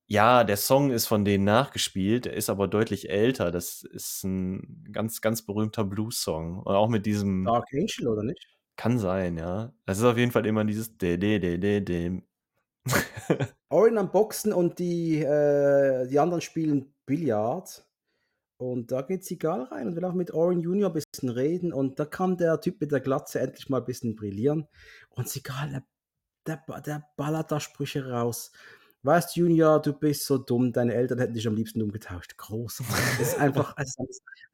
[0.06, 3.50] Ja, der Song ist von denen nachgespielt, der ist aber deutlich älter.
[3.50, 6.58] Das ist ein ganz, ganz berühmter Blues-Song.
[6.58, 7.44] Und auch mit diesem.
[7.44, 8.46] Dark Angel, oder nicht?
[8.76, 9.72] Kann sein, ja.
[9.86, 12.22] Das ist auf jeden Fall immer dieses de de de de de.
[13.70, 17.86] Orin am Boxen und die, äh, die anderen spielen Billard.
[18.58, 21.72] Und da geht Sigal rein und will auch mit Orin Junior ein bisschen reden.
[21.72, 24.68] Und da kann der Typ mit der Glatze endlich mal ein bisschen brillieren.
[25.10, 25.70] Und Sigal,
[26.46, 28.52] der, der, der ballert da Sprüche raus.
[29.04, 32.38] Weißt Junior, du bist so dumm, deine Eltern hätten dich am liebsten umgetauscht.
[32.38, 32.82] Groß.
[33.20, 33.96] Es ist einfach, es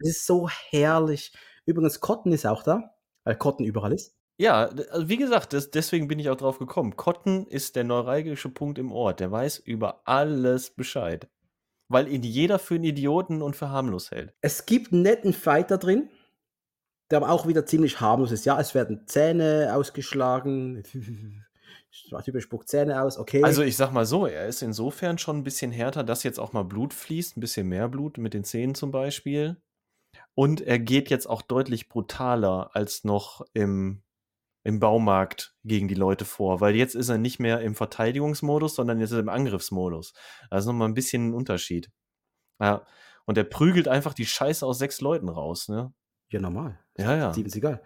[0.00, 1.32] ist so herrlich.
[1.66, 4.16] Übrigens, Cotton ist auch da, weil Cotton überall ist.
[4.38, 6.96] Ja, also wie gesagt, das, deswegen bin ich auch drauf gekommen.
[6.96, 9.20] Cotton ist der neuralgische Punkt im Ort.
[9.20, 11.28] Der weiß über alles Bescheid.
[11.88, 14.34] Weil ihn jeder für einen Idioten und für harmlos hält.
[14.40, 16.08] Es gibt einen netten Fight da drin,
[17.10, 18.44] der aber auch wieder ziemlich harmlos ist.
[18.46, 20.82] Ja, es werden Zähne ausgeschlagen.
[22.24, 23.42] Typisch spuckt Zähne aus, okay.
[23.42, 26.52] Also ich sag mal so, er ist insofern schon ein bisschen härter, dass jetzt auch
[26.52, 29.60] mal Blut fließt, ein bisschen mehr Blut mit den Zähnen zum Beispiel.
[30.34, 34.02] Und er geht jetzt auch deutlich brutaler als noch im,
[34.64, 39.00] im Baumarkt gegen die Leute vor, weil jetzt ist er nicht mehr im Verteidigungsmodus, sondern
[39.00, 40.12] jetzt ist er im Angriffsmodus.
[40.48, 41.90] Also nochmal ein bisschen ein Unterschied.
[42.60, 42.86] Ja.
[43.26, 45.92] Und er prügelt einfach die Scheiße aus sechs Leuten raus, ne?
[46.30, 46.78] Ja, normal.
[46.96, 47.32] Ja, ja.
[47.32, 47.82] Steven Seagal.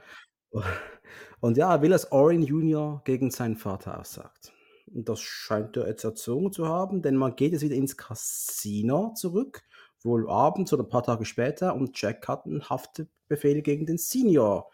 [1.45, 4.55] Und ja, er will, dass Orin Junior gegen seinen Vater aussagt.
[4.87, 9.13] Und das scheint er jetzt erzogen zu haben, denn man geht jetzt wieder ins Casino
[9.15, 9.63] zurück,
[10.03, 14.71] wohl abends oder ein paar Tage später, und Jack hat einen Haftbefehl gegen den Senior.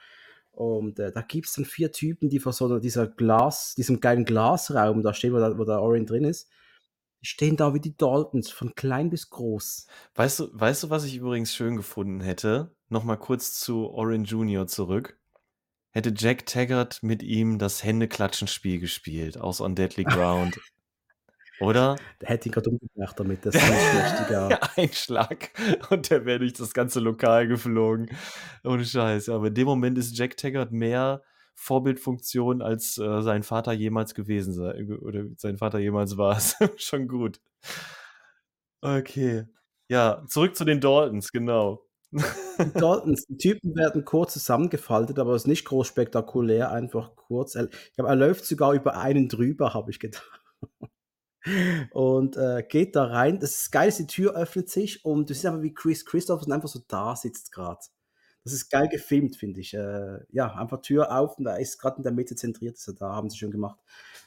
[0.52, 4.24] Und äh, da gibt es dann vier Typen, die vor so dieser Glas, diesem geilen
[4.24, 6.48] Glasraum da stehen, wo, da, wo der Orin drin ist.
[7.20, 9.88] Stehen da wie die Daltons, von klein bis groß.
[10.14, 12.76] Weißt du, weißt du, was ich übrigens schön gefunden hätte?
[12.88, 15.19] Nochmal kurz zu Orin Junior zurück
[15.92, 20.60] hätte Jack Taggart mit ihm das Händeklatschen-Spiel gespielt aus On Deadly Ground.
[21.60, 21.96] Oder?
[22.22, 25.50] Der hätte ihn gerade umgebracht damit, das ist ein schlechter Einschlag
[25.90, 28.08] und der wäre durch das ganze Lokal geflogen.
[28.64, 29.28] Ohne Scheiß.
[29.28, 31.22] Aber in dem Moment ist Jack Taggart mehr
[31.54, 34.82] Vorbildfunktion, als äh, sein Vater jemals gewesen sei.
[35.00, 36.56] Oder sein Vater jemals war es.
[36.76, 37.40] Schon gut.
[38.80, 39.44] Okay.
[39.88, 41.84] Ja, zurück zu den Daltons, genau.
[42.12, 47.54] Die Daltons, die Typen werden kurz zusammengefaltet, aber es ist nicht groß spektakulär, einfach kurz.
[47.54, 50.40] Ich glaube, er läuft sogar über einen drüber, habe ich gedacht.
[51.92, 53.38] und äh, geht da rein.
[53.38, 56.68] Das ist geil, die Tür öffnet sich und du siehst einfach, wie Chris Christopherson einfach
[56.68, 57.80] so da sitzt gerade.
[58.44, 59.74] Das ist geil gefilmt, finde ich.
[59.74, 63.14] Äh, ja, einfach Tür auf und da ist gerade in der Mitte zentriert, er da,
[63.14, 63.78] haben sie schon gemacht.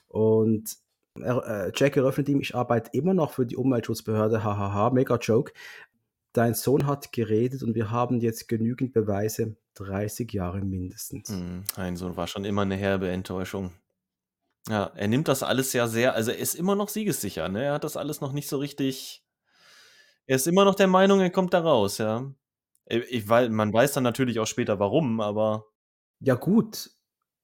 [0.07, 0.77] Und
[1.19, 5.53] äh, Jack eröffnet ihm, ich arbeite immer noch für die Umweltschutzbehörde, hahaha, mega Joke.
[6.33, 11.29] Dein Sohn hat geredet und wir haben jetzt genügend Beweise, 30 Jahre mindestens.
[11.29, 13.71] Mhm, ein Sohn war schon immer eine herbe Enttäuschung.
[14.67, 17.65] Ja, er nimmt das alles ja sehr, also er ist immer noch siegessicher, ne?
[17.65, 19.23] Er hat das alles noch nicht so richtig.
[20.25, 22.33] Er ist immer noch der Meinung, er kommt da raus, ja.
[22.85, 25.65] Ich, weil man weiß dann natürlich auch später warum, aber.
[26.19, 26.91] Ja, gut.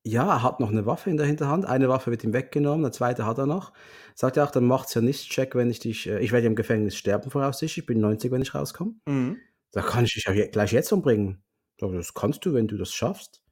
[0.04, 1.66] Ja, er hat noch eine Waffe in der Hinterhand.
[1.66, 3.74] Eine Waffe wird ihm weggenommen, eine zweite hat er noch.
[4.16, 6.08] Sagt er auch, dann macht's ja nichts, Jack, wenn ich dich.
[6.08, 7.84] Äh, ich werde im Gefängnis sterben voraussichtlich.
[7.84, 8.96] Ich bin 90, wenn ich rauskomme.
[9.06, 9.38] Mhm.
[9.72, 11.44] Da kann ich dich ja gleich jetzt umbringen.
[11.78, 13.44] Das kannst du, wenn du das schaffst.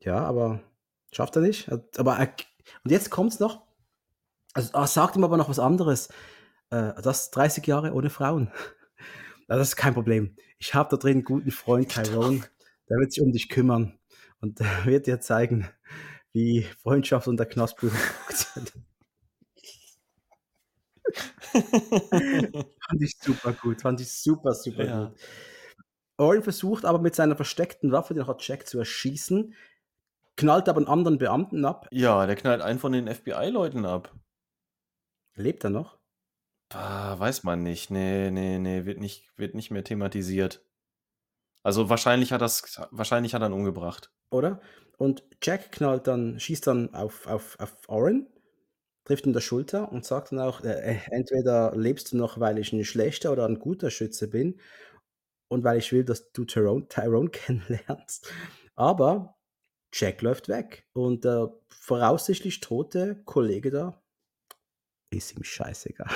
[0.00, 0.60] Ja, aber
[1.12, 1.70] schafft er nicht.
[1.96, 2.34] Aber er,
[2.84, 3.62] und jetzt kommt's noch.
[4.52, 6.08] Also, er sagt ihm aber noch was anderes.
[6.70, 8.50] Äh, das 30 Jahre ohne Frauen.
[9.48, 10.36] das ist kein Problem.
[10.58, 12.40] Ich habe da drin einen guten Freund, Tyrone.
[12.88, 13.99] Der wird sich um dich kümmern.
[14.40, 15.68] Und wird dir zeigen,
[16.32, 18.72] wie Freundschaft unter Knospen funktioniert.
[21.52, 23.82] fand ich super gut.
[23.82, 25.04] Fand ich super, super ja.
[25.06, 25.18] gut.
[26.16, 29.54] Orin versucht aber mit seiner versteckten Waffe, den hat Jack zu erschießen,
[30.36, 31.88] knallt aber einen anderen Beamten ab.
[31.90, 34.14] Ja, der knallt einen von den FBI-Leuten ab.
[35.34, 35.98] Lebt er noch?
[36.72, 37.90] Ah, weiß man nicht.
[37.90, 40.62] Nee, nee, nee, wird nicht, wird nicht mehr thematisiert.
[41.62, 44.10] Also wahrscheinlich hat das, wahrscheinlich hat er ihn umgebracht.
[44.30, 44.60] Oder?
[44.96, 48.28] Und Jack knallt dann, schießt dann auf, auf, auf Oren,
[49.04, 52.58] trifft ihn der Schulter und sagt dann auch, äh, äh, entweder lebst du noch, weil
[52.58, 54.60] ich ein schlechter oder ein guter Schütze bin
[55.48, 58.30] und weil ich will, dass du Tyrone, Tyrone kennenlernst.
[58.76, 59.36] Aber
[59.92, 64.00] Jack läuft weg und der voraussichtlich tote Kollege da
[65.10, 66.10] ist ihm scheißegal.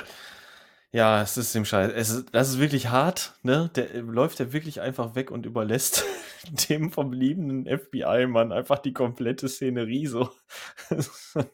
[0.94, 1.92] Ja, es ist ihm scheiße.
[1.92, 3.68] Es ist, das ist wirklich hart, ne?
[3.74, 6.04] Der läuft ja wirklich einfach weg und überlässt
[6.70, 10.30] dem vom liebenden FBI-Mann einfach die komplette Szenerie so.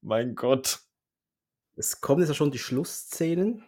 [0.00, 0.80] mein Gott.
[1.76, 3.62] Es kommen jetzt ja schon die Schlussszenen.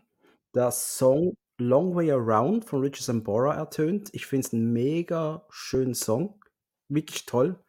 [0.55, 4.09] Der Song Long Way Around von Richard Sambora ertönt.
[4.15, 6.43] Ich finde es ein mega schönen Song.
[6.89, 7.63] Wirklich toll.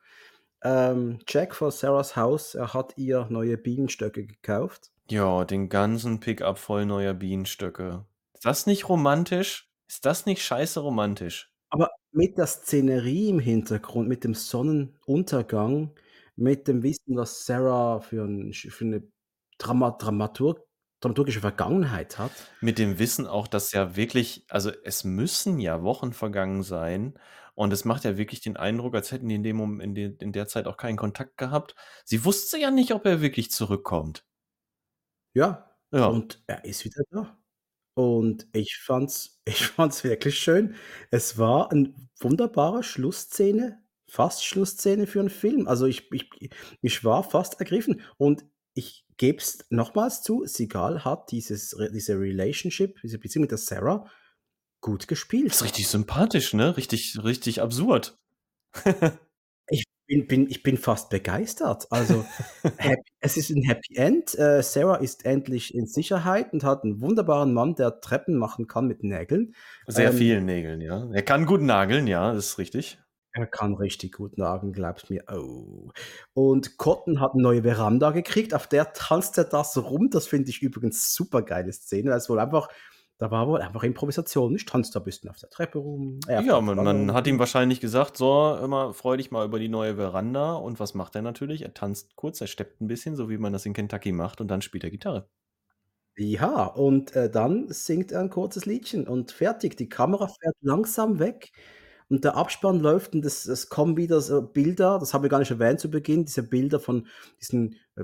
[0.64, 4.92] Ähm, Jack vor Sarahs Haus, er hat ihr neue Bienenstöcke gekauft.
[5.10, 8.06] Ja, den ganzen Pickup voll neuer Bienenstöcke.
[8.34, 9.70] Ist das nicht romantisch?
[9.88, 11.52] Ist das nicht scheiße romantisch?
[11.70, 15.96] Aber mit der Szenerie im Hintergrund, mit dem Sonnenuntergang,
[16.36, 19.04] mit dem Wissen, was Sarah für, ein, für eine
[19.58, 20.62] Drama Dramaturg
[21.02, 22.32] dramaturgische Vergangenheit hat.
[22.62, 27.18] Mit dem Wissen auch, dass ja wirklich, also es müssen ja Wochen vergangen sein
[27.56, 30.34] und es macht ja wirklich den Eindruck, als hätten die in, dem, in, de, in
[30.34, 31.76] der Zeit auch keinen Kontakt gehabt.
[32.04, 34.26] Sie wusste ja nicht, ob er wirklich zurückkommt.
[35.36, 36.06] Ja, Ja.
[36.08, 37.38] und er ist wieder da.
[37.96, 40.76] Und ich fand's ich fand's wirklich schön.
[41.12, 45.68] Es war eine wunderbare Schlussszene, fast Schlussszene für einen Film.
[45.68, 46.30] Also, ich ich
[46.82, 53.00] ich war fast ergriffen und ich gebe es nochmals zu, Seagal hat dieses diese Relationship,
[53.04, 54.08] diese Beziehung mit der Sarah
[54.82, 55.48] gut gespielt.
[55.48, 56.78] Ist richtig sympathisch, ne?
[56.78, 58.18] Richtig richtig absurd.
[60.12, 61.86] Ich bin, bin, ich bin fast begeistert.
[61.92, 62.26] Also,
[62.78, 64.38] happy, es ist ein Happy End.
[64.40, 68.88] Äh, Sarah ist endlich in Sicherheit und hat einen wunderbaren Mann, der Treppen machen kann
[68.88, 69.54] mit Nägeln.
[69.86, 71.08] Sehr ähm, vielen Nägeln, ja.
[71.14, 73.00] Er kann gut nageln, ja, das ist richtig.
[73.34, 75.24] Er kann richtig gut nageln, glaubst mir.
[75.32, 75.92] Oh.
[76.34, 80.10] Und Cotton hat eine neue Veranda gekriegt, auf der tanzt er das rum.
[80.10, 82.10] Das finde ich übrigens super geile Szene.
[82.10, 82.68] Das ist wohl einfach
[83.20, 84.56] da war wohl einfach Improvisation.
[84.56, 86.22] Ich tanze da ein bisschen auf der Treppe rum.
[86.28, 89.98] ja, man, man hat ihm wahrscheinlich gesagt, so, immer freu dich mal über die neue
[89.98, 90.54] Veranda.
[90.54, 91.64] Und was macht er natürlich?
[91.64, 94.48] Er tanzt kurz, er steppt ein bisschen, so wie man das in Kentucky macht, und
[94.48, 95.28] dann spielt er Gitarre.
[96.18, 99.76] Ja, und äh, dann singt er ein kurzes Liedchen und fertig.
[99.76, 101.52] Die Kamera fährt langsam weg
[102.08, 105.40] und der Abspann läuft und es, es kommen wieder so Bilder, das habe ich gar
[105.40, 107.08] nicht erwähnt zu Beginn, diese Bilder von
[107.40, 108.04] diesen äh,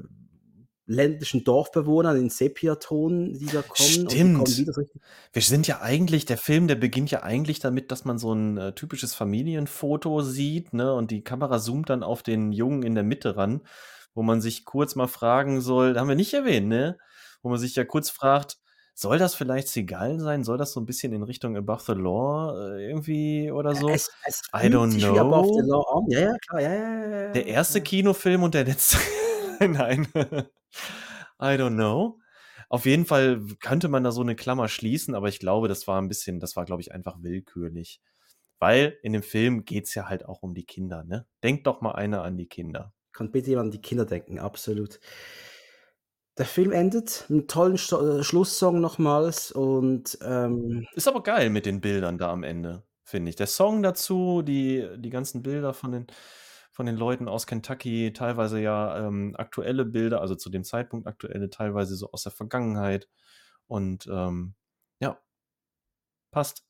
[0.87, 4.07] ländlichen Dorfbewohnern in Sepiaton, die da kommen.
[4.07, 4.45] Stimmt.
[4.45, 4.89] Kommen
[5.33, 8.57] Wir sind ja eigentlich, der Film, der beginnt ja eigentlich damit, dass man so ein
[8.57, 10.93] äh, typisches Familienfoto sieht, ne?
[10.93, 13.61] Und die Kamera zoomt dann auf den Jungen in der Mitte ran,
[14.13, 16.97] wo man sich kurz mal fragen soll, da haben wir nicht erwähnt, ne?
[17.41, 18.57] Wo man sich ja kurz fragt,
[18.93, 20.43] soll das vielleicht Seagal sein?
[20.43, 23.89] Soll das so ein bisschen in Richtung Above the Law äh, irgendwie oder so?
[23.89, 26.05] Es, es I don't know.
[26.09, 28.97] Ja, ja, klar, ja, ja, ja, Der erste Kinofilm und der letzte.
[29.59, 30.07] Nein.
[31.41, 32.19] I don't know.
[32.69, 36.01] Auf jeden Fall könnte man da so eine Klammer schließen, aber ich glaube, das war
[36.01, 38.01] ein bisschen, das war, glaube ich, einfach willkürlich.
[38.59, 41.25] Weil in dem Film geht es ja halt auch um die Kinder, ne?
[41.43, 42.93] Denkt doch mal einer an die Kinder.
[43.11, 44.99] Kann bitte jemand an die Kinder denken, absolut.
[46.37, 51.49] Der Film endet mit 'nem tollen Sch äh, Schlusssong nochmals und, ähm Ist aber geil
[51.49, 53.37] mit den Bildern da am Ende, finde ich.
[53.37, 56.07] Der Song dazu, die die ganzen Bilder von den
[56.75, 61.49] von den Leuten aus Kentucky, teilweise ja, ähm, aktuelle Bilder, also zu dem Zeitpunkt aktuelle,
[61.49, 63.07] teilweise so aus der Vergangenheit
[63.67, 64.55] und, ähm,
[64.99, 65.17] ja.
[66.31, 66.65] Passt.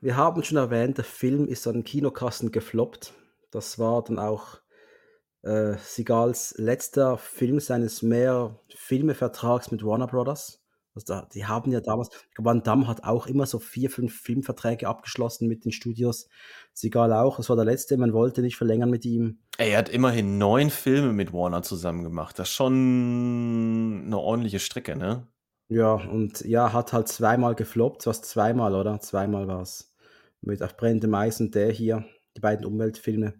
[0.00, 3.14] Wir haben schon erwähnt, der Film ist an Kinokassen gefloppt.
[3.52, 4.60] Das war dann auch
[5.42, 10.57] äh, Seagals letzter Film seines Mehr-Filme-Vertrags mit Warner Brothers.
[10.98, 14.88] Also da die haben ja damals Van Damme hat auch immer so 4, 5 Filmverträge
[14.88, 16.28] abgeschlossen mit den Studios.
[16.72, 17.36] Seagal auch.
[17.36, 19.38] Das war der letzte, man wollte nicht verlängern mit ihm.
[19.58, 22.36] Ey, er hat immerhin 9 Filme mit Warner zusammen gemacht.
[22.38, 25.28] Das ist schon eine ordentliche Strecke, ne?
[25.68, 28.06] Ja, und ja, hat halt zweimal gefloppt.
[28.06, 29.00] Was zweimal, oder?
[29.00, 29.94] Zweimal war's.
[30.40, 32.04] Mit Auf brennendem Eis und der hier,
[32.36, 33.34] die beiden Umweltfilme.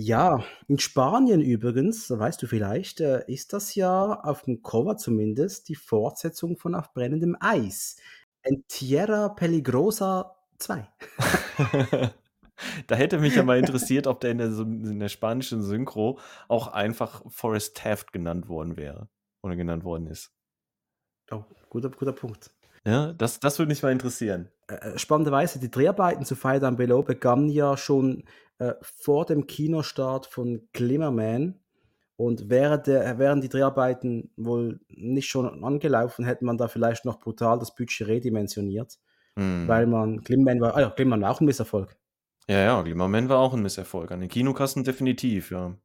[0.00, 5.68] Ja, in Spanien übrigens, weißt du vielleicht, äh, ist das ja auf dem Cover zumindest
[5.68, 7.96] die Fortsetzung von Auf brennendem Eis.
[8.42, 10.88] En Tierra Peligrosa 2.
[12.88, 16.18] Da hätte mich ja mal interessiert, ob der in der in der spanischen Synchro
[16.48, 19.08] auch einfach Forrest Taft genannt worden wäre
[19.44, 20.32] oder genannt worden ist.
[21.30, 22.50] Oh, guter guter Punkt.
[22.84, 24.50] Ja, das das würde mich mal interessieren.
[24.68, 28.24] Äh, spannenderweise, die Dreharbeiten zu Fire Down Below begannen ja schon
[28.58, 31.58] äh, vor dem Kinostart von Glimmerman.
[32.16, 37.20] Und wäre der, wären die Dreharbeiten wohl nicht schon angelaufen, hätte man da vielleicht noch
[37.20, 38.98] brutal das Budget redimensioniert.
[39.36, 39.68] Hm.
[39.68, 41.96] Weil man, Glimmerman war, ah ja, Glimmerman war auch ein Misserfolg.
[42.48, 44.10] Ja, ja, Glimmerman war auch ein Misserfolg.
[44.10, 45.76] An den Kinokassen definitiv, ja.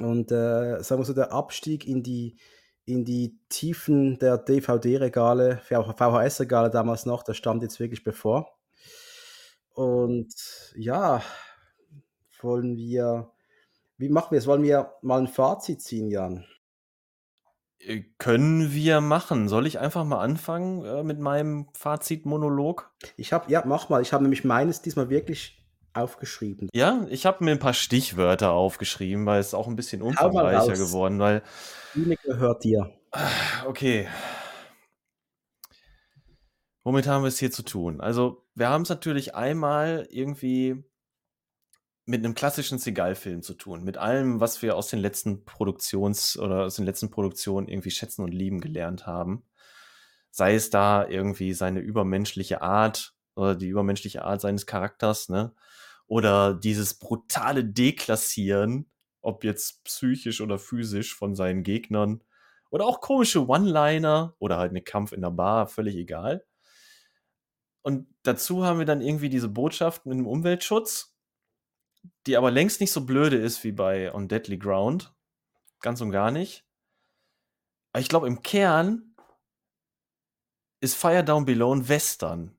[0.00, 2.36] Und äh, sagen wir so, der Abstieg in die,
[2.84, 8.58] in die Tiefen der DVD-Regale, VHS-Regale damals noch, der stand jetzt wirklich bevor.
[9.74, 10.34] Und
[10.76, 11.22] ja,
[12.40, 13.30] wollen wir,
[13.96, 14.46] wie machen wir es?
[14.46, 16.44] Wollen wir mal ein Fazit ziehen, Jan?
[17.78, 19.48] Äh, können wir machen.
[19.48, 22.90] Soll ich einfach mal anfangen äh, mit meinem Fazitmonolog?
[23.16, 24.02] Ich habe, ja, mach mal.
[24.02, 25.61] Ich habe nämlich meines diesmal wirklich
[25.94, 26.68] aufgeschrieben.
[26.72, 31.18] Ja, ich habe mir ein paar Stichwörter aufgeschrieben, weil es auch ein bisschen umfangreicher geworden,
[31.18, 31.42] weil.
[31.94, 32.90] Bühne gehört dir.
[33.66, 34.08] Okay.
[36.84, 38.00] Womit haben wir es hier zu tun?
[38.00, 40.84] Also, wir haben es natürlich einmal irgendwie
[42.04, 46.64] mit einem klassischen Seagal-Film zu tun, mit allem, was wir aus den letzten Produktions oder
[46.64, 49.44] aus den letzten Produktionen irgendwie schätzen und lieben gelernt haben.
[50.30, 55.54] Sei es da irgendwie seine übermenschliche Art oder die übermenschliche Art seines Charakters, ne?
[56.06, 58.90] Oder dieses brutale Deklassieren,
[59.20, 62.22] ob jetzt psychisch oder physisch von seinen Gegnern.
[62.70, 66.44] Oder auch komische One-Liner oder halt eine Kampf in der Bar, völlig egal.
[67.82, 71.12] Und dazu haben wir dann irgendwie diese Botschaft mit dem Umweltschutz
[72.26, 75.14] die aber längst nicht so blöde ist wie bei On Deadly Ground.
[75.80, 76.64] Ganz und gar nicht.
[77.92, 79.14] Aber ich glaube, im Kern
[80.80, 82.56] ist Fire Down Below ein Western.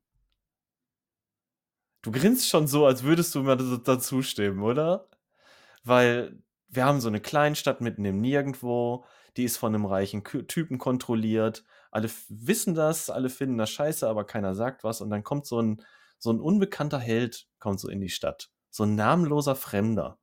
[2.03, 5.09] Du grinst schon so, als würdest du mir dazu stimmen, oder?
[5.83, 9.05] Weil wir haben so eine Kleinstadt mitten im Nirgendwo,
[9.37, 11.63] die ist von einem reichen Typen kontrolliert.
[11.89, 15.01] Alle wissen das, alle finden das scheiße, aber keiner sagt was.
[15.01, 15.81] Und dann kommt so ein,
[16.19, 20.17] so ein unbekannter Held, kommt so in die Stadt so ein namenloser Fremder.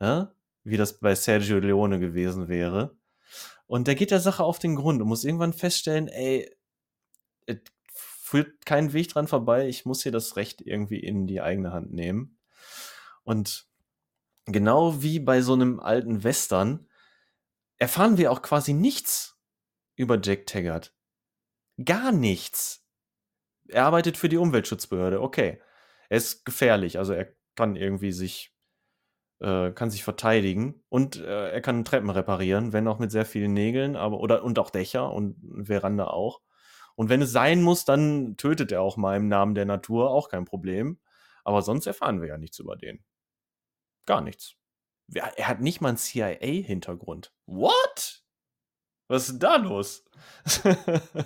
[0.00, 0.32] Ja?
[0.64, 2.96] Wie das bei Sergio Leone gewesen wäre.
[3.66, 6.50] Und der geht der Sache auf den Grund und muss irgendwann feststellen, ey,
[8.30, 11.92] führt keinen Weg dran vorbei, ich muss hier das Recht irgendwie in die eigene Hand
[11.92, 12.38] nehmen.
[13.24, 13.66] Und
[14.46, 16.88] genau wie bei so einem alten Western
[17.78, 19.36] erfahren wir auch quasi nichts
[19.96, 20.94] über Jack Taggart.
[21.84, 22.86] Gar nichts.
[23.66, 25.60] Er arbeitet für die Umweltschutzbehörde, okay.
[26.08, 28.54] Er ist gefährlich, also er kann irgendwie sich,
[29.40, 33.54] äh, kann sich verteidigen und äh, er kann Treppen reparieren, wenn auch mit sehr vielen
[33.54, 36.42] Nägeln, aber oder und auch Dächer und Veranda auch.
[36.94, 40.28] Und wenn es sein muss, dann tötet er auch mal im Namen der Natur, auch
[40.28, 40.98] kein Problem.
[41.44, 43.04] Aber sonst erfahren wir ja nichts über den.
[44.06, 44.56] Gar nichts.
[45.12, 47.32] Er hat nicht mal einen CIA-Hintergrund.
[47.46, 48.24] What?
[49.08, 50.04] Was ist denn da los?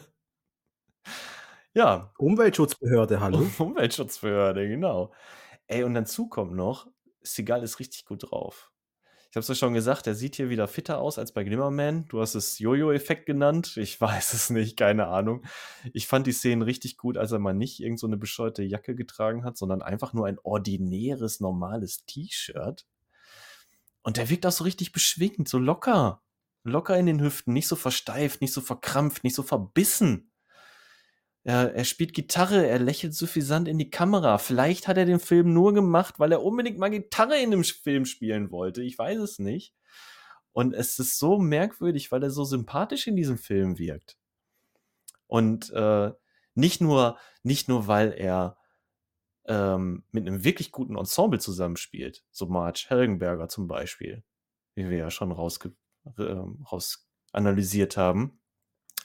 [1.74, 2.12] ja.
[2.18, 3.46] Umweltschutzbehörde, hallo?
[3.58, 5.12] Umweltschutzbehörde, genau.
[5.66, 6.88] Ey, und dazu kommt noch,
[7.22, 8.70] Seagal ist richtig gut drauf.
[9.34, 12.06] Ich habe es ja schon gesagt, er sieht hier wieder fitter aus als bei Glimmerman.
[12.06, 13.76] Du hast es Jojo-Effekt genannt.
[13.76, 15.42] Ich weiß es nicht, keine Ahnung.
[15.92, 18.94] Ich fand die Szenen richtig gut, als er mal nicht irgend so eine bescheuerte Jacke
[18.94, 22.86] getragen hat, sondern einfach nur ein ordinäres, normales T-Shirt.
[24.02, 26.22] Und der wirkt auch so richtig beschwingt, so locker.
[26.62, 30.30] Locker in den Hüften, nicht so versteift, nicht so verkrampft, nicht so verbissen.
[31.44, 34.38] Er, er spielt Gitarre, er lächelt suffisant in die Kamera.
[34.38, 38.06] Vielleicht hat er den Film nur gemacht, weil er unbedingt mal Gitarre in dem Film
[38.06, 38.82] spielen wollte.
[38.82, 39.74] Ich weiß es nicht.
[40.52, 44.16] Und es ist so merkwürdig, weil er so sympathisch in diesem Film wirkt.
[45.26, 46.12] Und äh,
[46.54, 48.56] nicht nur, nicht nur, weil er
[49.46, 54.22] ähm, mit einem wirklich guten Ensemble zusammenspielt, so Marge Helgenberger zum Beispiel,
[54.74, 55.74] wie wir ja schon rausge
[56.16, 58.40] äh, raus analysiert haben,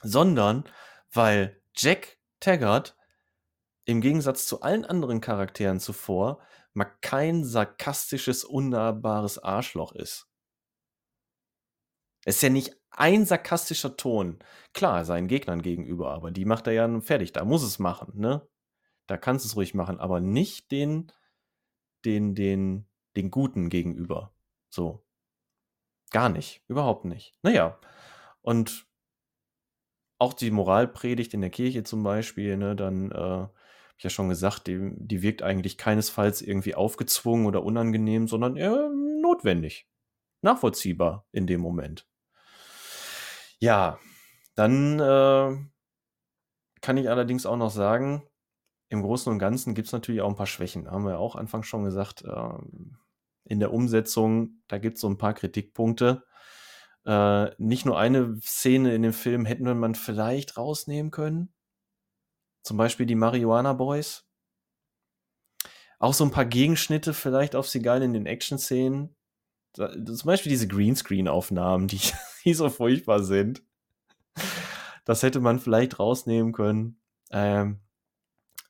[0.03, 0.63] sondern
[1.11, 2.95] weil Jack Taggart
[3.85, 6.39] im Gegensatz zu allen anderen Charakteren zuvor
[6.73, 10.27] mal kein sarkastisches, unnahbares Arschloch ist.
[12.25, 14.39] Es ist ja nicht ein sarkastischer Ton.
[14.73, 17.31] Klar, seinen Gegnern gegenüber, aber die macht er ja fertig.
[17.31, 18.47] Da muss es machen, ne?
[19.07, 21.11] Da kannst du es ruhig machen, aber nicht den,
[22.05, 24.33] den, den, den Guten gegenüber.
[24.69, 25.03] So.
[26.11, 26.63] Gar nicht.
[26.67, 27.33] Überhaupt nicht.
[27.41, 27.79] Naja.
[28.41, 28.88] Und
[30.19, 33.53] auch die Moralpredigt in der Kirche zum Beispiel, ne, dann, äh, habe
[33.97, 38.89] ich ja schon gesagt, die, die wirkt eigentlich keinesfalls irgendwie aufgezwungen oder unangenehm, sondern eher
[39.21, 39.87] notwendig.
[40.41, 42.07] Nachvollziehbar in dem Moment.
[43.59, 43.99] Ja,
[44.55, 45.57] dann äh,
[46.81, 48.23] kann ich allerdings auch noch sagen,
[48.89, 50.89] im Großen und Ganzen gibt es natürlich auch ein paar Schwächen.
[50.89, 52.23] Haben wir ja auch anfangs schon gesagt.
[52.23, 52.53] Äh,
[53.43, 56.23] in der Umsetzung, da gibt es so ein paar Kritikpunkte.
[57.05, 61.53] Äh, nicht nur eine Szene in dem Film hätten wir man vielleicht rausnehmen können.
[62.63, 64.25] Zum Beispiel die Marihuana Boys.
[65.97, 69.15] Auch so ein paar Gegenschnitte vielleicht auf Seagal in den Action-Szenen.
[69.73, 71.99] Zum Beispiel diese Greenscreen-Aufnahmen, die,
[72.45, 73.63] die so furchtbar sind.
[75.05, 76.99] Das hätte man vielleicht rausnehmen können.
[77.31, 77.79] Ähm,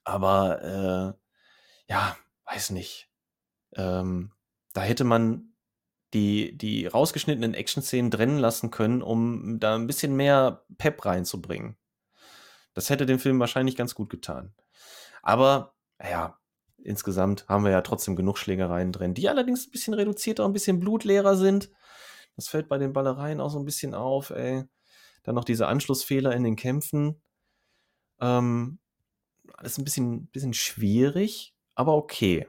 [0.03, 3.09] aber äh, ja, weiß nicht.
[3.75, 4.31] Ähm,
[4.73, 5.48] da hätte man
[6.13, 11.77] die, die rausgeschnittenen Action-Szenen trennen lassen können, um da ein bisschen mehr Pep reinzubringen.
[12.73, 14.53] Das hätte dem Film wahrscheinlich ganz gut getan.
[15.21, 16.39] Aber, ja,
[16.77, 20.79] insgesamt haben wir ja trotzdem genug Schlägereien drin, die allerdings ein bisschen reduzierter, ein bisschen
[20.79, 21.69] blutleerer sind.
[22.35, 24.63] Das fällt bei den Ballereien auch so ein bisschen auf, ey.
[25.23, 27.21] Dann noch diese Anschlussfehler in den Kämpfen.
[28.21, 28.79] Ähm,
[29.53, 32.47] alles ein bisschen, bisschen schwierig, aber okay.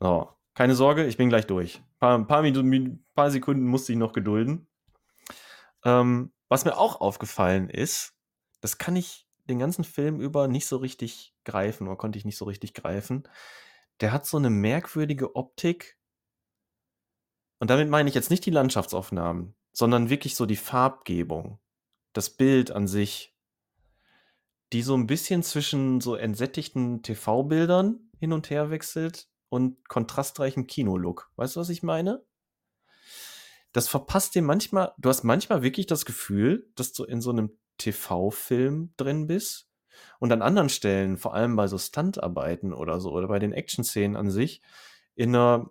[0.00, 1.82] So, keine Sorge, ich bin gleich durch.
[2.04, 4.68] Ein paar, Minuten, paar Sekunden musste ich noch gedulden.
[5.84, 8.14] Ähm, was mir auch aufgefallen ist,
[8.60, 12.36] das kann ich den ganzen Film über nicht so richtig greifen oder konnte ich nicht
[12.36, 13.28] so richtig greifen.
[14.00, 15.98] Der hat so eine merkwürdige Optik.
[17.58, 21.58] Und damit meine ich jetzt nicht die Landschaftsaufnahmen, sondern wirklich so die Farbgebung,
[22.12, 23.34] das Bild an sich,
[24.72, 31.30] die so ein bisschen zwischen so entsättigten TV-Bildern hin und her wechselt und kontrastreichem Kinolook.
[31.36, 32.24] Weißt du, was ich meine?
[33.72, 37.56] Das verpasst dir manchmal, du hast manchmal wirklich das Gefühl, dass du in so einem
[37.78, 39.68] TV-Film drin bist
[40.18, 44.16] und an anderen Stellen, vor allem bei so Stuntarbeiten oder so oder bei den Action-Szenen
[44.16, 44.60] an sich,
[45.14, 45.70] in einer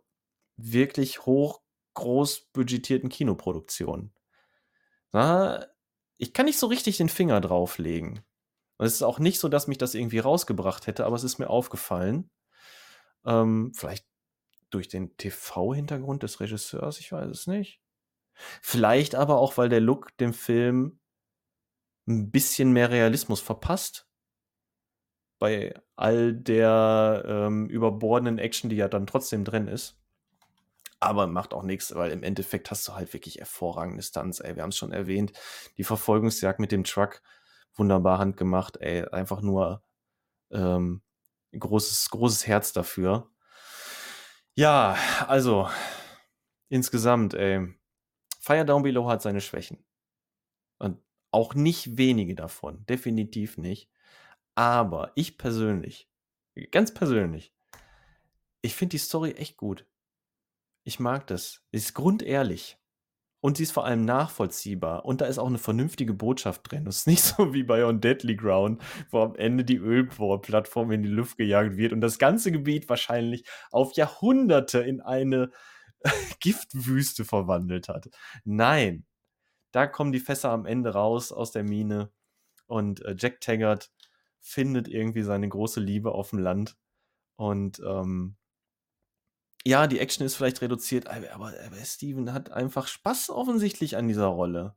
[0.56, 1.62] wirklich hoch
[1.96, 4.14] groß budgetierten Kinoproduktion.
[5.12, 5.68] Na,
[6.18, 8.22] ich kann nicht so richtig den Finger drauflegen.
[8.78, 11.38] Und es ist auch nicht so, dass mich das irgendwie rausgebracht hätte, aber es ist
[11.38, 12.30] mir aufgefallen.
[13.26, 14.06] Ähm, vielleicht
[14.70, 17.80] durch den TV-Hintergrund des Regisseurs, ich weiß es nicht.
[18.62, 21.00] Vielleicht aber auch, weil der Look dem Film
[22.08, 24.08] ein bisschen mehr Realismus verpasst.
[25.40, 30.00] Bei all der ähm, überbordenden Action, die ja dann trotzdem drin ist.
[31.00, 34.56] Aber macht auch nichts, weil im Endeffekt hast du halt wirklich hervorragende Stunts, ey.
[34.56, 35.34] Wir haben es schon erwähnt.
[35.78, 37.22] Die Verfolgungsjagd mit dem Truck,
[37.76, 39.06] wunderbar handgemacht, ey.
[39.10, 39.84] Einfach nur
[40.52, 41.02] ähm,
[41.58, 43.32] großes, großes Herz dafür.
[44.56, 45.70] Ja, also,
[46.70, 47.74] insgesamt, ey.
[48.40, 49.86] Fire Down Below hat seine Schwächen.
[50.80, 51.00] Und
[51.32, 53.90] auch nicht wenige davon, definitiv nicht.
[54.56, 56.12] Aber ich persönlich,
[56.72, 57.56] ganz persönlich,
[58.62, 59.88] ich finde die Story echt gut.
[60.84, 61.66] Ich mag das.
[61.72, 62.78] Ist grundehrlich.
[63.44, 65.04] Und sie ist vor allem nachvollziehbar.
[65.04, 66.88] Und da ist auch eine vernünftige Botschaft drin.
[66.88, 68.82] Es ist nicht so wie bei On Deadly Ground,
[69.12, 73.44] wo am Ende die Ölbohrplattform in die Luft gejagt wird und das ganze Gebiet wahrscheinlich
[73.70, 75.52] auf Jahrhunderte in eine
[76.40, 78.10] Giftwüste verwandelt hat.
[78.46, 79.06] Nein,
[79.74, 82.14] da kommen die Fässer am Ende raus aus der Mine
[82.66, 83.92] und äh, Jack Taggart
[84.40, 86.78] findet irgendwie seine große Liebe auf dem Land.
[87.36, 88.38] Und ähm,
[89.66, 94.28] ja, die Action ist vielleicht reduziert, aber, aber Steven hat einfach Spaß offensichtlich an dieser
[94.28, 94.76] Rolle.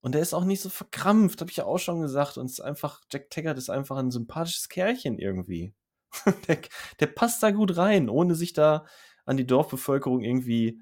[0.00, 2.38] Und er ist auch nicht so verkrampft, habe ich ja auch schon gesagt.
[2.38, 5.74] Und es ist einfach, Jack Taggart ist einfach ein sympathisches Kerlchen irgendwie.
[6.48, 6.58] der,
[7.00, 8.86] der passt da gut rein, ohne sich da
[9.24, 10.80] an die Dorfbevölkerung irgendwie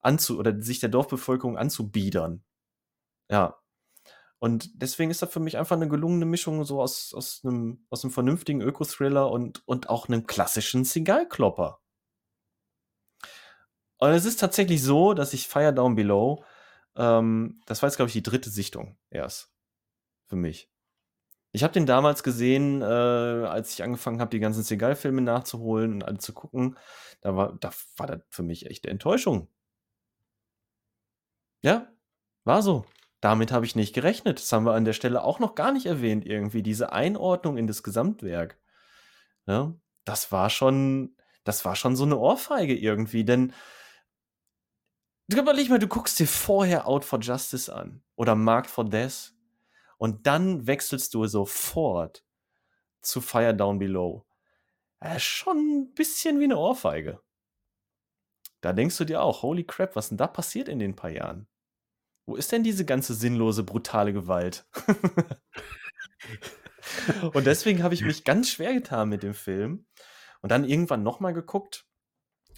[0.00, 2.44] anzu oder sich der Dorfbevölkerung anzubiedern.
[3.28, 3.58] Ja.
[4.38, 8.04] Und deswegen ist das für mich einfach eine gelungene Mischung so aus, aus, einem, aus
[8.04, 11.80] einem vernünftigen Öko-Thriller und, und auch einem klassischen Seagal-Klopper.
[14.04, 16.44] Und es ist tatsächlich so, dass ich Fire Down Below,
[16.94, 19.50] ähm, das war jetzt, glaube ich, die dritte Sichtung erst
[20.26, 20.70] für mich.
[21.52, 26.04] Ich habe den damals gesehen, äh, als ich angefangen habe, die ganzen Seagal-Filme nachzuholen und
[26.04, 26.76] alle zu gucken.
[27.22, 29.48] Da war, da war das für mich echt eine Enttäuschung.
[31.62, 31.90] Ja,
[32.44, 32.84] war so.
[33.22, 34.38] Damit habe ich nicht gerechnet.
[34.38, 37.66] Das haben wir an der Stelle auch noch gar nicht erwähnt, irgendwie, diese Einordnung in
[37.66, 38.58] das Gesamtwerk.
[39.46, 39.72] Ja,
[40.04, 43.54] das war schon, das war schon so eine Ohrfeige irgendwie, denn
[45.28, 49.32] überleg mal, du guckst dir vorher Out for Justice an oder Marked for Death
[49.98, 52.24] und dann wechselst du sofort
[53.00, 54.26] zu Fire Down Below.
[55.02, 57.20] Ja, schon ein bisschen wie eine Ohrfeige.
[58.60, 61.46] Da denkst du dir auch, holy crap, was denn da passiert in den paar Jahren?
[62.26, 64.66] Wo ist denn diese ganze sinnlose, brutale Gewalt?
[67.34, 69.86] und deswegen habe ich mich ganz schwer getan mit dem Film.
[70.40, 71.86] Und dann irgendwann nochmal geguckt.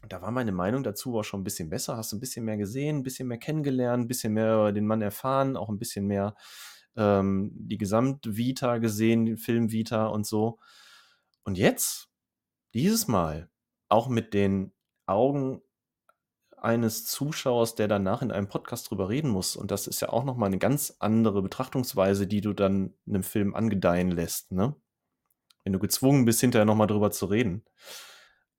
[0.08, 1.96] Da war meine Meinung dazu auch schon ein bisschen besser.
[1.96, 5.02] Hast ein bisschen mehr gesehen, ein bisschen mehr kennengelernt, ein bisschen mehr über den Mann
[5.02, 6.34] erfahren, auch ein bisschen mehr
[6.96, 10.58] ähm, die Gesamtvita gesehen, den Film Vita und so.
[11.44, 12.08] Und jetzt,
[12.74, 13.50] dieses Mal,
[13.88, 14.72] auch mit den
[15.06, 15.62] Augen
[16.56, 19.56] eines Zuschauers, der danach in einem Podcast drüber reden muss.
[19.56, 23.54] Und das ist ja auch nochmal eine ganz andere Betrachtungsweise, die du dann einem Film
[23.54, 24.74] angedeihen lässt, ne?
[25.64, 27.64] Wenn du gezwungen bist, hinterher nochmal drüber zu reden.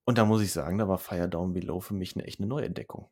[0.08, 2.48] Und da muss ich sagen, da war Fire Down Below für mich eine echt eine
[2.48, 3.10] Neuentdeckung.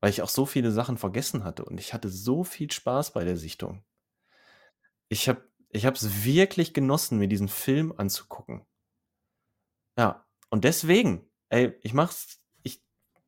[0.00, 3.24] Weil ich auch so viele Sachen vergessen hatte und ich hatte so viel Spaß bei
[3.24, 3.84] der Sichtung.
[5.08, 8.66] Ich habe ich es wirklich genossen, mir diesen Film anzugucken.
[9.96, 12.42] Ja, und deswegen, ey, ich mach's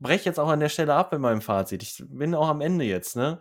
[0.04, 1.82] breche jetzt auch an der Stelle ab in meinem Fazit.
[1.82, 3.40] Ich bin auch am Ende jetzt, ne?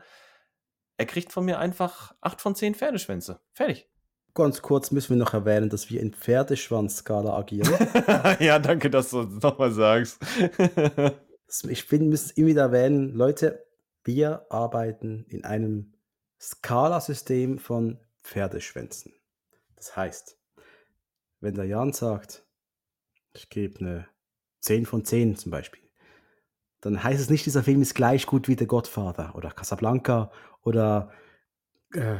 [0.97, 3.41] Er kriegt von mir einfach 8 von 10 Pferdeschwänze.
[3.53, 3.89] Fertig.
[4.35, 7.71] Ganz kurz müssen wir noch erwähnen, dass wir in Pferdeschwanzskala agieren.
[8.39, 10.19] ja, danke, dass du es nochmal sagst.
[11.69, 13.13] ich finde, wir müssen es immer wieder erwähnen.
[13.13, 13.63] Leute,
[14.03, 15.93] wir arbeiten in einem
[16.41, 19.13] Skalasystem von Pferdeschwänzen.
[19.75, 20.39] Das heißt,
[21.39, 22.43] wenn der Jan sagt,
[23.33, 24.07] ich gebe eine
[24.61, 25.81] 10 von 10 zum Beispiel,
[26.81, 30.31] dann heißt es nicht, dieser Film ist gleich gut wie The Godfather oder Casablanca
[30.63, 31.11] oder
[31.93, 32.17] äh,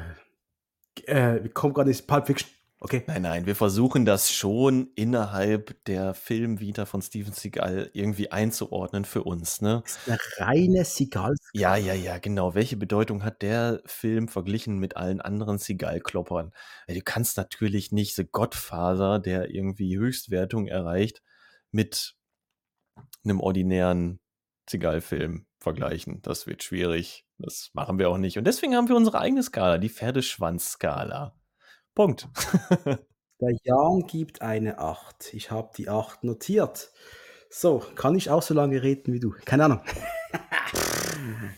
[1.06, 2.50] äh, kommt gerade nicht Pulp Fiction.
[2.84, 3.02] Okay.
[3.08, 9.24] Nein, nein, wir versuchen das schon innerhalb der Filmvita von Steven Seagal irgendwie einzuordnen für
[9.24, 9.62] uns.
[9.62, 9.84] Ne?
[9.86, 11.34] Das ist eine reine Seagal.
[11.54, 12.56] Ja, ja, ja, genau.
[12.56, 16.52] Welche Bedeutung hat der Film verglichen mit allen anderen Seagal-Kloppern?
[16.90, 21.22] Du kannst natürlich nicht The Godfather, der irgendwie Höchstwertung erreicht,
[21.72, 22.18] mit
[23.24, 24.20] einem ordinären
[24.70, 26.22] Seagal-Film vergleichen.
[26.22, 27.26] Das wird schwierig.
[27.40, 28.38] Das machen wir auch nicht.
[28.38, 31.36] Und deswegen haben wir unsere eigene Skala, die Pferdeschwanz-Skala.
[31.96, 32.28] Punkt.
[33.42, 35.34] Der Jan gibt eine 8.
[35.34, 36.92] Ich habe die 8 notiert.
[37.50, 39.34] So, kann ich auch so lange reden wie du?
[39.46, 39.82] Keine Ahnung.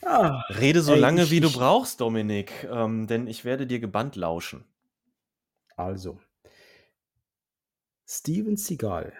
[0.03, 3.79] ah, Rede so ey, lange, ich, wie du brauchst, Dominik, ähm, denn ich werde dir
[3.79, 4.65] gebannt lauschen.
[5.77, 6.19] Also,
[8.07, 9.13] Steven Seagal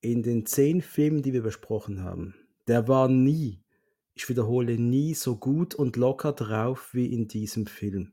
[0.00, 2.34] in den zehn Filmen, die wir besprochen haben,
[2.66, 3.61] der war nie,
[4.14, 8.12] ich wiederhole, nie so gut und locker drauf wie in diesem Film.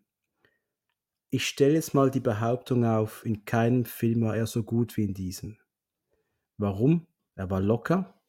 [1.30, 5.04] Ich stelle jetzt mal die Behauptung auf, in keinem Film war er so gut wie
[5.04, 5.58] in diesem.
[6.58, 7.08] Warum?
[7.36, 8.20] Er war locker.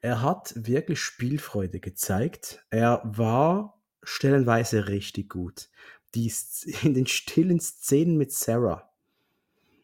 [0.00, 2.64] Er hat wirklich Spielfreude gezeigt.
[2.70, 5.68] Er war stellenweise richtig gut.
[6.14, 6.32] Die,
[6.82, 8.90] in den stillen Szenen mit Sarah.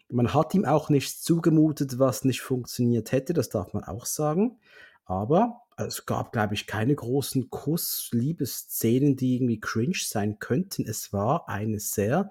[0.09, 4.61] Man hat ihm auch nichts zugemutet, was nicht funktioniert hätte, das darf man auch sagen.
[5.05, 10.87] Aber es gab, glaube ich, keine großen Kuss-Liebesszenen, die irgendwie cringe sein könnten.
[10.87, 12.31] Es war eine sehr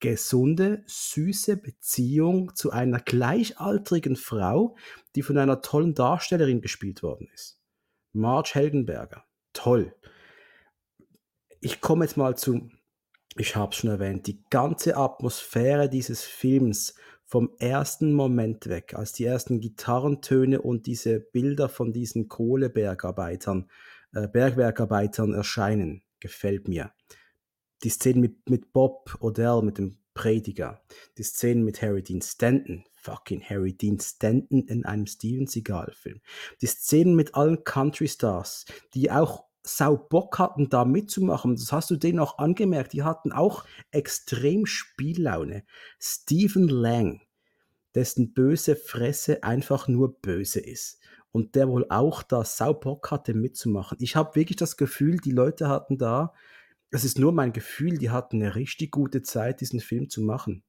[0.00, 4.76] gesunde, süße Beziehung zu einer gleichaltrigen Frau,
[5.14, 7.60] die von einer tollen Darstellerin gespielt worden ist.
[8.12, 9.24] Marge Helgenberger.
[9.52, 9.94] Toll.
[11.60, 12.70] Ich komme jetzt mal zu,
[13.36, 16.94] ich habe es schon erwähnt, die ganze Atmosphäre dieses Films
[17.26, 23.68] vom ersten Moment weg, als die ersten Gitarrentöne und diese Bilder von diesen Kohlebergarbeitern,
[24.14, 26.92] äh, Bergwerkarbeitern erscheinen, gefällt mir.
[27.82, 30.80] Die Szenen mit, mit Bob Odell, mit dem Prediger,
[31.18, 36.20] die Szenen mit Harry Dean Stanton, fucking Harry Dean Stanton in einem Steven Seagal-Film,
[36.62, 38.64] die Szenen mit allen Country Stars,
[38.94, 41.56] die auch sau Bock hatten, da mitzumachen.
[41.56, 42.92] Das hast du denen auch angemerkt.
[42.92, 45.64] Die hatten auch extrem Spiellaune.
[45.98, 47.22] Stephen Lang,
[47.94, 51.00] dessen böse Fresse einfach nur böse ist.
[51.32, 53.98] Und der wohl auch da sau Bock hatte mitzumachen.
[54.00, 56.32] Ich habe wirklich das Gefühl, die Leute hatten da,
[56.90, 60.62] es ist nur mein Gefühl, die hatten eine richtig gute Zeit, diesen Film zu machen.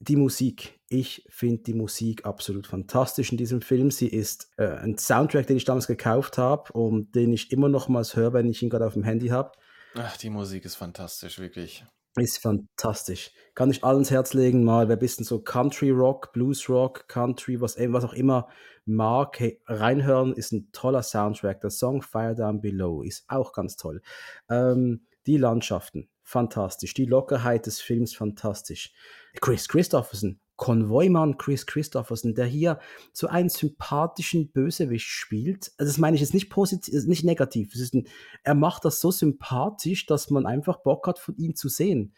[0.00, 0.80] Die Musik.
[0.88, 3.90] Ich finde die Musik absolut fantastisch in diesem Film.
[3.90, 7.88] Sie ist äh, ein Soundtrack, den ich damals gekauft habe und den ich immer noch
[7.88, 9.52] mal höre, wenn ich ihn gerade auf dem Handy habe.
[9.94, 11.84] Ach, die Musik ist fantastisch, wirklich.
[12.16, 13.32] Ist fantastisch.
[13.54, 17.06] Kann ich allen ins Herz legen, mal wer ein bisschen so Country Rock, Blues Rock,
[17.08, 18.48] Country, was, was auch immer
[18.86, 21.60] mag, hey, reinhören, ist ein toller Soundtrack.
[21.60, 24.00] Der Song Fire Down Below ist auch ganz toll.
[24.48, 26.92] Ähm, die Landschaften, fantastisch.
[26.92, 28.92] Die Lockerheit des Films, fantastisch.
[29.40, 32.80] Chris Christopherson, Konvoimann Chris Christopherson, der hier
[33.14, 35.72] so einen sympathischen Bösewicht spielt.
[35.78, 37.72] Also das meine ich jetzt nicht positiv, nicht negativ.
[37.94, 38.06] Ein,
[38.42, 42.14] er macht das so sympathisch, dass man einfach Bock hat, von ihm zu sehen.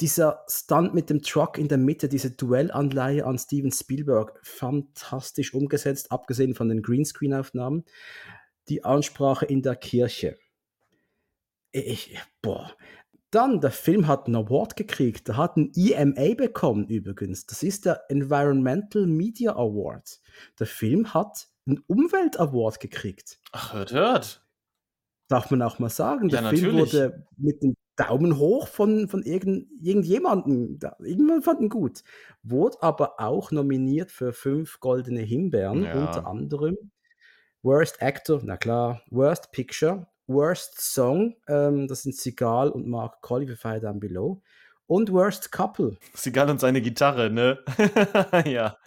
[0.00, 6.10] Dieser Stunt mit dem Truck in der Mitte, diese Duellanleihe an Steven Spielberg, fantastisch umgesetzt,
[6.10, 7.84] abgesehen von den Greenscreen-Aufnahmen.
[8.68, 10.38] Die Ansprache in der Kirche.
[11.72, 12.72] Ich, boah,
[13.30, 15.28] dann, der Film hat einen Award gekriegt.
[15.28, 17.46] Der hat einen EMA bekommen übrigens.
[17.46, 20.20] Das ist der Environmental Media Award.
[20.58, 23.40] Der Film hat einen Umwelt Award gekriegt.
[23.52, 24.46] Ach, hört, hört.
[25.28, 26.28] Darf man auch mal sagen.
[26.28, 30.78] Der ja, Film wurde mit dem Daumen hoch von, von irgend, irgendjemandem.
[31.00, 32.04] Irgendjemand fand ihn gut.
[32.42, 35.94] Wurde aber auch nominiert für fünf goldene Himbeeren, ja.
[35.94, 36.76] unter anderem
[37.62, 43.46] Worst Actor, na klar, Worst Picture, Worst Song, ähm, das sind Sigal und Mark Colley
[43.46, 44.42] für Fire Down Below.
[44.86, 45.96] Und Worst Couple.
[46.14, 47.58] Sigal und seine Gitarre, ne?
[48.46, 48.78] ja.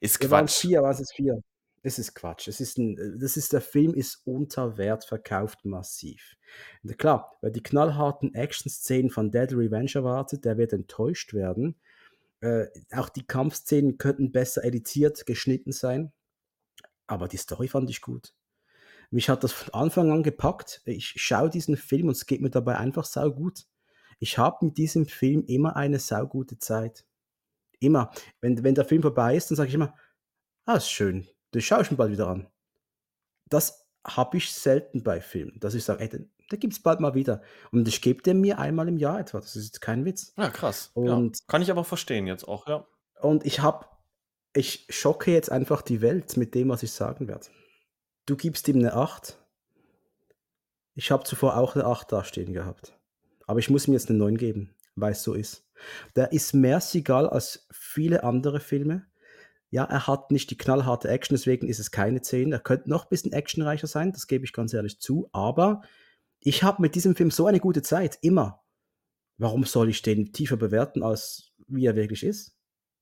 [0.00, 0.30] Ist Quatsch.
[0.30, 1.42] Waren vier, was ist vier?
[1.82, 2.48] Es ist Quatsch.
[2.48, 6.36] Es ist ein, das ist, der Film ist unter Wert verkauft massiv.
[6.82, 11.76] Und klar, wer die knallharten Action-Szenen von Dead Revenge erwartet, der wird enttäuscht werden.
[12.40, 16.12] Äh, auch die Kampfszenen könnten besser editiert, geschnitten sein.
[17.06, 18.34] Aber die Story fand ich gut.
[19.14, 20.82] Mich hat das von Anfang an gepackt.
[20.86, 23.64] Ich schaue diesen Film und es geht mir dabei einfach sau gut.
[24.18, 27.06] Ich habe mit diesem Film immer eine saugute Zeit.
[27.78, 28.10] Immer.
[28.40, 29.94] Wenn, wenn der Film vorbei ist, dann sage ich immer,
[30.64, 32.48] ah, ist schön, das schaue ich mir bald wieder an.
[33.46, 36.98] Das habe ich selten bei Filmen, dass ich sage, ey, den, den gibt es bald
[36.98, 37.40] mal wieder.
[37.70, 39.38] Und ich gebe dem mir einmal im Jahr etwa.
[39.38, 40.32] Das ist jetzt kein Witz.
[40.36, 40.90] Ja, krass.
[40.92, 42.84] Und, ja, kann ich aber verstehen jetzt auch, ja.
[43.20, 43.86] Und ich habe,
[44.54, 47.46] ich schocke jetzt einfach die Welt mit dem, was ich sagen werde.
[48.26, 49.38] Du gibst ihm eine 8.
[50.94, 52.98] Ich habe zuvor auch eine 8 dastehen gehabt.
[53.46, 55.68] Aber ich muss ihm jetzt eine 9 geben, weil es so ist.
[56.16, 59.06] Der ist mehr Seagal als viele andere Filme.
[59.70, 62.52] Ja, er hat nicht die knallharte Action, deswegen ist es keine 10.
[62.52, 65.28] Er könnte noch ein bisschen actionreicher sein, das gebe ich ganz ehrlich zu.
[65.32, 65.82] Aber
[66.40, 68.62] ich habe mit diesem Film so eine gute Zeit, immer.
[69.36, 72.56] Warum soll ich den tiefer bewerten, als wie er wirklich ist?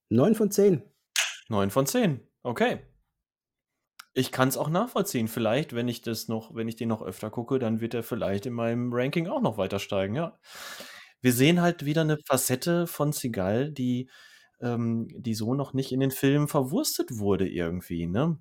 [0.09, 0.83] 9 von 10.
[1.49, 2.81] 9 von 10, okay.
[4.15, 5.26] Ich kann es auch nachvollziehen.
[5.28, 8.44] Vielleicht, wenn ich das noch wenn ich den noch öfter gucke, dann wird er vielleicht
[8.47, 10.39] in meinem Ranking auch noch weiter steigen, ja.
[11.23, 14.10] Wir sehen halt wieder eine Facette von Seagal, die
[14.60, 18.39] ähm, die so noch nicht in den Filmen verwurstet wurde irgendwie, ne?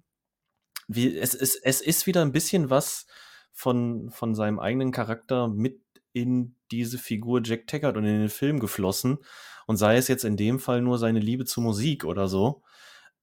[0.87, 3.07] Wie es es es ist wieder ein bisschen was
[3.53, 5.81] von von seinem eigenen Charakter mit
[6.13, 9.19] in diese Figur Jack Taggart und in den Film geflossen
[9.67, 12.63] und sei es jetzt in dem Fall nur seine Liebe zur Musik oder so.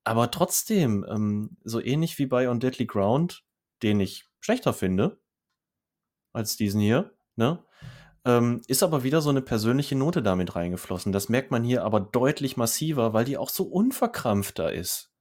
[0.09, 3.45] Aber trotzdem, ähm, so ähnlich wie bei On Deadly Ground,
[3.83, 5.21] den ich schlechter finde
[6.33, 7.63] als diesen hier, ne?
[8.25, 11.13] Ähm, ist aber wieder so eine persönliche Note damit reingeflossen.
[11.13, 15.13] Das merkt man hier aber deutlich massiver, weil die auch so unverkrampfter ist.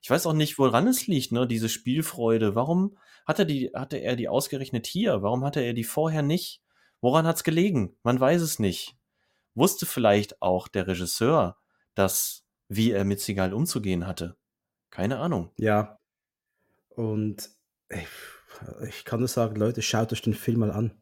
[0.00, 2.54] Ich weiß auch nicht, woran es liegt, ne, diese Spielfreude.
[2.54, 2.96] Warum
[3.26, 5.20] hatte, die, hatte er die ausgerechnet hier?
[5.20, 6.62] Warum hatte er die vorher nicht?
[7.02, 7.98] Woran hat es gelegen?
[8.02, 8.96] Man weiß es nicht.
[9.54, 11.58] Wusste vielleicht auch der Regisseur,
[11.94, 14.36] dass wie er mit Seagal umzugehen hatte.
[14.90, 15.50] Keine Ahnung.
[15.56, 15.98] Ja.
[16.88, 17.50] Und
[17.88, 18.08] ich,
[18.88, 20.92] ich kann nur sagen, Leute, schaut euch den Film mal an.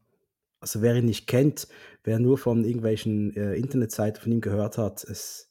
[0.60, 1.66] Also wer ihn nicht kennt,
[2.04, 5.50] wer nur von irgendwelchen äh, Internetseiten von ihm gehört hat, es,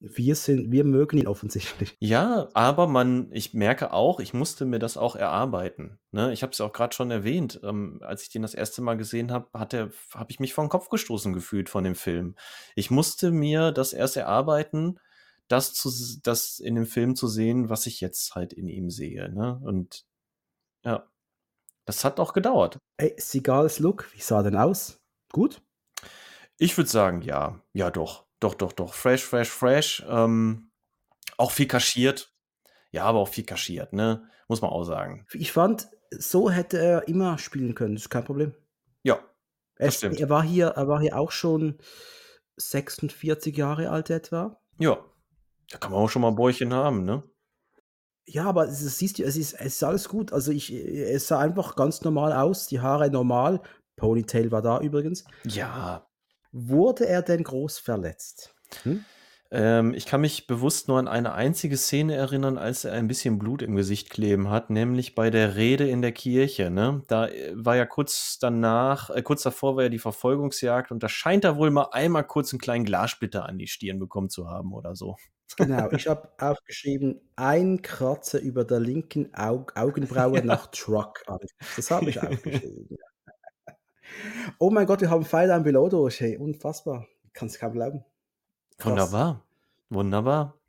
[0.00, 1.96] wir sind, wir mögen ihn offensichtlich.
[2.00, 5.98] Ja, aber man, ich merke auch, ich musste mir das auch erarbeiten.
[6.10, 6.32] Ne?
[6.32, 9.30] Ich habe es auch gerade schon erwähnt, ähm, als ich den das erste Mal gesehen
[9.30, 9.92] habe, habe
[10.28, 12.34] ich mich vor den Kopf gestoßen gefühlt von dem Film.
[12.74, 14.98] Ich musste mir das erst erarbeiten,
[15.50, 15.90] das, zu,
[16.22, 19.28] das in dem Film zu sehen, was ich jetzt halt in ihm sehe.
[19.32, 19.60] Ne?
[19.64, 20.06] Und
[20.84, 21.10] ja,
[21.84, 22.78] das hat auch gedauert.
[22.98, 25.00] Ey, Seagals Look, wie sah denn aus?
[25.32, 25.60] Gut?
[26.56, 27.60] Ich würde sagen, ja.
[27.72, 28.26] Ja, doch.
[28.38, 28.94] Doch, doch, doch.
[28.94, 30.04] Fresh, fresh, fresh.
[30.08, 30.70] Ähm,
[31.36, 32.32] auch viel kaschiert.
[32.92, 34.28] Ja, aber auch viel kaschiert, ne?
[34.46, 35.26] Muss man auch sagen.
[35.32, 37.94] Ich fand, so hätte er immer spielen können.
[37.94, 38.54] Das ist kein Problem.
[39.02, 39.20] Ja.
[39.76, 40.20] Er, stimmt.
[40.20, 41.78] Er war hier, er war hier auch schon
[42.56, 44.60] 46 Jahre alt etwa.
[44.78, 45.04] Ja.
[45.70, 47.22] Da kann man auch schon mal Bäuchchen haben, ne?
[48.26, 50.32] Ja, aber es siehst du, es ist, es ist alles gut.
[50.32, 53.60] Also ich, es sah einfach ganz normal aus, die Haare normal.
[53.96, 55.24] Ponytail war da übrigens.
[55.44, 56.06] Ja.
[56.52, 58.54] Wurde er denn groß verletzt?
[58.82, 59.04] Hm?
[59.52, 63.38] Ähm, ich kann mich bewusst nur an eine einzige Szene erinnern, als er ein bisschen
[63.38, 67.02] Blut im Gesicht kleben hat, nämlich bei der Rede in der Kirche, ne?
[67.08, 71.08] Da, äh, war ja kurz danach äh, kurz davor war ja die Verfolgungsjagd und da
[71.08, 74.72] scheint er wohl mal einmal kurz einen kleinen Glassplitter an die Stirn bekommen zu haben
[74.72, 75.16] oder so.
[75.56, 81.22] Genau, ich habe aufgeschrieben, ein Kratzer über der linken Aug Augenbraue nach Truck.
[81.76, 82.98] Das habe ich aufgeschrieben.
[84.58, 86.20] Oh mein Gott, wir haben Fire Down Below durch.
[86.20, 87.06] Hey, unfassbar.
[87.32, 88.04] Kannst kaum glauben.
[88.76, 88.90] Krass.
[88.90, 89.44] Wunderbar.
[89.88, 90.60] Wunderbar.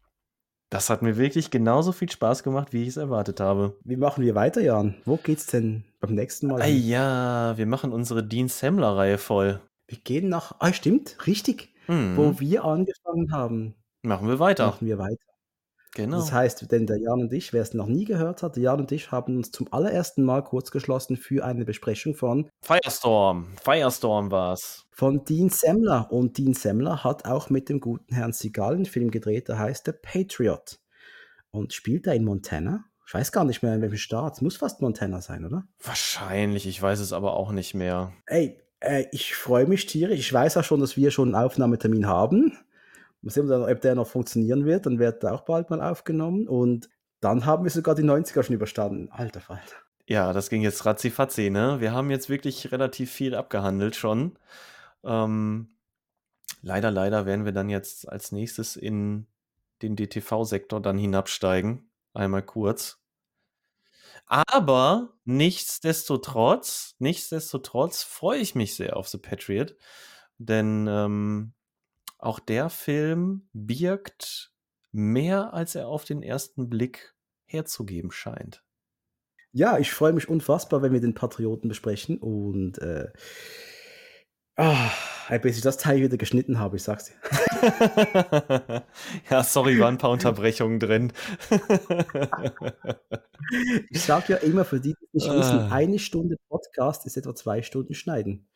[0.70, 3.78] Das hat mir wirklich genauso viel Spaß gemacht, wie ich es erwartet habe.
[3.84, 4.96] Wie machen wir weiter, Jan?
[5.06, 6.62] Wo geht's denn beim nächsten Mal?
[6.62, 9.60] Ah, ja, wir machen unsere Dean Semmler-Reihe voll.
[9.88, 10.56] Wir gehen nach.
[10.60, 11.74] Ah, stimmt, richtig.
[11.88, 12.16] Mhm.
[12.16, 13.76] Wo wir angefangen haben.
[14.04, 14.68] Machen wir weiter.
[14.68, 15.32] Machen wir weiter.
[15.94, 16.18] Genau.
[16.18, 18.80] Das heißt, denn der Jan und ich, wer es noch nie gehört hat, der Jan
[18.80, 23.48] und ich haben uns zum allerersten Mal kurz geschlossen für eine Besprechung von Firestorm.
[23.62, 24.86] Firestorm war's.
[24.92, 26.10] Von Dean Semmler.
[26.12, 29.86] Und Dean Semmler hat auch mit dem guten Herrn Seagal einen Film gedreht, der heißt
[29.86, 30.80] The Patriot.
[31.52, 32.86] Und spielt er in Montana?
[33.06, 34.36] Ich weiß gar nicht mehr, in welchem Staat.
[34.36, 35.66] Es muss fast Montana sein, oder?
[35.84, 38.14] Wahrscheinlich, ich weiß es aber auch nicht mehr.
[38.28, 40.20] Ey, äh, ich freue mich tierisch.
[40.22, 42.58] Ich weiß auch schon, dass wir schon einen Aufnahmetermin haben.
[43.22, 44.86] Mal sehen, ob der noch funktionieren wird.
[44.86, 46.48] Dann wird er auch bald mal aufgenommen.
[46.48, 49.10] Und dann haben wir sogar die 90er schon überstanden.
[49.12, 49.76] Alter Falter.
[50.08, 51.78] Ja, das ging jetzt ratzi ne?
[51.80, 54.38] Wir haben jetzt wirklich relativ viel abgehandelt schon.
[55.04, 55.70] Ähm,
[56.62, 59.28] leider, leider werden wir dann jetzt als nächstes in
[59.82, 61.90] den DTV-Sektor dann hinabsteigen.
[62.14, 63.00] Einmal kurz.
[64.26, 69.76] Aber nichtsdestotrotz, nichtsdestotrotz freue ich mich sehr auf The Patriot,
[70.38, 71.54] denn ähm,
[72.22, 74.54] auch der Film birgt
[74.92, 78.64] mehr, als er auf den ersten Blick herzugeben scheint.
[79.52, 83.12] Ja, ich freue mich unfassbar, wenn wir den Patrioten besprechen und äh,
[84.62, 87.14] oh, bis ich das Teil wieder geschnitten habe, ich sag's dir.
[89.30, 91.14] ja, sorry, waren ein paar Unterbrechungen drin.
[93.90, 95.70] ich sage ja immer, für die, die nicht wissen, ah.
[95.72, 98.48] eine Stunde Podcast ist etwa zwei Stunden schneiden.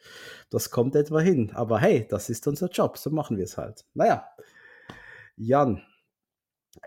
[0.50, 1.52] Das kommt etwa hin.
[1.54, 3.86] Aber hey, das ist unser Job, so machen wir es halt.
[3.94, 4.28] Naja,
[5.38, 5.82] Jan,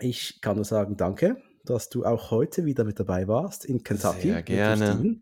[0.01, 4.29] ich kann nur sagen, danke, dass du auch heute wieder mit dabei warst in Kentucky.
[4.29, 5.21] Sehr gerne.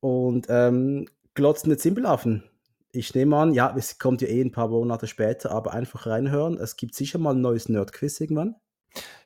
[0.00, 2.42] Und ähm, glotzende Zimbelaffen.
[2.90, 6.58] Ich nehme an, ja, es kommt ja eh ein paar Monate später, aber einfach reinhören.
[6.58, 8.56] Es gibt sicher mal ein neues Nerdquiz irgendwann.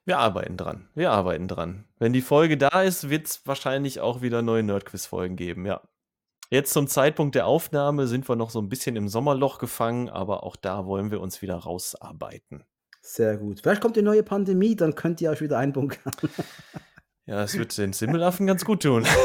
[0.04, 0.90] Wir arbeiten dran.
[0.94, 1.86] Wir arbeiten dran.
[1.98, 5.80] Wenn die Folge da ist, wird es wahrscheinlich auch wieder neue Nerdquiz-Folgen geben, ja.
[6.50, 10.42] Jetzt zum Zeitpunkt der Aufnahme sind wir noch so ein bisschen im Sommerloch gefangen, aber
[10.42, 12.64] auch da wollen wir uns wieder rausarbeiten.
[13.00, 13.60] Sehr gut.
[13.60, 16.12] Vielleicht kommt die neue Pandemie, dann könnt ihr euch wieder einbunkern.
[17.24, 19.06] ja, das wird den Simmelaffen ganz gut tun.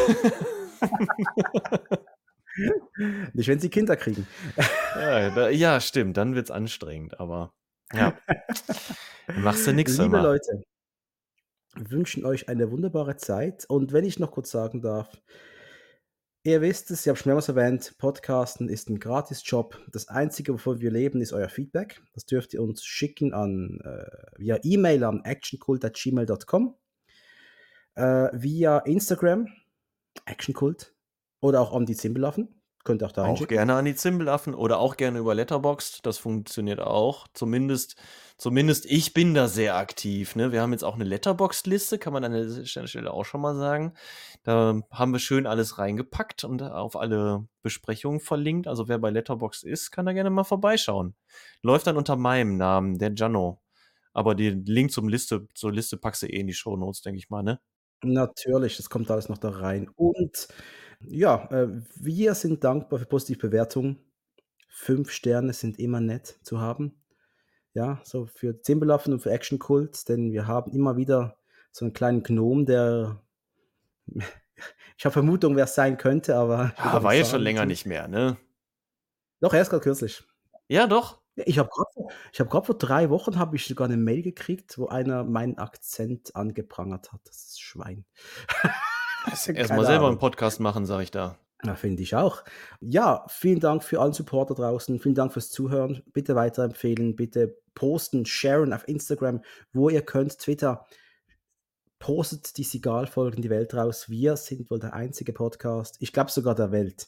[3.33, 4.27] Nicht, wenn sie Kinder kriegen.
[4.95, 7.53] ja, da, ja, stimmt, dann wird es anstrengend, aber
[7.93, 8.17] ja.
[9.35, 10.63] Machst du nichts Liebe Leute,
[11.75, 13.65] wünschen euch eine wunderbare Zeit.
[13.67, 15.21] Und wenn ich noch kurz sagen darf,
[16.43, 19.79] ihr wisst es, ich habe schon mehrmals erwähnt, Podcasten ist ein Gratis-Job.
[19.91, 22.01] Das Einzige, wovon wir leben, ist euer Feedback.
[22.13, 26.75] Das dürft ihr uns schicken an, äh, via E-Mail an actioncult.gmail.com,
[27.95, 29.47] äh, via Instagram,
[30.25, 30.93] actioncult,
[31.47, 32.61] oder auch an die Zimbelaffen.
[32.83, 36.05] Könnt ihr auch da Auch gerne an die Zimbelaffen oder auch gerne über Letterboxd.
[36.05, 37.27] Das funktioniert auch.
[37.33, 37.97] Zumindest,
[38.37, 40.37] zumindest ich bin da sehr aktiv.
[40.37, 40.53] Ne?
[40.53, 43.93] Wir haben jetzt auch eine Letterboxd-Liste, kann man an der Stelle auch schon mal sagen.
[44.43, 48.69] Da haben wir schön alles reingepackt und auf alle Besprechungen verlinkt.
[48.69, 51.13] Also wer bei Letterboxd ist, kann da gerne mal vorbeischauen.
[51.61, 53.61] Läuft dann unter meinem Namen, der Jano.
[54.13, 57.17] Aber den Link zum Liste, zur Liste packst du eh in die Show Notes, denke
[57.19, 57.59] ich mal, ne?
[58.03, 59.89] Natürlich, das kommt alles noch da rein.
[59.95, 60.47] Und
[60.99, 63.99] ja, äh, wir sind dankbar für positive Bewertungen.
[64.69, 67.03] Fünf Sterne sind immer nett zu haben.
[67.73, 71.37] Ja, so für Zimbelaffen und für Action Cult, denn wir haben immer wieder
[71.71, 73.21] so einen kleinen Gnom, der
[74.97, 78.07] ich habe Vermutung, wer es sein könnte, aber Ja, war jetzt schon länger nicht mehr,
[78.07, 78.37] ne?
[79.39, 80.23] Doch, erst gerade kürzlich.
[80.67, 81.21] Ja, doch.
[81.45, 84.87] Ich habe gerade vor ich vor drei Wochen habe ich sogar eine Mail gekriegt, wo
[84.87, 87.21] einer meinen Akzent angeprangert hat.
[87.25, 88.05] Das ist Schwein.
[89.27, 91.37] Erstmal selber einen Podcast machen, sage ich da.
[91.65, 92.43] Ja, finde ich auch.
[92.81, 94.99] Ja, vielen Dank für allen Support da draußen.
[94.99, 96.03] Vielen Dank fürs Zuhören.
[96.13, 99.41] Bitte weiterempfehlen, bitte posten, sharen auf Instagram,
[99.73, 100.85] wo ihr könnt, Twitter.
[101.99, 104.07] Postet die Sigal-Folgen die Welt raus.
[104.07, 107.07] Wir sind wohl der einzige Podcast, ich glaube sogar der Welt,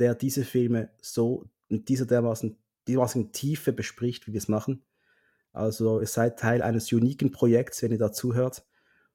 [0.00, 4.84] der diese Filme so mit dieser dermaßen, dermaßen Tiefe bespricht, wie wir es machen.
[5.52, 8.64] Also ihr seid Teil eines uniken Projekts, wenn ihr da zuhört.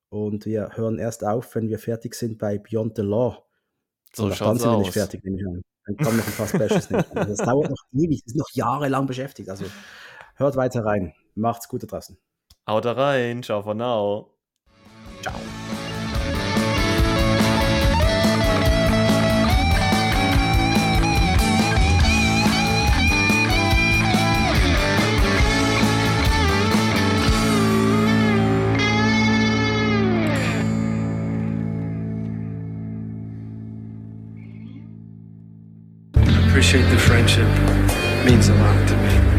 [0.09, 3.43] Und wir hören erst auf, wenn wir fertig sind bei Beyond the Law.
[4.13, 5.61] So Und dann sind wir nicht fertig, nehme ich an.
[5.85, 6.89] Dann kommen noch ein paar Specials.
[7.13, 9.49] Das dauert noch ewig, sind noch jahrelang beschäftigt.
[9.49, 9.65] Also
[10.39, 11.13] Hört weiter rein.
[11.35, 12.17] Macht's gut da draußen.
[12.65, 13.43] Haut rein.
[13.43, 14.31] Ciao for now.
[15.21, 15.68] Ciao.
[36.69, 37.47] Appreciate the friendship.
[37.47, 39.38] It means a lot to me.